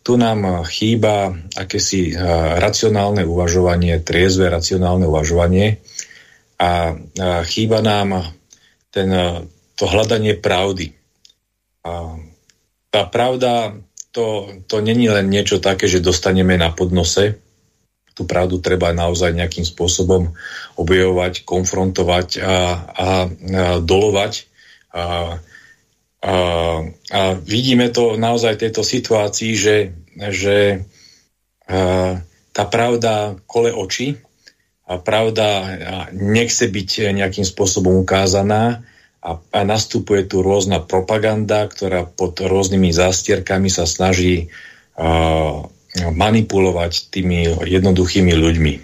tu 0.00 0.16
nám 0.16 0.64
chýba 0.70 1.34
akési 1.58 2.14
racionálne 2.56 3.26
uvažovanie, 3.26 4.00
triezve 4.00 4.48
racionálne 4.48 5.04
uvažovanie 5.04 5.82
a 6.56 6.94
chýba 7.44 7.84
nám 7.84 8.32
ten, 8.94 9.10
to 9.76 9.84
hľadanie 9.84 10.38
pravdy. 10.38 10.94
A 11.84 12.16
tá 12.88 13.02
pravda, 13.06 13.76
to, 14.14 14.48
to 14.66 14.80
není 14.80 15.10
len 15.10 15.28
niečo 15.28 15.60
také, 15.60 15.84
že 15.90 16.00
dostaneme 16.00 16.56
na 16.56 16.72
podnose, 16.72 17.38
tú 18.14 18.26
pravdu 18.26 18.58
treba 18.60 18.90
naozaj 18.92 19.32
nejakým 19.32 19.64
spôsobom 19.64 20.34
objavovať, 20.76 21.46
konfrontovať 21.46 22.28
a, 22.36 22.44
a, 22.44 22.50
a 22.50 23.08
dolovať. 23.80 24.32
A, 24.90 25.02
a, 26.20 26.34
a 26.90 27.20
vidíme 27.40 27.88
to 27.88 28.18
naozaj 28.18 28.58
v 28.58 28.62
tejto 28.68 28.82
situácii, 28.82 29.52
že, 29.56 29.76
že 30.18 30.84
a, 31.70 32.20
tá 32.50 32.64
pravda 32.66 33.38
kole 33.46 33.70
oči 33.70 34.18
a 34.90 34.98
pravda 34.98 35.48
nechce 36.10 36.66
byť 36.66 37.14
nejakým 37.14 37.46
spôsobom 37.46 38.02
ukázaná 38.02 38.82
a, 39.22 39.38
a 39.38 39.60
nastupuje 39.62 40.26
tu 40.26 40.42
rôzna 40.42 40.82
propaganda, 40.82 41.62
ktorá 41.70 42.10
pod 42.10 42.42
rôznymi 42.42 42.90
zástierkami 42.90 43.70
sa 43.70 43.86
snaží 43.86 44.50
a, 44.98 45.62
manipulovať 45.98 47.10
tými 47.10 47.66
jednoduchými 47.66 48.30
ľuďmi. 48.30 48.74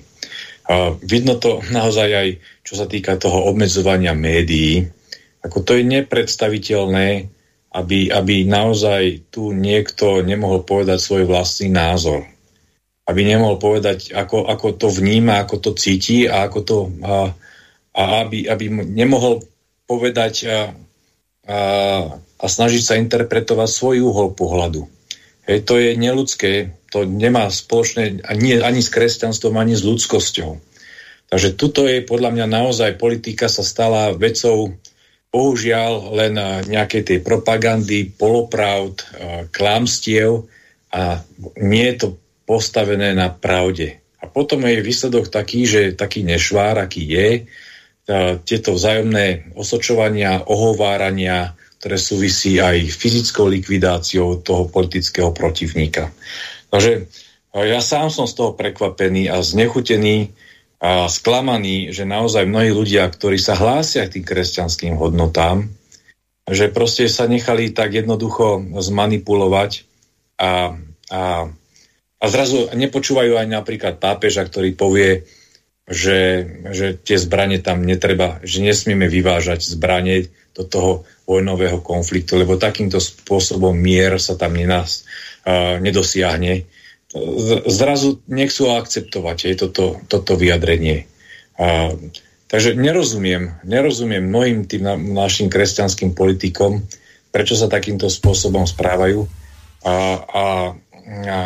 Vidno 1.07 1.39
to 1.39 1.63
naozaj 1.71 2.09
aj, 2.11 2.29
čo 2.67 2.75
sa 2.75 2.91
týka 2.91 3.15
toho 3.15 3.47
obmedzovania 3.47 4.19
médií, 4.19 4.91
ako 5.47 5.63
to 5.63 5.79
je 5.79 5.87
nepredstaviteľné, 5.87 7.31
aby, 7.71 8.11
aby 8.11 8.43
naozaj 8.43 9.31
tu 9.31 9.55
niekto 9.55 10.27
nemohol 10.27 10.67
povedať 10.67 10.99
svoj 10.99 11.31
vlastný 11.31 11.71
názor. 11.71 12.27
Aby 13.07 13.23
nemohol 13.23 13.63
povedať, 13.63 14.11
ako, 14.11 14.51
ako 14.51 14.75
to 14.75 14.89
vníma, 14.91 15.47
ako 15.47 15.63
to 15.63 15.71
cíti 15.79 16.27
a 16.27 16.51
ako 16.51 16.59
to 16.67 16.79
a, 17.07 17.31
a 17.95 18.03
aby, 18.27 18.51
aby 18.51 18.67
nemohol 18.73 19.47
povedať 19.87 20.35
a, 20.51 20.75
a, 21.47 21.59
a 22.19 22.47
snažiť 22.51 22.83
sa 22.83 22.99
interpretovať 22.99 23.71
svoj 23.71 23.97
uhol 24.03 24.35
pohľadu. 24.35 24.96
Hej, 25.47 25.63
to 25.63 25.79
je 25.79 25.95
neludské, 25.95 26.75
to 26.91 27.07
nemá 27.07 27.47
spoločné 27.51 28.27
ani, 28.27 28.59
ani 28.59 28.83
s 28.83 28.91
kresťanstvom, 28.91 29.55
ani 29.55 29.79
s 29.79 29.87
ľudskosťou. 29.87 30.59
Takže 31.31 31.59
tuto 31.59 31.87
je 31.87 32.07
podľa 32.07 32.35
mňa 32.35 32.47
naozaj 32.47 32.99
politika 32.99 33.51
sa 33.51 33.63
stala 33.63 34.15
vecou 34.15 34.75
bohužiaľ 35.31 36.15
len 36.15 36.35
nejakej 36.71 37.03
tej 37.03 37.19
propagandy, 37.23 38.11
polopravd, 38.11 39.03
klamstiev 39.51 40.47
a 40.95 41.21
nie 41.63 41.87
je 41.93 41.97
to 41.99 42.09
postavené 42.47 43.15
na 43.15 43.29
pravde. 43.31 43.99
A 44.23 44.31
potom 44.31 44.63
je 44.65 44.81
výsledok 44.81 45.29
taký, 45.29 45.67
že 45.67 45.99
taký 45.99 46.23
nešvár, 46.23 46.79
aký 46.79 47.05
je, 47.05 47.31
tieto 48.47 48.79
vzájomné 48.79 49.51
osočovania, 49.59 50.47
ohovárania, 50.47 51.59
ktoré 51.79 51.97
súvisí 52.01 52.57
aj 52.57 52.89
fyzickou 52.89 53.47
likvidáciou 53.53 54.41
toho 54.41 54.67
politického 54.69 55.31
protivníka. 55.31 56.11
Takže 56.73 57.07
ja 57.57 57.81
sám 57.81 58.13
som 58.13 58.29
z 58.29 58.37
toho 58.37 58.53
prekvapený 58.53 59.33
a 59.33 59.41
znechutený 59.41 60.33
a 60.77 61.09
sklamaný, 61.09 61.89
že 61.89 62.05
naozaj 62.05 62.45
mnohí 62.45 62.69
ľudia, 62.69 63.09
ktorí 63.09 63.41
sa 63.41 63.57
hlásia 63.57 64.05
k 64.05 64.21
tým 64.21 64.25
kresťanským 64.29 64.95
hodnotám, 65.01 65.73
že 66.45 66.69
proste 66.69 67.09
sa 67.09 67.25
nechali 67.25 67.73
tak 67.73 67.97
jednoducho 67.97 68.61
zmanipulovať 68.77 69.89
a, 70.37 70.77
a, 71.09 71.23
a 72.21 72.25
zrazu 72.29 72.69
nepočúvajú 72.77 73.41
aj 73.41 73.49
napríklad 73.49 73.95
pápeža, 73.97 74.45
ktorý 74.45 74.77
povie, 74.77 75.25
že, 75.89 76.45
že 76.71 76.99
tie 76.99 77.17
zbranie 77.17 77.63
tam 77.63 77.87
netreba, 77.87 78.43
že 78.45 78.61
nesmieme 78.61 79.09
vyvážať 79.09 79.65
zbranie 79.65 80.29
do 80.53 80.67
toho 80.67 80.91
vojnového 81.27 81.83
konfliktu, 81.83 82.39
lebo 82.39 82.57
takýmto 82.57 83.03
spôsobom 83.03 83.75
mier 83.75 84.17
sa 84.23 84.39
tam 84.39 84.55
nenás, 84.55 85.05
uh, 85.45 85.77
nedosiahne. 85.83 86.65
Zrazu 87.67 88.23
nechcú 88.31 88.71
akceptovať 88.71 89.39
aj 89.51 89.55
toto, 89.67 89.85
toto 90.07 90.33
vyjadrenie. 90.39 91.11
Uh, 91.59 91.99
takže 92.47 92.79
nerozumiem, 92.79 93.59
nerozumiem 93.67 94.23
mnohým 94.23 94.71
tým 94.71 94.83
na, 94.87 94.95
našim 94.95 95.51
kresťanským 95.51 96.15
politikom, 96.15 96.87
prečo 97.35 97.59
sa 97.59 97.67
takýmto 97.67 98.07
spôsobom 98.07 98.65
správajú. 98.65 99.27
A, 99.87 99.95
a, 100.19 100.45
a, 101.27 101.39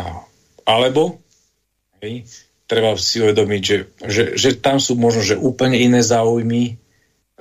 alebo 0.65 1.21
hej, 2.01 2.25
treba 2.65 2.97
si 2.97 3.21
uvedomiť, 3.21 3.61
že, 3.61 3.77
že, 4.07 4.23
že 4.33 4.49
tam 4.57 4.81
sú 4.81 4.97
možno 4.97 5.21
že 5.21 5.35
úplne 5.37 5.77
iné 5.77 6.01
záujmy, 6.01 6.80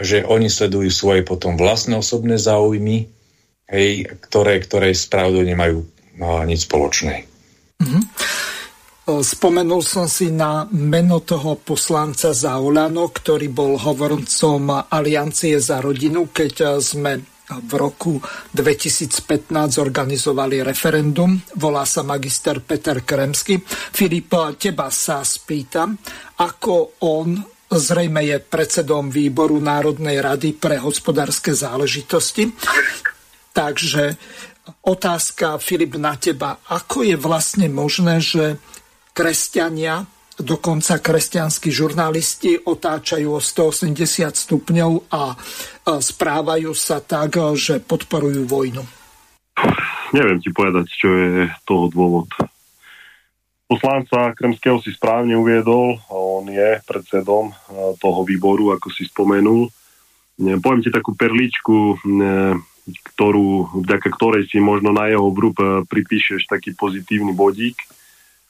že 0.00 0.24
oni 0.24 0.48
sledujú 0.48 0.88
svoje 0.88 1.20
potom 1.22 1.60
vlastné 1.60 2.00
osobné 2.00 2.40
záujmy, 2.40 3.06
hej, 3.68 4.08
ktoré, 4.24 4.58
ktoré 4.64 4.96
s 4.96 5.04
pravdou 5.06 5.44
nemajú 5.44 5.84
no, 6.16 6.40
nič 6.48 6.64
spoločné. 6.64 7.28
Mm-hmm. 7.80 8.02
Spomenul 9.10 9.82
som 9.82 10.06
si 10.06 10.30
na 10.30 10.62
meno 10.70 11.18
toho 11.26 11.58
poslanca 11.58 12.30
Zaulano, 12.30 13.10
ktorý 13.10 13.50
bol 13.50 13.74
hovorcom 13.74 14.86
Aliancie 14.86 15.58
za 15.58 15.82
rodinu, 15.82 16.30
keď 16.30 16.78
sme 16.78 17.18
v 17.50 17.72
roku 17.74 18.22
2015 18.54 19.50
zorganizovali 19.74 20.62
referendum. 20.62 21.34
Volá 21.58 21.82
sa 21.82 22.06
magister 22.06 22.62
Peter 22.62 23.02
Kremsky. 23.02 23.58
Filip, 23.66 24.30
teba 24.54 24.86
sa 24.94 25.26
spýtam, 25.26 25.98
ako 26.38 27.02
on 27.02 27.49
zrejme 27.70 28.26
je 28.26 28.36
predsedom 28.42 29.14
výboru 29.14 29.62
Národnej 29.62 30.18
rady 30.18 30.58
pre 30.58 30.82
hospodárske 30.82 31.54
záležitosti. 31.54 32.50
Takže 33.54 34.18
otázka, 34.82 35.62
Filip, 35.62 35.94
na 35.94 36.18
teba. 36.18 36.58
Ako 36.66 37.06
je 37.06 37.14
vlastne 37.14 37.70
možné, 37.70 38.18
že 38.18 38.58
kresťania, 39.14 40.06
dokonca 40.40 40.98
kresťanskí 40.98 41.70
žurnalisti 41.70 42.58
otáčajú 42.58 43.28
o 43.34 43.40
180 43.42 44.34
stupňov 44.34 44.92
a 45.10 45.34
správajú 45.84 46.72
sa 46.74 46.98
tak, 47.02 47.38
že 47.54 47.82
podporujú 47.82 48.46
vojnu. 48.46 48.82
Neviem 50.10 50.42
ti 50.42 50.50
povedať, 50.50 50.86
čo 50.90 51.08
je 51.12 51.46
toho 51.68 51.86
dôvod. 51.92 52.30
Poslanca 53.70 54.34
Kremského 54.34 54.82
si 54.82 54.90
správne 54.90 55.38
uviedol, 55.38 55.94
on 56.10 56.50
je 56.50 56.82
predsedom 56.82 57.54
toho 58.02 58.20
výboru, 58.26 58.74
ako 58.74 58.90
si 58.90 59.06
spomenul. 59.06 59.70
Poviem 60.58 60.82
ti 60.82 60.90
takú 60.90 61.14
perličku, 61.14 62.02
ktorú, 63.14 63.78
vďaka 63.86 64.08
ktorej 64.10 64.50
si 64.50 64.58
možno 64.58 64.90
na 64.90 65.06
jeho 65.06 65.30
vrúb 65.30 65.54
pripíšeš 65.86 66.50
taký 66.50 66.74
pozitívny 66.74 67.30
bodík. 67.30 67.78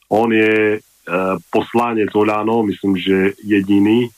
On 0.09 0.33
je 0.33 0.81
poslanec 1.53 2.09
Oľano, 2.17 2.65
myslím, 2.73 2.97
že 2.97 3.37
jediný, 3.45 4.09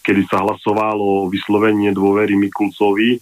kedy 0.00 0.24
sa 0.24 0.40
hlasovalo 0.40 1.28
o 1.28 1.28
vyslovenie 1.28 1.92
dôvery 1.92 2.32
Mikulcovi, 2.32 3.20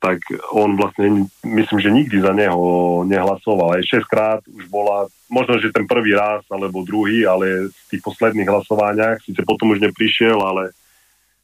tak 0.00 0.16
on 0.56 0.80
vlastne, 0.80 1.28
myslím, 1.44 1.78
že 1.78 1.92
nikdy 1.92 2.24
za 2.24 2.32
neho 2.32 3.04
nehlasoval. 3.04 3.76
Aj 3.76 3.84
6 3.84 4.08
krát 4.08 4.40
už 4.48 4.64
bola, 4.72 5.04
možno, 5.28 5.60
že 5.60 5.68
ten 5.68 5.84
prvý 5.84 6.16
raz, 6.16 6.40
alebo 6.48 6.88
druhý, 6.88 7.28
ale 7.28 7.68
v 7.68 7.84
tých 7.92 8.00
posledných 8.00 8.48
hlasovaniach, 8.48 9.20
síce 9.20 9.44
potom 9.44 9.76
už 9.76 9.84
neprišiel, 9.84 10.40
ale 10.40 10.72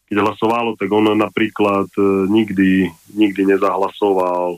keď 0.09 0.25
hlasovalo, 0.25 0.73
tak 0.81 0.89
on 0.89 1.13
napríklad 1.13 1.93
e, 2.01 2.03
nikdy, 2.33 2.89
nikdy 3.13 3.43
nezahlasoval 3.45 4.57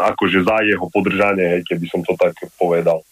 akože 0.00 0.40
za 0.40 0.56
jeho 0.64 0.88
podržanie, 0.88 1.60
keby 1.68 1.86
som 1.92 2.00
to 2.00 2.16
tak 2.16 2.32
povedal. 2.56 3.04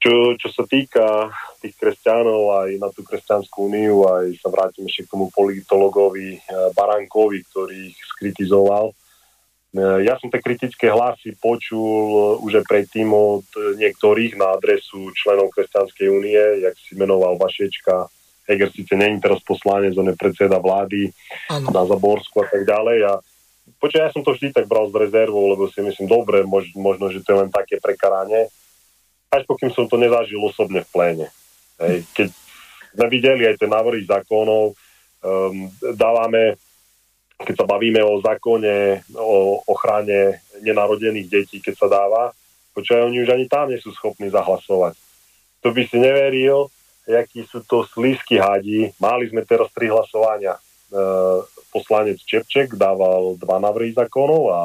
Čo, 0.00 0.32
čo 0.40 0.48
sa 0.48 0.64
týka 0.64 1.28
tých 1.60 1.76
kresťanov 1.76 2.56
aj 2.64 2.70
na 2.80 2.88
tú 2.88 3.04
kresťanskú 3.04 3.68
úniu, 3.68 4.08
aj 4.08 4.32
sa 4.40 4.48
vrátim 4.48 4.88
ešte 4.88 5.04
k 5.04 5.12
tomu 5.12 5.28
politologovi 5.28 6.40
eh, 6.40 6.42
Barankovi, 6.72 7.44
ktorý 7.52 7.92
ich 7.92 8.00
skritizoval. 8.16 8.96
Eh, 8.96 10.08
ja 10.08 10.16
som 10.16 10.32
tie 10.32 10.40
kritické 10.40 10.88
hlasy 10.88 11.36
počul 11.36 12.40
eh, 12.40 12.44
už 12.48 12.64
aj 12.64 12.66
predtým 12.66 13.12
od 13.12 13.44
niektorých 13.76 14.40
na 14.40 14.56
adresu 14.56 15.12
členov 15.12 15.52
Kresťanskej 15.52 16.08
únie, 16.08 16.64
jak 16.64 16.74
si 16.80 16.96
menoval 16.96 17.36
Vašečka. 17.36 18.08
Heger 18.48 18.72
síce 18.72 18.96
není 18.96 19.20
teraz 19.20 19.44
poslanec, 19.44 19.92
on 20.00 20.10
je 20.10 20.16
predseda 20.16 20.56
vlády 20.56 21.12
ano. 21.52 21.68
na 21.70 21.84
Zaborsku 21.84 22.40
a 22.40 22.48
tak 22.48 22.64
ďalej. 22.64 22.98
A 23.04 23.12
počkaj, 23.76 24.00
ja 24.00 24.10
som 24.10 24.24
to 24.24 24.32
vždy 24.32 24.56
tak 24.56 24.64
bral 24.64 24.88
s 24.88 24.96
rezervou, 24.96 25.44
lebo 25.52 25.68
si 25.68 25.84
myslím, 25.84 26.08
dobre, 26.08 26.42
mož, 26.42 26.72
možno, 26.72 27.12
že 27.12 27.20
to 27.20 27.36
je 27.36 27.40
len 27.46 27.52
také 27.52 27.76
prekaranie 27.78 28.48
až 29.30 29.46
pokým 29.46 29.70
som 29.70 29.86
to 29.86 29.94
nezažil 29.94 30.42
osobne 30.42 30.82
v 30.82 30.90
pléne. 30.90 31.26
Hej. 31.78 32.02
Keď 32.18 32.28
sme 32.98 33.06
videli 33.06 33.46
aj 33.46 33.62
tie 33.62 33.70
návrhy 33.70 34.02
zákonov, 34.02 34.74
um, 34.74 35.70
dávame, 35.94 36.58
keď 37.38 37.54
sa 37.62 37.66
bavíme 37.70 38.02
o 38.02 38.18
zákone, 38.18 39.06
o 39.14 39.62
ochrane 39.70 40.42
nenarodených 40.60 41.30
detí, 41.30 41.62
keď 41.62 41.74
sa 41.78 41.88
dáva, 41.88 42.34
počúvaj, 42.74 43.06
oni 43.06 43.22
už 43.22 43.30
ani 43.30 43.46
tam 43.46 43.70
nie 43.70 43.78
sú 43.78 43.94
schopní 43.94 44.28
zahlasovať. 44.34 44.98
To 45.62 45.70
by 45.70 45.82
si 45.86 45.96
neveril, 46.02 46.66
akí 47.06 47.46
sú 47.46 47.62
to 47.64 47.86
slízky 47.86 48.36
hadi. 48.36 48.90
Mali 48.98 49.30
sme 49.30 49.46
teraz 49.46 49.70
tri 49.72 49.88
hlasovania. 49.92 50.56
E, 50.56 50.60
poslanec 51.70 52.18
Čepček 52.22 52.76
dával 52.76 53.36
dva 53.36 53.60
návrhy 53.60 53.92
zákonov 53.92 54.42
a 54.50 54.60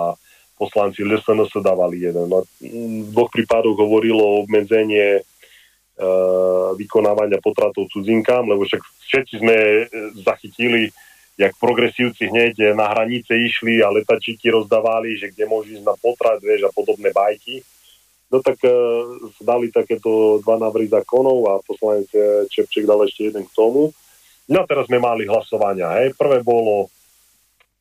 poslanci 0.55 1.03
LSNS 1.03 1.51
dávali 1.59 2.03
jeden. 2.03 2.31
No, 2.31 2.47
v 2.63 3.11
dvoch 3.11 3.29
prípadoch 3.29 3.75
hovorilo 3.75 4.23
o 4.23 4.39
obmedzenie 4.47 5.19
e, 5.19 5.21
vykonávania 6.79 7.43
potratov 7.43 7.91
cudzinkám, 7.91 8.47
lebo 8.47 8.63
však 8.63 8.81
všetci 8.81 9.33
sme 9.43 9.55
e, 9.55 9.83
zachytili, 10.23 10.89
jak 11.35 11.51
progresívci 11.59 12.31
hneď 12.31 12.71
na 12.71 12.87
hranice 12.95 13.35
išli 13.35 13.83
a 13.83 13.91
letačiky 13.91 14.47
rozdávali, 14.47 15.19
že 15.19 15.35
kde 15.35 15.43
môžu 15.51 15.75
ísť 15.75 15.85
na 15.85 15.95
potrat, 15.99 16.39
vieš, 16.39 16.67
a 16.67 16.71
podobné 16.71 17.11
bajky. 17.11 17.59
No 18.31 18.39
tak 18.41 18.57
e, 18.63 18.71
dali 19.43 19.69
takéto 19.69 20.41
dva 20.41 20.57
návrhy 20.57 20.89
zákonov 20.89 21.37
a 21.51 21.53
poslanec 21.61 22.07
e, 22.15 22.47
Čepček 22.49 22.87
dal 22.87 23.03
ešte 23.05 23.29
jeden 23.29 23.45
k 23.45 23.55
tomu. 23.55 23.91
No 24.45 24.61
a 24.61 24.67
teraz 24.67 24.87
sme 24.89 24.97
mali 25.01 25.27
hlasovania. 25.27 26.01
Hej. 26.01 26.17
Prvé 26.17 26.41
bolo 26.41 26.89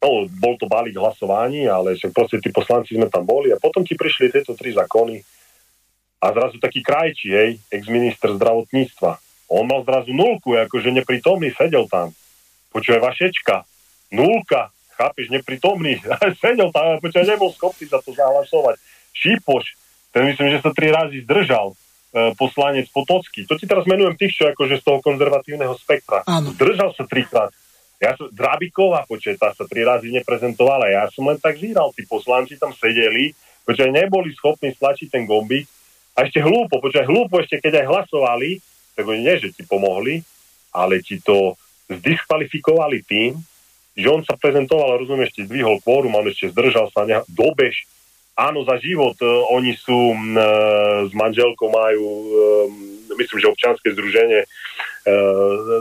no, 0.05 0.29
bol 0.29 0.61
to 0.61 0.69
balík 0.69 1.01
hlasovaní, 1.01 1.65
ale 1.65 1.97
však 1.97 2.13
proste 2.13 2.37
tí 2.45 2.53
poslanci 2.53 2.93
sme 2.93 3.09
tam 3.09 3.25
boli 3.25 3.49
a 3.49 3.57
potom 3.57 3.81
ti 3.81 3.97
prišli 3.97 4.29
tieto 4.29 4.53
tri 4.53 4.77
zákony 4.77 5.25
a 6.21 6.27
zrazu 6.33 6.61
taký 6.61 6.85
krajčí, 6.85 7.33
hej, 7.33 7.51
ex-minister 7.73 8.37
zdravotníctva. 8.37 9.13
On 9.53 9.65
mal 9.65 9.85
zrazu 9.85 10.13
nulku, 10.13 10.57
akože 10.57 10.93
neprítomný, 10.93 11.53
sedel 11.53 11.89
tam. 11.89 12.13
Počuje 12.73 12.97
Vašečka, 12.97 13.65
nulka, 14.13 14.73
chápeš, 14.97 15.33
neprítomný, 15.33 16.01
sedel 16.45 16.69
tam, 16.73 17.01
počuje, 17.01 17.25
nebol 17.25 17.53
schopný 17.53 17.89
za 17.89 18.01
to 18.05 18.13
zahlasovať. 18.13 18.77
Šípoš, 19.13 19.77
ten 20.13 20.29
myslím, 20.29 20.49
že 20.53 20.65
sa 20.65 20.73
tri 20.73 20.89
razy 20.89 21.25
zdržal 21.29 21.73
e, 21.73 21.77
poslanec 22.41 22.89
Potocký. 22.89 23.45
To 23.45 23.61
ti 23.61 23.69
teraz 23.69 23.85
menujem 23.85 24.17
tých, 24.17 24.33
čo 24.37 24.45
akože 24.49 24.81
z 24.81 24.83
toho 24.85 24.99
konzervatívneho 25.05 25.77
spektra. 25.77 26.25
Áno. 26.25 26.57
Zdržal 26.57 26.97
sa 26.97 27.05
trikrát. 27.05 27.53
Ja 28.03 28.19
som, 28.19 28.27
Drabiková 28.31 29.07
početa 29.07 29.55
sa 29.55 29.65
tri 29.65 29.87
razy 29.87 30.11
neprezentovala, 30.11 30.91
ja 30.91 31.03
som 31.15 31.31
len 31.31 31.39
tak 31.39 31.57
zíral, 31.57 31.95
tí 31.95 32.03
poslanci 32.05 32.59
tam 32.59 32.75
sedeli, 32.75 33.33
pretože 33.65 33.89
neboli 33.91 34.35
schopní 34.35 34.75
stlačiť 34.75 35.09
ten 35.09 35.25
gombík. 35.25 35.65
A 36.15 36.27
ešte 36.27 36.43
hlúpo, 36.43 36.79
počkaj, 36.79 37.07
hlúpo 37.07 37.43
ešte 37.43 37.59
keď 37.59 37.83
aj 37.83 37.87
hlasovali, 37.91 38.63
tak 38.95 39.05
oni 39.09 39.21
nie, 39.27 39.37
že 39.41 39.51
ti 39.51 39.67
pomohli, 39.67 40.23
ale 40.71 41.03
ti 41.03 41.19
to 41.19 41.59
zdiskvalifikovali 41.91 43.03
tým, 43.03 43.35
že 43.95 44.07
on 44.11 44.23
sa 44.27 44.35
prezentoval, 44.35 44.99
rozumiem, 44.99 45.27
ešte 45.27 45.47
zdvihol 45.47 45.79
kvórum, 45.83 46.19
on 46.19 46.27
ešte 46.27 46.51
zdržal 46.51 46.91
sa, 46.91 47.07
ne, 47.07 47.23
dobež, 47.31 47.87
áno, 48.35 48.67
za 48.67 48.75
život, 48.83 49.15
e, 49.23 49.27
oni 49.55 49.79
sú 49.79 50.15
e, 50.15 50.19
s 51.07 51.13
manželkou 51.15 51.71
majú, 51.71 52.07
e, 52.11 52.31
myslím, 53.15 53.39
že 53.39 53.53
občanské 53.55 53.95
združenie 53.95 54.43
e, 54.43 54.49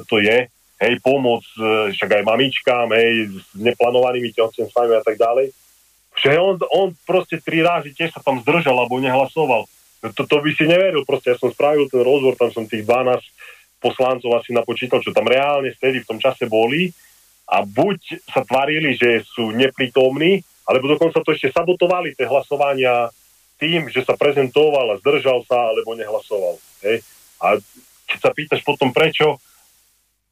to 0.06 0.22
je, 0.22 0.46
hej, 0.84 1.00
pomoc, 1.00 1.44
e, 1.56 1.96
však 1.96 2.20
aj 2.20 2.24
mamičkám, 2.28 2.88
hej, 2.92 3.32
s 3.32 3.48
neplánovanými 3.56 4.36
tehotenstvami 4.36 5.00
a 5.00 5.04
tak 5.04 5.16
ďalej. 5.16 5.56
Však 6.14 6.34
on, 6.38 6.56
on 6.76 6.88
proste 7.08 7.42
tri 7.42 7.64
razy 7.64 7.96
tiež 7.96 8.14
sa 8.14 8.22
tam 8.22 8.44
zdržal 8.44 8.76
alebo 8.76 9.02
nehlasoval. 9.02 9.66
To, 10.04 10.22
to 10.28 10.38
by 10.44 10.52
si 10.52 10.68
neveril, 10.68 11.08
proste 11.08 11.34
ja 11.34 11.38
som 11.40 11.50
spravil 11.50 11.88
ten 11.88 12.04
rozbor, 12.04 12.36
tam 12.36 12.52
som 12.52 12.68
tých 12.68 12.84
12 12.84 13.24
poslancov 13.80 14.36
asi 14.36 14.52
napočítal, 14.52 15.00
čo 15.00 15.16
tam 15.16 15.28
reálne 15.28 15.72
vtedy 15.72 16.04
v 16.04 16.10
tom 16.12 16.20
čase 16.20 16.48
boli 16.48 16.92
a 17.48 17.64
buď 17.64 18.24
sa 18.28 18.44
tvarili, 18.44 18.96
že 18.96 19.24
sú 19.28 19.52
neprítomní, 19.52 20.44
alebo 20.64 20.96
dokonca 20.96 21.20
to 21.20 21.36
ešte 21.36 21.52
sabotovali 21.52 22.16
tie 22.16 22.28
hlasovania 22.28 23.12
tým, 23.60 23.92
že 23.92 24.04
sa 24.04 24.16
prezentoval 24.16 24.96
a 24.96 25.00
zdržal 25.00 25.44
sa, 25.48 25.72
alebo 25.72 25.96
nehlasoval. 25.96 26.56
Hej. 26.88 27.04
A 27.44 27.60
keď 28.08 28.20
sa 28.20 28.32
pýtaš 28.32 28.62
potom 28.64 28.92
prečo, 28.96 29.40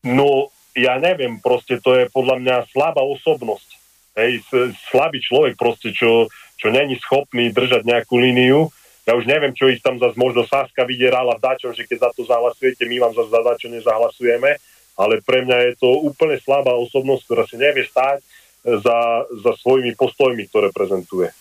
No, 0.01 0.49
ja 0.73 0.97
neviem, 0.97 1.37
proste 1.37 1.77
to 1.77 1.93
je 1.93 2.09
podľa 2.09 2.41
mňa 2.41 2.55
slabá 2.71 3.03
osobnosť. 3.05 3.69
Hej, 4.17 4.43
slabý 4.91 5.23
človek 5.23 5.55
proste, 5.55 5.95
čo, 5.95 6.27
čo 6.59 6.67
není 6.67 6.99
schopný 6.99 7.51
držať 7.51 7.87
nejakú 7.87 8.19
líniu. 8.19 8.67
Ja 9.07 9.15
už 9.17 9.25
neviem, 9.25 9.55
čo 9.55 9.71
ich 9.71 9.81
tam 9.81 9.97
zase 9.97 10.19
možno 10.19 10.45
Saska 10.45 10.83
vydierala 10.83 11.39
v 11.39 11.43
dačom, 11.43 11.71
že 11.73 11.87
keď 11.87 11.97
za 12.05 12.09
to 12.13 12.21
zahlasujete, 12.27 12.85
my 12.85 12.97
vám 13.01 13.13
zase 13.17 13.29
za 13.31 13.41
dačo 13.41 13.67
nezahlasujeme, 13.71 14.51
ale 14.99 15.13
pre 15.23 15.47
mňa 15.47 15.57
je 15.71 15.73
to 15.79 15.89
úplne 16.05 16.37
slabá 16.37 16.75
osobnosť, 16.75 17.23
ktorá 17.25 17.43
si 17.47 17.57
nevie 17.57 17.87
stáť 17.87 18.19
za, 18.61 19.25
za 19.25 19.51
svojimi 19.57 19.97
postojmi, 19.97 20.43
ktoré 20.51 20.69
prezentuje. 20.69 21.33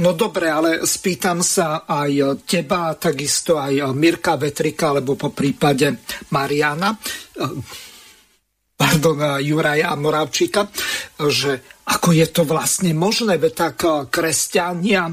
No 0.00 0.16
dobre, 0.16 0.48
ale 0.48 0.70
spýtam 0.88 1.44
sa 1.44 1.84
aj 1.84 2.40
teba, 2.48 2.96
takisto 2.96 3.60
aj 3.60 3.92
Mirka 3.92 4.40
Vetrika, 4.40 4.96
alebo 4.96 5.12
po 5.12 5.28
prípade 5.28 5.92
Mariana 6.32 6.96
pardon, 8.80 9.36
Juraja 9.44 9.92
Moravčíka, 9.92 10.72
že 11.20 11.84
ako 11.84 12.16
je 12.16 12.26
to 12.32 12.48
vlastne 12.48 12.96
možné, 12.96 13.36
veď 13.36 13.52
tak 13.52 13.76
kresťania 14.08 15.12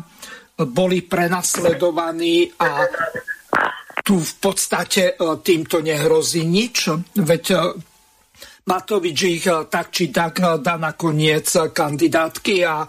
boli 0.56 1.04
prenasledovaní 1.04 2.48
a 2.64 2.88
tu 4.08 4.24
v 4.24 4.34
podstate 4.40 5.20
týmto 5.44 5.84
nehrozí 5.84 6.48
nič, 6.48 6.96
veď 7.20 7.76
Matovič 8.68 9.20
ich 9.24 9.48
tak 9.48 9.96
či 9.96 10.12
tak 10.12 10.44
dá 10.60 10.76
nakoniec 10.76 11.48
kandidátky 11.72 12.56
a 12.68 12.84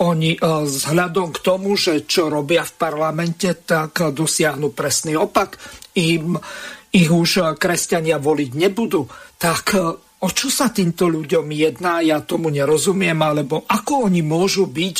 oni 0.00 0.40
vzhľadom 0.40 1.28
k 1.36 1.38
tomu, 1.44 1.76
že 1.76 2.08
čo 2.08 2.32
robia 2.32 2.64
v 2.64 2.72
parlamente, 2.76 3.52
tak 3.52 4.12
dosiahnu 4.16 4.72
presný 4.72 5.20
opak. 5.20 5.60
Im, 6.00 6.40
ich 6.92 7.12
už 7.12 7.56
kresťania 7.60 8.16
voliť 8.16 8.50
nebudú. 8.56 9.04
Tak 9.36 9.64
o 10.20 10.28
čo 10.28 10.52
sa 10.52 10.68
týmto 10.68 11.08
ľuďom 11.08 11.48
jedná, 11.48 12.04
ja 12.04 12.20
tomu 12.20 12.52
nerozumiem, 12.52 13.16
alebo 13.16 13.64
ako 13.64 14.12
oni 14.12 14.20
môžu 14.20 14.68
byť 14.68 14.98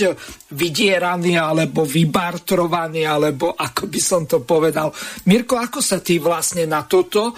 vydieraní, 0.57 1.37
alebo 1.37 1.85
vybartrovaní, 1.85 3.05
alebo 3.05 3.53
ako 3.53 3.85
by 3.85 4.01
som 4.01 4.25
to 4.25 4.41
povedal. 4.41 4.89
Mirko, 5.29 5.61
ako 5.61 5.85
sa 5.85 6.01
ty 6.01 6.17
vlastne 6.17 6.65
na 6.65 6.89
toto 6.89 7.37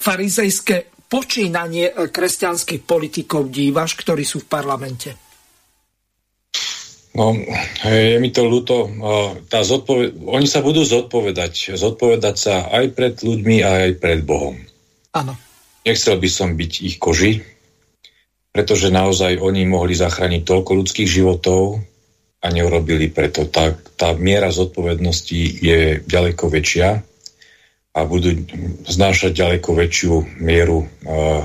farizejské 0.00 1.04
počínanie 1.04 1.92
kresťanských 2.08 2.82
politikov 2.88 3.52
dívaš, 3.52 4.00
ktorí 4.00 4.24
sú 4.24 4.42
v 4.42 4.48
parlamente? 4.48 5.10
No, 7.14 7.30
je 7.86 8.18
mi 8.18 8.34
to 8.34 8.42
ľúto. 8.42 8.90
Tá 9.46 9.62
zodpoved- 9.62 10.18
oni 10.26 10.50
sa 10.50 10.66
budú 10.66 10.82
zodpovedať. 10.82 11.78
Zodpovedať 11.78 12.34
sa 12.34 12.54
aj 12.74 12.90
pred 12.90 13.14
ľuďmi, 13.14 13.62
aj 13.62 14.02
pred 14.02 14.26
Bohom. 14.26 14.58
Áno. 15.14 15.38
Nechcel 15.84 16.16
by 16.16 16.28
som 16.32 16.56
byť 16.56 16.72
ich 16.80 16.96
koži, 16.96 17.44
pretože 18.54 18.88
naozaj 18.88 19.36
oni 19.36 19.68
mohli 19.68 19.92
zachrániť 19.92 20.42
toľko 20.48 20.70
ľudských 20.80 21.10
životov 21.10 21.84
a 22.40 22.46
neurobili 22.48 23.12
preto. 23.12 23.44
Tá, 23.48 23.76
tá 23.96 24.16
miera 24.16 24.48
zodpovednosti 24.48 25.40
je 25.60 26.00
ďaleko 26.04 26.48
väčšia 26.48 26.88
a 27.94 28.00
budú 28.08 28.32
znášať 28.88 29.32
ďaleko 29.32 29.70
väčšiu 29.76 30.40
mieru 30.40 30.84
uh, 30.84 31.44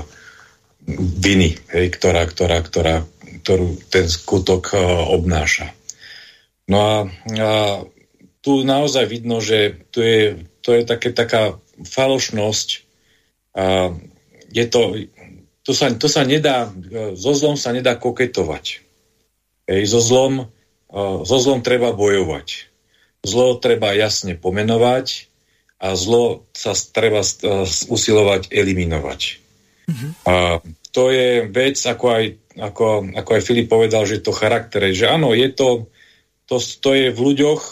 viny, 1.20 1.56
hej, 1.76 1.86
ktorá, 1.92 2.24
ktorá, 2.24 2.58
ktorá, 2.64 2.96
ktorú 3.44 3.76
ten 3.92 4.08
skutok 4.08 4.72
uh, 4.72 4.80
obnáša. 5.14 5.70
No 6.70 6.78
a, 6.78 6.94
a 7.36 7.50
tu 8.40 8.64
naozaj 8.64 9.04
vidno, 9.10 9.42
že 9.42 9.84
tu 9.92 10.00
je, 10.00 10.46
to 10.64 10.78
je 10.78 10.82
také, 10.86 11.12
taká 11.12 11.58
falošnosť 11.80 12.68
a 13.50 13.92
je 14.50 14.64
to, 14.66 14.98
to, 15.62 15.72
sa, 15.72 15.90
to 15.94 16.06
sa 16.10 16.26
nedá, 16.26 16.70
so 17.14 17.32
zlom 17.34 17.54
sa 17.54 17.70
nedá 17.70 17.94
koketovať. 17.94 18.82
Ej, 19.70 19.82
so, 19.86 20.02
zlom, 20.02 20.50
so 21.24 21.36
zlom 21.38 21.62
treba 21.62 21.94
bojovať. 21.94 22.66
Zlo 23.22 23.60
treba 23.62 23.94
jasne 23.94 24.34
pomenovať 24.34 25.30
a 25.80 25.94
zlo 25.94 26.44
sa 26.52 26.74
treba 26.74 27.22
usilovať 27.88 28.50
eliminovať. 28.50 29.20
Mm-hmm. 29.86 30.10
A 30.26 30.58
to 30.90 31.14
je 31.14 31.46
vec, 31.46 31.78
ako 31.78 32.06
aj, 32.10 32.24
ako, 32.58 33.14
ako 33.14 33.30
aj 33.38 33.42
Filip 33.46 33.68
povedal, 33.70 34.02
že 34.04 34.22
to 34.22 34.34
charakter, 34.34 34.90
že 34.90 35.06
áno, 35.06 35.32
je 35.32 35.48
to, 35.54 35.86
to, 36.50 36.58
to 36.58 36.90
je 36.94 37.06
v 37.14 37.18
ľuďoch, 37.18 37.62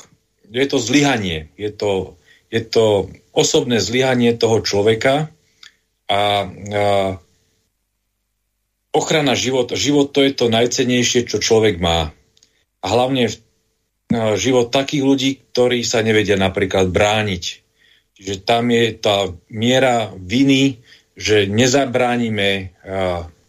je 0.49 0.67
to 0.71 0.79
zlyhanie, 0.79 1.51
je 1.59 1.71
to, 1.75 2.15
je 2.49 2.63
to 2.63 3.11
osobné 3.35 3.83
zlyhanie 3.83 4.33
toho 4.39 4.63
človeka, 4.63 5.29
a, 6.09 6.49
a 6.49 6.85
ochrana 8.97 9.37
života. 9.37 9.77
Život 9.77 10.11
to 10.11 10.25
je 10.25 10.33
to 10.35 10.47
najcenejšie, 10.49 11.29
čo 11.29 11.39
človek 11.39 11.79
má. 11.79 12.11
A 12.83 12.87
hlavne 12.89 13.29
život 14.41 14.73
takých 14.73 15.05
ľudí, 15.05 15.31
ktorí 15.53 15.85
sa 15.85 16.01
nevedia 16.01 16.41
napríklad 16.41 16.89
brániť. 16.89 17.45
Čiže 18.19 18.35
tam 18.43 18.73
je 18.73 18.97
tá 18.97 19.29
miera 19.53 20.11
viny, 20.17 20.81
že 21.13 21.45
nezabránime 21.45 22.73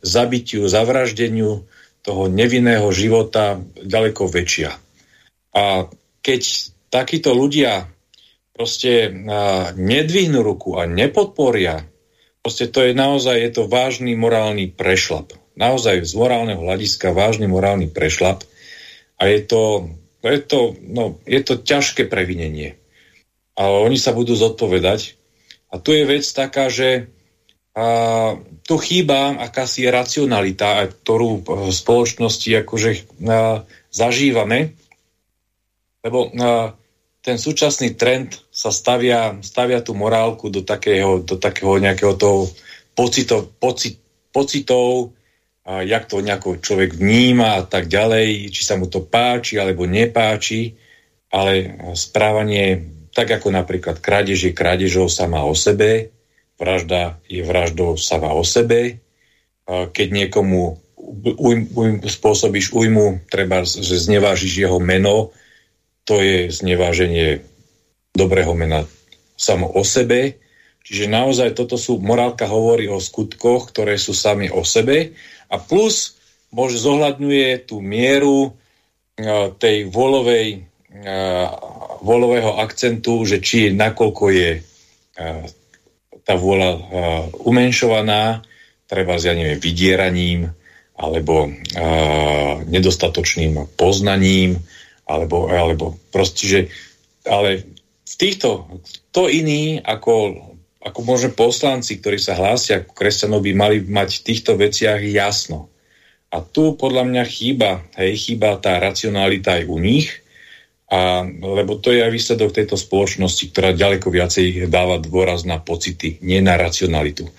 zabitiu, 0.03 0.68
zavraždeniu 0.68 1.64
toho 2.03 2.23
nevinného 2.27 2.88
života 2.91 3.60
ďaleko 3.80 4.27
väčšia. 4.27 4.72
A 5.56 5.88
keď 6.19 6.41
takíto 6.91 7.31
ľudia 7.31 7.88
proste 8.53 9.10
nedvihnú 9.80 10.44
ruku 10.44 10.76
a 10.76 10.84
nepodporia 10.84 11.88
Proste 12.40 12.72
to 12.72 12.80
je 12.88 12.95
naozaj, 12.95 13.36
je 13.36 13.52
to 13.52 13.64
vážny 13.68 14.16
morálny 14.16 14.72
prešlap. 14.72 15.36
Naozaj 15.60 16.07
z 16.07 16.14
morálneho 16.16 16.64
hľadiska 16.64 17.11
vážny 17.11 17.52
morálny 17.52 17.91
prešlap 17.91 18.48
a 19.20 19.28
je 19.28 19.44
to, 19.44 19.91
je 20.24 20.40
to, 20.40 20.60
no, 20.88 21.20
je 21.28 21.41
to 21.44 21.60
ťažké 21.60 22.07
previnenie. 22.07 22.80
Ale 23.60 23.84
oni 23.84 23.99
sa 23.99 24.16
budú 24.16 24.40
zodpovedať. 24.40 25.20
A 25.68 25.84
tu 25.84 25.91
je 25.91 26.07
vec 26.07 26.24
taká, 26.32 26.72
že 26.72 27.11
a, 27.76 28.40
tu 28.64 28.76
chýba 28.80 29.36
akási 29.36 29.91
racionalita, 29.91 30.88
ktorú 31.03 31.44
v 31.44 31.70
spoločnosti 31.76 32.49
akože 32.64 32.91
a, 33.28 33.68
zažívame, 33.91 34.80
lebo 36.07 36.32
a, 36.32 36.72
ten 37.20 37.36
súčasný 37.36 37.99
trend 37.99 38.40
sa 38.60 38.76
stavia, 38.76 39.40
stavia 39.40 39.80
tú 39.80 39.95
morálku 39.95 40.52
do 40.52 40.68
takého, 40.68 41.23
do 41.23 41.40
takého 41.40 41.80
nejakého 41.80 42.19
toho 42.19 42.52
pocitov, 42.91 43.56
pocit, 43.56 43.95
pocitov 44.36 45.15
a 45.64 45.80
jak 45.88 46.11
to 46.11 46.19
nejako 46.19 46.60
človek 46.60 46.91
vníma 46.91 47.56
a 47.56 47.64
tak 47.64 47.88
ďalej, 47.88 48.52
či 48.52 48.61
sa 48.68 48.76
mu 48.76 48.91
to 48.91 49.07
páči 49.07 49.56
alebo 49.56 49.88
nepáči, 49.88 50.76
ale 51.31 51.80
správanie, 51.95 52.84
tak 53.15 53.31
ako 53.31 53.48
napríklad 53.48 54.03
krádež 54.03 54.52
je 54.52 54.52
krádežou 54.52 55.07
sama 55.07 55.48
o 55.48 55.56
sebe, 55.56 56.11
vražda 56.60 57.15
je 57.31 57.40
vraždou 57.40 57.95
sama 57.95 58.36
o 58.36 58.44
sebe, 58.44 58.99
keď 59.69 60.07
niekomu 60.11 60.84
ujm, 61.40 61.72
ujm, 61.72 61.95
spôsobíš 62.03 62.76
újmu, 62.76 63.23
treba, 63.31 63.64
že 63.64 64.03
znevážiš 64.03 64.68
jeho 64.68 64.84
meno, 64.84 65.31
to 66.03 66.19
je 66.19 66.52
zneváženie 66.52 67.48
dobrého 68.19 68.51
mena 68.51 68.83
samo 69.39 69.71
o 69.71 69.87
sebe. 69.87 70.35
Čiže 70.83 71.07
naozaj 71.07 71.55
toto 71.55 71.79
sú, 71.79 72.03
morálka 72.03 72.43
hovorí 72.51 72.91
o 72.91 72.99
skutkoch, 72.99 73.71
ktoré 73.71 73.95
sú 73.95 74.11
sami 74.11 74.51
o 74.51 74.67
sebe 74.67 75.15
a 75.47 75.55
plus 75.55 76.19
môže 76.51 76.81
zohľadňuje 76.81 77.69
tú 77.69 77.79
mieru 77.79 78.51
uh, 78.51 79.53
tej 79.55 79.87
volovej, 79.87 80.67
uh, 80.91 81.47
volového 82.03 82.59
akcentu, 82.59 83.23
že 83.23 83.39
či 83.39 83.71
nakoľko 83.71 84.23
je 84.33 84.51
uh, 84.59 85.43
tá 86.25 86.37
vôľa 86.37 86.69
umenšovaná, 87.41 88.45
treba 88.85 89.17
ja 89.17 89.33
neviem, 89.33 89.57
vydieraním 89.57 90.53
alebo 90.93 91.49
nedostatočným 92.69 93.73
poznaním, 93.73 94.61
alebo, 95.09 95.49
alebo 95.49 95.97
proste, 96.13 96.45
že, 96.45 96.59
ale 97.25 97.65
v 98.10 98.15
týchto, 98.18 98.81
to 99.14 99.30
iný 99.30 99.77
ako, 99.86 100.34
ako 100.81 100.99
možno 101.06 101.30
poslanci, 101.38 102.02
ktorí 102.02 102.18
sa 102.18 102.34
hlásia 102.34 102.81
ako 102.81 102.98
kresťanov, 102.98 103.45
by 103.45 103.52
mali 103.53 103.77
mať 103.86 104.10
v 104.22 104.26
týchto 104.34 104.57
veciach 104.57 104.98
jasno. 105.06 105.69
A 106.34 106.41
tu 106.41 106.73
podľa 106.73 107.06
mňa 107.06 107.23
chýba, 107.26 107.86
hej, 107.98 108.18
chýba 108.18 108.57
tá 108.57 108.77
racionalita 108.81 109.61
aj 109.61 109.64
u 109.69 109.77
nich, 109.77 110.10
a, 110.90 111.22
lebo 111.26 111.77
to 111.77 111.94
je 111.94 112.02
aj 112.02 112.10
výsledok 112.10 112.49
tejto 112.49 112.73
spoločnosti, 112.73 113.53
ktorá 113.53 113.77
ďaleko 113.77 114.10
viacej 114.10 114.65
dáva 114.73 114.98
dôraz 114.98 115.45
na 115.45 115.61
pocity, 115.61 116.18
nie 116.26 116.41
na 116.41 116.57
racionalitu. 116.57 117.30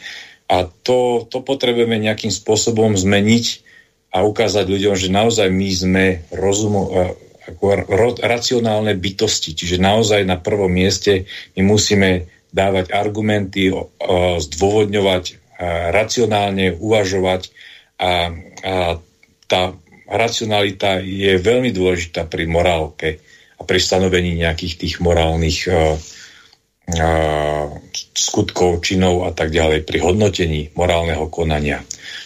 A 0.51 0.67
to, 0.67 1.27
to 1.31 1.43
potrebujeme 1.43 1.99
nejakým 1.99 2.31
spôsobom 2.31 2.95
zmeniť 2.95 3.67
a 4.11 4.27
ukázať 4.27 4.67
ľuďom, 4.67 4.95
že 4.99 5.11
naozaj 5.11 5.47
my 5.51 5.69
sme 5.71 6.05
rozumo, 6.35 6.91
ako 7.55 7.91
racionálne 8.21 8.95
bytosti. 8.95 9.55
Čiže 9.55 9.83
naozaj 9.83 10.23
na 10.27 10.39
prvom 10.39 10.71
mieste 10.71 11.27
my 11.59 11.63
musíme 11.67 12.31
dávať 12.51 12.91
argumenty, 12.91 13.71
zdôvodňovať, 14.43 15.25
racionálne 15.95 16.75
uvažovať 16.75 17.53
a, 18.01 18.11
a 18.11 18.13
tá 19.47 19.63
racionalita 20.11 20.99
je 20.99 21.39
veľmi 21.39 21.71
dôležitá 21.71 22.27
pri 22.27 22.51
morálke 22.51 23.23
a 23.61 23.63
pri 23.63 23.79
stanovení 23.79 24.41
nejakých 24.41 24.75
tých 24.81 24.95
morálnych 24.99 25.69
uh, 25.69 25.95
uh, 26.97 27.67
skutkov, 28.17 28.83
činov 28.83 29.29
a 29.29 29.31
tak 29.31 29.55
ďalej, 29.55 29.87
pri 29.87 29.99
hodnotení 30.03 30.75
morálneho 30.75 31.31
konania. 31.31 31.85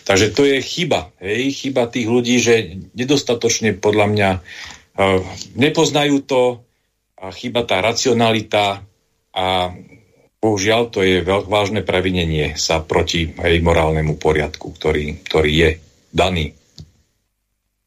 Takže 0.09 0.33
to 0.33 0.49
je 0.49 0.63
chyba. 0.65 1.13
Hej? 1.21 1.53
Chyba 1.65 1.91
tých 1.91 2.09
ľudí, 2.09 2.37
že 2.41 2.81
nedostatočne 2.97 3.77
podľa 3.77 4.07
mňa 4.13 4.31
nepoznajú 5.55 6.23
to, 6.27 6.65
a 7.15 7.33
chyba 7.33 7.65
tá 7.65 7.81
racionalita 7.81 8.85
a 9.33 9.73
bohužiaľ 10.45 10.93
to 10.93 11.01
je 11.01 11.25
veľk 11.25 11.49
vážne 11.49 11.81
previnenie 11.81 12.53
sa 12.61 12.85
proti 12.85 13.33
aj 13.33 13.65
morálnemu 13.65 14.21
poriadku, 14.21 14.77
ktorý, 14.77 15.25
ktorý 15.25 15.53
je 15.57 15.71
daný. 16.13 16.53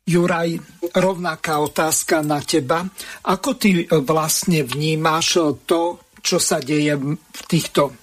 Juraj, 0.08 0.58
rovnaká 0.96 1.60
otázka 1.62 2.24
na 2.24 2.42
teba. 2.42 2.88
Ako 3.28 3.60
ty 3.60 3.86
vlastne 4.08 4.64
vnímaš 4.64 5.60
to, 5.68 6.02
čo 6.24 6.40
sa 6.42 6.58
deje 6.64 6.96
v 6.98 7.42
týchto 7.46 7.94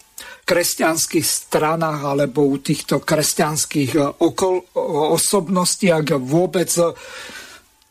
kresťanských 0.44 1.24
stranách 1.24 2.05
alebo 2.05 2.44
u 2.44 2.60
týchto 2.60 3.01
kresťanských 3.01 4.20
okol, 4.20 4.68
osobností, 5.16 5.89
ak 5.89 6.20
vôbec 6.20 6.68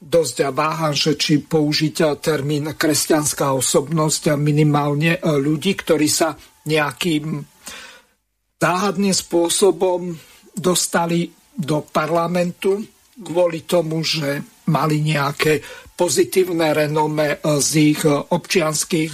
dosť 0.03 0.51
váham, 0.51 0.91
že 0.91 1.15
či 1.15 1.39
použiť 1.39 2.19
termín 2.19 2.75
kresťanská 2.75 3.55
osobnosť 3.55 4.33
a 4.33 4.35
minimálne 4.35 5.15
ľudí, 5.23 5.79
ktorí 5.79 6.11
sa 6.11 6.35
nejakým 6.67 7.39
záhadným 8.59 9.15
spôsobom 9.15 10.15
dostali 10.55 11.31
do 11.55 11.83
parlamentu 11.87 12.83
kvôli 13.19 13.63
tomu, 13.63 14.01
že 14.01 14.41
mali 14.67 15.03
nejaké 15.03 15.59
pozitívne 15.93 16.73
renome 16.73 17.37
z 17.41 17.69
ich 17.79 18.01
občianských 18.09 19.11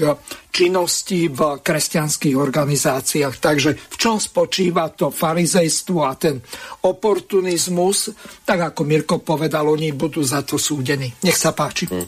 činností 0.49 1.27
v 1.27 1.59
kresťanských 1.59 2.35
organizáciách. 2.35 3.35
Takže 3.39 3.71
v 3.75 3.95
čom 3.99 4.17
spočíva 4.17 4.91
to 4.91 5.11
farizejstvo 5.11 5.99
a 6.03 6.15
ten 6.15 6.39
oportunizmus? 6.87 8.11
Tak 8.43 8.73
ako 8.73 8.81
Mirko 8.87 9.15
povedal, 9.19 9.67
oni 9.67 9.91
budú 9.91 10.23
za 10.23 10.43
to 10.43 10.55
súdení. 10.55 11.11
Nech 11.23 11.37
sa 11.37 11.51
páči. 11.51 11.87
Hm. 11.91 12.07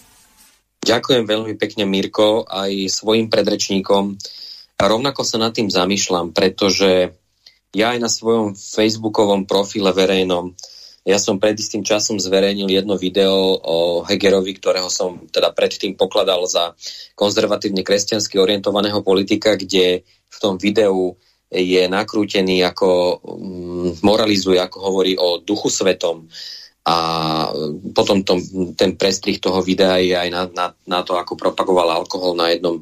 Ďakujem 0.81 1.23
veľmi 1.29 1.53
pekne, 1.61 1.85
Mirko, 1.85 2.41
aj 2.49 2.89
svojim 2.89 3.29
predrečníkom. 3.29 4.17
A 4.81 4.83
rovnako 4.89 5.21
sa 5.21 5.37
nad 5.37 5.53
tým 5.53 5.69
zamýšľam, 5.69 6.33
pretože 6.33 7.13
ja 7.69 7.93
aj 7.93 7.99
na 8.01 8.09
svojom 8.09 8.57
facebookovom 8.57 9.45
profile 9.45 9.93
verejnom 9.93 10.57
ja 11.01 11.17
som 11.17 11.41
pred 11.41 11.57
istým 11.57 11.81
časom 11.81 12.21
zverejnil 12.21 12.69
jedno 12.69 12.93
video 12.93 13.57
o 13.57 14.05
Hegerovi, 14.05 14.53
ktorého 14.53 14.85
som 14.85 15.25
teda 15.33 15.49
predtým 15.49 15.97
pokladal 15.97 16.45
za 16.45 16.77
konzervatívne 17.17 17.81
kresťansky 17.81 18.37
orientovaného 18.37 19.01
politika, 19.01 19.57
kde 19.57 20.05
v 20.05 20.37
tom 20.37 20.61
videu 20.61 21.17
je 21.51 21.83
nakrútený 21.89 22.63
ako 22.63 23.19
mm, 23.19 23.89
moralizuje, 24.05 24.61
ako 24.61 24.77
hovorí 24.77 25.17
o 25.17 25.41
duchu 25.41 25.73
svetom. 25.73 26.29
A 26.81 26.97
potom 27.93 28.25
tom, 28.25 28.41
ten 28.73 28.97
prestrih 28.97 29.37
toho 29.37 29.61
videa 29.61 30.01
je 30.01 30.17
aj 30.17 30.29
na, 30.33 30.41
na, 30.49 30.65
na 30.85 30.99
to, 31.05 31.17
ako 31.17 31.37
propagoval 31.37 31.91
alkohol 31.93 32.33
na 32.33 32.49
jednom 32.53 32.81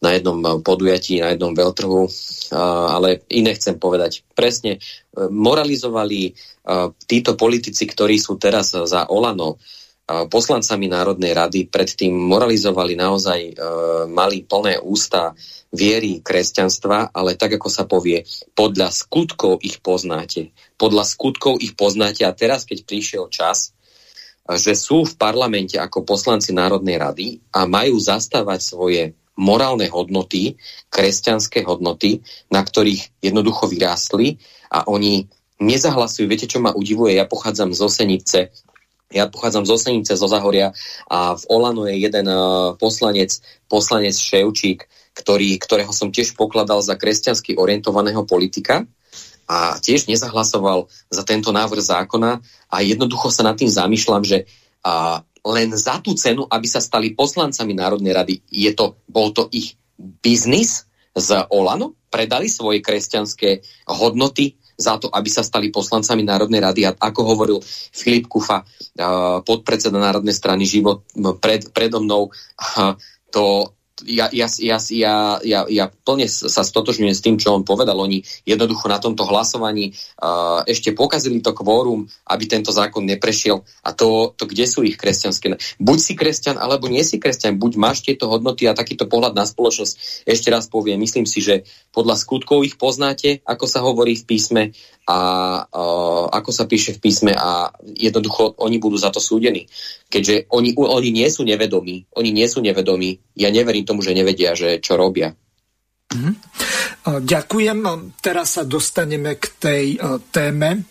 na 0.00 0.16
jednom 0.16 0.64
podujatí, 0.64 1.20
na 1.20 1.36
jednom 1.36 1.52
veľtrhu, 1.52 2.08
ale 2.90 3.20
iné 3.28 3.52
chcem 3.52 3.76
povedať. 3.76 4.24
Presne, 4.32 4.76
e, 4.76 4.80
moralizovali 5.28 6.32
títo 7.08 7.34
politici, 7.34 7.88
ktorí 7.88 8.20
sú 8.20 8.36
teraz 8.36 8.76
za 8.76 9.08
Olano, 9.10 9.58
poslancami 10.06 10.90
Národnej 10.90 11.34
rady 11.34 11.60
predtým 11.70 12.10
moralizovali 12.10 12.94
naozaj, 12.98 13.40
mali 14.10 14.42
plné 14.42 14.82
ústa 14.82 15.34
viery 15.70 16.18
kresťanstva, 16.18 17.14
ale 17.14 17.38
tak, 17.38 17.58
ako 17.58 17.68
sa 17.70 17.86
povie, 17.86 18.26
podľa 18.58 18.90
skutkov 18.90 19.62
ich 19.62 19.78
poznáte. 19.78 20.50
Podľa 20.74 21.04
skutkov 21.06 21.62
ich 21.62 21.78
poznáte 21.78 22.26
a 22.26 22.34
teraz, 22.34 22.66
keď 22.66 22.78
prišiel 22.82 23.30
čas, 23.30 23.70
že 24.50 24.74
sú 24.74 25.06
v 25.06 25.14
parlamente 25.14 25.78
ako 25.78 26.02
poslanci 26.02 26.50
Národnej 26.50 26.98
rady 26.98 27.38
a 27.54 27.70
majú 27.70 27.94
zastávať 28.02 28.60
svoje 28.66 29.02
morálne 29.40 29.88
hodnoty, 29.88 30.60
kresťanské 30.92 31.64
hodnoty, 31.64 32.20
na 32.52 32.60
ktorých 32.60 33.24
jednoducho 33.24 33.72
vyrástli 33.72 34.36
a 34.68 34.84
oni 34.84 35.24
nezahlasujú. 35.56 36.28
Viete, 36.28 36.44
čo 36.44 36.60
ma 36.60 36.76
udivuje? 36.76 37.16
Ja 37.16 37.24
pochádzam 37.24 37.72
z 37.72 37.80
Osenice, 37.80 38.52
ja 39.10 39.26
pochádzam 39.26 39.64
z 39.66 39.70
Osenice, 39.74 40.12
zo 40.14 40.28
Zahoria 40.28 40.70
a 41.10 41.34
v 41.34 41.42
Olano 41.50 41.88
je 41.88 41.98
jeden 41.98 42.26
uh, 42.30 42.76
poslanec, 42.78 43.40
poslanec 43.66 44.14
Ševčík, 44.14 44.86
ktorý, 45.16 45.58
ktorého 45.58 45.90
som 45.90 46.14
tiež 46.14 46.38
pokladal 46.38 46.78
za 46.84 46.94
kresťansky 46.94 47.58
orientovaného 47.58 48.22
politika 48.22 48.86
a 49.50 49.82
tiež 49.82 50.06
nezahlasoval 50.06 50.86
za 51.10 51.26
tento 51.26 51.50
návrh 51.50 51.82
zákona 51.82 52.38
a 52.70 52.76
jednoducho 52.86 53.34
sa 53.34 53.42
nad 53.42 53.58
tým 53.58 53.66
zamýšľam, 53.66 54.22
že 54.22 54.46
uh, 54.46 55.26
len 55.46 55.72
za 55.72 56.00
tú 56.04 56.12
cenu, 56.16 56.44
aby 56.48 56.66
sa 56.68 56.80
stali 56.84 57.16
poslancami 57.16 57.72
Národnej 57.72 58.12
rady, 58.12 58.34
je 58.50 58.70
to, 58.76 59.00
bol 59.08 59.32
to 59.32 59.48
ich 59.52 59.76
biznis 59.98 60.88
z 61.16 61.28
Olano, 61.50 61.96
predali 62.10 62.46
svoje 62.50 62.82
kresťanské 62.84 63.64
hodnoty 63.88 64.56
za 64.80 64.96
to, 64.96 65.12
aby 65.12 65.28
sa 65.28 65.44
stali 65.44 65.68
poslancami 65.68 66.24
Národnej 66.24 66.64
rady. 66.64 66.80
A 66.88 66.96
ako 66.96 67.20
hovoril 67.36 67.58
Filip 67.92 68.32
Kufa, 68.32 68.64
podpredseda 69.44 70.00
Národnej 70.00 70.32
strany 70.32 70.64
Život 70.64 71.04
pred, 71.36 71.68
predo 71.76 72.00
mnou, 72.00 72.32
to, 73.34 73.44
ja, 74.06 74.30
ja, 74.32 74.46
ja, 74.60 74.78
ja, 74.78 75.14
ja, 75.42 75.60
ja 75.68 75.84
plne 75.90 76.26
sa 76.28 76.62
stotožňujem 76.62 77.14
s 77.14 77.24
tým, 77.24 77.36
čo 77.36 77.52
on 77.56 77.66
povedal. 77.66 77.98
Oni 77.98 78.24
jednoducho 78.46 78.88
na 78.88 79.02
tomto 79.02 79.26
hlasovaní 79.26 79.92
uh, 79.92 80.62
ešte 80.64 80.96
pokazili 80.96 81.42
to 81.44 81.52
kvórum, 81.52 82.08
aby 82.28 82.44
tento 82.46 82.72
zákon 82.72 83.04
neprešiel. 83.04 83.64
A 83.84 83.90
to, 83.92 84.32
to 84.36 84.48
kde 84.48 84.64
sú 84.64 84.86
ich 84.86 84.96
kresťanské? 84.96 85.56
Buď 85.82 85.98
si 85.98 86.12
kresťan, 86.16 86.56
alebo 86.56 86.86
nie 86.86 87.04
si 87.04 87.20
kresťan. 87.20 87.60
Buď 87.60 87.72
máš 87.76 88.06
tieto 88.06 88.30
hodnoty 88.30 88.70
a 88.70 88.76
takýto 88.76 89.10
pohľad 89.10 89.36
na 89.36 89.44
spoločnosť. 89.44 90.24
Ešte 90.24 90.48
raz 90.48 90.70
poviem, 90.70 91.00
myslím 91.02 91.26
si, 91.26 91.42
že 91.42 91.66
podľa 91.90 92.16
skutkov 92.20 92.62
ich 92.62 92.78
poznáte, 92.78 93.42
ako 93.42 93.64
sa 93.66 93.82
hovorí 93.82 94.14
v 94.14 94.24
písme 94.24 94.62
a 95.10 95.18
uh, 95.66 96.26
ako 96.30 96.50
sa 96.54 96.70
píše 96.70 96.94
v 96.94 97.02
písme 97.02 97.32
a 97.34 97.74
jednoducho 97.98 98.54
oni 98.62 98.78
budú 98.78 98.94
za 98.94 99.10
to 99.10 99.18
súdení. 99.18 99.66
Keďže 100.06 100.46
oni, 100.54 100.70
oni 100.78 101.10
nie 101.10 101.26
sú 101.26 101.42
nevedomí. 101.42 102.06
Oni 102.14 102.30
nie 102.30 102.46
sú 102.46 102.62
nevedomí. 102.62 103.18
Ja 103.34 103.50
neverím 103.50 103.86
tomu, 103.90 104.06
že 104.06 104.14
nevedia, 104.14 104.54
že 104.54 104.78
čo 104.78 104.94
robia. 104.94 105.34
Mhm. 106.14 106.32
Ďakujem. 107.26 107.78
Teraz 108.22 108.58
sa 108.58 108.62
dostaneme 108.62 109.34
k 109.42 109.46
tej 109.58 109.84
téme, 110.30 110.86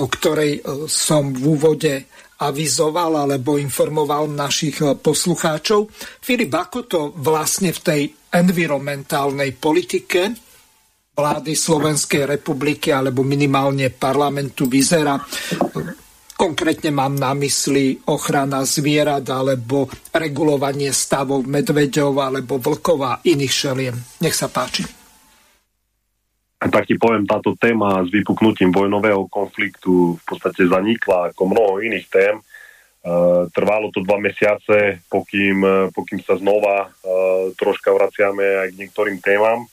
o 0.00 0.06
ktorej 0.08 0.64
som 0.88 1.36
v 1.36 1.44
úvode 1.58 1.92
avizoval 2.38 3.26
alebo 3.26 3.58
informoval 3.58 4.30
našich 4.30 4.78
poslucháčov. 4.78 5.90
Filip, 6.22 6.54
ako 6.54 6.78
to 6.86 7.00
vlastne 7.18 7.74
v 7.74 7.80
tej 7.82 8.00
environmentálnej 8.30 9.58
politike 9.58 10.32
vlády 11.18 11.52
Slovenskej 11.58 12.38
republiky 12.38 12.94
alebo 12.94 13.26
minimálne 13.26 13.90
parlamentu 13.90 14.70
vyzerá? 14.70 15.18
Konkrétne 16.38 16.94
mám 16.94 17.18
na 17.18 17.34
mysli 17.34 17.98
ochrana 18.06 18.62
zvierat 18.62 19.26
alebo 19.26 19.90
regulovanie 20.14 20.94
stavov 20.94 21.42
medveďov 21.42 22.14
alebo 22.14 22.62
vlkov 22.62 22.98
a 23.02 23.18
iných 23.26 23.54
šeliem. 23.66 23.96
Nech 24.22 24.38
sa 24.38 24.46
páči. 24.46 24.86
Tak 26.62 26.86
ti 26.86 26.94
poviem, 26.94 27.26
táto 27.26 27.58
téma 27.58 28.06
s 28.06 28.14
vypuknutím 28.14 28.70
vojnového 28.70 29.26
konfliktu 29.26 30.14
v 30.14 30.22
podstate 30.22 30.70
zanikla 30.70 31.34
ako 31.34 31.42
mnoho 31.50 31.82
iných 31.82 32.06
tém. 32.06 32.34
E, 32.38 32.42
trvalo 33.50 33.90
to 33.90 34.06
dva 34.06 34.22
mesiace, 34.22 35.02
pokým, 35.10 35.90
pokým 35.90 36.22
sa 36.22 36.38
znova 36.38 36.86
e, 36.86 36.88
troška 37.58 37.90
vraciame 37.90 38.62
aj 38.62 38.68
k 38.74 38.78
niektorým 38.86 39.18
témam 39.18 39.66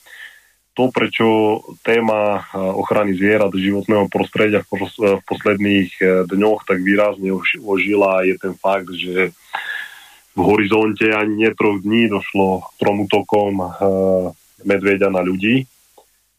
to, 0.76 0.92
prečo 0.92 1.26
téma 1.80 2.44
ochrany 2.52 3.16
zvierat 3.16 3.48
životného 3.56 4.12
prostredia 4.12 4.60
v 4.60 5.24
posledných 5.24 5.90
e, 5.96 6.04
dňoch 6.28 6.68
tak 6.68 6.84
výrazne 6.84 7.32
ožila, 7.64 8.20
je 8.28 8.36
ten 8.36 8.52
fakt, 8.52 8.92
že 8.92 9.32
v 10.36 10.40
horizonte 10.44 11.08
ani 11.08 11.48
nie 11.48 11.50
troch 11.56 11.80
dní 11.80 12.12
došlo 12.12 12.60
k 12.60 12.68
trom 12.76 13.08
útokom 13.08 13.52
e, 13.56 13.66
medveďa 14.68 15.08
na 15.08 15.24
ľudí. 15.24 15.64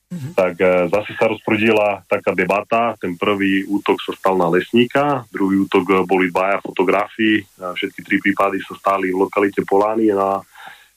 Mm-hmm. 0.08 0.34
Tak 0.38 0.54
e, 0.62 0.70
zase 0.94 1.12
sa 1.18 1.26
rozprudila 1.34 2.06
taká 2.06 2.38
debata. 2.38 2.94
Ten 3.02 3.18
prvý 3.18 3.66
útok 3.66 3.98
sa 4.06 4.14
stal 4.14 4.38
na 4.38 4.54
lesníka, 4.54 5.26
druhý 5.34 5.66
útok 5.66 6.06
boli 6.06 6.30
dvaja 6.30 6.62
fotografii. 6.62 7.42
Všetky 7.58 8.06
tri 8.06 8.22
prípady 8.22 8.62
sa 8.62 8.78
stali 8.78 9.10
v 9.10 9.26
lokalite 9.26 9.66
Polány 9.66 10.14
na 10.14 10.46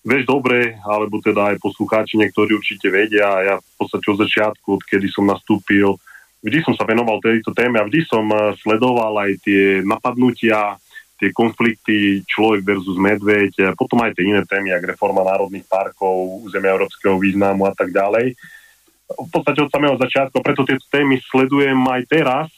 vieš 0.00 0.24
dobre, 0.24 0.80
alebo 0.84 1.20
teda 1.20 1.54
aj 1.54 1.60
poslucháči 1.60 2.16
niektorí 2.16 2.56
určite 2.56 2.88
vedia, 2.88 3.28
ja 3.44 3.54
v 3.60 3.74
podstate 3.76 4.06
od 4.08 4.18
začiatku, 4.24 4.68
odkedy 4.80 5.06
som 5.12 5.28
nastúpil, 5.28 5.96
vždy 6.40 6.58
som 6.64 6.74
sa 6.76 6.88
venoval 6.88 7.20
tejto 7.20 7.52
téme 7.52 7.76
a 7.80 7.86
vždy 7.86 8.00
som 8.08 8.24
eh, 8.32 8.56
sledoval 8.60 9.28
aj 9.28 9.32
tie 9.44 9.84
napadnutia, 9.84 10.80
tie 11.20 11.36
konflikty 11.36 12.24
človek 12.24 12.64
versus 12.64 12.96
medveď, 12.96 13.76
potom 13.76 14.00
aj 14.00 14.16
tie 14.16 14.24
iné 14.24 14.40
témy, 14.48 14.72
ako 14.72 14.96
reforma 14.96 15.20
národných 15.20 15.68
parkov, 15.68 16.48
územia 16.48 16.72
európskeho 16.72 17.20
významu 17.20 17.68
a 17.68 17.76
tak 17.76 17.92
ďalej. 17.92 18.40
V 19.04 19.28
podstate 19.28 19.60
od 19.60 19.68
samého 19.68 20.00
začiatku, 20.00 20.40
preto 20.40 20.64
tieto 20.64 20.80
témy 20.88 21.20
sledujem 21.28 21.76
aj 21.76 22.02
teraz. 22.08 22.48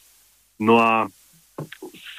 No 0.55 0.79
a 0.79 1.11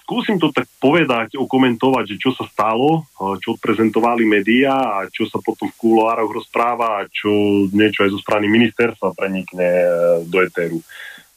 skúsim 0.04 0.36
to 0.36 0.52
tak 0.52 0.68
povedať, 0.76 1.40
okomentovať, 1.40 2.04
že 2.14 2.16
čo 2.20 2.30
sa 2.36 2.44
stalo, 2.44 3.08
čo 3.40 3.56
odprezentovali 3.56 4.28
médiá 4.28 5.00
a 5.00 5.08
čo 5.08 5.24
sa 5.24 5.40
potom 5.40 5.64
v 5.72 5.78
kúloároch 5.80 6.28
rozpráva 6.28 7.02
a 7.02 7.08
čo 7.08 7.32
niečo 7.72 8.04
aj 8.04 8.12
zo 8.12 8.20
strany 8.20 8.46
ministerstva 8.52 9.16
prenikne 9.16 9.64
e, 9.64 9.88
do 10.28 10.44
etéru. 10.44 10.84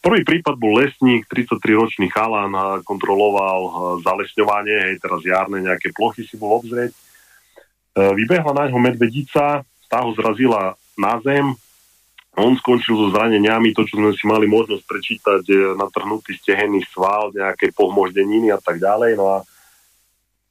Prvý 0.03 0.22
prípad 0.27 0.60
bol 0.60 0.84
lesník, 0.84 1.26
33-ročný 1.31 2.11
chalan, 2.11 2.84
kontroloval 2.84 3.60
e, 3.64 3.72
zalesňovanie, 4.03 4.77
hej, 4.91 4.95
teraz 4.99 5.23
jarné 5.23 5.64
nejaké 5.64 5.95
plochy 5.95 6.27
si 6.27 6.35
bol 6.35 6.60
obzrieť. 6.60 6.91
E, 6.91 6.99
vybehla 7.95 8.52
na 8.52 8.68
ňo 8.68 8.84
medvedica, 8.84 9.64
tá 9.88 9.98
ho 10.03 10.11
zrazila 10.11 10.76
na 10.99 11.23
zem, 11.23 11.56
on 12.38 12.53
skončil 12.53 12.93
so 12.93 13.09
zraneniami, 13.09 13.73
to, 13.73 13.81
čo 13.81 13.97
sme 13.97 14.14
si 14.14 14.30
mali 14.30 14.45
možnosť 14.45 14.84
prečítať, 14.85 15.43
natrhnutý 15.73 16.38
stehený 16.38 16.85
sval, 16.85 17.34
nejaké 17.34 17.73
pohmoždeniny 17.73 18.53
a 18.53 18.61
tak 18.61 18.77
ďalej. 18.77 19.18
No 19.18 19.26
a 19.34 19.38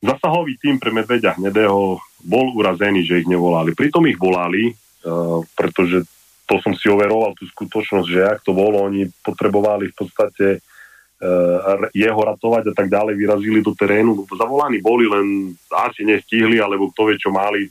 zasahový 0.02 0.58
tým 0.58 0.82
pre 0.82 0.90
medveďa 0.90 1.38
hnedého 1.38 2.02
bol 2.26 2.46
urazený, 2.58 3.06
že 3.06 3.22
ich 3.22 3.30
nevolali. 3.30 3.70
Pritom 3.70 4.02
ich 4.10 4.18
volali, 4.18 4.74
uh, 4.74 5.38
pretože 5.54 6.02
to 6.46 6.58
som 6.62 6.74
si 6.74 6.90
overoval, 6.90 7.38
tú 7.38 7.46
skutočnosť, 7.54 8.06
že 8.10 8.20
ak 8.22 8.42
to 8.42 8.50
bolo, 8.50 8.82
oni 8.82 9.06
potrebovali 9.22 9.90
v 9.90 9.94
podstate 9.94 10.46
uh, 10.58 11.86
jeho 11.94 12.18
ratovať 12.18 12.70
a 12.70 12.74
tak 12.74 12.90
ďalej, 12.90 13.14
vyrazili 13.14 13.62
do 13.62 13.78
terénu. 13.78 14.26
Zavolaní 14.26 14.82
boli, 14.82 15.06
len 15.06 15.54
asi 15.70 16.02
nestihli, 16.02 16.58
alebo 16.58 16.90
kto 16.90 17.14
vie, 17.14 17.16
čo 17.18 17.30
mali 17.30 17.70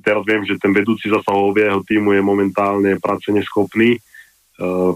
teraz 0.00 0.24
viem, 0.24 0.42
že 0.44 0.58
ten 0.60 0.72
vedúci 0.72 1.06
zasahového 1.06 1.84
týmu 1.84 2.16
je 2.16 2.22
momentálne 2.24 2.96
práce 2.98 3.28
neschopný. 3.30 3.96
E, 3.96 4.00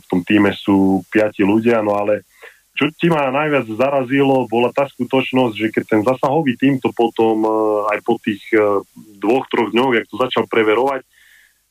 v 0.01 0.05
tom 0.11 0.21
týme 0.25 0.53
sú 0.53 1.05
piati 1.09 1.41
ľudia, 1.41 1.81
no 1.81 1.97
ale 1.97 2.29
čo 2.75 2.91
ti 2.91 3.07
ma 3.07 3.31
najviac 3.31 3.71
zarazilo, 3.71 4.51
bola 4.51 4.75
tá 4.75 4.85
skutočnosť, 4.91 5.55
že 5.55 5.69
keď 5.71 5.85
ten 5.87 6.03
zasahový 6.03 6.59
tým 6.59 6.83
to 6.83 6.91
potom 6.91 7.47
e, 7.47 7.51
aj 7.95 7.99
po 8.03 8.19
tých 8.19 8.43
e, 8.51 8.83
dvoch, 9.23 9.47
troch 9.49 9.71
dňoch, 9.71 9.93
jak 9.95 10.07
to 10.11 10.17
začal 10.19 10.45
preverovať, 10.51 11.07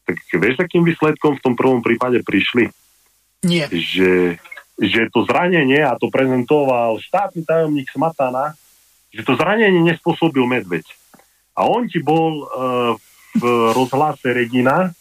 tak 0.04 0.16
vieš, 0.40 0.64
akým 0.64 0.84
výsledkom 0.84 1.38
v 1.38 1.44
tom 1.44 1.54
prvom 1.54 1.84
prípade 1.84 2.24
prišli? 2.24 2.72
Nie. 3.44 3.68
Že, 3.68 4.40
že 4.80 5.02
to 5.12 5.28
zranenie, 5.28 5.84
a 5.84 5.96
to 6.00 6.08
prezentoval 6.08 7.00
štátny 7.00 7.44
tajomník 7.44 7.88
Smatana, 7.92 8.56
že 9.12 9.24
to 9.24 9.36
zranenie 9.36 9.80
nespôsobil 9.84 10.44
medveď. 10.44 10.84
A 11.56 11.70
on 11.70 11.86
ti 11.88 12.02
bol 12.02 12.50
v 12.98 13.13
rozhlase 13.42 14.34
Regina 14.34 14.94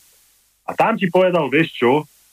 a 0.62 0.70
tam 0.72 0.96
ti 0.96 1.10
povedal, 1.12 1.52
vieš 1.52 1.74
čo, 1.76 1.92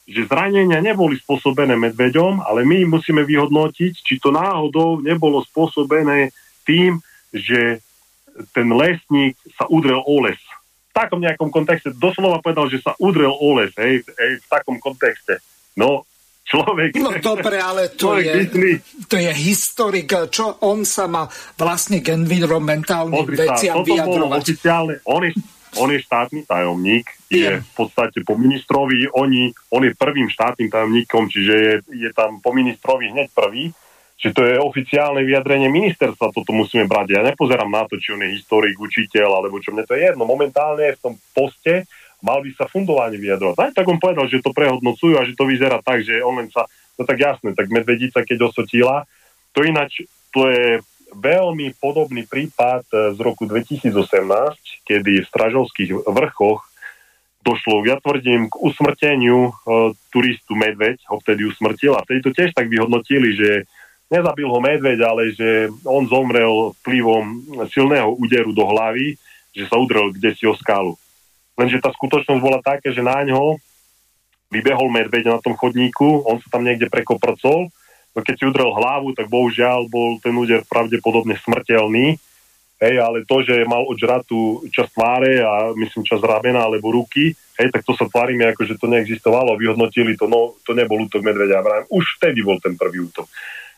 že 0.09 0.25
zranenia 0.25 0.81
neboli 0.81 1.21
spôsobené 1.21 1.77
medveďom, 1.77 2.41
ale 2.41 2.65
my 2.65 2.97
musíme 2.97 3.21
vyhodnotiť, 3.21 3.93
či 3.93 4.17
to 4.17 4.33
náhodou 4.33 4.97
nebolo 5.05 5.45
spôsobené 5.45 6.33
tým, 6.65 6.97
že 7.29 7.77
ten 8.55 8.71
lesník 8.73 9.37
sa 9.53 9.69
udrel 9.69 10.01
o 10.01 10.17
les. 10.25 10.39
V 10.89 10.93
takom 10.97 11.21
nejakom 11.21 11.53
kontexte, 11.53 11.93
doslova 11.93 12.41
povedal, 12.41 12.73
že 12.73 12.81
sa 12.81 12.97
udrel 12.97 13.29
o 13.29 13.49
les, 13.61 13.69
hej, 13.77 14.01
hej 14.01 14.31
v 14.41 14.47
takom 14.49 14.81
kontexte. 14.81 15.37
No, 15.77 16.09
človek... 16.49 16.97
No 16.97 17.13
dobre, 17.21 17.61
ale 17.61 17.93
to 17.93 18.17
je, 18.17 18.49
to 19.05 19.15
je 19.21 19.31
historik, 19.37 20.09
čo 20.33 20.57
on 20.65 20.81
sa 20.89 21.05
má 21.05 21.29
vlastne 21.53 22.01
k 22.01 22.17
environmentálnym 22.17 23.29
veciam 23.29 23.85
vyjadrovať. 23.85 24.41
Oficiálne, 24.41 24.95
on 25.05 25.21
je 25.21 25.37
on 25.77 25.93
je 25.93 26.01
štátny 26.01 26.49
tajomník, 26.49 27.05
je 27.29 27.61
v 27.61 27.71
podstate 27.77 28.25
po 28.25 28.33
ministrovi, 28.33 29.05
oni, 29.13 29.53
on 29.69 29.85
je 29.85 29.93
prvým 29.93 30.25
štátnym 30.25 30.71
tajomníkom, 30.73 31.29
čiže 31.29 31.53
je, 31.53 31.73
je 31.93 32.09
tam 32.15 32.41
po 32.41 32.49
ministrovi 32.49 33.13
hneď 33.13 33.29
prvý, 33.29 33.69
čiže 34.17 34.33
to 34.33 34.41
je 34.49 34.55
oficiálne 34.57 35.21
vyjadrenie 35.21 35.69
ministerstva, 35.69 36.33
toto 36.33 36.51
musíme 36.51 36.89
brať. 36.89 37.13
Ja 37.13 37.21
nepozerám 37.21 37.69
na 37.69 37.85
to, 37.85 38.01
či 38.01 38.17
on 38.17 38.25
je 38.25 38.33
historik, 38.33 38.75
učiteľ, 38.81 39.29
alebo 39.29 39.61
čo 39.61 39.69
mne 39.71 39.85
to 39.85 39.93
je 39.93 40.09
jedno. 40.09 40.25
Momentálne 40.25 40.89
je 40.89 40.97
v 40.97 41.03
tom 41.05 41.13
poste, 41.37 41.85
mal 42.19 42.43
by 42.43 42.51
sa 42.57 42.67
fundovanie 42.67 43.15
vyjadrovať. 43.21 43.57
Aj 43.61 43.71
tak 43.71 43.87
on 43.87 44.01
povedal, 44.01 44.27
že 44.27 44.43
to 44.43 44.51
prehodnocujú 44.51 45.15
a 45.15 45.23
že 45.23 45.37
to 45.37 45.47
vyzerá 45.47 45.79
tak, 45.79 46.03
že 46.03 46.19
on 46.19 46.35
len 46.41 46.51
sa, 46.51 46.67
no 46.99 47.07
tak 47.07 47.15
jasné, 47.15 47.55
tak 47.55 47.71
medvedica, 47.71 48.25
keď 48.25 48.51
osotila, 48.51 49.07
to 49.55 49.63
ináč, 49.63 50.03
to 50.35 50.51
je 50.51 50.83
veľmi 51.13 51.77
podobný 51.77 52.25
prípad 52.25 52.83
e, 52.89 52.95
z 53.15 53.19
roku 53.19 53.45
2018, 53.45 53.93
kedy 54.85 55.25
v 55.25 55.29
Stražovských 55.29 56.05
vrchoch 56.05 56.65
došlo, 57.43 57.87
ja 57.87 57.97
tvrdím, 57.97 58.51
k 58.51 58.55
usmrteniu 58.59 59.49
e, 59.49 59.51
turistu 60.13 60.53
medveď, 60.53 61.01
ho 61.09 61.17
vtedy 61.21 61.47
usmrtil 61.47 61.95
a 61.95 62.03
vtedy 62.05 62.19
to 62.21 62.31
tiež 62.35 62.51
tak 62.53 62.67
vyhodnotili, 62.67 63.33
že 63.33 63.49
nezabil 64.09 64.49
ho 64.49 64.59
medveď, 64.59 64.99
ale 65.05 65.33
že 65.33 65.69
on 65.85 66.09
zomrel 66.09 66.73
vplyvom 66.81 67.25
silného 67.69 68.13
úderu 68.17 68.51
do 68.51 68.65
hlavy, 68.65 69.15
že 69.53 69.69
sa 69.69 69.77
udrel 69.77 70.13
kde 70.13 70.33
si 70.33 70.45
o 70.45 70.53
skálu. 70.57 70.97
Lenže 71.57 71.81
tá 71.81 71.91
skutočnosť 71.93 72.41
bola 72.41 72.59
taká, 72.63 72.89
že 72.89 73.03
na 73.03 73.19
ňo 73.25 73.59
vybehol 74.49 74.89
medveď 74.89 75.29
na 75.29 75.37
tom 75.41 75.53
chodníku, 75.53 76.25
on 76.25 76.41
sa 76.41 76.57
tam 76.57 76.65
niekde 76.65 76.89
prekoprcol 76.89 77.69
No 78.13 78.25
keď 78.25 78.35
si 78.35 78.43
udrel 78.49 78.73
hlavu, 78.73 79.13
tak 79.13 79.29
bohužiaľ 79.29 79.85
bol 79.87 80.17
ten 80.17 80.33
úder 80.33 80.65
pravdepodobne 80.65 81.37
smrteľný. 81.39 82.17
Hej, 82.79 82.95
ale 82.95 83.27
to, 83.27 83.43
že 83.43 83.67
mal 83.67 83.83
odžratú 83.83 84.63
časť 84.71 84.91
tváre 84.95 85.43
a 85.43 85.75
myslím 85.75 86.07
časť 86.07 86.23
ramena 86.23 86.63
alebo 86.63 86.95
ruky, 86.95 87.35
hej, 87.35 87.67
tak 87.75 87.83
to 87.83 87.91
sa 87.91 88.07
tvárime 88.07 88.47
ako, 88.47 88.63
že 88.63 88.79
to 88.79 88.87
neexistovalo. 88.87 89.59
Vyhodnotili 89.59 90.15
to, 90.15 90.31
no 90.31 90.55
to 90.63 90.71
nebol 90.71 90.95
útok 90.95 91.19
medvedia. 91.19 91.59
Už 91.91 92.15
vtedy 92.15 92.39
bol 92.39 92.55
ten 92.63 92.79
prvý 92.79 93.03
útok. 93.03 93.27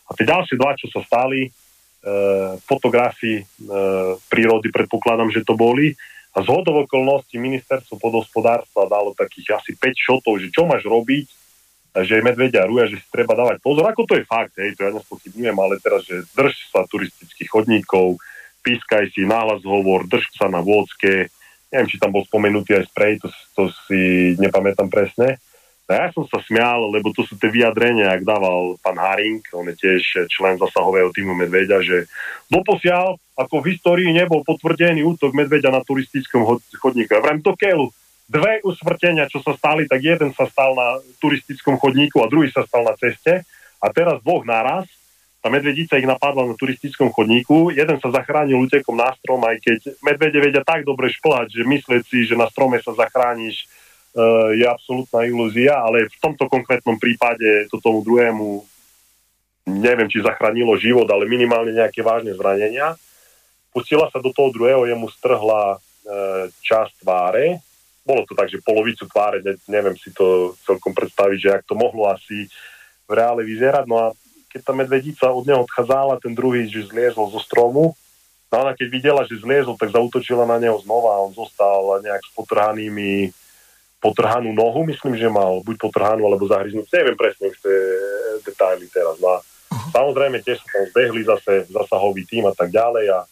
A 0.06 0.14
tie 0.14 0.22
ďalšie 0.22 0.54
dva, 0.54 0.78
čo 0.78 0.86
sa 0.86 1.02
stali, 1.02 1.46
e, 1.46 1.50
fotografii 2.62 3.42
e, 3.42 3.44
prírody, 4.30 4.70
predpokladám, 4.70 5.34
že 5.34 5.42
to 5.42 5.58
boli. 5.58 5.98
A 6.38 6.46
z 6.46 6.48
hodov 6.48 6.86
okolností 6.86 7.42
ministerstvo 7.42 7.98
podhospodárstva 7.98 8.86
dalo 8.86 9.18
takých 9.18 9.58
asi 9.58 9.74
5 9.74 9.98
šotov, 9.98 10.38
že 10.38 10.54
čo 10.54 10.62
máš 10.62 10.86
robiť, 10.86 11.41
že 12.00 12.24
medvedia 12.24 12.64
rúja, 12.64 12.88
že 12.88 12.96
si 12.96 13.06
treba 13.12 13.36
dávať 13.36 13.60
pozor, 13.60 13.84
ako 13.84 14.08
to 14.08 14.16
je 14.16 14.24
fakt, 14.24 14.56
hej, 14.56 14.72
to 14.72 14.88
ja 14.88 14.90
nespochybňujem, 14.96 15.56
ale 15.60 15.74
teraz, 15.76 16.08
že 16.08 16.24
drž 16.32 16.72
sa 16.72 16.88
turistických 16.88 17.52
chodníkov, 17.52 18.16
pískaj 18.64 19.12
si 19.12 19.28
náhlas 19.28 19.60
hovor, 19.68 20.08
drž 20.08 20.24
sa 20.32 20.48
na 20.48 20.64
vôdzke, 20.64 21.28
neviem, 21.68 21.88
či 21.92 22.00
tam 22.00 22.16
bol 22.16 22.24
spomenutý 22.24 22.80
aj 22.80 22.88
sprej, 22.88 23.20
to, 23.20 23.28
to 23.52 23.62
si 23.84 24.32
nepamätám 24.40 24.88
presne. 24.88 25.36
A 25.92 26.08
ja 26.08 26.14
som 26.14 26.24
sa 26.24 26.40
smial, 26.48 26.88
lebo 26.88 27.12
to 27.12 27.20
sú 27.28 27.36
tie 27.36 27.52
vyjadrenia, 27.52 28.16
ak 28.16 28.24
dával 28.24 28.80
pán 28.80 28.96
Haring, 28.96 29.44
on 29.52 29.68
je 29.68 29.76
tiež 29.76 30.24
člen 30.32 30.56
zasahového 30.56 31.12
týmu 31.12 31.36
Medveďa, 31.36 31.84
že 31.84 32.08
doposiaľ, 32.48 33.20
ako 33.36 33.60
v 33.60 33.76
histórii 33.76 34.08
nebol 34.08 34.40
potvrdený 34.40 35.04
útok 35.04 35.36
Medveďa 35.36 35.68
na 35.68 35.84
turistickom 35.84 36.48
chodníku. 36.80 37.12
Ja 37.12 37.20
vrem 37.20 37.44
to 37.44 37.52
keľu, 37.52 37.92
dve 38.32 38.64
usmrtenia, 38.64 39.28
čo 39.28 39.44
sa 39.44 39.52
stali, 39.52 39.84
tak 39.84 40.00
jeden 40.00 40.32
sa 40.32 40.48
stal 40.48 40.72
na 40.72 40.96
turistickom 41.20 41.76
chodníku 41.76 42.24
a 42.24 42.30
druhý 42.32 42.48
sa 42.48 42.64
stal 42.64 42.88
na 42.88 42.96
ceste 42.96 43.44
a 43.76 43.86
teraz 43.92 44.24
dvoch 44.24 44.48
naraz. 44.48 44.88
Tá 45.42 45.50
medvedica 45.50 45.98
ich 45.98 46.06
napadla 46.06 46.48
na 46.48 46.54
turistickom 46.54 47.10
chodníku, 47.10 47.74
jeden 47.74 47.98
sa 47.98 48.14
zachránil 48.14 48.62
útekom 48.62 48.94
na 48.94 49.10
strom, 49.18 49.42
aj 49.42 49.58
keď 49.58 49.78
medvede 50.00 50.38
vedia 50.38 50.62
tak 50.62 50.86
dobre 50.86 51.10
šplhať, 51.10 51.60
že 51.60 51.66
myslieť 51.66 52.02
si, 52.06 52.18
že 52.30 52.38
na 52.38 52.46
strome 52.46 52.78
sa 52.78 52.94
zachrániš, 52.94 53.66
uh, 54.14 54.54
je 54.54 54.62
absolútna 54.62 55.26
ilúzia, 55.26 55.82
ale 55.82 56.06
v 56.06 56.16
tomto 56.22 56.46
konkrétnom 56.46 56.94
prípade 56.94 57.66
to 57.74 57.82
tomu 57.82 58.06
druhému 58.06 58.62
neviem, 59.66 60.06
či 60.10 60.22
zachránilo 60.22 60.78
život, 60.78 61.06
ale 61.10 61.26
minimálne 61.26 61.74
nejaké 61.74 62.02
vážne 62.06 62.34
zranenia. 62.34 62.94
Pustila 63.74 64.10
sa 64.10 64.18
do 64.18 64.34
toho 64.34 64.50
druhého, 64.50 64.86
jemu 64.90 65.06
strhla 65.10 65.74
e, 65.74 65.78
časť 66.50 67.02
tváre, 67.02 67.62
bolo 68.02 68.26
to 68.26 68.34
tak, 68.34 68.50
že 68.50 68.62
polovicu 68.62 69.06
tváre, 69.06 69.42
neviem 69.70 69.94
si 69.94 70.10
to 70.10 70.58
celkom 70.66 70.90
predstaviť, 70.90 71.38
že 71.38 71.50
ak 71.54 71.62
to 71.66 71.78
mohlo 71.78 72.10
asi 72.10 72.50
v 73.06 73.10
reále 73.14 73.46
vyzerať. 73.46 73.84
No 73.86 73.96
a 73.98 74.06
keď 74.50 74.60
tá 74.66 74.72
medvedica 74.74 75.30
od 75.30 75.46
neho 75.46 75.62
odchádzala, 75.64 76.20
ten 76.20 76.34
druhý, 76.34 76.66
že 76.66 76.90
zliezol 76.90 77.30
zo 77.30 77.40
stromu, 77.40 77.94
no 78.52 78.56
a 78.68 78.74
keď 78.74 78.88
videla, 78.90 79.22
že 79.24 79.40
zliezol, 79.40 79.78
tak 79.78 79.94
zautočila 79.94 80.44
na 80.44 80.58
neho 80.58 80.76
znova 80.82 81.16
a 81.16 81.22
on 81.24 81.32
zostal 81.32 82.02
nejak 82.02 82.20
s 82.20 82.32
potrhanými 82.36 83.32
potrhanú 84.02 84.50
nohu, 84.50 84.82
myslím, 84.90 85.14
že 85.14 85.30
mal 85.30 85.62
buď 85.62 85.78
potrhanú 85.78 86.26
alebo 86.26 86.50
zahryznúť, 86.50 86.90
neviem 86.90 87.14
presne 87.14 87.54
už 87.54 87.56
tie 87.62 87.78
detaily 88.42 88.90
teraz. 88.90 89.14
No 89.22 89.38
a 89.38 89.46
samozrejme 89.94 90.42
tiež 90.42 90.58
sa 90.58 90.66
tam 90.74 90.84
zbehli 90.90 91.22
zase 91.22 91.70
zasahový 91.70 92.26
tým 92.26 92.50
a 92.50 92.52
tak 92.52 92.74
ďalej 92.74 93.14
a 93.14 93.22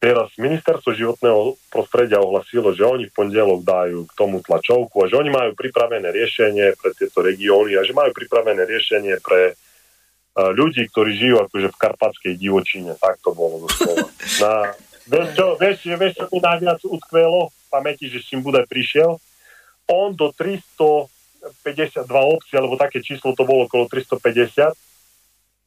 Teraz 0.00 0.32
ministerstvo 0.40 0.96
životného 0.96 1.60
prostredia 1.68 2.24
ohlasilo, 2.24 2.72
že 2.72 2.88
oni 2.88 3.12
v 3.12 3.16
pondelok 3.20 3.60
dajú 3.60 4.08
k 4.08 4.12
tomu 4.16 4.40
tlačovku 4.40 4.96
a 5.04 5.12
že 5.12 5.20
oni 5.20 5.28
majú 5.28 5.52
pripravené 5.52 6.08
riešenie 6.08 6.72
pre 6.80 6.96
tieto 6.96 7.20
regióny 7.20 7.76
a 7.76 7.84
že 7.84 7.92
majú 7.92 8.08
pripravené 8.16 8.64
riešenie 8.64 9.20
pre 9.20 9.52
uh, 9.52 10.56
ľudí, 10.56 10.88
ktorí 10.88 11.20
žijú 11.20 11.44
akože 11.44 11.68
v 11.68 11.80
karpatskej 11.84 12.32
divočine. 12.40 12.96
Tak 12.96 13.20
to 13.20 13.36
bolo 13.36 13.68
doslova. 13.68 14.08
Na, 14.40 14.72
vieš, 15.04 15.26
čo, 15.36 15.46
vieš, 15.60 15.76
vieš, 15.84 16.12
čo 16.16 16.24
mi 16.32 16.40
najviac 16.40 16.80
utkvelo 16.80 17.52
pamäti, 17.68 18.08
že 18.08 18.24
s 18.24 18.32
tým 18.32 18.40
bude 18.40 18.64
prišiel? 18.64 19.20
On 19.84 20.16
do 20.16 20.32
352 20.32 22.08
obcí, 22.08 22.56
alebo 22.56 22.80
také 22.80 23.04
číslo 23.04 23.36
to 23.36 23.44
bolo 23.44 23.68
okolo 23.68 23.84
350, 23.84 24.72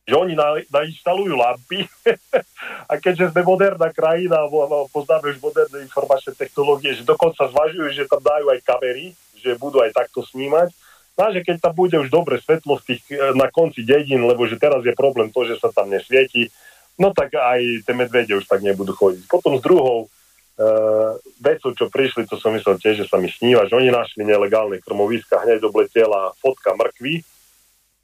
že 0.03 0.15
oni 0.19 0.35
na, 0.35 0.59
nainštalujú 0.67 1.31
lampy 1.31 1.87
a 2.91 2.93
keďže 2.99 3.31
sme 3.31 3.47
moderná 3.47 3.87
krajina 3.87 4.43
a 4.43 4.51
poznáme 4.91 5.31
už 5.31 5.39
moderné 5.39 5.87
informačné 5.87 6.35
technológie, 6.35 6.91
že 6.91 7.07
dokonca 7.07 7.47
zvažujú, 7.47 7.87
že 7.95 8.11
tam 8.11 8.19
dajú 8.19 8.51
aj 8.51 8.59
kamery, 8.67 9.15
že 9.39 9.55
budú 9.55 9.79
aj 9.79 9.95
takto 9.95 10.23
snímať. 10.27 10.75
No 11.13 11.29
že 11.29 11.45
keď 11.45 11.69
tam 11.69 11.73
bude 11.77 11.95
už 12.01 12.09
dobre 12.09 12.41
svetlo 12.41 12.81
tých, 12.81 13.05
na 13.37 13.47
konci 13.47 13.85
dedín, 13.85 14.25
lebo 14.25 14.49
že 14.49 14.57
teraz 14.57 14.81
je 14.81 14.97
problém 14.97 15.29
to, 15.29 15.45
že 15.45 15.61
sa 15.61 15.69
tam 15.69 15.87
nesvieti, 15.87 16.49
no 16.97 17.13
tak 17.13 17.37
aj 17.37 17.85
tie 17.85 17.93
medvede 17.93 18.33
už 18.33 18.49
tak 18.49 18.65
nebudú 18.65 18.97
chodiť. 18.97 19.29
Potom 19.29 19.55
s 19.55 19.61
druhou 19.61 20.09
uh, 20.09 21.13
vecou, 21.37 21.69
čo 21.77 21.85
prišli, 21.85 22.25
to 22.25 22.41
som 22.41 22.57
myslel 22.57 22.81
tiež, 22.81 23.05
že 23.05 23.09
sa 23.09 23.21
mi 23.21 23.29
sníva, 23.29 23.69
že 23.69 23.77
oni 23.77 23.93
našli 23.93 24.25
nelegálne 24.25 24.81
krmoviska, 24.81 25.45
hneď 25.45 25.61
obletela 25.69 26.33
fotka 26.41 26.73
mrkvy, 26.73 27.21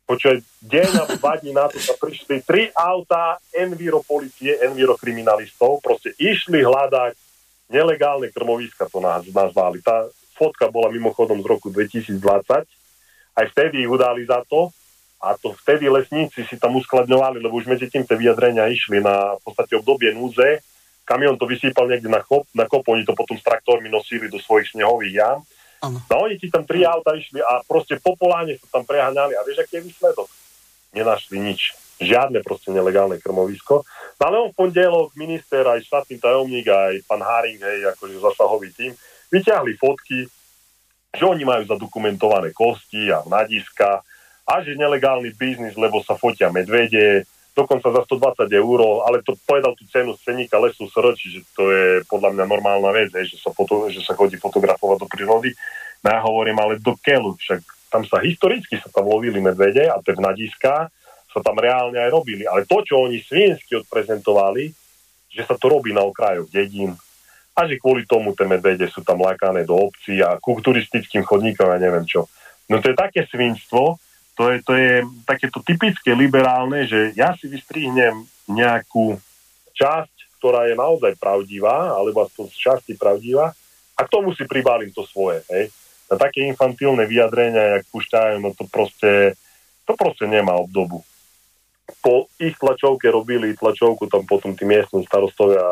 Počuaj, 0.10 0.41
deň 0.65 0.91
alebo 1.06 1.22
dva 1.22 1.38
dní 1.38 1.53
na 1.53 1.69
to 1.69 1.77
sa 1.77 1.94
prišli 1.94 2.41
tri 2.41 2.73
autá 2.73 3.38
enviro 3.53 4.02
policie, 4.02 4.57
enviro 4.65 4.98
kriminalistov, 4.98 5.86
proste 5.86 6.18
išli 6.18 6.65
hľadať 6.65 7.14
nelegálne 7.69 8.34
krmoviska, 8.34 8.90
to 8.90 9.06
nás 9.06 9.22
nazvali. 9.30 9.86
Tá 9.86 10.10
fotka 10.34 10.65
bola 10.73 10.90
mimochodom 10.90 11.38
z 11.38 11.45
roku 11.45 11.69
2020, 11.69 12.18
aj 13.38 13.45
vtedy 13.53 13.86
ich 13.86 13.91
udali 13.94 14.26
za 14.26 14.41
to, 14.49 14.73
a 15.22 15.38
to 15.38 15.53
vtedy 15.61 15.86
lesníci 15.86 16.41
si 16.41 16.57
tam 16.57 16.73
uskladňovali, 16.81 17.38
lebo 17.38 17.61
už 17.61 17.69
medzi 17.69 17.86
tým 17.86 18.02
tie 18.02 18.18
vyjadrenia 18.18 18.65
išli 18.65 19.06
na 19.06 19.38
v 19.38 19.41
podstate 19.45 19.77
obdobie 19.77 20.10
núze. 20.18 20.65
Kamion 21.06 21.38
to 21.38 21.45
vysýpal 21.45 21.86
niekde 21.86 22.10
na 22.10 22.26
kop, 22.26 22.49
na 22.57 22.65
kop, 22.65 22.81
oni 22.90 23.06
to 23.06 23.14
potom 23.14 23.38
s 23.38 23.45
traktormi 23.45 23.94
nosili 23.94 24.26
do 24.26 24.41
svojich 24.41 24.73
snehových 24.73 25.22
jam 25.22 25.45
Ano. 25.80 26.03
No 26.11 26.15
oni 26.27 26.35
ti 26.35 26.51
tam 26.51 26.68
tri 26.68 26.84
auta 26.84 27.15
išli 27.15 27.39
a 27.39 27.64
proste 27.64 27.95
po 28.03 28.19
poláne 28.19 28.60
sa 28.60 28.80
tam 28.80 28.84
preháňali 28.84 29.35
a 29.35 29.45
vieš, 29.47 29.64
aký 29.64 29.80
je 29.80 29.88
výsledok? 29.88 30.27
Nenašli 30.91 31.38
nič. 31.39 31.77
Žiadne 31.99 32.43
proste 32.43 32.72
nelegálne 32.72 33.19
krmovisko. 33.19 33.88
No 34.19 34.23
ale 34.23 34.35
on 34.39 34.49
v 34.51 34.60
pondelok 34.60 35.15
minister, 35.15 35.64
aj 35.68 35.84
štátny 35.88 36.19
tajomník, 36.19 36.68
aj 36.68 37.03
pán 37.07 37.23
Haring, 37.23 37.60
hej, 37.60 37.91
akože 37.95 38.19
zasahový 38.19 38.72
tým, 38.76 38.91
vyťahli 39.31 39.76
fotky, 39.80 40.27
že 41.15 41.23
oni 41.23 41.43
majú 41.43 41.64
zadokumentované 41.68 42.51
kosti 42.51 43.11
a 43.11 43.23
nadiska 43.27 44.03
a 44.49 44.53
že 44.65 44.77
nelegálny 44.77 45.31
biznis, 45.38 45.77
lebo 45.77 46.01
sa 46.01 46.18
fotia 46.18 46.49
medvede, 46.49 47.23
dokonca 47.60 47.91
za 47.91 48.02
120 48.07 48.48
eur, 48.48 48.80
ale 49.03 49.19
to 49.19 49.36
povedal 49.44 49.76
tú 49.76 49.84
cenu 49.91 50.15
sceníka 50.15 50.56
lesu 50.56 50.88
SR, 50.88 51.11
čiže 51.14 51.44
to 51.52 51.68
je 51.68 51.86
podľa 52.07 52.31
mňa 52.36 52.45
normálna 52.48 52.95
vec, 52.95 53.11
že 53.11 53.36
sa, 53.36 53.52
foto, 53.52 53.91
že 53.91 53.99
sa 53.99 54.15
chodí 54.15 54.40
fotografovať 54.40 54.98
do 55.03 55.07
prírody. 55.11 55.52
No 55.99 56.07
ja 56.07 56.19
hovorím, 56.23 56.57
ale 56.64 56.80
do 56.80 56.95
keľu, 56.95 57.36
však 57.36 57.60
tam 57.90 58.06
sa 58.06 58.22
historicky 58.22 58.77
sa 58.80 58.88
tam 58.94 59.10
lovili 59.10 59.41
medvede 59.41 59.90
a 59.90 59.99
tie 59.99 60.14
vnadiska 60.15 60.88
sa 61.30 61.40
tam 61.44 61.57
reálne 61.57 61.98
aj 61.99 62.10
robili. 62.14 62.45
Ale 62.45 62.64
to, 62.65 62.81
čo 62.86 63.02
oni 63.02 63.22
svinsky 63.22 63.77
odprezentovali, 63.77 64.72
že 65.30 65.44
sa 65.45 65.57
to 65.57 65.69
robí 65.69 65.94
na 65.94 66.02
okrajoch 66.06 66.49
dedín 66.49 66.98
a 67.53 67.68
že 67.68 67.77
kvôli 67.77 68.07
tomu 68.07 68.34
tie 68.34 68.48
medvede 68.48 68.88
sú 68.88 69.03
tam 69.03 69.22
lákané 69.22 69.68
do 69.68 69.76
obcí 69.76 70.23
a 70.23 70.40
ku 70.40 70.57
turistickým 70.57 71.27
chodníkom 71.27 71.68
a 71.69 71.77
neviem 71.81 72.07
čo. 72.07 72.26
No 72.69 72.80
to 72.80 72.94
je 72.94 72.98
také 72.98 73.26
svinstvo, 73.27 73.98
to 74.40 74.56
je, 74.56 74.57
to 74.64 74.74
je 74.80 75.03
takéto 75.28 75.60
typické 75.60 76.16
liberálne, 76.16 76.88
že 76.88 77.11
ja 77.11 77.36
si 77.36 77.52
vystrihnem 77.52 78.24
nejakú 78.48 79.20
časť, 79.76 80.40
ktorá 80.40 80.72
je 80.72 80.80
naozaj 80.80 81.20
pravdivá, 81.20 81.91
alebo 81.91 82.24
aspoň 82.24 82.48
z 82.48 82.57
časti 82.57 82.94
pravdivá, 82.95 83.52
a 83.99 84.02
k 84.07 84.11
tomu 84.16 84.32
si 84.32 84.48
pribálim 84.48 84.95
to 84.95 85.03
svoje. 85.03 85.44
Hej. 85.52 85.76
Na 86.07 86.16
také 86.16 86.48
infantilné 86.48 87.03
vyjadrenia, 87.03 87.84
jak 87.84 87.91
púšťajú, 87.91 88.40
no 88.40 88.56
to 88.56 88.64
proste, 88.72 89.36
to 89.84 89.91
proste 89.99 90.24
nemá 90.24 90.56
obdobu. 90.56 91.03
Po 91.99 92.32
ich 92.40 92.56
tlačovke 92.56 93.11
robili 93.11 93.60
tlačovku 93.60 94.07
tam 94.07 94.24
potom 94.24 94.56
tí 94.56 94.64
miestni 94.64 95.03
starostovia 95.03 95.68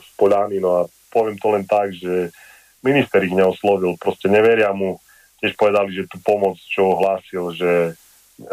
z 0.00 0.08
Poľany, 0.16 0.64
no 0.64 0.80
a 0.80 0.82
poviem 1.12 1.36
to 1.36 1.52
len 1.52 1.68
tak, 1.68 1.92
že 1.92 2.32
minister 2.80 3.20
ich 3.20 3.36
neoslovil, 3.36 4.00
proste 4.00 4.32
neveria 4.32 4.72
mu, 4.72 4.96
tiež 5.38 5.54
povedali, 5.54 5.94
že 5.94 6.10
tú 6.10 6.18
pomoc, 6.22 6.58
čo 6.58 6.98
ohlásil, 6.98 7.54
že 7.54 7.94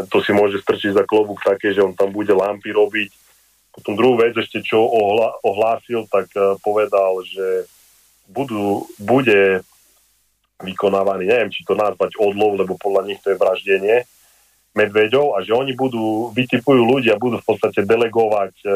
to 0.09 0.17
si 0.21 0.33
môže 0.33 0.61
strčiť 0.61 0.97
za 0.97 1.03
klobúk 1.05 1.41
také, 1.45 1.73
že 1.73 1.85
on 1.85 1.93
tam 1.93 2.09
bude 2.09 2.33
lampy 2.33 2.73
robiť. 2.73 3.11
Potom 3.75 3.93
druhú 3.93 4.17
vec 4.17 4.33
ešte, 4.33 4.63
čo 4.63 4.81
ohla, 4.81 5.35
ohlásil, 5.43 6.07
tak 6.09 6.31
uh, 6.33 6.57
povedal, 6.63 7.21
že 7.27 7.67
budú, 8.25 8.87
bude 8.97 9.61
vykonávaný, 10.63 11.27
neviem, 11.27 11.51
či 11.51 11.67
to 11.67 11.75
nazvať 11.75 12.15
odlov, 12.15 12.55
lebo 12.55 12.79
podľa 12.79 13.11
nich 13.11 13.19
to 13.21 13.35
je 13.35 13.41
vraždenie 13.41 14.07
medveďov 14.75 15.35
a 15.35 15.43
že 15.43 15.55
oni 15.55 15.75
budú, 15.75 16.31
vytipujú 16.35 16.81
ľudí 16.83 17.07
a 17.11 17.19
budú 17.19 17.39
v 17.39 17.47
podstate 17.47 17.83
delegovať 17.83 18.53
uh, 18.63 18.73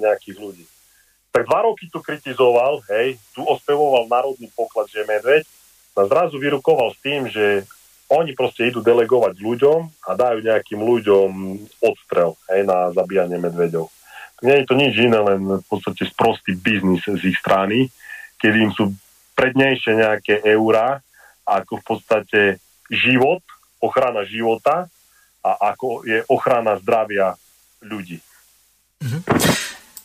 nejakých 0.00 0.36
ľudí. 0.38 0.64
Tak 1.32 1.48
dva 1.48 1.64
roky 1.64 1.88
tu 1.88 2.04
kritizoval, 2.04 2.84
hej, 2.92 3.16
tu 3.32 3.40
ospevoval 3.40 4.04
národný 4.04 4.52
poklad, 4.52 4.84
že 4.92 5.08
medveď, 5.08 5.48
a 5.92 6.08
zrazu 6.08 6.40
vyrukoval 6.40 6.92
s 6.96 6.98
tým, 7.04 7.28
že 7.28 7.68
oni 8.12 8.36
proste 8.36 8.68
idú 8.68 8.84
delegovať 8.84 9.40
ľuďom 9.40 9.80
a 10.04 10.10
dajú 10.12 10.44
nejakým 10.44 10.80
ľuďom 10.80 11.28
odstrel 11.80 12.36
hej, 12.52 12.68
na 12.68 12.92
zabíjanie 12.92 13.40
medveďov. 13.40 13.88
Nie 14.44 14.60
je 14.60 14.68
to 14.68 14.74
nič 14.76 14.98
iné, 14.98 15.16
len 15.22 15.62
v 15.62 15.66
podstate 15.70 16.04
sprostý 16.10 16.52
biznis 16.58 17.06
z 17.06 17.22
ich 17.24 17.38
strany, 17.38 17.88
kedy 18.42 18.68
im 18.68 18.72
sú 18.74 18.92
prednejšie 19.38 20.02
nejaké 20.02 20.34
eurá, 20.44 21.00
ako 21.46 21.78
v 21.78 21.84
podstate 21.86 22.40
život, 22.90 23.40
ochrana 23.80 24.26
života 24.26 24.90
a 25.42 25.50
ako 25.72 26.04
je 26.04 26.22
ochrana 26.28 26.76
zdravia 26.78 27.34
ľudí. 27.82 28.18
Mm-hmm. 29.02 29.61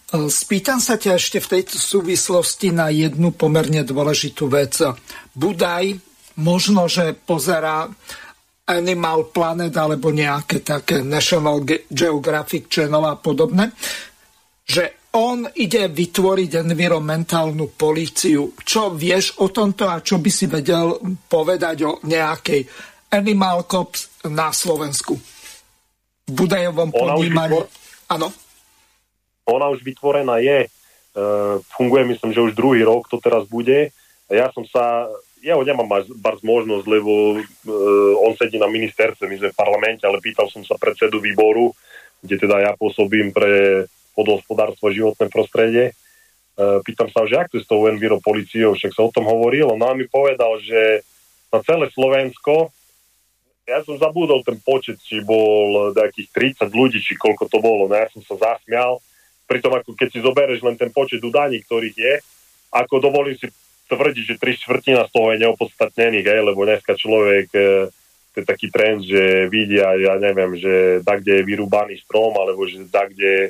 Spýtam 0.08 0.80
sa 0.80 0.96
ťa 0.96 1.20
ešte 1.20 1.44
v 1.44 1.60
tejto 1.60 1.76
súvislosti 1.76 2.72
na 2.72 2.88
jednu 2.88 3.36
pomerne 3.36 3.84
dôležitú 3.84 4.48
vec. 4.48 4.80
Budaj 5.36 6.00
možno, 6.40 6.88
že 6.88 7.12
pozerá 7.12 7.92
Animal 8.72 9.28
Planet 9.36 9.76
alebo 9.76 10.08
nejaké 10.16 10.64
také 10.64 11.04
National 11.04 11.60
Geographic 11.92 12.72
Channel 12.72 13.04
a 13.04 13.20
podobné, 13.20 13.76
že 14.64 15.12
on 15.20 15.44
ide 15.60 15.92
vytvoriť 15.92 16.64
environmentálnu 16.64 17.76
políciu. 17.76 18.56
Čo 18.64 18.96
vieš 18.96 19.44
o 19.44 19.52
tomto 19.52 19.92
a 19.92 20.00
čo 20.00 20.24
by 20.24 20.32
si 20.32 20.48
vedel 20.48 21.04
povedať 21.28 21.78
o 21.84 22.00
nejakej 22.08 22.64
Animal 23.12 23.68
Cops 23.68 24.24
na 24.32 24.56
Slovensku? 24.56 25.20
V 26.28 26.32
Budajovom 26.32 26.96
ponímaní. 26.96 27.60
Áno 28.08 28.47
ona 29.48 29.72
už 29.72 29.80
vytvorená 29.84 30.44
je, 30.44 30.68
e, 30.68 30.70
funguje 31.76 32.04
myslím, 32.12 32.32
že 32.36 32.44
už 32.44 32.54
druhý 32.54 32.84
rok 32.84 33.08
to 33.08 33.18
teraz 33.24 33.48
bude. 33.48 33.96
Ja 34.28 34.52
som 34.52 34.68
sa, 34.68 35.08
ja 35.40 35.56
ho 35.56 35.64
nemám 35.64 35.88
bar 36.20 36.36
možnosť, 36.44 36.86
lebo 36.86 37.40
e, 37.40 37.42
on 38.20 38.36
sedí 38.36 38.60
na 38.60 38.68
ministerstve, 38.68 39.24
my 39.24 39.36
sme 39.40 39.50
v 39.56 39.60
parlamente, 39.60 40.04
ale 40.04 40.20
pýtal 40.20 40.52
som 40.52 40.68
sa 40.68 40.76
predsedu 40.76 41.24
výboru, 41.24 41.72
kde 42.20 42.36
teda 42.44 42.60
ja 42.60 42.72
pôsobím 42.76 43.32
pre 43.32 43.86
podhospodárstvo 44.12 44.92
a 44.92 44.96
životné 44.96 45.32
prostredie. 45.32 45.86
E, 45.90 45.94
pýtam 46.84 47.08
sa, 47.08 47.24
že 47.24 47.40
ak 47.40 47.48
to 47.48 47.58
je 47.62 47.64
s 47.64 47.72
tou 47.72 47.88
Enviro 47.88 48.20
policiou, 48.20 48.76
však 48.76 48.92
sa 48.92 49.08
o 49.08 49.14
tom 49.16 49.32
hovorilo. 49.32 49.80
No 49.80 49.88
a 49.88 49.96
mi 49.96 50.12
povedal, 50.12 50.60
že 50.60 51.08
na 51.48 51.64
celé 51.64 51.88
Slovensko 51.96 52.76
ja 53.68 53.84
som 53.84 54.00
zabudol 54.00 54.48
ten 54.48 54.56
počet, 54.64 54.96
či 55.04 55.20
bol 55.20 55.92
nejakých 55.92 56.64
30 56.64 56.72
ľudí, 56.72 57.04
či 57.04 57.20
koľko 57.20 57.52
to 57.52 57.60
bolo. 57.60 57.92
No 57.92 58.00
ja 58.00 58.08
som 58.08 58.24
sa 58.24 58.40
zasmial 58.40 59.04
pritom 59.48 59.72
ako 59.74 59.96
keď 59.96 60.08
si 60.12 60.20
zoberieš 60.20 60.62
len 60.62 60.76
ten 60.76 60.92
počet 60.92 61.24
udaní, 61.24 61.64
ktorých 61.64 61.98
je, 61.98 62.14
ako 62.76 63.00
dovolím 63.00 63.40
si 63.40 63.48
tvrdiť, 63.88 64.24
že 64.36 64.40
tri 64.40 64.52
štvrtina 64.60 65.08
z 65.08 65.12
toho 65.16 65.32
je 65.32 65.42
neopodstatnených, 65.48 66.28
hej, 66.28 66.42
lebo 66.44 66.68
dneska 66.68 67.00
človek 67.00 67.48
e, 67.56 67.88
to 68.36 68.36
je 68.44 68.46
taký 68.46 68.68
trend, 68.68 69.02
že 69.02 69.48
vidia, 69.48 69.96
ja 69.96 70.20
neviem, 70.20 70.60
že 70.60 71.02
tak, 71.02 71.24
kde 71.24 71.42
je 71.42 71.48
vyrúbaný 71.48 71.96
strom, 72.04 72.36
alebo 72.36 72.68
že 72.68 72.84
tak, 72.92 73.16
kde 73.16 73.50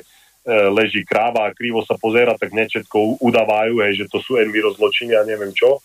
leží 0.70 1.02
kráva 1.02 1.50
a 1.50 1.54
krivo 1.54 1.82
sa 1.82 1.98
pozera, 1.98 2.38
tak 2.38 2.54
nečetko 2.54 3.18
udávajú, 3.18 3.82
hej, 3.82 4.06
že 4.06 4.06
to 4.06 4.22
sú 4.22 4.38
enviro 4.38 4.70
zločiny 4.70 5.18
a 5.18 5.26
neviem 5.26 5.50
čo. 5.50 5.82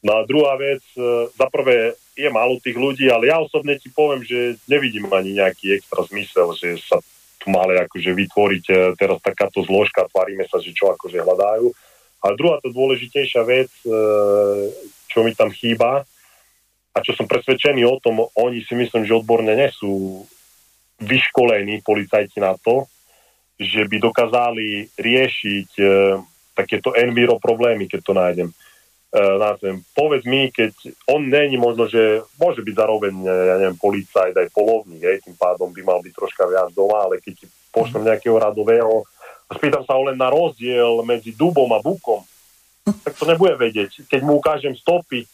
No 0.00 0.22
a 0.22 0.24
druhá 0.24 0.54
vec, 0.54 0.80
e, 0.94 1.28
za 1.34 1.50
prvé 1.50 1.98
je 2.14 2.30
málo 2.30 2.62
tých 2.62 2.78
ľudí, 2.78 3.10
ale 3.10 3.28
ja 3.28 3.42
osobne 3.42 3.74
ti 3.76 3.90
poviem, 3.90 4.22
že 4.22 4.56
nevidím 4.70 5.10
ani 5.10 5.34
nejaký 5.36 5.76
extra 5.76 6.06
zmysel, 6.06 6.54
že 6.56 6.78
sa 6.80 7.02
tu 7.40 7.48
mali 7.48 7.80
akože 7.80 8.12
vytvoriť 8.12 8.64
e, 8.68 8.74
teraz 9.00 9.16
takáto 9.24 9.64
zložka, 9.64 10.04
tvárime 10.12 10.44
sa, 10.44 10.60
že 10.60 10.76
čo 10.76 10.92
akože 10.92 11.24
hľadajú. 11.24 11.72
A 12.20 12.36
druhá 12.36 12.60
to 12.60 12.68
dôležitejšia 12.68 13.42
vec, 13.48 13.72
e, 13.80 13.88
čo 15.08 15.24
mi 15.24 15.32
tam 15.32 15.48
chýba, 15.48 16.04
a 16.90 16.98
čo 17.00 17.16
som 17.16 17.24
presvedčený 17.24 17.86
o 17.88 17.96
tom, 17.96 18.28
oni 18.36 18.60
si 18.66 18.76
myslím, 18.76 19.08
že 19.08 19.16
odborne 19.16 19.56
nie 19.56 19.70
sú 19.72 20.22
vyškolení 21.00 21.80
policajti 21.80 22.44
na 22.44 22.52
to, 22.60 22.84
že 23.56 23.88
by 23.88 23.96
dokázali 23.96 24.92
riešiť 25.00 25.70
e, 25.80 25.84
takéto 26.52 26.92
enviro 26.92 27.40
problémy, 27.40 27.88
keď 27.88 28.00
to 28.04 28.12
nájdem. 28.12 28.48
Nazvem, 29.14 29.82
povedz 29.90 30.22
mi, 30.22 30.54
keď 30.54 30.70
on 31.10 31.26
není 31.26 31.58
možno, 31.58 31.90
že 31.90 32.22
môže 32.38 32.62
byť 32.62 32.74
zároveň, 32.78 33.14
ja 33.26 33.56
neviem, 33.58 33.74
policajt 33.74 34.38
aj 34.38 34.54
polovník, 34.54 35.02
hej, 35.02 35.18
tým 35.26 35.34
pádom 35.34 35.74
by 35.74 35.82
mal 35.82 35.98
byť 35.98 36.14
troška 36.14 36.46
viac 36.46 36.70
doma, 36.70 37.10
ale 37.10 37.18
keď 37.18 37.42
ti 37.42 37.46
pošlem 37.74 38.06
nejakého 38.06 38.38
radového 38.38 39.02
spýtam 39.50 39.82
sa 39.82 39.98
ho 39.98 40.06
len 40.06 40.14
na 40.14 40.30
rozdiel 40.30 41.02
medzi 41.02 41.34
dubom 41.34 41.66
a 41.74 41.82
bukom, 41.82 42.22
tak 43.02 43.18
to 43.18 43.26
nebude 43.26 43.58
vedieť. 43.58 44.06
Keď 44.06 44.20
mu 44.22 44.38
ukážem 44.38 44.78
stopy 44.78 45.26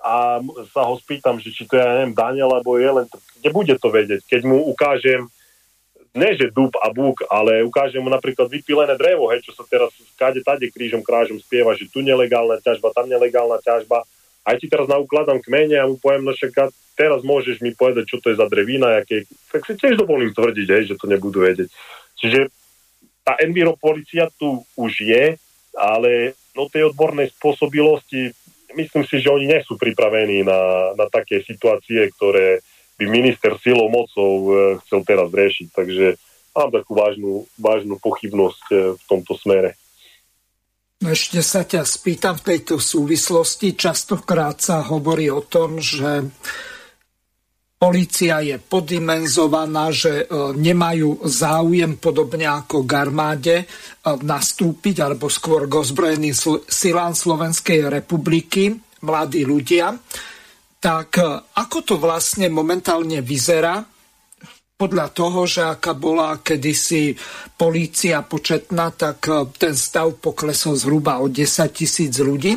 a 0.00 0.40
sa 0.72 0.88
ho 0.88 0.96
spýtam, 0.96 1.36
že 1.36 1.52
či 1.52 1.68
to 1.68 1.76
je, 1.76 1.84
ja 1.84 2.00
neviem, 2.00 2.16
Daniel, 2.16 2.48
alebo 2.48 2.80
je 2.80 2.88
len, 2.88 3.06
nebude 3.44 3.76
to 3.76 3.88
vedieť. 3.92 4.24
Keď 4.24 4.40
mu 4.48 4.64
ukážem 4.72 5.28
ne 6.16 6.30
že 6.36 6.52
dub 6.52 6.72
a 6.80 6.88
búk, 6.92 7.24
ale 7.28 7.64
ukážem 7.64 8.00
mu 8.00 8.08
napríklad 8.08 8.48
vypilené 8.48 8.96
drevo, 8.96 9.28
hej, 9.32 9.44
čo 9.44 9.52
sa 9.52 9.64
teraz 9.68 9.92
kade 10.16 10.40
tade 10.40 10.68
krížom 10.72 11.04
krážom 11.04 11.40
spieva, 11.40 11.76
že 11.76 11.88
tu 11.88 12.00
nelegálna 12.00 12.60
ťažba, 12.64 12.94
tam 12.96 13.08
nelegálna 13.08 13.60
ťažba. 13.60 14.04
Aj 14.48 14.56
ti 14.56 14.64
teraz 14.70 14.88
naukladám 14.88 15.44
kmene 15.44 15.76
a 15.76 15.84
mu 15.84 16.00
poviem, 16.00 16.24
no 16.24 16.32
však 16.32 16.72
teraz 16.96 17.20
môžeš 17.20 17.60
mi 17.60 17.76
povedať, 17.76 18.08
čo 18.08 18.18
to 18.18 18.32
je 18.32 18.40
za 18.40 18.48
drevina, 18.48 19.04
aké... 19.04 19.28
tak 19.52 19.62
si 19.68 19.76
tiež 19.76 20.00
dovolím 20.00 20.32
tvrdiť, 20.32 20.68
hej, 20.72 20.84
že 20.94 20.98
to 20.98 21.06
nebudú 21.06 21.44
vedieť. 21.44 21.68
Čiže 22.18 22.48
tá 23.22 23.36
enviro 23.44 23.76
policia 23.76 24.32
tu 24.40 24.64
už 24.74 24.92
je, 25.04 25.36
ale 25.76 26.34
no 26.56 26.66
tej 26.66 26.90
odbornej 26.90 27.30
spôsobilosti 27.36 28.34
myslím 28.74 29.04
si, 29.06 29.22
že 29.22 29.32
oni 29.32 29.46
nie 29.48 29.60
sú 29.64 29.78
pripravení 29.78 30.44
na, 30.44 30.92
na 30.96 31.06
také 31.08 31.40
situácie, 31.44 32.10
ktoré, 32.16 32.60
by 32.98 33.06
minister 33.06 33.54
silou 33.62 33.86
mocou 33.86 34.30
e, 34.50 34.52
chcel 34.82 35.00
teraz 35.06 35.30
riešiť. 35.30 35.66
Takže 35.70 36.06
mám 36.52 36.74
takú 36.74 36.98
vážnu, 36.98 37.46
vážnu 37.54 37.94
pochybnosť 38.02 38.64
e, 38.74 38.76
v 38.98 39.02
tomto 39.06 39.38
smere. 39.38 39.78
No 40.98 41.14
ešte 41.14 41.38
sa 41.46 41.62
ťa 41.62 41.86
spýtam 41.86 42.34
v 42.42 42.46
tejto 42.54 42.82
súvislosti. 42.82 43.78
Častokrát 43.78 44.58
sa 44.58 44.82
hovorí 44.82 45.30
o 45.30 45.46
tom, 45.46 45.78
že 45.78 46.26
Polícia 47.78 48.42
je 48.42 48.58
poddimenzovaná, 48.58 49.94
že 49.94 50.26
e, 50.26 50.58
nemajú 50.58 51.22
záujem 51.22 51.94
podobne 52.02 52.50
ako 52.50 52.82
k 52.82 52.90
armáde 52.98 53.56
nastúpiť, 54.02 55.06
alebo 55.06 55.30
skôr 55.30 55.70
k 55.70 55.78
ozbrojeným 55.78 56.34
silám 56.66 57.14
Slovenskej 57.14 57.86
republiky, 57.86 58.74
mladí 59.06 59.46
ľudia 59.46 59.94
tak 60.78 61.18
e, 61.18 61.26
ako 61.58 61.78
to 61.82 61.94
vlastne 61.98 62.46
momentálne 62.50 63.18
vyzerá 63.22 63.82
podľa 64.78 65.10
toho, 65.10 65.42
že 65.42 65.66
aká 65.66 65.90
bola 65.98 66.38
kedysi 66.38 67.18
polícia 67.58 68.22
početná, 68.22 68.94
tak 68.94 69.26
e, 69.26 69.50
ten 69.58 69.74
stav 69.74 70.14
poklesol 70.22 70.78
zhruba 70.78 71.18
o 71.18 71.26
10 71.26 71.74
tisíc 71.74 72.14
ľudí. 72.22 72.54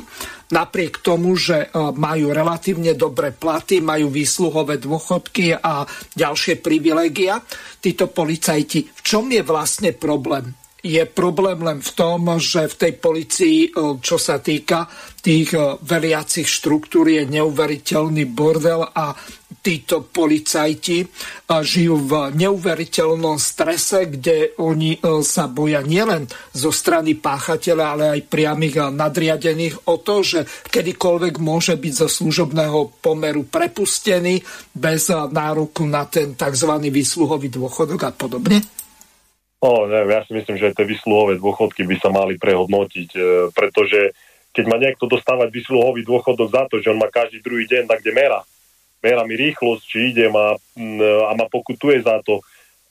Napriek 0.53 1.02
tomu, 1.02 1.34
že 1.34 1.65
e, 1.65 1.68
majú 1.98 2.30
relatívne 2.30 2.93
dobré 2.93 3.34
platy, 3.34 3.81
majú 3.81 4.14
výsluhové 4.14 4.77
dôchodky 4.77 5.57
a 5.57 5.89
ďalšie 6.14 6.61
privilegia, 6.61 7.41
títo 7.81 8.06
policajti, 8.06 8.85
v 8.85 9.02
čom 9.02 9.26
je 9.34 9.41
vlastne 9.41 9.89
problém? 9.98 10.53
Je 10.81 11.05
problém 11.05 11.61
len 11.61 11.77
v 11.77 11.91
tom, 11.93 12.41
že 12.41 12.65
v 12.65 12.75
tej 12.75 12.93
policii, 12.97 13.57
e, 13.69 13.69
čo 14.01 14.17
sa 14.17 14.41
týka 14.41 14.89
tých 15.21 15.53
e, 15.53 15.77
veliacich 15.77 16.49
štruktúr, 16.49 17.05
je 17.13 17.23
neuveriteľný 17.29 18.25
bordel 18.25 18.81
a 18.89 19.13
títo 19.61 20.09
policajti 20.09 21.05
e, 21.05 21.07
žijú 21.61 22.01
v 22.01 22.13
neuveriteľnom 22.33 23.37
strese, 23.37 24.09
kde 24.09 24.57
oni 24.57 24.97
sa 25.21 25.45
boja 25.45 25.85
nielen 25.85 26.25
zo 26.49 26.73
strany 26.73 27.13
páchateľa, 27.13 27.85
ale 27.85 28.05
aj 28.17 28.21
priamých 28.25 28.89
nadriadených 28.89 29.85
o 29.85 30.01
to, 30.01 30.25
že 30.25 30.49
kedykoľvek 30.65 31.37
môže 31.37 31.77
byť 31.77 31.93
zo 31.93 32.09
služobného 32.09 32.97
pomeru 33.05 33.45
prepustený 33.45 34.41
bez 34.73 35.13
nároku 35.13 35.85
na 35.85 36.09
ten 36.09 36.33
tzv. 36.33 36.71
výsluhový 36.89 37.53
dôchodok 37.53 38.01
a 38.09 38.11
podobne? 38.17 38.80
No, 39.61 39.85
neviem, 39.85 40.17
ja 40.17 40.25
si 40.25 40.33
myslím, 40.33 40.57
že 40.57 40.73
tie 40.73 40.89
vysluhové 40.89 41.38
dôchodky 41.38 41.85
by 41.85 41.95
sa 42.01 42.09
mali 42.09 42.33
prehodnotiť, 42.41 43.09
e, 43.13 43.19
pretože 43.53 44.09
keď 44.51 44.65
má 44.65 44.81
niekto 44.81 45.05
dostávať 45.05 45.53
vysluhový 45.53 46.01
dôchodok 46.01 46.49
za 46.49 46.65
to, 46.65 46.81
že 46.81 46.89
on 46.89 46.97
má 46.97 47.07
každý 47.13 47.45
druhý 47.45 47.69
deň 47.69 47.85
tak, 47.85 48.01
kde 48.01 48.11
mera, 48.11 48.41
mera 49.05 49.21
mi 49.21 49.38
rýchlosť, 49.38 49.83
či 49.85 49.97
idem 50.11 50.33
a, 50.33 50.57
a 51.29 51.31
ma 51.38 51.45
pokutuje 51.45 52.01
za 52.01 52.19
to, 52.25 52.41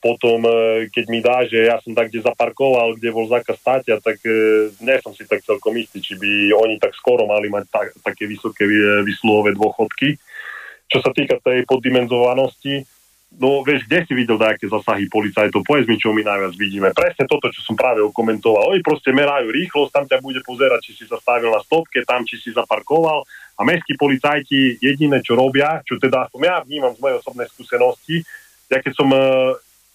potom, 0.01 0.41
e, 0.47 0.87
keď 0.89 1.05
mi 1.11 1.19
dá, 1.19 1.45
že 1.45 1.69
ja 1.69 1.77
som 1.83 1.91
tak, 1.93 2.09
kde 2.09 2.25
zaparkoval, 2.25 2.97
kde 2.97 3.13
bol 3.13 3.27
zákaz 3.27 3.59
státia, 3.59 3.99
tak 3.99 4.17
e, 4.23 4.71
nie 4.79 4.97
som 5.03 5.11
si 5.11 5.27
tak 5.27 5.43
celkom 5.43 5.75
istý, 5.75 5.99
či 5.99 6.15
by 6.17 6.55
oni 6.55 6.79
tak 6.79 6.95
skoro 6.97 7.27
mali 7.29 7.51
mať 7.51 7.65
tak, 7.69 7.87
také 7.99 8.25
vysoké 8.25 8.65
vysluhové 9.05 9.53
dôchodky. 9.53 10.17
Čo 10.87 11.03
sa 11.03 11.11
týka 11.11 11.37
tej 11.43 11.67
poddimenzovanosti, 11.69 12.81
No 13.31 13.63
vieš, 13.63 13.87
kde 13.87 14.03
si 14.03 14.11
videl 14.11 14.35
nejaké 14.35 14.67
zasahy 14.67 15.07
policajtov? 15.07 15.63
Povedz 15.63 15.87
mi, 15.87 15.95
čo 15.95 16.11
my 16.11 16.19
najviac 16.19 16.53
vidíme. 16.59 16.91
Presne 16.91 17.23
toto, 17.31 17.47
čo 17.47 17.63
som 17.63 17.79
práve 17.79 18.03
okomentoval. 18.03 18.75
Oni 18.75 18.83
proste 18.83 19.15
merajú 19.15 19.47
rýchlosť, 19.47 19.91
tam 19.95 20.05
ťa 20.05 20.19
bude 20.19 20.43
pozerať, 20.43 20.91
či 20.91 20.91
si 20.99 21.03
sa 21.07 21.15
stavil 21.15 21.47
na 21.47 21.63
stopke, 21.63 22.03
tam, 22.03 22.27
či 22.27 22.35
si 22.35 22.51
zaparkoval. 22.51 23.23
A 23.55 23.61
mestskí 23.63 23.95
policajti 23.95 24.83
jediné, 24.83 25.23
čo 25.23 25.39
robia, 25.39 25.79
čo 25.87 25.95
teda 25.95 26.27
som 26.27 26.43
ja 26.43 26.59
vnímam 26.59 26.91
z 26.91 26.99
mojej 26.99 27.17
osobnej 27.23 27.47
skúsenosti, 27.47 28.19
ja 28.71 28.79
keď 28.79 28.93
som 28.95 29.11
e, 29.11 29.19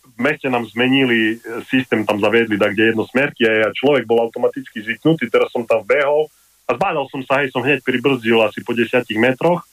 v 0.05 0.19
meste 0.21 0.49
nám 0.53 0.69
zmenili 0.69 1.41
e, 1.41 1.65
systém, 1.65 2.05
tam 2.05 2.21
zaviedli 2.21 2.61
tak, 2.61 2.77
kde 2.77 2.93
jednosmerky 2.93 3.49
a 3.49 3.53
ja 3.65 3.69
človek 3.73 4.05
bol 4.05 4.21
automaticky 4.21 4.85
zvyknutý, 4.85 5.33
teraz 5.33 5.49
som 5.49 5.65
tam 5.65 5.81
behol 5.81 6.29
a 6.69 6.77
zbádal 6.77 7.09
som 7.09 7.25
sa, 7.25 7.41
hej, 7.41 7.49
som 7.57 7.65
hneď 7.65 7.81
pribrzdil 7.81 8.37
asi 8.45 8.61
po 8.61 8.77
desiatich 8.77 9.17
metroch 9.17 9.65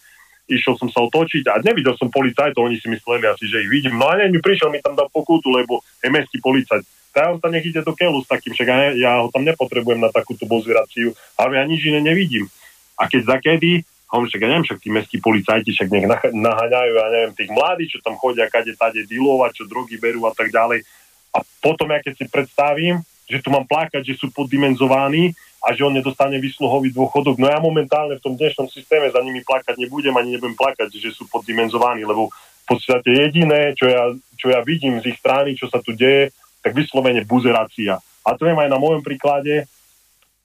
išiel 0.48 0.76
som 0.76 0.92
sa 0.92 1.04
otočiť 1.04 1.48
a 1.48 1.64
nevidel 1.64 1.96
som 1.96 2.12
policajtov, 2.12 2.68
oni 2.68 2.78
si 2.80 2.92
mysleli 2.92 3.24
asi, 3.28 3.48
že 3.48 3.64
ich 3.64 3.72
vidím. 3.72 3.96
No 3.96 4.12
a 4.12 4.20
mi 4.28 4.40
prišiel, 4.44 4.70
mi 4.70 4.84
tam 4.84 4.96
dal 4.96 5.08
pokutu, 5.08 5.48
lebo 5.52 5.80
je 6.04 6.12
mestský 6.12 6.44
policajt. 6.44 6.84
Ja 7.14 7.30
on 7.30 7.38
tam 7.38 7.54
nech 7.54 7.64
ide 7.64 7.86
do 7.86 7.94
keľu 7.94 8.26
s 8.26 8.28
takým, 8.28 8.58
však 8.58 8.68
ja, 8.68 8.78
ja 8.98 9.12
ho 9.22 9.30
tam 9.30 9.46
nepotrebujem 9.46 10.02
na 10.02 10.10
takúto 10.10 10.50
bozviraciu, 10.50 11.14
ale 11.38 11.62
ja 11.62 11.64
nič 11.64 11.86
iné 11.86 12.02
nevidím. 12.02 12.50
A 12.98 13.06
keď 13.06 13.38
zakedy, 13.38 13.86
on 14.14 14.26
však 14.26 14.42
ja 14.42 14.50
neviem, 14.50 14.66
však 14.66 14.82
tí 14.82 14.90
mestskí 14.90 15.18
policajti 15.22 15.70
však 15.74 15.90
nech 15.90 16.06
naháňajú, 16.34 16.92
ja 16.94 17.08
neviem, 17.14 17.34
tých 17.38 17.50
mladých, 17.54 17.98
čo 17.98 18.00
tam 18.02 18.18
chodia, 18.18 18.50
kade 18.50 18.74
tade 18.78 19.06
dilovať, 19.06 19.62
čo 19.62 19.64
drogy 19.70 19.98
berú 19.98 20.26
a 20.26 20.34
tak 20.34 20.50
ďalej. 20.54 20.86
A 21.34 21.42
potom 21.62 21.90
ja 21.90 22.02
keď 22.02 22.14
si 22.18 22.26
predstavím, 22.30 23.02
že 23.26 23.42
tu 23.42 23.50
mám 23.50 23.66
plakať, 23.66 24.06
že 24.06 24.18
sú 24.18 24.30
poddimenzovaní 24.30 25.34
a 25.64 25.72
že 25.72 25.88
on 25.88 25.96
nedostane 25.96 26.36
vysluhový 26.44 26.92
dôchodok. 26.92 27.40
No 27.40 27.48
ja 27.48 27.64
momentálne 27.64 28.20
v 28.20 28.24
tom 28.24 28.36
dnešnom 28.36 28.68
systéme 28.68 29.08
za 29.08 29.24
nimi 29.24 29.40
plakať 29.48 29.80
nebudem, 29.80 30.12
ani 30.20 30.36
nebudem 30.36 30.60
plakať, 30.60 30.92
že 30.92 31.16
sú 31.16 31.24
poddimenzovaní, 31.32 32.04
lebo 32.04 32.28
v 32.28 32.66
podstate 32.68 33.08
jediné, 33.16 33.72
čo 33.72 33.88
ja, 33.88 34.12
čo 34.36 34.52
ja 34.52 34.60
vidím 34.60 35.00
z 35.00 35.16
ich 35.16 35.20
strany, 35.24 35.56
čo 35.56 35.72
sa 35.72 35.80
tu 35.80 35.96
deje, 35.96 36.36
tak 36.60 36.76
vyslovene 36.76 37.24
buzerácia. 37.24 37.96
A 38.28 38.30
to 38.36 38.44
je 38.44 38.56
aj 38.56 38.72
na 38.72 38.80
môjom 38.80 39.04
príklade, 39.04 39.64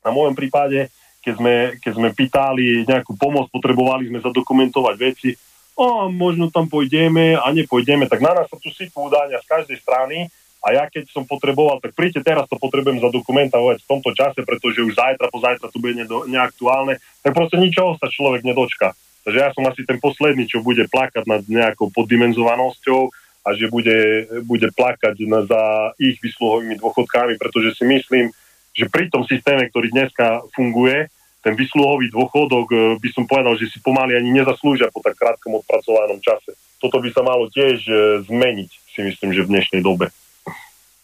na 0.07 0.11
môjom 0.15 0.39
prípade, 0.39 0.91
keď 1.23 1.35
sme, 1.35 1.55
keď 1.83 1.93
sme 1.99 2.09
pýtali 2.15 2.67
nejakú 2.87 3.19
pomoc, 3.19 3.51
potrebovali 3.51 4.11
sme 4.11 4.23
zadokumentovať 4.23 4.97
veci, 4.99 5.35
o, 5.79 6.11
možno 6.11 6.51
tam 6.51 6.67
pôjdeme 6.71 7.39
a 7.39 7.47
nepôjdeme, 7.55 8.07
tak 8.07 8.23
na 8.23 8.35
nás 8.35 8.47
sa 8.51 8.59
tu 8.59 8.71
sypú 8.71 9.07
údania 9.07 9.39
z 9.43 9.47
každej 9.47 9.79
strany 9.83 10.31
a 10.59 10.75
ja 10.75 10.85
keď 10.91 11.07
som 11.15 11.23
potreboval, 11.23 11.79
tak 11.79 11.95
príďte 11.95 12.27
teraz, 12.27 12.51
to 12.51 12.59
potrebujem 12.59 12.99
zadokumentovať 12.99 13.79
v 13.79 13.91
tomto 13.91 14.11
čase, 14.11 14.43
pretože 14.43 14.83
už 14.83 14.99
zajtra, 14.99 15.31
po 15.31 15.39
zajtra 15.39 15.71
to 15.71 15.79
bude 15.79 15.95
neaktuálne, 16.27 16.99
tak 17.23 17.31
proste 17.31 17.63
ničoho 17.63 17.95
sa 17.95 18.11
človek 18.11 18.43
nedočka. 18.43 18.91
Takže 19.23 19.39
ja 19.39 19.51
som 19.55 19.63
asi 19.71 19.87
ten 19.87 20.03
posledný, 20.03 20.51
čo 20.51 20.65
bude 20.65 20.91
plakať 20.91 21.25
nad 21.31 21.43
nejakou 21.47 21.95
poddimenzovanosťou 21.95 23.01
a 23.47 23.49
že 23.55 23.71
bude, 23.71 24.27
bude 24.43 24.75
plakať 24.75 25.15
na, 25.31 25.47
za 25.47 25.95
ich 26.03 26.19
vysluhovými 26.19 26.75
dôchodkami, 26.75 27.39
pretože 27.39 27.79
si 27.79 27.85
myslím, 27.87 28.35
že 28.75 28.91
pri 28.91 29.07
tom 29.15 29.23
systéme, 29.31 29.71
ktorý 29.71 29.95
dneska 29.95 30.43
funguje, 30.59 31.07
ten 31.39 31.55
vysluhový 31.55 32.11
dôchodok 32.11 32.67
e, 32.69 32.77
by 32.99 33.09
som 33.15 33.25
povedal, 33.31 33.55
že 33.55 33.71
si 33.71 33.79
pomaly 33.79 34.19
ani 34.19 34.35
nezaslúžia 34.35 34.91
po 34.91 34.99
tak 34.99 35.15
krátkom 35.15 35.63
odpracovanom 35.63 36.19
čase. 36.19 36.59
Toto 36.83 36.99
by 36.99 37.15
sa 37.15 37.23
malo 37.23 37.47
tiež 37.47 37.79
e, 37.87 37.95
zmeniť, 38.27 38.71
si 38.91 39.01
myslím, 39.07 39.31
že 39.31 39.47
v 39.47 39.53
dnešnej 39.55 39.81
dobe 39.87 40.11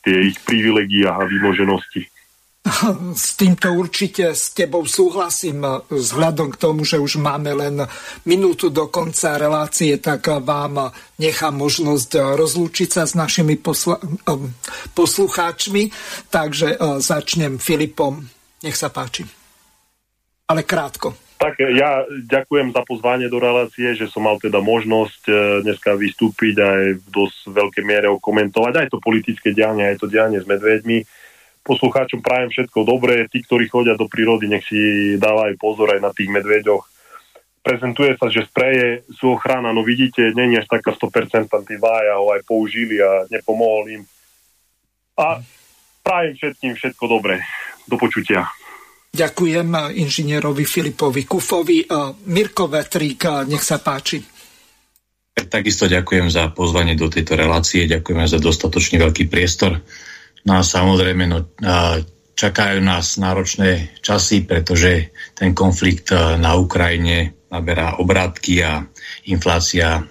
tie 0.05 0.31
ich 0.31 0.39
privilegia 0.45 1.17
a 1.17 1.25
vymoženosti. 1.25 2.07
S 3.13 3.37
týmto 3.37 3.77
určite 3.77 4.33
s 4.33 4.57
tebou 4.57 4.89
súhlasím. 4.89 5.85
Vzhľadom 5.93 6.49
k 6.49 6.57
tomu, 6.57 6.81
že 6.89 6.97
už 6.97 7.21
máme 7.21 7.53
len 7.53 7.85
minútu 8.25 8.73
do 8.73 8.89
konca 8.89 9.37
relácie, 9.37 10.01
tak 10.01 10.33
vám 10.41 10.89
nechám 11.21 11.61
možnosť 11.61 12.41
rozlúčiť 12.41 12.89
sa 12.89 13.05
s 13.05 13.13
našimi 13.13 13.61
posla- 13.61 14.01
poslucháčmi. 14.97 15.93
Takže 16.33 16.69
e, 16.73 16.77
začnem 17.05 17.61
Filipom. 17.61 18.25
Nech 18.65 18.81
sa 18.81 18.89
páči. 18.89 19.29
Ale 20.49 20.65
krátko. 20.65 21.34
Tak 21.45 21.61
ja 21.61 22.09
ďakujem 22.09 22.73
za 22.73 22.81
pozvanie 22.89 23.29
do 23.29 23.37
relácie, 23.37 23.93
že 23.93 24.09
som 24.09 24.25
mal 24.25 24.41
teda 24.41 24.65
možnosť 24.65 25.23
e, 25.29 25.33
dneska 25.61 25.93
vystúpiť 25.93 26.57
aj 26.57 26.83
v 27.05 27.07
dosť 27.13 27.53
veľkej 27.53 27.85
miere 27.85 28.09
okomentovať 28.17 28.73
aj 28.81 28.89
to 28.89 28.97
politické 28.97 29.53
dianie, 29.53 29.93
aj 29.93 30.01
to 30.01 30.09
dianie 30.09 30.41
s 30.41 30.49
medveďmi. 30.49 31.05
poslucháčom 31.61 32.25
prajem 32.25 32.49
všetko 32.49 32.89
dobré. 32.89 33.29
Tí, 33.29 33.45
ktorí 33.45 33.69
chodia 33.69 33.93
do 33.93 34.09
prírody, 34.09 34.49
nech 34.49 34.65
si 34.65 34.81
dávajú 35.21 35.61
pozor 35.61 35.93
aj 35.93 36.01
na 36.01 36.17
tých 36.17 36.33
medveďoch. 36.33 36.89
Prezentuje 37.61 38.17
sa, 38.17 38.33
že 38.33 38.49
spreje 38.49 39.05
sú 39.13 39.37
ochrana, 39.37 39.69
no 39.77 39.85
vidíte, 39.85 40.33
nie 40.33 40.57
je 40.57 40.65
až 40.65 40.69
taká 40.73 40.97
100%, 40.97 41.53
tí 41.69 41.77
vája 41.77 42.25
ho 42.25 42.33
aj 42.33 42.41
použili 42.49 43.05
a 43.05 43.29
nepomohol 43.29 44.01
im. 44.01 44.03
A 45.21 45.45
prajem 46.01 46.41
všetkým 46.41 46.73
všetko 46.73 47.05
dobré. 47.05 47.45
Do 47.85 48.01
počutia. 48.01 48.49
Ďakujem 49.15 49.95
inžinierovi 49.95 50.67
Filipovi 50.67 51.23
Kufovi. 51.23 51.87
Mirko 52.35 52.67
Vetrík, 52.67 53.47
nech 53.47 53.63
sa 53.63 53.79
páči. 53.79 54.19
Takisto 55.35 55.87
ďakujem 55.87 56.27
za 56.35 56.51
pozvanie 56.51 56.99
do 56.99 57.07
tejto 57.07 57.39
relácie, 57.39 57.87
ďakujeme 57.87 58.27
za 58.27 58.43
dostatočne 58.43 58.99
veľký 58.99 59.31
priestor. 59.31 59.79
No 60.43 60.59
a 60.59 60.67
samozrejme, 60.67 61.31
no, 61.31 61.47
čakajú 62.35 62.83
nás 62.83 63.15
náročné 63.15 63.95
časy, 64.03 64.43
pretože 64.43 65.15
ten 65.39 65.55
konflikt 65.55 66.11
na 66.15 66.59
Ukrajine 66.59 67.47
naberá 67.55 68.03
obrátky 68.03 68.67
a 68.67 68.83
inflácia 69.31 70.03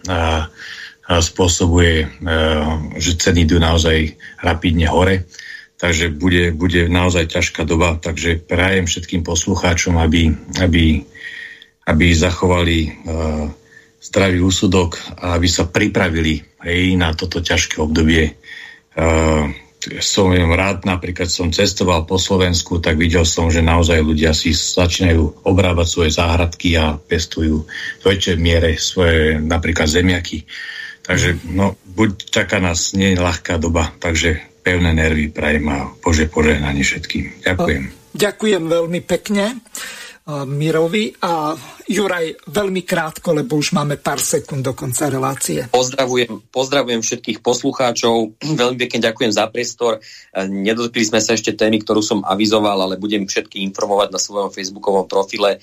spôsobuje, 1.04 2.08
že 3.04 3.12
ceny 3.20 3.44
idú 3.44 3.60
naozaj 3.60 4.16
rapidne 4.40 4.88
hore 4.88 5.28
takže 5.84 6.16
bude, 6.16 6.56
bude 6.56 6.88
naozaj 6.88 7.36
ťažká 7.36 7.68
doba, 7.68 8.00
takže 8.00 8.40
prajem 8.40 8.88
všetkým 8.88 9.20
poslucháčom, 9.28 10.00
aby, 10.00 10.32
aby, 10.64 11.04
aby 11.84 12.06
zachovali 12.16 12.88
uh, 12.88 13.52
zdravý 14.00 14.40
úsudok 14.40 14.96
a 15.20 15.36
aby 15.36 15.48
sa 15.52 15.68
pripravili 15.68 16.40
hej, 16.64 16.96
na 16.96 17.12
toto 17.12 17.44
ťažké 17.44 17.84
obdobie. 17.84 18.32
Uh, 18.96 19.52
som 20.00 20.32
rád, 20.32 20.88
napríklad 20.88 21.28
som 21.28 21.52
cestoval 21.52 22.08
po 22.08 22.16
Slovensku, 22.16 22.80
tak 22.80 22.96
videl 22.96 23.28
som, 23.28 23.52
že 23.52 23.60
naozaj 23.60 24.00
ľudia 24.00 24.32
si 24.32 24.56
začínajú 24.56 25.44
obrábať 25.44 25.88
svoje 25.92 26.16
záhradky 26.16 26.80
a 26.80 26.96
pestujú 26.96 27.68
v 28.00 28.04
väčšej 28.08 28.40
miere 28.40 28.80
svoje 28.80 29.36
napríklad 29.36 29.92
zemiaky. 29.92 30.48
Takže 31.04 31.44
no, 31.52 31.76
buď 31.84 32.32
čaká 32.32 32.64
nás 32.64 32.96
nie 32.96 33.20
ľahká 33.20 33.60
doba, 33.60 33.92
takže 34.00 34.53
pevné 34.64 34.96
nervy 34.96 35.28
prajem 35.30 35.68
a 35.68 35.92
Bože 36.00 36.32
požehnanie 36.32 36.82
všetkým. 36.82 37.44
Ďakujem. 37.44 37.84
Ďakujem 38.16 38.64
veľmi 38.72 39.00
pekne. 39.04 39.60
Mirovi 40.24 41.12
a 41.20 41.52
Juraj, 41.84 42.48
veľmi 42.48 42.88
krátko, 42.88 43.36
lebo 43.36 43.60
už 43.60 43.76
máme 43.76 44.00
pár 44.00 44.24
sekúnd 44.24 44.64
do 44.64 44.72
konca 44.72 45.12
relácie. 45.12 45.68
Pozdravujem, 45.68 46.48
pozdravujem 46.48 47.04
všetkých 47.04 47.44
poslucháčov, 47.44 48.32
veľmi 48.64 48.80
pekne 48.80 49.04
ďakujem 49.04 49.36
za 49.36 49.52
priestor. 49.52 50.00
Nedotkli 50.48 51.04
sme 51.04 51.20
sa 51.20 51.36
ešte 51.36 51.52
témy, 51.52 51.84
ktorú 51.84 52.00
som 52.00 52.24
avizoval, 52.24 52.88
ale 52.88 52.96
budem 52.96 53.28
všetky 53.28 53.60
informovať 53.68 54.16
na 54.16 54.20
svojom 54.24 54.48
facebookovom 54.48 55.12
profile. 55.12 55.60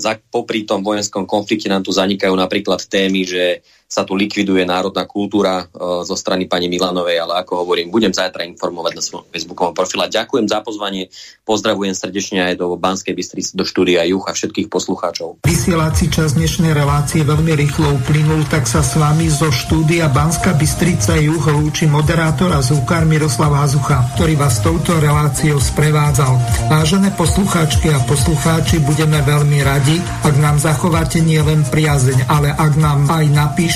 Za, 0.00 0.12
popri 0.32 0.64
tom 0.64 0.80
vojenskom 0.80 1.28
konflikte 1.28 1.68
nám 1.68 1.84
tu 1.84 1.92
zanikajú 1.92 2.32
napríklad 2.32 2.80
témy, 2.80 3.28
že 3.28 3.60
sa 3.86 4.02
tu 4.02 4.18
likviduje 4.18 4.66
národná 4.66 5.06
kultúra 5.06 5.62
uh, 5.62 6.02
zo 6.02 6.18
strany 6.18 6.50
pani 6.50 6.66
Milanovej, 6.66 7.22
ale 7.22 7.38
ako 7.38 7.62
hovorím, 7.62 7.94
budem 7.94 8.10
zajtra 8.10 8.42
informovať 8.42 8.92
na 8.98 9.02
svojom 9.02 9.30
facebookovom 9.30 9.78
profile. 9.78 10.10
Ďakujem 10.10 10.46
za 10.50 10.58
pozvanie, 10.58 11.06
pozdravujem 11.46 11.94
srdečne 11.94 12.50
aj 12.50 12.54
do 12.58 12.74
Banskej 12.74 13.14
Bystrice, 13.14 13.54
do 13.54 13.62
štúdia 13.62 14.02
Juch 14.10 14.26
a 14.26 14.34
všetkých 14.34 14.66
poslucháčov. 14.66 15.46
Vysielací 15.46 16.10
čas 16.10 16.34
dnešnej 16.34 16.74
relácie 16.74 17.22
veľmi 17.22 17.54
rýchlo 17.54 17.94
uplynul, 18.02 18.42
tak 18.50 18.66
sa 18.66 18.82
s 18.82 18.98
vami 18.98 19.30
zo 19.30 19.54
štúdia 19.54 20.10
Banská 20.10 20.58
Bystrica 20.58 21.14
Juch 21.22 21.46
lúči 21.46 21.86
moderátor 21.86 22.50
a 22.58 22.66
zúkar 22.66 23.06
Miroslav 23.06 23.54
Hazucha, 23.54 24.02
ktorý 24.18 24.34
vás 24.34 24.58
touto 24.66 24.98
reláciou 24.98 25.62
sprevádzal. 25.62 26.34
Vážené 26.66 27.14
poslucháčky 27.14 27.94
a 27.94 28.02
poslucháči, 28.02 28.82
budeme 28.82 29.22
veľmi 29.22 29.62
radi, 29.62 30.02
ak 30.26 30.34
nám 30.42 30.58
zachováte 30.58 31.22
nielen 31.22 31.62
priazeň, 31.70 32.26
ale 32.26 32.50
ak 32.50 32.72
nám 32.82 33.06
aj 33.06 33.26
napíšete 33.30 33.75